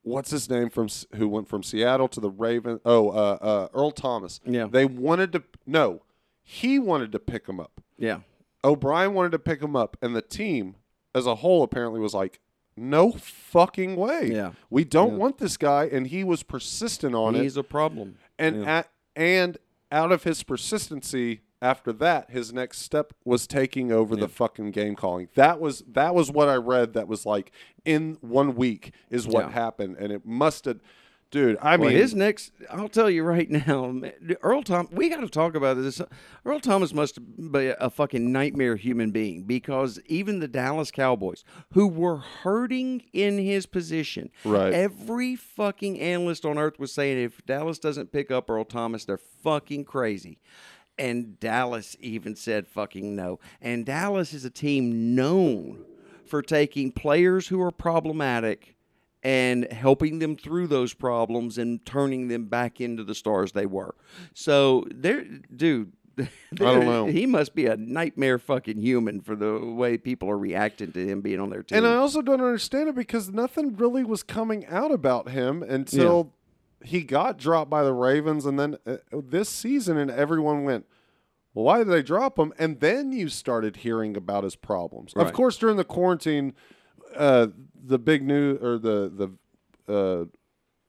what's 0.05 0.31
his 0.31 0.49
name 0.49 0.71
from 0.71 0.89
who 1.17 1.29
went 1.29 1.49
from 1.49 1.63
Seattle 1.63 2.09
to 2.09 2.21
the 2.21 2.31
Raven. 2.31 2.79
Oh, 2.85 3.09
uh, 3.11 3.39
uh, 3.41 3.69
Earl 3.75 3.91
Thomas. 3.91 4.41
Yeah. 4.47 4.67
they 4.71 4.85
wanted 4.85 5.33
to 5.33 5.43
no, 5.67 6.03
he 6.43 6.79
wanted 6.79 7.11
to 7.13 7.19
pick 7.19 7.47
him 7.49 7.59
up. 7.59 7.81
Yeah, 7.99 8.21
O'Brien 8.63 9.13
wanted 9.15 9.33
to 9.33 9.39
pick 9.39 9.61
him 9.61 9.75
up, 9.75 9.97
and 10.01 10.15
the 10.15 10.23
team 10.23 10.77
as 11.15 11.27
a 11.27 11.37
whole 11.37 11.63
apparently 11.63 12.01
was 12.01 12.15
like, 12.15 12.41
"No 12.77 13.13
fucking 13.13 13.97
way. 13.97 14.31
Yeah. 14.33 14.53
we 14.71 14.85
don't 14.85 15.13
Yeah. 15.13 15.19
want 15.19 15.39
this 15.39 15.57
guy." 15.57 15.85
And 15.85 16.07
he 16.07 16.23
was 16.25 16.43
persistent 16.43 17.15
on 17.15 17.35
it 17.35 17.43
he's 17.43 17.57
a 17.57 17.63
problem. 17.65 18.17
and 18.39 18.63
Yeah. 18.63 18.79
at, 18.79 18.91
and 19.17 19.59
out 19.93 20.11
of 20.13 20.25
his 20.25 20.43
persistency 20.43 21.41
after 21.65 21.93
that 21.93 22.31
his 22.31 22.53
next 22.53 22.79
step 22.81 23.13
was 23.25 23.47
taking 23.47 23.91
over 23.91 24.15
the 24.15 24.29
fucking 24.29 24.71
game 24.71 24.95
calling 24.95 25.29
that 25.35 25.59
was 25.61 25.83
that 25.89 26.15
was 26.15 26.31
what 26.31 26.49
i 26.49 26.55
read 26.55 26.93
that 26.93 27.09
was 27.09 27.25
like 27.25 27.51
in 27.85 28.19
one 28.21 28.55
week 28.55 28.93
is 29.11 29.27
what 29.27 29.47
Yeah. 29.47 29.53
happened 29.53 29.97
and 29.99 30.13
it 30.13 30.25
must 30.27 30.67
have 30.67 30.81
dude 31.31 31.57
i 31.61 31.75
Well, 31.77 31.89
mean 31.89 31.99
his 31.99 32.15
next, 32.15 32.53
I'll 32.71 32.89
tell 32.89 33.11
you 33.11 33.25
right 33.25 33.51
now, 33.67 33.87
man, 33.87 34.13
Earl 34.43 34.63
Thomas. 34.63 34.93
We 34.93 35.09
got 35.09 35.21
to 35.21 35.29
talk 35.29 35.57
about 35.57 35.77
this. 35.77 36.01
Earl 36.45 36.61
Thomas 36.61 36.93
must 36.95 37.19
be 37.51 37.73
a 37.81 37.91
fucking 37.91 38.31
nightmare 38.31 38.77
human 38.77 39.11
being 39.11 39.43
because 39.43 39.99
even 40.07 40.39
the 40.39 40.47
Dallas 40.47 40.93
Cowboys, 40.93 41.43
who 41.73 41.89
were 41.89 42.19
hurting 42.19 43.03
in 43.13 43.39
his 43.39 43.67
position, 43.67 44.31
Right. 44.45 44.73
Every 44.73 45.35
fucking 45.35 45.99
analyst 45.99 46.45
on 46.45 46.57
earth 46.57 46.79
was 46.79 46.93
saying 46.93 47.19
if 47.25 47.45
Dallas 47.47 47.81
doesn't 47.81 48.13
pick 48.13 48.31
up 48.31 48.49
Earl 48.49 48.65
Thomas, 48.65 49.05
they're 49.05 49.19
fucking 49.43 49.87
crazy. 49.87 50.39
And 50.99 51.39
Dallas 51.41 51.97
even 52.01 52.37
said 52.37 52.69
fucking 52.69 53.17
no. 53.17 53.41
And 53.61 53.85
Dallas 53.85 54.33
is 54.33 54.45
a 54.45 54.51
team 54.51 55.15
known 55.15 55.85
for 56.25 56.41
taking 56.41 56.93
players 56.93 57.49
who 57.49 57.61
are 57.61 57.71
problematic 57.73 58.77
and 59.23 59.71
helping 59.73 60.19
them 60.19 60.37
through 60.37 60.67
those 60.67 60.93
problems 60.95 61.59
and 61.59 61.85
turning 61.85 62.29
them 62.29 62.45
back 62.45 62.81
into 62.81 63.03
the 63.03 63.15
stars 63.15 63.53
they 63.53 63.67
were. 63.67 63.95
So 64.35 64.85
there, 64.95 65.25
dude. 65.55 65.93
I 66.17 66.27
don't 66.53 66.85
know. 66.87 67.07
He 67.07 67.27
must 67.27 67.57
be 67.57 67.67
a 67.67 67.77
nightmare 67.77 68.39
fucking 68.39 68.79
human 68.81 69.21
for 69.21 69.35
the 69.35 69.59
way 69.59 69.99
people 69.99 70.31
are 70.31 70.39
reacting 70.39 70.93
to 70.93 71.05
him 71.05 71.23
being 71.23 71.41
on 71.41 71.51
their 71.51 71.65
team. 71.65 71.79
and 71.79 71.87
i 71.89 71.97
also 71.97 72.23
don't 72.23 72.41
understand 72.41 72.89
it 72.89 72.95
because 72.95 73.31
nothing 73.31 73.75
really 73.75 74.05
was 74.05 74.23
coming 74.23 74.65
out 74.67 74.93
about 74.93 75.31
him 75.31 75.65
until 75.65 76.33
he 76.85 77.03
got 77.03 77.39
dropped 77.39 77.71
by 77.71 77.83
the 77.83 77.93
ravens 77.93 78.47
and 78.47 78.59
then 78.59 78.77
uh, 78.87 78.97
this 79.13 79.49
season 79.49 79.97
and 79.97 80.11
everyone 80.11 80.65
went 80.65 80.87
well, 81.55 81.65
why 81.65 81.79
did 81.79 81.89
they 81.89 82.03
drop 82.03 82.37
him? 82.39 82.53
And 82.59 82.81
then 82.81 83.13
you 83.13 83.29
started 83.29 83.77
hearing 83.77 84.17
about 84.17 84.43
his 84.43 84.57
problems. 84.57 85.13
Of 85.15 85.33
course, 85.33 85.57
during 85.57 85.77
the 85.77 85.85
quarantine, 85.85 86.53
uh, 87.17 87.49
the 87.83 87.99
big 87.99 88.23
news 88.25 88.61
or 88.61 88.79
the 88.79 89.31
the 89.87 89.93
uh, 89.93 90.25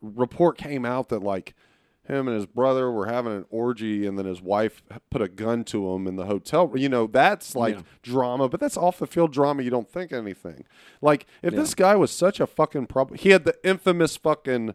report 0.02 0.58
came 0.58 0.84
out 0.86 1.10
that 1.10 1.22
like 1.22 1.54
him 2.08 2.28
and 2.28 2.36
his 2.36 2.46
brother 2.46 2.92
were 2.92 3.08
having 3.08 3.34
an 3.34 3.46
orgy, 3.50 4.06
and 4.06 4.18
then 4.18 4.26
his 4.26 4.42
wife 4.42 4.84
put 5.10 5.22
a 5.22 5.28
gun 5.28 5.64
to 5.66 5.92
him 5.94 6.08
in 6.08 6.16
the 6.16 6.26
hotel. 6.26 6.72
You 6.76 6.90
know, 6.90 7.08
that's 7.08 7.56
like 7.56 7.76
Yeah. 7.76 7.82
drama, 8.02 8.50
but 8.50 8.60
that's 8.60 8.78
off 8.78 9.00
the 9.00 9.08
field 9.08 9.34
drama. 9.34 9.64
You 9.64 9.70
don't 9.72 9.90
think 9.90 10.12
anything. 10.12 10.66
Like 11.02 11.26
if 11.44 11.54
this 11.54 11.76
guy 11.76 11.96
was 11.96 12.12
such 12.12 12.40
a 12.40 12.48
fucking 12.48 12.88
problem, 12.88 13.20
he 13.20 13.30
had 13.30 13.44
the 13.46 13.56
infamous 13.64 14.18
fucking 14.18 14.74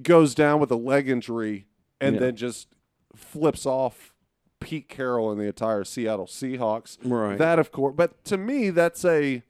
goes 0.00 0.34
down 0.34 0.60
with 0.60 0.70
a 0.70 0.76
leg 0.76 1.08
injury 1.08 1.66
and 2.00 2.14
Yeah. 2.14 2.20
then 2.20 2.36
just 2.36 2.68
flips 3.14 3.66
off 3.66 4.14
Pete 4.60 4.88
Carroll 4.88 5.30
and 5.30 5.40
the 5.40 5.44
entire 5.44 5.84
Seattle 5.84 6.26
Seahawks. 6.26 6.96
Right. 7.04 7.36
That 7.36 7.58
of 7.58 7.72
course, 7.72 7.94
but 7.96 8.24
to 8.26 8.36
me 8.38 8.70
that's 8.70 9.04
a 9.04 9.42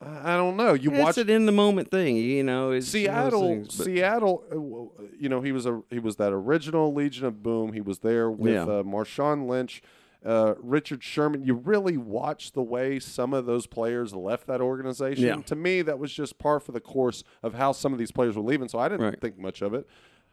I 0.00 0.36
don't 0.36 0.56
know. 0.56 0.74
You 0.74 0.90
it's 0.90 1.00
watch 1.02 1.18
an 1.18 1.30
in 1.30 1.46
the 1.46 1.52
moment 1.52 1.90
thing, 1.90 2.16
you 2.16 2.42
know. 2.42 2.72
It's 2.72 2.92
one 2.92 3.00
of 3.06 3.30
those 3.30 3.32
Seattle, 3.32 3.48
things, 3.48 3.84
Seattle. 3.84 4.44
uh, 4.52 5.02
You 5.18 5.28
know, 5.30 5.40
he 5.40 5.50
was 5.52 5.64
a 5.66 5.82
he 5.90 5.98
was 5.98 6.16
that 6.16 6.32
original 6.32 6.92
Legion 6.92 7.24
of 7.24 7.42
Boom. 7.42 7.72
He 7.72 7.80
was 7.80 8.00
there 8.00 8.30
with 8.30 8.52
Yeah. 8.52 8.62
uh, 8.64 8.82
Marshawn 8.82 9.48
Lynch, 9.48 9.82
uh, 10.24 10.54
Richard 10.58 11.02
Sherman. 11.02 11.44
You 11.44 11.54
really 11.54 11.96
watch 11.96 12.52
the 12.52 12.62
way 12.62 12.98
some 12.98 13.34
of 13.34 13.46
those 13.46 13.66
players 13.66 14.14
left 14.14 14.46
that 14.46 14.60
organization. 14.60 15.24
Yeah. 15.24 15.36
To 15.36 15.54
me, 15.56 15.82
that 15.82 15.98
was 15.98 16.12
just 16.12 16.38
par 16.38 16.60
for 16.60 16.72
the 16.72 16.80
course 16.80 17.22
of 17.42 17.54
how 17.54 17.72
some 17.72 17.92
of 17.92 17.98
these 17.98 18.10
players 18.12 18.36
were 18.36 18.42
leaving. 18.42 18.68
So 18.68 18.78
I 18.78 18.88
didn't 18.88 19.04
Right. 19.06 19.20
think 19.20 19.38
much 19.38 19.60
of 19.62 19.74
it. 19.74 19.86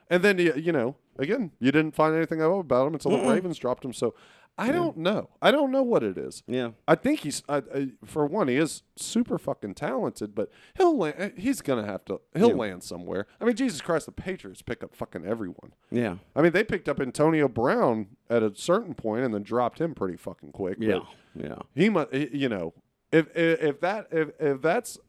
And 0.10 0.24
then 0.24 0.38
you, 0.40 0.54
you 0.56 0.72
know, 0.74 0.96
again, 1.18 1.52
you 1.60 1.72
didn't 1.72 1.96
find 1.96 2.14
anything 2.16 2.42
out 2.42 2.52
about 2.60 2.88
him 2.88 2.94
until 2.94 3.12
the 3.12 3.30
Ravens 3.30 3.58
dropped 3.58 3.86
him. 3.86 3.94
So 3.94 4.14
I 4.58 4.72
don't 4.72 4.98
know. 4.98 5.30
I 5.42 5.50
don't 5.50 5.72
know 5.72 5.82
what 5.82 6.04
it 6.04 6.18
is. 6.18 6.44
Yeah. 6.46 6.72
I 6.88 6.94
think 6.96 7.22
he's 7.22 7.42
I, 7.50 7.58
I, 7.74 7.88
for 8.06 8.26
one, 8.28 8.48
he 8.48 8.58
is 8.58 8.84
super 8.96 9.40
fucking 9.40 9.74
talented, 9.74 10.36
but 10.36 10.50
he'll 10.78 10.96
land, 10.98 11.16
eh, 11.18 11.30
he's 11.36 11.62
gonna 11.62 11.86
have 11.86 12.06
to 12.06 12.22
he'll 12.36 12.50
Yeah. 12.50 12.56
land 12.56 12.84
somewhere. 12.84 13.26
I 13.40 13.46
mean, 13.46 13.56
Jesus 13.56 13.82
Christ, 13.82 14.06
the 14.06 14.12
Patriots 14.12 14.62
pick 14.62 14.84
up 14.84 14.96
fucking 14.96 15.26
everyone. 15.26 15.74
Yeah. 15.90 16.18
I 16.36 16.42
mean, 16.42 16.52
they 16.52 16.64
picked 16.64 16.88
up 16.88 17.00
Antonio 17.00 17.48
Brown 17.48 18.08
at 18.30 18.44
a 18.44 18.54
certain 18.54 18.94
point 18.94 19.24
and 19.26 19.34
then 19.34 19.42
dropped 19.44 19.80
him 19.82 19.96
pretty 19.96 20.18
fucking 20.18 20.52
quick. 20.52 20.78
Yeah. 20.80 21.00
Yeah. 21.34 21.56
he 21.74 21.90
must, 21.90 22.14
you 22.14 22.50
know, 22.50 22.74
if 23.12 23.36
if, 23.36 23.62
if 23.62 23.80
that 23.82 24.08
if 24.12 24.30
if 24.40 24.62
that's 24.62 25.00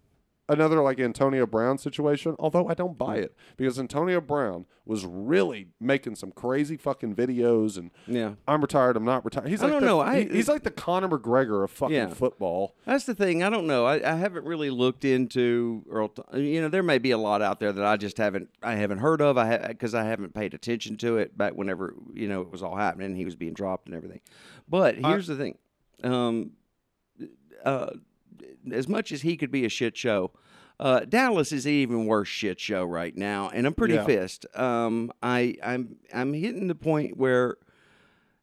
another 0.48 0.82
like 0.82 0.98
Antonio 1.00 1.46
Brown 1.46 1.78
situation, 1.78 2.34
although 2.38 2.68
I 2.68 2.74
don't 2.74 2.98
buy 2.98 3.16
it 3.16 3.34
because 3.56 3.78
Antonio 3.78 4.20
Brown 4.20 4.66
was 4.84 5.06
really 5.06 5.68
making 5.80 6.16
some 6.16 6.32
crazy 6.32 6.76
fucking 6.76 7.14
videos 7.14 7.78
and 7.78 7.90
Yeah. 8.06 8.34
I'm 8.48 8.60
retired, 8.60 8.96
I'm 8.96 9.04
not 9.04 9.24
retired. 9.24 9.48
He's 9.48 9.62
I 9.62 9.66
like 9.66 9.72
don't 9.74 9.80
the, 9.82 9.86
know, 9.86 10.00
I- 10.00 10.24
he- 10.24 10.28
he's 10.34 10.48
like 10.48 10.64
the 10.64 10.70
Conor 10.72 11.08
McGregor 11.08 11.62
of 11.64 11.70
fucking 11.70 11.94
Yeah. 11.94 12.08
football. 12.08 12.74
That's 12.84 13.04
the 13.04 13.14
thing. 13.14 13.42
I 13.44 13.48
don't 13.50 13.66
know. 13.68 13.86
I, 13.86 13.94
I 14.12 14.16
haven't 14.16 14.44
really 14.44 14.70
looked 14.70 15.04
into 15.04 15.84
Earl. 15.88 16.12
You 16.34 16.60
know, 16.62 16.68
there 16.68 16.82
may 16.82 16.98
be 16.98 17.12
a 17.12 17.18
lot 17.18 17.40
out 17.40 17.60
there 17.60 17.72
that 17.72 17.84
I 17.84 17.96
just 17.96 18.18
haven't. 18.18 18.50
I 18.62 18.74
haven't 18.74 18.98
heard 18.98 19.20
of. 19.22 19.38
I 19.38 19.68
because 19.68 19.94
I 19.94 20.02
haven't 20.04 20.34
paid 20.34 20.52
attention 20.54 20.96
to 20.98 21.16
it 21.18 21.38
back 21.38 21.54
whenever 21.54 21.94
you 22.12 22.26
know 22.28 22.40
it 22.42 22.50
was 22.50 22.62
all 22.62 22.76
happening. 22.76 23.14
He 23.14 23.24
was 23.24 23.36
being 23.36 23.54
dropped 23.54 23.86
and 23.86 23.94
everything. 23.94 24.20
But 24.68 24.96
here's 24.96 25.28
the 25.28 25.36
thing. 25.36 25.58
Um, 26.02 26.50
uh, 27.64 27.90
as 28.72 28.88
much 28.88 29.12
as 29.12 29.22
he 29.22 29.36
could 29.36 29.50
be 29.50 29.64
a 29.64 29.68
shit 29.68 29.96
show, 29.96 30.32
uh, 30.80 31.00
Dallas 31.00 31.52
is 31.52 31.66
an 31.66 31.72
even 31.72 32.06
worse 32.06 32.28
shit 32.28 32.58
show 32.60 32.84
right 32.84 33.16
now, 33.16 33.50
and 33.50 33.66
I'm 33.66 33.74
pretty 33.74 33.94
Yeah. 33.94 34.04
pissed. 34.04 34.46
Um, 34.54 35.12
I 35.22 35.56
I'm 35.62 35.96
I'm 36.12 36.32
hitting 36.34 36.66
the 36.68 36.74
point 36.74 37.16
where. 37.16 37.56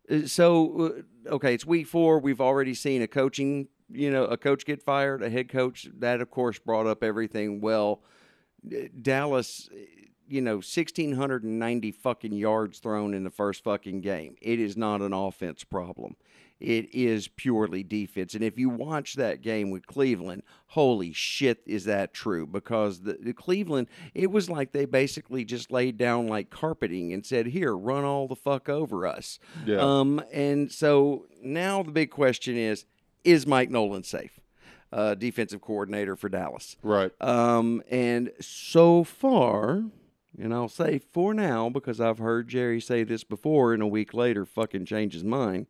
uh, 0.10 0.26
So 0.26 1.04
uh, 1.28 1.34
okay, 1.36 1.54
it's 1.54 1.66
week 1.66 1.88
four. 1.88 2.20
We've 2.20 2.42
already 2.42 2.74
seen 2.74 3.02
a 3.02 3.08
coaching, 3.08 3.68
you 3.92 4.10
know, 4.12 4.24
a 4.26 4.38
coach 4.38 4.66
get 4.66 4.82
fired, 4.82 5.22
a 5.22 5.30
head 5.30 5.50
coach. 5.50 5.88
That 6.00 6.22
of 6.22 6.30
course 6.32 6.60
brought 6.60 6.88
up 6.88 7.04
everything. 7.04 7.62
Well, 7.62 8.02
Dallas, 9.02 9.70
uh, 9.72 9.78
you 10.28 10.42
know, 10.42 10.62
sixteen 10.62 11.14
hundred 11.14 11.44
and 11.44 11.60
ninety 11.60 11.92
fucking 11.92 12.34
yards 12.34 12.80
thrown 12.80 13.14
in 13.14 13.24
the 13.24 13.30
first 13.30 13.64
fucking 13.64 14.02
game. 14.02 14.36
It 14.42 14.60
is 14.60 14.78
not 14.78 15.02
an 15.02 15.14
offense 15.14 15.64
problem. 15.64 16.16
It 16.60 16.94
is 16.94 17.30
purely 17.30 17.84
defense. 17.84 18.34
And 18.34 18.44
if 18.44 18.58
you 18.58 18.70
watch 18.70 19.14
that 19.14 19.42
game 19.42 19.72
with 19.72 19.88
Cleveland, 19.88 20.44
holy 20.68 21.14
shit, 21.14 21.62
is 21.66 21.86
that 21.86 22.14
true? 22.14 22.46
Because 22.46 23.02
the, 23.02 23.14
the 23.14 23.34
Cleveland, 23.34 23.88
it 24.14 24.30
was 24.30 24.50
like 24.50 24.74
they 24.74 24.84
basically 24.86 25.46
just 25.46 25.72
laid 25.72 25.98
down 25.98 26.28
like 26.28 26.50
carpeting 26.50 27.14
and 27.14 27.26
said, 27.26 27.48
"Here, 27.48 27.76
run 27.76 28.04
all 28.04 28.28
the 28.28 28.36
fuck 28.36 28.68
over 28.68 29.08
us." 29.08 29.40
Yeah. 29.66 29.78
Um, 29.78 30.22
and 30.34 30.70
so 30.70 31.28
now 31.42 31.82
the 31.82 31.92
big 31.92 32.12
question 32.12 32.58
is: 32.58 32.86
Is 33.24 33.48
Mike 33.48 33.70
Nolan 33.70 34.04
safe? 34.04 34.40
Uh, 34.92 35.14
defensive 35.14 35.62
coordinator 35.62 36.16
for 36.16 36.30
Dallas. 36.30 36.76
Right. 36.82 37.12
Um, 37.22 37.84
and 37.90 38.32
so 38.42 39.04
far, 39.04 39.84
and 40.38 40.54
I'll 40.54 40.68
say 40.68 41.00
for 41.14 41.34
now 41.34 41.70
because 41.70 42.02
I've 42.02 42.18
heard 42.18 42.48
Jerry 42.48 42.82
say 42.82 43.04
this 43.04 43.24
before, 43.24 43.74
and 43.74 43.82
a 43.84 43.88
week 43.88 44.14
later, 44.14 44.46
fucking 44.46 44.86
change 44.86 45.14
his 45.14 45.24
mind. 45.24 45.68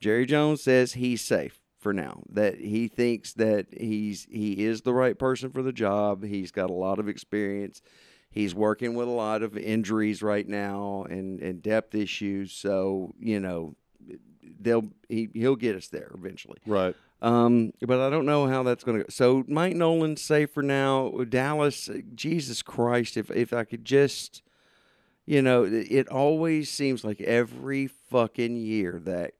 Jerry 0.00 0.26
Jones 0.26 0.62
says 0.62 0.94
he's 0.94 1.22
safe 1.22 1.60
for 1.78 1.92
now. 1.92 2.22
That 2.28 2.58
he 2.58 2.88
thinks 2.88 3.32
that 3.34 3.66
he's 3.76 4.26
he 4.30 4.64
is 4.64 4.82
the 4.82 4.94
right 4.94 5.18
person 5.18 5.50
for 5.50 5.62
the 5.62 5.72
job. 5.72 6.24
He's 6.24 6.50
got 6.50 6.70
a 6.70 6.74
lot 6.74 6.98
of 6.98 7.08
experience. 7.08 7.82
He's 8.30 8.54
working 8.54 8.94
with 8.94 9.08
a 9.08 9.12
lot 9.12 9.42
of 9.42 9.56
injuries 9.56 10.22
right 10.22 10.46
now 10.46 11.06
and, 11.08 11.40
and 11.40 11.62
depth 11.62 11.94
issues. 11.94 12.52
So 12.52 13.14
you 13.18 13.40
know, 13.40 13.74
they'll 14.60 14.90
he 15.08 15.28
he'll 15.34 15.56
get 15.56 15.76
us 15.76 15.88
there 15.88 16.10
eventually. 16.14 16.58
Right. 16.66 16.94
Um, 17.20 17.72
but 17.80 17.98
I 17.98 18.10
don't 18.10 18.26
know 18.26 18.46
how 18.46 18.62
that's 18.62 18.84
going 18.84 18.98
to 18.98 19.04
go. 19.04 19.08
So 19.10 19.44
Mike 19.48 19.74
Nolan's 19.74 20.22
safe 20.22 20.52
for 20.52 20.62
now. 20.62 21.10
Dallas, 21.28 21.90
Jesus 22.14 22.62
Christ, 22.62 23.16
if 23.16 23.30
if 23.30 23.52
I 23.52 23.64
could 23.64 23.84
just, 23.84 24.42
you 25.26 25.42
know, 25.42 25.64
it 25.64 26.08
always 26.08 26.70
seems 26.70 27.02
like 27.02 27.20
every 27.20 27.88
fucking 27.88 28.56
year 28.56 29.00
that 29.04 29.32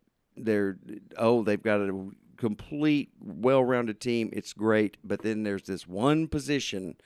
they're 0.44 0.78
oh 1.16 1.42
they've 1.42 1.62
got 1.62 1.80
a 1.80 2.10
complete 2.36 3.10
well-rounded 3.20 4.00
team. 4.00 4.30
It's 4.32 4.52
great, 4.52 4.96
but 5.04 5.22
then 5.22 5.42
there's 5.42 5.64
this 5.64 5.86
one 5.88 6.28
position 6.28 6.96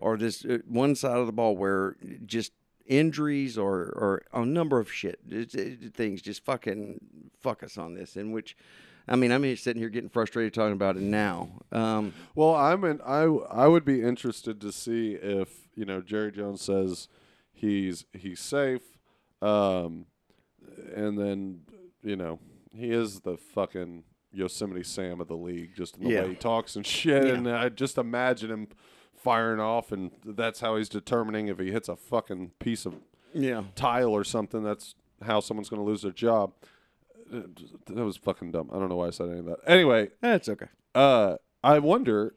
or 0.00 0.16
this 0.16 0.44
uh, 0.44 0.58
one 0.68 0.94
side 0.94 1.16
of 1.16 1.26
the 1.26 1.32
ball 1.32 1.56
where 1.56 1.96
just 2.26 2.52
injuries 2.86 3.56
or 3.56 3.76
or 3.96 4.22
a 4.32 4.44
number 4.44 4.78
of 4.80 4.92
shit 4.92 5.20
it- 5.30 5.54
it- 5.54 5.94
things 5.94 6.20
just 6.20 6.44
fucking 6.44 7.00
fuck 7.40 7.62
us 7.62 7.78
on 7.78 7.94
this. 7.94 8.16
In 8.16 8.32
which, 8.32 8.56
I 9.08 9.16
mean, 9.16 9.30
I'm 9.32 9.56
sitting 9.56 9.80
here 9.80 9.88
getting 9.88 10.10
frustrated 10.10 10.52
talking 10.52 10.72
about 10.74 10.96
it 10.96 11.02
now. 11.02 11.48
Um, 11.70 12.12
Well, 12.34 12.54
I'm 12.54 12.84
in, 12.84 13.00
I 13.02 13.22
I 13.22 13.66
would 13.68 13.84
be 13.84 14.02
interested 14.02 14.60
to 14.60 14.72
see 14.72 15.12
if 15.14 15.68
you 15.74 15.84
know 15.84 16.00
Jerry 16.02 16.32
Jones 16.32 16.60
says 16.62 17.08
he's 17.52 18.04
he's 18.12 18.40
safe, 18.40 18.98
um, 19.40 20.06
and 20.94 21.16
then 21.18 21.62
you 22.02 22.16
know 22.16 22.38
he 22.74 22.90
is 22.90 23.20
the 23.20 23.36
fucking 23.36 24.04
Yosemite 24.32 24.82
Sam 24.82 25.20
of 25.20 25.28
the 25.28 25.36
league, 25.36 25.74
just 25.74 25.96
in 25.96 26.04
the 26.04 26.10
Yeah. 26.10 26.22
way 26.22 26.30
he 26.30 26.34
talks 26.34 26.74
and 26.76 26.86
shit. 26.86 27.26
Yeah. 27.26 27.34
And 27.34 27.48
I 27.48 27.68
just 27.68 27.98
imagine 27.98 28.50
him 28.50 28.68
firing 29.14 29.60
off, 29.60 29.92
and 29.92 30.10
that's 30.24 30.60
how 30.60 30.76
he's 30.76 30.88
determining 30.88 31.48
if 31.48 31.58
he 31.58 31.70
hits 31.70 31.88
a 31.88 31.96
fucking 31.96 32.52
piece 32.58 32.86
of 32.86 32.94
yeah, 33.34 33.64
tile 33.74 34.10
or 34.10 34.24
something. 34.24 34.62
That's 34.62 34.94
how 35.22 35.40
someone's 35.40 35.68
going 35.68 35.80
to 35.80 35.86
lose 35.86 36.02
their 36.02 36.12
job. 36.12 36.52
That 37.30 38.04
was 38.04 38.16
fucking 38.16 38.50
dumb. 38.52 38.70
I 38.72 38.78
don't 38.78 38.88
know 38.88 38.96
why 38.96 39.06
I 39.06 39.10
said 39.10 39.28
any 39.30 39.38
of 39.38 39.46
that. 39.46 39.58
Anyway, 39.66 40.10
that's 40.20 40.48
okay. 40.48 40.66
uh, 40.94 41.36
I 41.64 41.78
wonder 41.78 42.34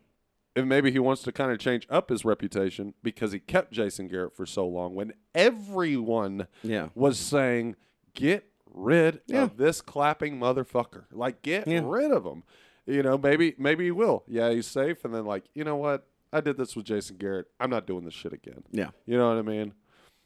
if 0.55 0.63
maybe 0.65 0.91
he 0.91 0.99
wants 0.99 1.21
to 1.23 1.31
kind 1.33 1.51
of 1.51 1.59
change 1.59 1.85
up 1.89 2.09
his 2.09 2.23
reputation 2.23 2.93
because 3.03 3.31
he 3.33 3.39
kept 3.39 3.71
Jason 3.73 4.07
Garrett 4.07 4.35
for 4.35 4.45
so 4.45 4.65
long 4.67 4.95
when 4.95 5.11
everyone 5.33 6.47
Yeah. 6.63 6.89
was 6.95 7.17
saying, 7.19 7.75
get 8.13 8.45
rid 8.75 9.21
Yeah. 9.27 9.43
of 9.43 9.57
this 9.57 9.81
clapping 9.81 10.37
motherfucker. 10.39 11.05
Like, 11.11 11.41
get 11.41 11.67
Yeah. 11.67 11.81
rid 11.83 12.11
of 12.11 12.25
him. 12.25 12.43
You 12.85 13.01
know, 13.01 13.17
maybe 13.17 13.55
maybe 13.57 13.85
he 13.85 13.91
will. 13.91 14.23
Yeah, 14.27 14.51
he's 14.51 14.67
safe. 14.67 15.03
And 15.05 15.13
then, 15.13 15.25
like, 15.25 15.45
you 15.55 15.63
know 15.63 15.75
what? 15.75 16.05
I 16.31 16.41
did 16.41 16.57
this 16.57 16.75
with 16.75 16.85
Jason 16.85 17.17
Garrett. 17.17 17.47
I'm 17.59 17.69
not 17.69 17.87
doing 17.87 18.03
this 18.05 18.13
shit 18.13 18.33
again. 18.33 18.63
Yeah. 18.71 18.89
You 19.05 19.17
know 19.17 19.29
what 19.29 19.37
I 19.37 19.41
mean? 19.41 19.73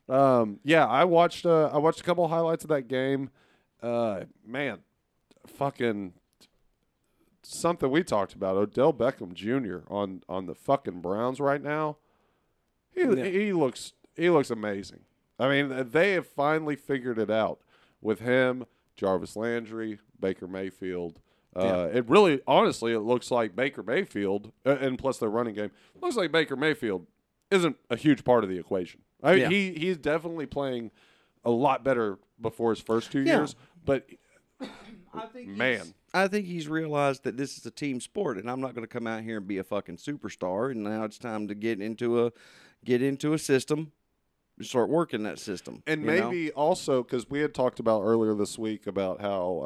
Um, 0.10 0.60
yeah, 0.64 0.88
I 0.88 1.06
watched. 1.06 1.46
Uh, 1.46 1.70
I 1.72 1.78
watched 1.78 2.02
a 2.02 2.04
couple 2.04 2.28
highlights 2.28 2.64
of 2.64 2.70
that 2.70 2.88
game. 2.88 3.30
Uh, 3.82 4.26
man, 4.46 4.80
fucking 5.46 6.14
something 7.44 7.90
we 7.90 8.04
talked 8.04 8.34
about. 8.34 8.58
Odell 8.58 8.94
Beckham 8.94 9.34
Jr. 9.34 9.80
on 9.92 10.24
on 10.28 10.46
the 10.46 10.56
fucking 10.56 11.02
Browns 11.02 11.40
right 11.40 11.62
now. 11.62 11.98
He 12.92 13.02
Yeah. 13.04 13.24
he 13.26 13.54
looks 13.54 13.94
he 14.16 14.30
looks 14.30 14.50
amazing. 14.50 15.02
I 15.38 15.48
mean, 15.48 15.90
they 15.92 16.14
have 16.14 16.28
finally 16.28 16.76
figured 16.76 17.18
it 17.18 17.30
out 17.30 17.62
with 18.02 18.20
him, 18.20 18.66
Jarvis 18.96 19.36
Landry, 19.36 20.00
Baker 20.20 20.48
Mayfield. 20.48 21.20
Uh, 21.56 21.90
It 21.94 22.08
really, 22.10 22.42
honestly, 22.48 22.94
it 22.94 23.00
looks 23.00 23.32
like 23.32 23.56
Baker 23.56 23.82
Mayfield, 23.84 24.52
uh, 24.66 24.78
and 24.80 24.98
plus 25.00 25.18
their 25.18 25.30
running 25.30 25.56
game 25.56 25.72
looks 26.02 26.16
like 26.16 26.32
Baker 26.32 26.56
Mayfield 26.56 27.08
isn't 27.52 27.76
a 27.90 27.96
huge 27.96 28.24
part 28.24 28.44
of 28.44 28.50
the 28.50 28.58
equation. 28.60 29.02
I 29.24 29.32
mean, 29.32 29.40
Yeah. 29.42 29.50
he 29.50 29.74
he's 29.74 29.98
definitely 29.98 30.46
playing 30.46 30.92
a 31.44 31.50
lot 31.50 31.84
better 31.84 32.20
before 32.40 32.70
his 32.72 32.80
first 32.80 33.12
two 33.12 33.22
Yeah. 33.22 33.38
years, 33.40 33.56
but 33.84 34.08
I 35.14 35.26
think 35.34 35.48
Man. 35.50 35.94
I 36.14 36.28
think 36.28 36.46
he's 36.46 36.68
realized 36.68 37.24
that 37.24 37.38
this 37.38 37.58
is 37.58 37.66
a 37.66 37.72
team 37.72 38.00
sport, 38.00 38.38
and 38.38 38.50
I'm 38.50 38.62
not 38.62 38.74
going 38.76 38.84
to 38.86 38.92
come 38.92 39.08
out 39.08 39.24
here 39.24 39.38
and 39.38 39.48
be 39.48 39.58
a 39.58 39.64
fucking 39.64 39.98
superstar. 39.98 40.72
And 40.72 40.84
now 40.84 41.04
it's 41.04 41.18
time 41.18 41.48
to 41.48 41.56
get 41.56 41.80
into 41.82 42.26
a 42.26 42.32
get 42.86 43.02
into 43.02 43.34
a 43.34 43.40
system, 43.40 43.92
start 44.62 44.90
working 44.90 45.24
that 45.24 45.40
system, 45.40 45.82
And 45.88 46.02
you 46.02 46.08
know? 46.08 46.30
maybe 46.30 46.52
also 46.52 47.04
because 47.04 47.30
we 47.30 47.40
had 47.40 47.54
talked 47.54 47.80
about 47.80 48.02
earlier 48.04 48.34
this 48.36 48.58
week 48.60 48.88
about 48.88 49.22
how 49.22 49.62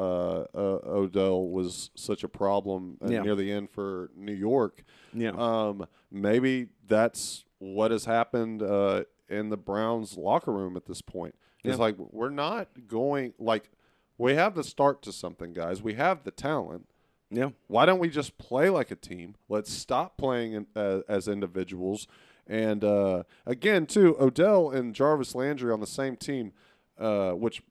uh, 0.56 0.58
uh, 0.58 0.80
Odell 0.90 1.48
was 1.48 1.90
such 1.96 2.24
a 2.24 2.28
problem 2.30 2.98
uh, 3.04 3.10
Yeah. 3.10 3.22
near 3.24 3.36
the 3.36 3.52
end 3.52 3.70
for 3.72 4.12
New 4.16 4.34
York. 4.34 4.84
yeah, 5.14 5.32
Um, 5.32 5.88
maybe 6.12 6.68
that's 6.88 7.46
what 7.60 7.92
has 7.92 8.06
happened 8.06 8.62
uh, 8.62 9.04
in 9.30 9.50
the 9.50 9.58
Browns 9.58 10.18
locker 10.18 10.52
room 10.52 10.76
at 10.78 10.86
this 10.86 11.02
point. 11.02 11.36
It's 11.64 11.78
Yeah. 11.78 11.84
like 11.84 11.96
we're 11.98 12.30
not 12.30 12.88
going 12.88 13.34
like 13.40 13.72
we 14.18 14.36
have 14.36 14.54
the 14.54 14.64
start 14.64 15.02
to 15.04 15.12
something, 15.12 15.54
guys. 15.54 15.82
We 15.82 15.96
have 15.96 16.24
the 16.24 16.32
talent. 16.32 16.88
yeah, 17.32 17.50
Why 17.68 17.88
don't 17.88 17.98
we 18.00 18.10
just 18.10 18.38
play 18.38 18.70
like 18.70 18.92
a 18.92 18.96
team? 18.96 19.36
Let's 19.50 19.72
stop 19.74 20.18
playing 20.18 20.54
in, 20.54 20.68
uh, 20.76 21.00
as 21.08 21.28
individuals. 21.28 22.06
And 22.48 22.84
uh, 22.84 23.24
again, 23.46 23.86
too, 23.86 24.16
Odell 24.20 24.70
and 24.70 24.94
Jarvis 24.94 25.34
Landry 25.36 25.72
on 25.72 25.80
the 25.80 25.88
same 25.88 26.16
team, 26.18 26.52
uh, 27.00 27.32
which, 27.32 27.62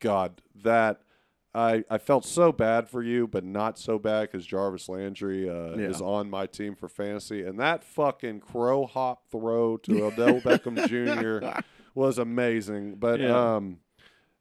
God, 0.00 0.40
that 0.62 1.02
I, 1.54 1.84
I 1.90 1.98
felt 1.98 2.24
so 2.24 2.50
bad 2.50 2.88
for 2.88 3.02
you, 3.02 3.26
but 3.26 3.44
not 3.44 3.78
so 3.78 3.98
bad 3.98 4.30
because 4.30 4.46
Jarvis 4.46 4.88
Landry 4.88 5.50
uh, 5.50 5.76
Yeah. 5.76 5.88
is 5.88 6.00
on 6.00 6.30
my 6.30 6.46
team 6.46 6.74
for 6.74 6.88
fantasy. 6.88 7.42
And 7.44 7.60
that 7.60 7.84
fucking 7.84 8.40
crow 8.40 8.86
hop 8.86 9.28
throw 9.30 9.76
to 9.78 10.04
Odell 10.04 10.40
Beckham 10.40 10.76
Jr. 10.88 11.46
was 11.94 12.16
amazing. 12.18 12.94
But 12.94 13.20
Yeah. 13.20 13.56
um, 13.56 13.80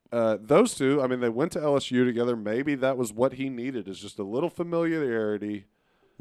uh, 0.10 0.38
those 0.42 0.74
two, 0.76 1.02
I 1.02 1.08
mean, 1.08 1.20
they 1.20 1.30
went 1.30 1.52
to 1.54 1.60
LSU 1.60 2.06
together. 2.06 2.36
Maybe 2.38 2.76
that 2.76 2.98
was 2.98 3.12
what 3.12 3.34
he 3.34 3.50
needed 3.50 3.88
is 3.90 4.00
just 4.00 4.18
a 4.20 4.24
little 4.24 4.50
familiarity. 4.50 5.66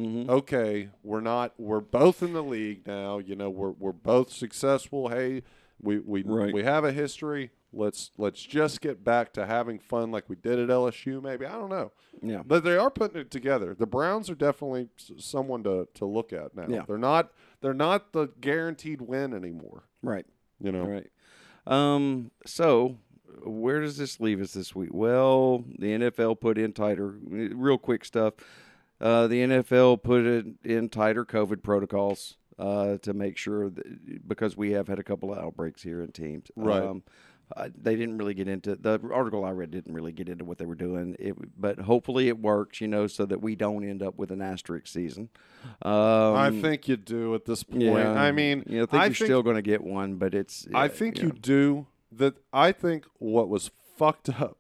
Mm-hmm. 0.01 0.31
Okay, 0.31 0.89
we're 1.02 1.20
not. 1.20 1.52
We're 1.59 1.81
both 1.81 2.22
in 2.22 2.32
the 2.32 2.43
league 2.43 2.86
now. 2.86 3.18
You 3.18 3.36
know, 3.36 3.51
we're 3.51 3.70
we're 3.72 3.93
both 3.93 4.32
successful. 4.32 5.09
Hey, 5.09 5.43
we 5.81 5.98
we 5.98 6.22
Right. 6.22 6.52
we 6.52 6.62
have 6.64 6.85
a 6.85 6.93
history. 6.93 7.51
Let's 7.72 8.10
let's 8.18 8.43
just 8.43 8.81
get 8.81 9.05
back 9.05 9.32
to 9.35 9.47
having 9.47 9.78
fun 9.78 10.10
like 10.10 10.28
we 10.28 10.35
did 10.36 10.59
at 10.59 10.68
LSU. 10.68 11.22
Maybe 11.22 11.47
I 11.47 11.52
don't 11.52 11.68
know, 11.70 11.93
yeah, 12.20 12.43
but 12.44 12.64
they 12.64 12.77
are 12.77 12.90
putting 12.90 13.20
it 13.20 13.31
together. 13.31 13.77
The 13.78 13.86
Browns 13.86 14.28
are 14.28 14.35
definitely 14.35 14.89
someone 15.18 15.62
to 15.64 15.86
to 15.94 16.05
look 16.05 16.32
at 16.32 16.56
now. 16.56 16.66
Yeah. 16.68 16.82
They're 16.86 16.98
not 16.98 17.31
they're 17.60 17.72
not 17.72 18.12
the 18.12 18.27
guaranteed 18.40 19.01
win 19.02 19.32
anymore. 19.35 19.85
Right. 20.02 20.27
You 20.59 20.72
know, 20.72 20.85
Right. 20.85 21.10
Um. 21.66 22.32
So, 22.44 22.97
where 23.44 23.81
does 23.81 23.97
this 23.97 24.18
leave 24.18 24.40
us 24.40 24.52
this 24.52 24.74
week? 24.74 24.90
Well, 24.93 25.64
the 25.78 25.93
NFL 25.93 26.40
put 26.40 26.59
in 26.59 26.72
tighter, 26.72 27.14
real 27.22 27.78
quick 27.78 28.05
stuff. 28.05 28.35
Uh, 29.01 29.27
the 29.27 29.43
NFL 29.43 30.02
put 30.02 30.27
it 30.27 30.47
in 30.62 30.89
tighter 30.89 31.24
COVID 31.24 31.62
protocols 31.62 32.36
uh, 32.59 32.98
to 32.98 33.14
make 33.14 33.36
sure 33.36 33.70
that 33.70 34.28
because 34.28 34.56
we 34.56 34.72
have 34.72 34.89
had 34.89 34.98
a 34.98 35.02
couple 35.02 35.32
of 35.32 35.39
outbreaks 35.39 35.82
here 35.82 36.02
in 36.02 36.12
teams. 36.12 36.51
Right. 36.55 36.82
Um, 36.82 37.02
uh, 37.56 37.68
they 37.81 37.97
didn't 37.97 38.16
really 38.18 38.35
get 38.35 38.47
into 38.47 38.77
the 38.77 39.01
article 39.12 39.44
I 39.44 39.51
read 39.51 39.70
didn't 39.70 39.93
really 39.93 40.12
get 40.12 40.28
into 40.28 40.44
what 40.44 40.59
they 40.59 40.66
were 40.66 40.77
doing. 40.77 41.16
It, 41.18 41.35
but 41.60 41.81
hopefully 41.81 42.28
it 42.28 42.39
works, 42.39 42.81
you 42.81 42.86
know, 42.89 43.06
so 43.06 43.27
that 43.27 43.40
we 43.40 43.56
don't 43.56 43.82
end 43.82 44.02
up 44.02 44.16
with 44.18 44.31
an 44.31 44.40
asterisk 44.40 44.86
season. 44.86 45.31
Um, 45.82 46.36
I 46.36 46.51
think 46.60 46.86
you 46.86 46.97
do 46.97 47.35
at 47.35 47.47
this 47.47 47.62
point. 47.64 47.82
yeah, 47.82 48.12
I 48.12 48.31
mean, 48.31 48.64
you 48.68 48.78
know, 48.78 48.85
I 48.85 48.86
think 48.86 49.02
I 49.02 49.06
you're 49.06 49.14
think 49.14 49.27
still 49.27 49.43
going 49.43 49.56
to 49.56 49.62
get 49.62 49.82
one, 49.82 50.16
but 50.16 50.35
it's. 50.35 50.66
I 50.72 50.85
yeah, 50.85 50.89
think 50.89 51.20
you 51.20 51.32
do. 51.32 51.86
That 52.12 52.35
I 52.52 52.72
think 52.72 53.06
what 53.18 53.48
was 53.48 53.70
fucked 53.97 54.28
up 54.28 54.59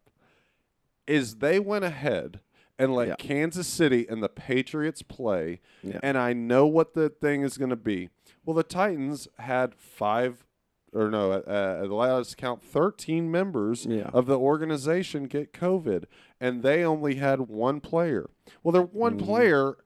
is 1.06 1.36
they 1.36 1.58
went 1.58 1.84
ahead 1.84 2.40
and 2.80 2.94
let 2.94 3.08
Yeah. 3.08 3.14
Kansas 3.16 3.68
City 3.68 4.06
and 4.08 4.22
the 4.22 4.28
Patriots 4.28 5.02
play, 5.02 5.60
Yeah. 5.82 6.00
and 6.02 6.16
I 6.18 6.32
know 6.32 6.66
what 6.66 6.94
the 6.94 7.08
thing 7.08 7.42
is 7.42 7.58
going 7.58 7.70
to 7.70 7.76
be. 7.76 8.08
Well, 8.44 8.54
the 8.56 8.62
Titans 8.64 9.28
had 9.38 9.74
five, 9.74 10.44
or 10.92 11.10
no, 11.10 11.30
uh, 11.32 11.80
at 11.84 11.90
last 11.90 12.36
count, 12.36 12.62
thirteen 12.62 13.30
members 13.30 13.86
Yeah. 13.86 14.10
of 14.12 14.26
the 14.26 14.38
organization 14.38 15.24
get 15.24 15.52
COVID, 15.52 16.04
and 16.40 16.62
they 16.62 16.82
only 16.84 17.16
had 17.16 17.42
one 17.42 17.80
player. 17.80 18.30
Well, 18.62 18.72
their 18.72 18.82
one 18.82 19.16
Mm-hmm. 19.16 19.26
player 19.26 19.76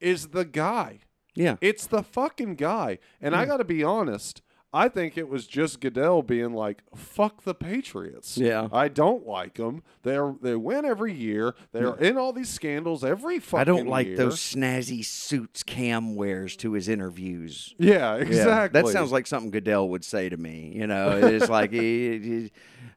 is 0.00 0.28
the 0.28 0.44
guy. 0.44 1.00
Yeah. 1.34 1.56
It's 1.60 1.86
the 1.86 2.02
fucking 2.02 2.56
guy. 2.56 2.98
And 3.20 3.36
I 3.36 3.44
got 3.46 3.58
to 3.58 3.64
be 3.64 3.84
honest, 3.84 4.42
I 4.72 4.88
think 4.88 5.18
it 5.18 5.28
was 5.28 5.46
just 5.48 5.80
Goodell 5.80 6.22
being 6.22 6.52
like, 6.52 6.82
"Fuck 6.94 7.42
the 7.42 7.54
Patriots." 7.54 8.38
Yeah. 8.38 8.68
I 8.72 8.86
don't 8.88 9.26
like 9.26 9.54
them. 9.54 9.82
They're 10.02 10.34
they 10.40 10.54
win 10.54 10.84
every 10.84 11.12
year. 11.12 11.54
They're 11.72 11.96
in 11.96 12.16
all 12.16 12.32
these 12.32 12.48
scandals 12.48 13.02
every 13.04 13.40
fucking 13.40 13.60
I 13.60 13.64
don't 13.64 13.88
like 13.88 14.06
year. 14.06 14.16
those 14.16 14.38
snazzy 14.38 15.04
suits 15.04 15.62
Cam 15.64 16.14
wears 16.14 16.56
to 16.58 16.72
his 16.72 16.88
interviews. 16.88 17.74
Yeah, 17.78 18.16
Yeah, 18.16 18.22
exactly. 18.22 18.80
that 18.80 18.88
sounds 18.92 19.10
like 19.10 19.26
something 19.26 19.50
Goodell 19.50 19.88
would 19.88 20.04
say 20.04 20.28
to 20.28 20.36
me. 20.36 20.72
You 20.74 20.86
know, 20.86 21.16
it's 21.16 21.48
like 21.48 21.72
he, 21.72 22.50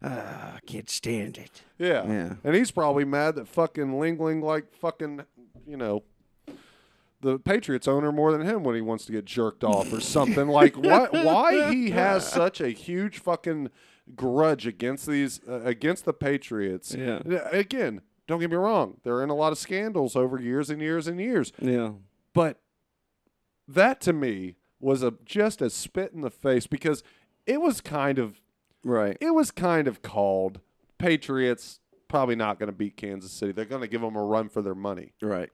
uh, 0.03 0.07
I 0.09 0.59
can't 0.67 0.89
stand 0.89 1.37
it. 1.37 1.63
Yeah. 1.79 2.05
Yeah. 2.07 2.33
And 2.43 2.55
he's 2.55 2.69
probably 2.71 3.05
mad 3.05 3.35
that 3.35 3.47
fucking 3.47 3.99
Ling 3.99 4.19
Ling 4.19 4.41
like 4.41 4.73
fucking, 4.75 5.23
you 5.65 5.77
know, 5.77 6.03
the 7.23 7.39
Patriots 7.39 7.87
owner 7.87 8.11
more 8.11 8.31
than 8.31 8.41
him 8.41 8.63
when 8.63 8.75
he 8.75 8.81
wants 8.81 9.05
to 9.05 9.11
get 9.11 9.25
jerked 9.25 9.63
off 9.63 9.91
or 9.91 9.99
something. 9.99 10.47
like 10.47 10.77
what 10.77 11.11
why 11.25 11.73
he 11.73 11.89
has 11.91 12.27
such 12.27 12.61
a 12.61 12.69
huge 12.69 13.17
fucking 13.17 13.69
grudge 14.15 14.67
against 14.67 15.07
these 15.07 15.39
uh, 15.47 15.61
against 15.61 16.05
the 16.05 16.13
Patriots. 16.13 16.93
Yeah. 16.93 17.19
Again, 17.51 18.01
don't 18.27 18.39
get 18.39 18.51
me 18.51 18.57
wrong. 18.57 18.97
They're 19.03 19.23
in 19.23 19.29
a 19.29 19.35
lot 19.35 19.51
of 19.51 19.57
scandals 19.57 20.15
over 20.15 20.39
years 20.39 20.69
and 20.69 20.81
years 20.81 21.07
and 21.07 21.19
years. 21.19 21.51
Yeah, 21.59 21.91
But 22.33 22.59
that 23.67 24.01
to 24.01 24.13
me 24.13 24.57
was 24.79 25.01
a 25.01 25.13
just 25.25 25.61
a 25.61 25.69
spit 25.69 26.11
in 26.13 26.21
the 26.21 26.29
face 26.29 26.67
because 26.67 27.03
it 27.45 27.61
was 27.61 27.81
kind 27.81 28.19
of 28.19 28.41
right. 28.83 29.17
it 29.21 29.33
was 29.33 29.49
kind 29.49 29.87
of 29.87 30.01
called 30.01 30.59
Patriots 30.97 31.79
probably 32.09 32.35
not 32.35 32.59
going 32.59 32.67
to 32.67 32.73
beat 32.73 32.95
Kansas 32.95 33.31
City. 33.31 33.51
They're 33.53 33.65
going 33.65 33.81
to 33.81 33.87
give 33.87 34.01
them 34.01 34.15
a 34.15 34.23
run 34.23 34.47
for 34.47 34.61
their 34.61 34.75
money. 34.75 35.13
Right. 35.19 35.49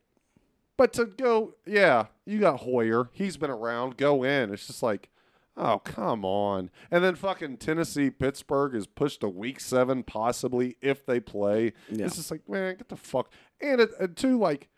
But 0.79 0.93
to 0.93 1.07
go, 1.07 1.55
yeah, 1.65 2.05
you 2.25 2.39
got 2.39 2.61
Hoyer. 2.61 3.09
He's 3.11 3.35
been 3.35 3.49
around. 3.49 3.97
Go 3.97 4.23
in. 4.23 4.53
It's 4.53 4.65
just 4.65 4.81
like, 4.81 5.09
oh, 5.57 5.79
come 5.79 6.23
on. 6.23 6.69
And 6.89 7.03
then 7.03 7.15
fucking 7.15 7.57
Tennessee, 7.57 8.09
Pittsburgh 8.09 8.73
is 8.73 8.87
pushed 8.87 9.19
to 9.19 9.27
week 9.27 9.59
seven, 9.59 10.03
possibly, 10.03 10.77
if 10.81 11.05
they 11.05 11.19
play. 11.19 11.73
Yeah. 11.91 12.05
It's 12.05 12.15
just 12.15 12.31
like, 12.31 12.47
man, 12.47 12.77
get 12.77 12.87
the 12.87 12.95
fuck. 12.95 13.29
And, 13.59 13.81
it, 13.81 13.91
and 13.99 14.15
two, 14.15 14.39
like, 14.39 14.69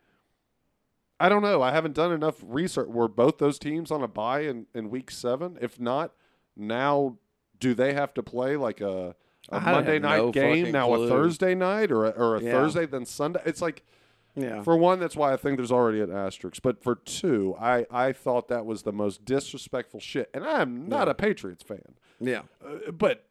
I 1.20 1.30
don't 1.30 1.44
know. 1.44 1.62
I 1.62 1.72
haven't 1.72 1.94
done 1.94 2.12
enough 2.12 2.38
research. 2.42 2.88
Were 2.88 3.08
both 3.08 3.38
those 3.38 3.60
teams 3.60 3.92
on 3.92 4.02
a 4.02 4.08
bye 4.08 4.40
in, 4.40 4.66
in 4.74 4.90
week 4.90 5.12
seven? 5.12 5.60
If 5.62 5.80
not, 5.80 6.14
now 6.58 7.20
do 7.60 7.76
they 7.76 7.94
have 7.94 8.12
to 8.16 8.24
play 8.24 8.58
like 8.58 8.82
a 8.82 9.16
Monday 9.52 10.00
night 10.00 10.18
no 10.18 10.32
game, 10.32 10.72
now 10.72 10.88
clue. 10.88 11.06
a 11.06 11.10
Thursday 11.10 11.54
night, 11.54 11.92
or 11.92 12.06
a, 12.06 12.10
or 12.10 12.38
a 12.38 12.42
Yeah. 12.42 12.54
Thursday 12.54 12.88
then 12.88 13.06
Sunday? 13.06 13.42
It's 13.46 13.62
like, 13.62 13.84
Yeah. 14.36 14.62
for 14.64 14.78
one, 14.78 15.00
that's 15.00 15.16
why 15.16 15.34
I 15.34 15.38
think 15.38 15.58
there's 15.58 15.72
already 15.72 16.00
an 16.02 16.12
asterisk. 16.12 16.62
But 16.64 16.82
for 16.84 16.96
two, 16.96 17.56
I, 17.60 17.86
I 17.92 18.14
thought 18.14 18.48
that 18.48 18.66
was 18.66 18.84
the 18.84 18.94
most 18.94 19.26
disrespectful 19.26 20.00
shit. 20.00 20.30
And 20.34 20.44
I 20.46 20.62
am 20.62 20.88
not 20.88 21.10
a 21.10 21.14
Patriots 21.14 21.64
fan. 21.64 21.96
yeah. 22.20 22.44
Uh, 22.66 22.92
but 22.92 23.28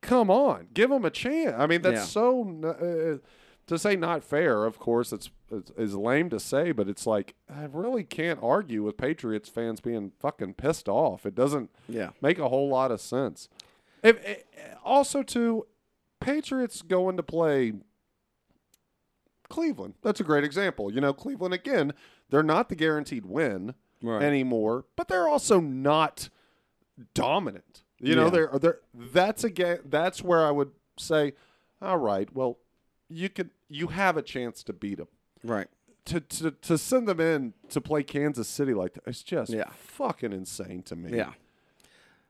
come 0.00 0.30
on, 0.30 0.68
give 0.74 0.90
them 0.90 1.04
a 1.04 1.10
chance. 1.10 1.54
I 1.58 1.66
mean, 1.66 1.82
that's 1.82 1.96
Yeah. 1.96 2.04
so 2.04 3.20
uh, 3.22 3.26
to 3.66 3.78
say 3.78 3.96
not 3.96 4.22
fair. 4.24 4.64
Of 4.64 4.78
course, 4.78 5.12
it's, 5.12 5.28
it's 5.50 5.70
is 5.76 5.94
lame 5.94 6.30
to 6.30 6.38
say, 6.40 6.70
but 6.72 6.88
it's 6.88 7.06
like 7.06 7.34
I 7.52 7.64
really 7.64 8.04
can't 8.04 8.38
argue 8.42 8.82
with 8.84 8.96
Patriots 8.96 9.48
fans 9.48 9.80
being 9.80 10.12
fucking 10.20 10.54
pissed 10.54 10.88
off. 10.88 11.26
It 11.26 11.34
doesn't 11.34 11.70
Yeah. 11.88 12.10
make 12.22 12.38
a 12.38 12.48
whole 12.48 12.68
lot 12.68 12.90
of 12.92 13.00
sense. 13.00 13.48
If, 14.04 14.24
eh, 14.24 14.36
also, 14.84 15.22
too, 15.24 15.66
Patriots 16.20 16.82
going 16.82 17.16
to 17.16 17.22
play 17.22 17.72
Cleveland. 19.48 19.94
That's 20.02 20.20
a 20.20 20.24
great 20.24 20.44
example. 20.44 20.92
You 20.92 21.00
know, 21.00 21.12
Cleveland 21.12 21.54
again, 21.54 21.92
they're 22.30 22.42
not 22.42 22.68
the 22.68 22.76
guaranteed 22.76 23.26
win 23.26 23.74
Right. 24.02 24.22
anymore, 24.22 24.84
but 24.96 25.08
they're 25.08 25.28
also 25.28 25.60
not 25.60 26.28
dominant. 27.14 27.82
You 28.00 28.14
know, 28.14 28.24
Yeah. 28.26 28.30
they're 28.30 28.58
they're 28.60 28.78
that's 28.94 29.44
again 29.44 29.78
that's 29.84 30.22
where 30.22 30.46
I 30.46 30.50
would 30.50 30.70
say, 30.98 31.32
all 31.82 31.98
right, 31.98 32.32
well, 32.34 32.58
you 33.08 33.28
could 33.28 33.50
you 33.68 33.88
have 33.88 34.16
a 34.16 34.22
chance 34.22 34.62
to 34.64 34.72
beat 34.72 34.98
them. 34.98 35.08
Right. 35.42 35.68
To, 36.06 36.20
to, 36.20 36.50
to 36.52 36.78
send 36.78 37.06
them 37.06 37.20
in 37.20 37.52
to 37.68 37.80
play 37.82 38.02
Kansas 38.02 38.48
City 38.48 38.72
like 38.72 38.94
that, 38.94 39.02
it's 39.06 39.22
just 39.22 39.52
Yeah. 39.52 39.68
fucking 39.76 40.32
insane 40.32 40.82
to 40.84 40.96
me. 40.96 41.16
Yeah. 41.16 41.32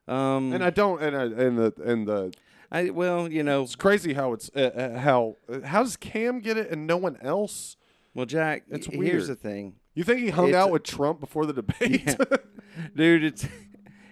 Um. 0.08 0.52
And 0.52 0.64
I 0.64 0.70
don't, 0.70 1.02
and 1.02 1.14
I, 1.16 1.24
and 1.24 1.58
the 1.58 1.74
and 1.84 2.06
the 2.08 2.32
I 2.70 2.90
well, 2.90 3.30
you 3.30 3.42
know, 3.42 3.62
it's 3.62 3.76
crazy 3.76 4.12
how 4.14 4.32
it's 4.34 4.50
uh, 4.54 4.60
uh, 4.94 4.98
how 4.98 5.36
uh, 5.50 5.60
how 5.66 5.82
does 5.82 5.96
Cam 5.96 6.40
get 6.40 6.56
it 6.56 6.70
and 6.70 6.86
no 6.86 6.96
one 6.96 7.16
else? 7.22 7.76
well, 8.14 8.26
Jack. 8.26 8.64
It's 8.70 8.88
y- 8.88 8.94
Here's 8.96 9.26
weird. 9.26 9.26
the 9.26 9.34
thing, 9.36 9.74
You 9.94 10.04
think 10.04 10.20
he 10.20 10.30
hung 10.30 10.48
It's 10.48 10.56
out 10.56 10.68
a- 10.68 10.72
with 10.72 10.82
Trump 10.82 11.20
before 11.20 11.46
the 11.46 11.52
debate? 11.54 12.16
dude. 12.94 13.24
It's 13.24 13.46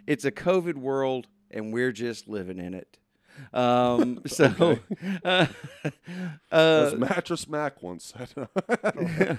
it's 0.06 0.24
a 0.24 0.30
COVID 0.32 0.74
world, 0.76 1.26
and 1.50 1.72
we're 1.72 1.92
just 1.92 2.28
living 2.28 2.58
in 2.58 2.72
it. 2.74 2.98
Um. 3.52 4.20
So. 4.26 4.78
Uh, 5.24 5.46
As 6.50 6.92
uh, 6.94 6.96
Mattress 6.96 7.46
Mac 7.48 7.82
once 7.82 8.14
said. 8.16 9.38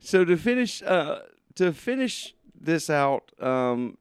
so 0.00 0.24
to 0.24 0.36
finish 0.36 0.82
uh, 0.82 1.20
to 1.56 1.72
finish 1.72 2.34
this 2.58 2.88
out, 2.88 3.30
um, 3.40 3.98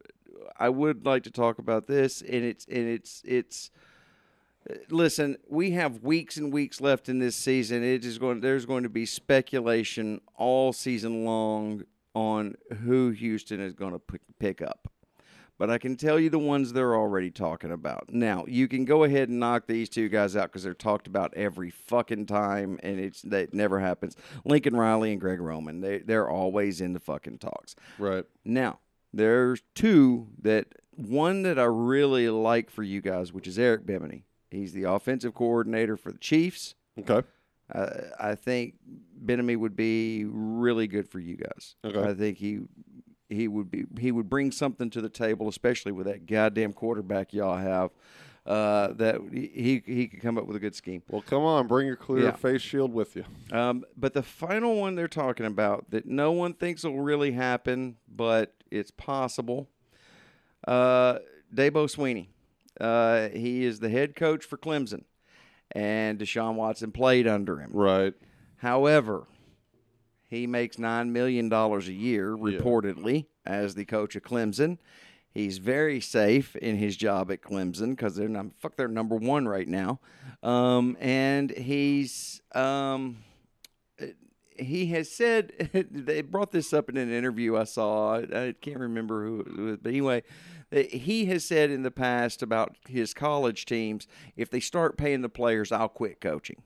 I 0.57 0.69
would 0.69 1.05
like 1.05 1.23
to 1.23 1.31
talk 1.31 1.59
about 1.59 1.87
this, 1.87 2.21
and 2.21 2.43
it's 2.45 2.65
and 2.65 2.87
it's 2.87 3.21
it's. 3.25 3.71
Listen, 4.89 5.37
we 5.47 5.71
have 5.71 6.01
weeks 6.01 6.37
and 6.37 6.51
weeks 6.51 6.81
left 6.81 7.07
in 7.07 7.19
this 7.19 7.35
season. 7.35 7.83
It 7.83 8.03
is 8.03 8.17
going. 8.17 8.41
There's 8.41 8.65
going 8.65 8.83
to 8.83 8.89
be 8.89 9.05
speculation 9.05 10.21
all 10.35 10.73
season 10.73 11.23
long 11.23 11.83
on 12.15 12.55
who 12.81 13.11
Houston 13.11 13.59
is 13.59 13.73
going 13.73 13.91
to 13.91 13.99
p- 13.99 14.17
pick 14.39 14.61
up. 14.61 14.87
But 15.57 15.69
I 15.69 15.77
can 15.77 15.95
tell 15.95 16.19
you 16.19 16.29
the 16.29 16.39
ones 16.39 16.73
they're 16.73 16.95
already 16.95 17.31
talking 17.31 17.71
about. 17.71 18.09
Now, 18.11 18.43
you 18.47 18.67
can 18.67 18.83
go 18.83 19.05
ahead 19.05 19.29
and 19.29 19.39
knock 19.39 19.67
these 19.67 19.87
two 19.87 20.09
guys 20.09 20.35
out 20.35 20.49
because 20.51 20.63
they're 20.63 20.73
talked 20.73 21.07
about 21.07 21.33
every 21.35 21.69
fucking 21.69 22.25
time, 22.25 22.77
and 22.83 22.99
it's 22.99 23.21
that 23.21 23.53
never 23.53 23.79
happens. 23.79 24.17
Lincoln 24.43 24.75
Riley 24.75 25.11
and 25.11 25.21
Greg 25.21 25.39
Roman, 25.39 25.79
they 25.79 25.99
they're 25.99 26.29
always 26.29 26.81
in 26.81 26.93
the 26.93 26.99
fucking 26.99 27.37
talks. 27.37 27.75
right. 27.99 28.25
Now, 28.43 28.79
there's 29.13 29.61
two 29.75 30.27
that 30.41 30.67
one 30.91 31.43
that 31.43 31.57
I 31.57 31.63
really 31.65 32.29
like 32.29 32.69
for 32.69 32.83
you 32.83 32.99
guys, 32.99 33.31
which 33.31 33.47
is 33.47 33.57
Eric 33.59 33.85
Bieniemy. 33.85 34.23
He's 34.55 34.73
the 34.73 34.83
offensive 34.83 35.33
coordinator 35.33 35.97
for 35.97 36.11
the 36.11 36.17
Chiefs. 36.17 36.75
Okay. 36.99 37.25
Uh, 37.73 37.89
I 38.19 38.35
think 38.35 38.75
Bieniemy 39.25 39.57
would 39.57 39.75
be 39.75 40.25
really 40.25 40.87
good 40.87 41.07
for 41.09 41.19
you 41.19 41.35
guys. 41.37 41.75
Okay. 41.83 42.01
I 42.01 42.13
think 42.13 42.37
he 42.37 42.59
he 43.29 43.47
would 43.47 43.71
be 43.71 43.85
he 43.99 44.11
would 44.11 44.29
bring 44.29 44.51
something 44.51 44.89
to 44.91 45.01
the 45.01 45.09
table, 45.09 45.47
especially 45.47 45.91
with 45.91 46.05
that 46.05 46.25
goddamn 46.27 46.73
quarterback 46.73 47.33
y'all 47.33 47.57
have. 47.57 47.89
Uh, 48.45 48.93
that 48.93 49.19
he 49.33 49.81
he 49.83 50.07
could 50.07 50.21
come 50.21 50.37
up 50.37 50.45
with 50.45 50.55
a 50.55 50.59
good 50.59 50.75
scheme. 50.75 51.01
Well, 51.09 51.23
come 51.23 51.41
on, 51.41 51.65
bring 51.65 51.87
your 51.87 51.95
clear 51.95 52.25
Yeah. 52.25 52.35
face 52.35 52.61
shield 52.61 52.93
with 52.93 53.15
you. 53.15 53.25
Um, 53.51 53.83
but 53.97 54.13
the 54.13 54.21
final 54.21 54.75
one 54.79 54.93
they're 54.93 55.07
talking 55.07 55.47
about 55.47 55.89
that 55.89 56.05
no 56.05 56.31
one 56.31 56.53
thinks 56.53 56.83
will 56.83 56.99
really 57.01 57.31
happen, 57.31 57.95
but 58.07 58.53
it's 58.69 58.91
possible. 58.91 59.67
Uh, 60.67 61.17
Dabo 61.53 61.85
Swinney. 61.87 62.27
Uh, 62.79 63.29
he 63.29 63.63
is 63.63 63.79
the 63.79 63.89
head 63.89 64.15
coach 64.15 64.43
for 64.45 64.57
Clemson, 64.57 65.03
and 65.71 66.19
Deshaun 66.19 66.55
Watson 66.55 66.91
played 66.91 67.27
under 67.27 67.59
him. 67.59 67.71
Right. 67.73 68.13
However, 68.57 69.27
he 70.29 70.47
makes 70.47 70.77
nine 70.77 71.13
million 71.13 71.49
dollars 71.49 71.87
a 71.87 71.93
year, 71.93 72.35
reportedly. 72.35 73.27
as 73.45 73.75
the 73.75 73.85
coach 73.85 74.15
of 74.15 74.23
Clemson. 74.23 74.77
He's 75.31 75.57
very 75.57 75.99
safe 75.99 76.55
in 76.55 76.77
his 76.77 76.95
job 76.95 77.29
at 77.29 77.41
Clemson 77.41 77.89
because 77.89 78.15
they're 78.15 78.29
not, 78.29 78.47
fuck 78.57 78.77
they're 78.77 78.87
number 78.87 79.17
one 79.17 79.47
right 79.47 79.67
now, 79.67 79.99
um, 80.41 80.95
and 81.01 81.51
he's 81.51 82.41
um, 82.53 83.17
he 84.57 84.87
has 84.87 85.11
said 85.11 85.69
they 85.91 86.21
brought 86.21 86.51
this 86.51 86.73
up 86.73 86.89
in 86.89 86.97
an 86.97 87.11
interview 87.11 87.57
I 87.57 87.65
saw. 87.65 88.19
I 88.19 88.55
can't 88.61 88.79
remember 88.79 89.25
who, 89.25 89.37
was, 89.37 89.77
but 89.81 89.89
anyway, 89.89 90.23
he 90.71 91.25
has 91.25 91.45
said 91.45 91.69
in 91.69 91.83
the 91.83 91.91
past 91.91 92.41
about 92.41 92.75
his 92.87 93.13
college 93.13 93.65
teams, 93.65 94.07
if 94.35 94.49
they 94.49 94.59
start 94.59 94.97
paying 94.97 95.21
the 95.21 95.29
players, 95.29 95.71
I'll 95.71 95.89
quit 95.89 96.21
coaching. 96.21 96.61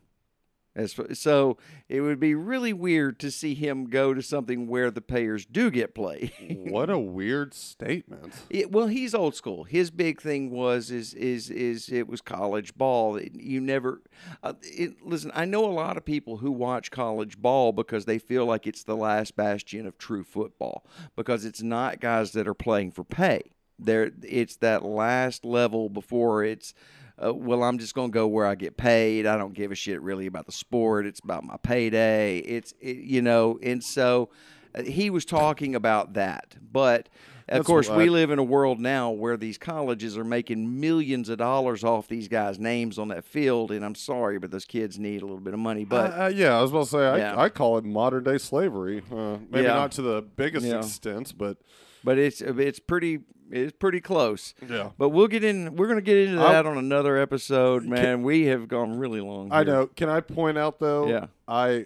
As 0.76 0.95
so 1.13 1.57
it 1.89 2.01
would 2.01 2.19
be 2.19 2.35
really 2.35 2.73
weird 2.73 3.19
to 3.19 3.31
see 3.31 3.55
him 3.55 3.89
go 3.89 4.13
to 4.13 4.21
something 4.21 4.67
where 4.67 4.91
the 4.91 5.01
players 5.01 5.45
do 5.45 5.71
get 5.71 5.95
play. 5.95 6.31
what 6.69 6.89
a 6.91 6.99
weird 6.99 7.53
statement. 7.53 8.34
It, 8.49 8.71
well, 8.71 8.88
he's 8.88 9.15
old 9.15 9.35
school. 9.35 9.63
His 9.63 9.89
big 9.89 10.21
thing 10.21 10.51
was 10.51 10.91
is 10.91 11.13
is 11.15 11.49
is 11.49 11.89
it 11.89 12.07
was 12.07 12.21
college 12.21 12.77
ball. 12.77 13.19
You 13.19 13.59
never 13.59 14.01
uh, 14.43 14.53
it, 14.61 15.03
listen. 15.03 15.31
I 15.34 15.45
know 15.45 15.65
a 15.65 15.73
lot 15.73 15.97
of 15.97 16.05
people 16.05 16.38
who 16.38 16.51
watch 16.51 16.91
college 16.91 17.41
ball 17.41 17.73
because 17.73 18.05
they 18.05 18.19
feel 18.19 18.45
like 18.45 18.65
it's 18.65 18.84
the 18.84 18.95
last 18.95 19.35
bastion 19.35 19.88
of 19.88 19.97
true 19.97 20.23
football 20.23 20.85
because 21.15 21.45
it's 21.45 21.63
not 21.63 21.99
guys 21.99 22.31
that 22.34 22.47
are 22.47 22.53
playing 22.53 22.91
for 22.91 23.03
pay. 23.03 23.51
There, 23.80 24.11
it's 24.23 24.57
that 24.57 24.84
last 24.84 25.45
level 25.45 25.89
before 25.89 26.43
it's. 26.43 26.73
Uh, 27.22 27.34
well, 27.34 27.64
I'm 27.64 27.77
just 27.80 27.95
going 27.95 28.11
to 28.11 28.14
go 28.14 28.27
where 28.27 28.45
I 28.45 28.56
get 28.56 28.77
paid. 28.77 29.26
I 29.26 29.38
don't 29.38 29.53
give 29.53 29.73
a 29.73 29.76
shit 29.76 30.01
really 30.01 30.26
about 30.26 30.45
the 30.45 30.53
sport. 30.53 31.06
It's 31.06 31.19
about 31.19 31.43
my 31.43 31.57
payday. 31.57 32.38
It's 32.39 32.73
it, 32.80 32.95
you 32.97 33.22
know, 33.22 33.60
and 33.61 33.84
so 33.84 34.30
uh, 34.73 34.84
he 34.84 35.10
was 35.10 35.26
talking 35.26 35.76
about 35.76 36.14
that, 36.14 36.56
but. 36.72 37.10
Of 37.49 37.56
That's 37.56 37.65
course, 37.65 37.89
we 37.89 38.11
live 38.11 38.30
in 38.30 38.38
a 38.38 38.43
world 38.43 38.80
now 38.80 39.10
where 39.10 39.35
these 39.35 39.57
colleges 39.57 40.15
are 40.19 40.23
making 40.23 40.80
millions 40.80 41.30
of 41.30 41.39
dollars 41.39 41.84
off 41.84 42.07
these 42.07 42.27
guys' 42.27 42.60
names 42.60 42.99
on 42.99 43.07
that 43.07 43.26
field, 43.26 43.72
and 43.72 43.84
I'm 43.84 43.95
sorry, 43.95 44.38
but 44.38 44.51
those 44.51 44.65
kids 44.65 44.99
need 44.99 45.23
a 45.23 45.26
little 45.26 45.39
bit 45.39 45.56
of 45.56 45.60
money. 45.60 45.84
But 45.84 46.14
uh, 46.14 46.23
uh, 46.26 46.27
yeah, 46.27 46.56
I 46.56 46.61
was 46.61 46.69
about 46.69 46.84
to 46.84 46.89
say 46.91 46.99
I, 47.07 47.18
Yeah. 47.18 47.41
I 47.41 47.49
call 47.49 47.80
it 47.80 47.85
modern 47.85 48.23
day 48.23 48.38
slavery. 48.38 49.01
Uh, 49.11 49.38
maybe 49.49 49.64
Yeah. 49.64 49.73
not 49.73 49.93
to 49.93 50.03
the 50.03 50.22
biggest 50.22 50.64
Yeah. 50.64 50.77
extent, 50.77 51.34
but 51.39 51.57
but 52.03 52.19
it's 52.19 52.39
it's 52.39 52.77
pretty 52.80 53.22
it's 53.51 53.76
pretty 53.77 53.99
close. 54.01 54.53
yeah. 54.67 54.89
But 54.97 55.09
we'll 55.09 55.27
get 55.27 55.43
in. 55.43 55.76
We're 55.76 55.88
going 55.88 55.97
to 55.97 56.03
get 56.03 56.17
into 56.17 56.41
I'll- 56.41 56.51
that 56.51 56.65
on 56.65 56.77
another 56.77 57.17
episode, 57.17 57.84
man. 57.85 58.23
we 58.23 58.45
have 58.45 58.67
gone 58.67 58.97
really 58.99 59.21
long. 59.21 59.49
I 59.51 59.63
know. 59.63 59.88
Can 59.88 60.09
I 60.09 60.21
point 60.21 60.57
out 60.57 60.80
though? 60.80 61.07
Yeah. 61.07 61.27
I 61.47 61.85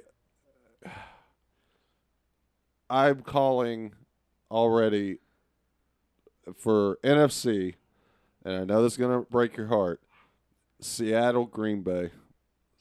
I'm 2.90 3.22
calling 3.22 3.94
already 4.52 5.19
for 6.57 6.98
NFC, 7.03 7.76
and 8.45 8.56
I 8.56 8.64
know 8.65 8.84
this 8.84 8.94
is 8.94 8.98
gonna 8.98 9.22
break 9.22 9.57
your 9.57 9.68
heart. 9.68 10.02
Seattle 10.80 11.45
Green 11.45 11.81
Bay. 11.81 12.11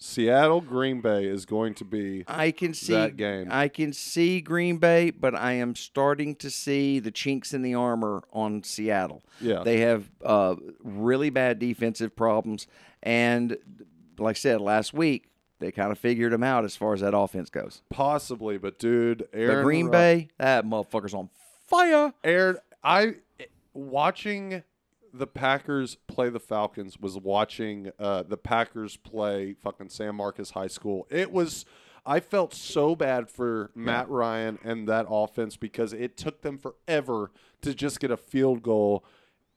Seattle 0.02 0.60
Green 0.60 1.00
Bay 1.00 1.24
is 1.24 1.46
going 1.46 1.74
to 1.74 1.84
be 1.84 2.24
I 2.26 2.50
can 2.50 2.74
see 2.74 2.92
that 2.92 3.16
game. 3.16 3.48
I 3.50 3.68
can 3.68 3.92
see 3.92 4.40
Green 4.40 4.78
Bay, 4.78 5.10
but 5.10 5.34
I 5.34 5.52
am 5.52 5.74
starting 5.76 6.34
to 6.36 6.50
see 6.50 6.98
the 6.98 7.10
chinks 7.10 7.54
in 7.54 7.62
the 7.62 7.74
armor 7.74 8.24
on 8.32 8.64
Seattle. 8.64 9.22
yeah. 9.40 9.62
They 9.62 9.78
have 9.80 10.10
uh, 10.24 10.56
really 10.82 11.30
bad 11.30 11.58
defensive 11.58 12.16
problems, 12.16 12.66
and 13.02 13.56
like 14.18 14.36
I 14.36 14.38
said 14.38 14.60
last 14.60 14.92
week, 14.92 15.28
they 15.60 15.70
kind 15.70 15.92
of 15.92 15.98
figured 15.98 16.32
them 16.32 16.42
out 16.42 16.64
as 16.64 16.74
far 16.74 16.94
as 16.94 17.00
that 17.00 17.16
offense 17.16 17.48
goes. 17.48 17.82
possibly, 17.88 18.58
but 18.58 18.78
dude, 18.80 19.28
Aaron 19.32 19.56
the 19.58 19.62
Green 19.62 19.86
Rod- 19.86 19.92
Bay, 19.92 20.28
that 20.38 20.64
motherfucker's 20.64 21.14
on 21.14 21.30
fire. 21.66 22.12
Aaron, 22.24 22.56
I 22.82 23.14
watching 23.72 24.62
the 25.12 25.26
Packers 25.26 25.96
play 26.06 26.28
the 26.30 26.40
Falcons 26.40 26.98
was 26.98 27.18
watching 27.18 27.90
uh, 27.98 28.22
the 28.22 28.36
Packers 28.36 28.96
play 28.96 29.54
fucking 29.54 29.88
San 29.90 30.14
Marcos 30.16 30.50
High 30.50 30.68
School. 30.68 31.06
It 31.10 31.32
was. 31.32 31.64
I 32.04 32.18
felt 32.18 32.52
so 32.52 32.96
bad 32.96 33.30
for 33.30 33.70
Matt 33.76 34.08
Ryan 34.08 34.58
and 34.64 34.88
that 34.88 35.06
offense 35.08 35.56
because 35.56 35.92
it 35.92 36.16
took 36.16 36.42
them 36.42 36.58
forever 36.58 37.30
to 37.60 37.74
just 37.74 38.00
get 38.00 38.10
a 38.10 38.16
field 38.16 38.62
goal. 38.64 39.04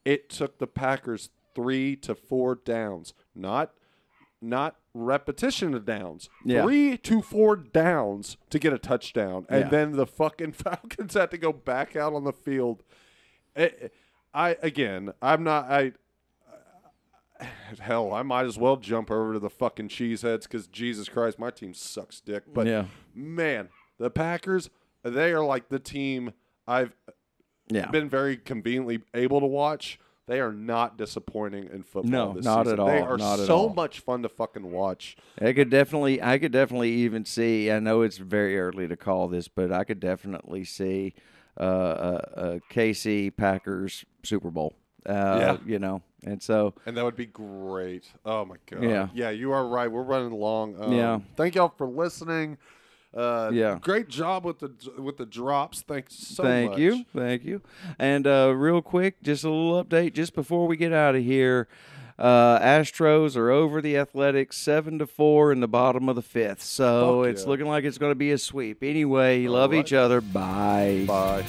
It 0.03 0.29
took 0.29 0.59
the 0.59 0.67
Packers 0.67 1.29
three 1.55 1.95
to 1.95 2.13
four 2.13 2.53
downs, 2.53 3.13
not 3.33 3.71
not 4.41 4.75
repetition 4.93 5.73
of 5.73 5.85
downs. 5.85 6.29
Yeah. 6.43 6.61
Three 6.63 6.97
to 6.97 7.21
four 7.23 7.55
downs 7.55 8.37
to 8.51 8.59
get 8.59 8.73
a 8.73 8.77
touchdown, 8.77 9.47
and 9.49 9.63
Yeah. 9.63 9.69
then 9.69 9.91
the 9.93 10.05
fucking 10.05 10.51
Falcons 10.51 11.15
had 11.15 11.31
to 11.31 11.37
go 11.39 11.51
back 11.51 11.95
out 11.95 12.13
on 12.13 12.25
the 12.25 12.33
field. 12.33 12.83
It- 13.55 13.91
I 14.35 14.57
again, 14.61 15.13
I'm 15.21 15.43
not. 15.43 15.71
I 15.71 15.93
hell, 17.79 18.13
I 18.13 18.21
might 18.21 18.45
as 18.45 18.57
well 18.57 18.77
jump 18.77 19.09
over 19.09 19.33
to 19.33 19.39
the 19.39 19.49
fucking 19.49 19.89
cheeseheads 19.89 20.43
because 20.43 20.67
Jesus 20.67 21.09
Christ, 21.09 21.39
my 21.39 21.49
team 21.49 21.73
sucks 21.73 22.19
dick. 22.21 22.43
But 22.53 22.67
Yeah. 22.67 22.85
man, 23.13 23.69
the 23.97 24.09
Packers, 24.09 24.69
they 25.03 25.31
are 25.31 25.43
like 25.43 25.69
the 25.69 25.79
team 25.79 26.33
I've 26.67 26.95
Yeah, 27.69 27.89
been 27.89 28.09
very 28.09 28.37
conveniently 28.37 29.01
able 29.13 29.39
to 29.39 29.47
watch. 29.47 29.99
They 30.27 30.39
are 30.39 30.51
not 30.51 30.97
disappointing 30.97 31.69
in 31.71 31.83
football. 31.83 32.29
No, 32.29 32.33
this 32.33 32.45
not 32.45 32.65
season. 32.65 32.79
at 32.79 32.85
They 32.85 32.99
are 32.99 33.17
not 33.17 33.39
so 33.39 33.69
much 33.69 33.99
fun 33.99 34.23
to 34.23 34.29
fucking 34.29 34.71
watch. 34.71 35.15
I 35.39 35.53
could 35.53 35.69
definitely, 35.69 36.21
I 36.21 36.39
could 36.39 36.51
definitely 36.51 36.91
even 36.91 37.25
see. 37.25 37.71
I 37.71 37.79
know 37.79 38.01
it's 38.01 38.17
very 38.17 38.59
early 38.59 38.87
to 38.87 38.97
call 38.97 39.27
this, 39.27 39.47
but 39.47 39.71
I 39.71 39.83
could 39.83 39.99
definitely 39.99 40.63
see 40.63 41.13
uh, 41.59 41.63
uh, 41.63 42.21
uh, 42.35 42.59
KC 42.71 43.35
Packers 43.35 44.05
Super 44.23 44.51
Bowl. 44.51 44.75
Uh, 45.05 45.11
Yeah. 45.39 45.57
you 45.65 45.79
know, 45.79 46.01
and 46.23 46.41
so 46.41 46.73
And 46.85 46.97
that 46.97 47.03
would 47.05 47.15
be 47.15 47.27
great. 47.27 48.11
Oh 48.25 48.43
my 48.45 48.55
god. 48.69 48.83
Yeah. 48.83 49.07
Yeah, 49.13 49.29
you 49.29 49.51
are 49.51 49.67
right. 49.67 49.91
We're 49.91 50.01
running 50.03 50.31
long. 50.31 50.75
Um, 50.81 50.91
Yeah. 50.93 51.19
Thank 51.35 51.55
y'all 51.55 51.73
for 51.77 51.87
listening. 51.87 52.57
Uh, 53.13 53.49
Yeah. 53.53 53.77
Great 53.79 54.09
job 54.09 54.43
with 54.43 54.59
the 54.59 54.71
with 54.97 55.17
the 55.17 55.25
drops. 55.25 55.81
Thanks 55.83 56.15
so 56.15 56.43
thank 56.43 56.71
much. 56.71 56.79
you, 56.79 57.05
thank 57.15 57.43
you. 57.45 57.61
And 57.99 58.25
uh, 58.27 58.53
real 58.55 58.81
quick, 58.81 59.21
just 59.21 59.43
a 59.43 59.49
little 59.49 59.83
update 59.83 60.13
just 60.13 60.33
before 60.35 60.67
we 60.67 60.75
get 60.75 60.91
out 60.91 61.15
of 61.15 61.23
here. 61.23 61.67
Uh, 62.17 62.59
Astros 62.59 63.35
are 63.35 63.49
over 63.49 63.81
the 63.81 63.97
Athletics 63.97 64.57
seven 64.57 64.99
to 64.99 65.07
four 65.07 65.51
in 65.51 65.59
the 65.59 65.67
bottom 65.67 66.07
of 66.07 66.15
the 66.15 66.21
fifth, 66.21 66.63
so 66.63 67.23
Fuck 67.23 67.31
it's 67.31 67.43
yeah. 67.43 67.49
looking 67.49 67.67
like 67.67 67.83
it's 67.83 67.97
going 67.97 68.11
to 68.11 68.15
be 68.15 68.31
a 68.31 68.37
sweep. 68.37 68.83
Anyway, 68.83 69.47
love 69.47 69.71
right. 69.71 69.79
each 69.79 69.91
other. 69.91 70.21
Bye. 70.21 71.03
Bye. 71.07 71.43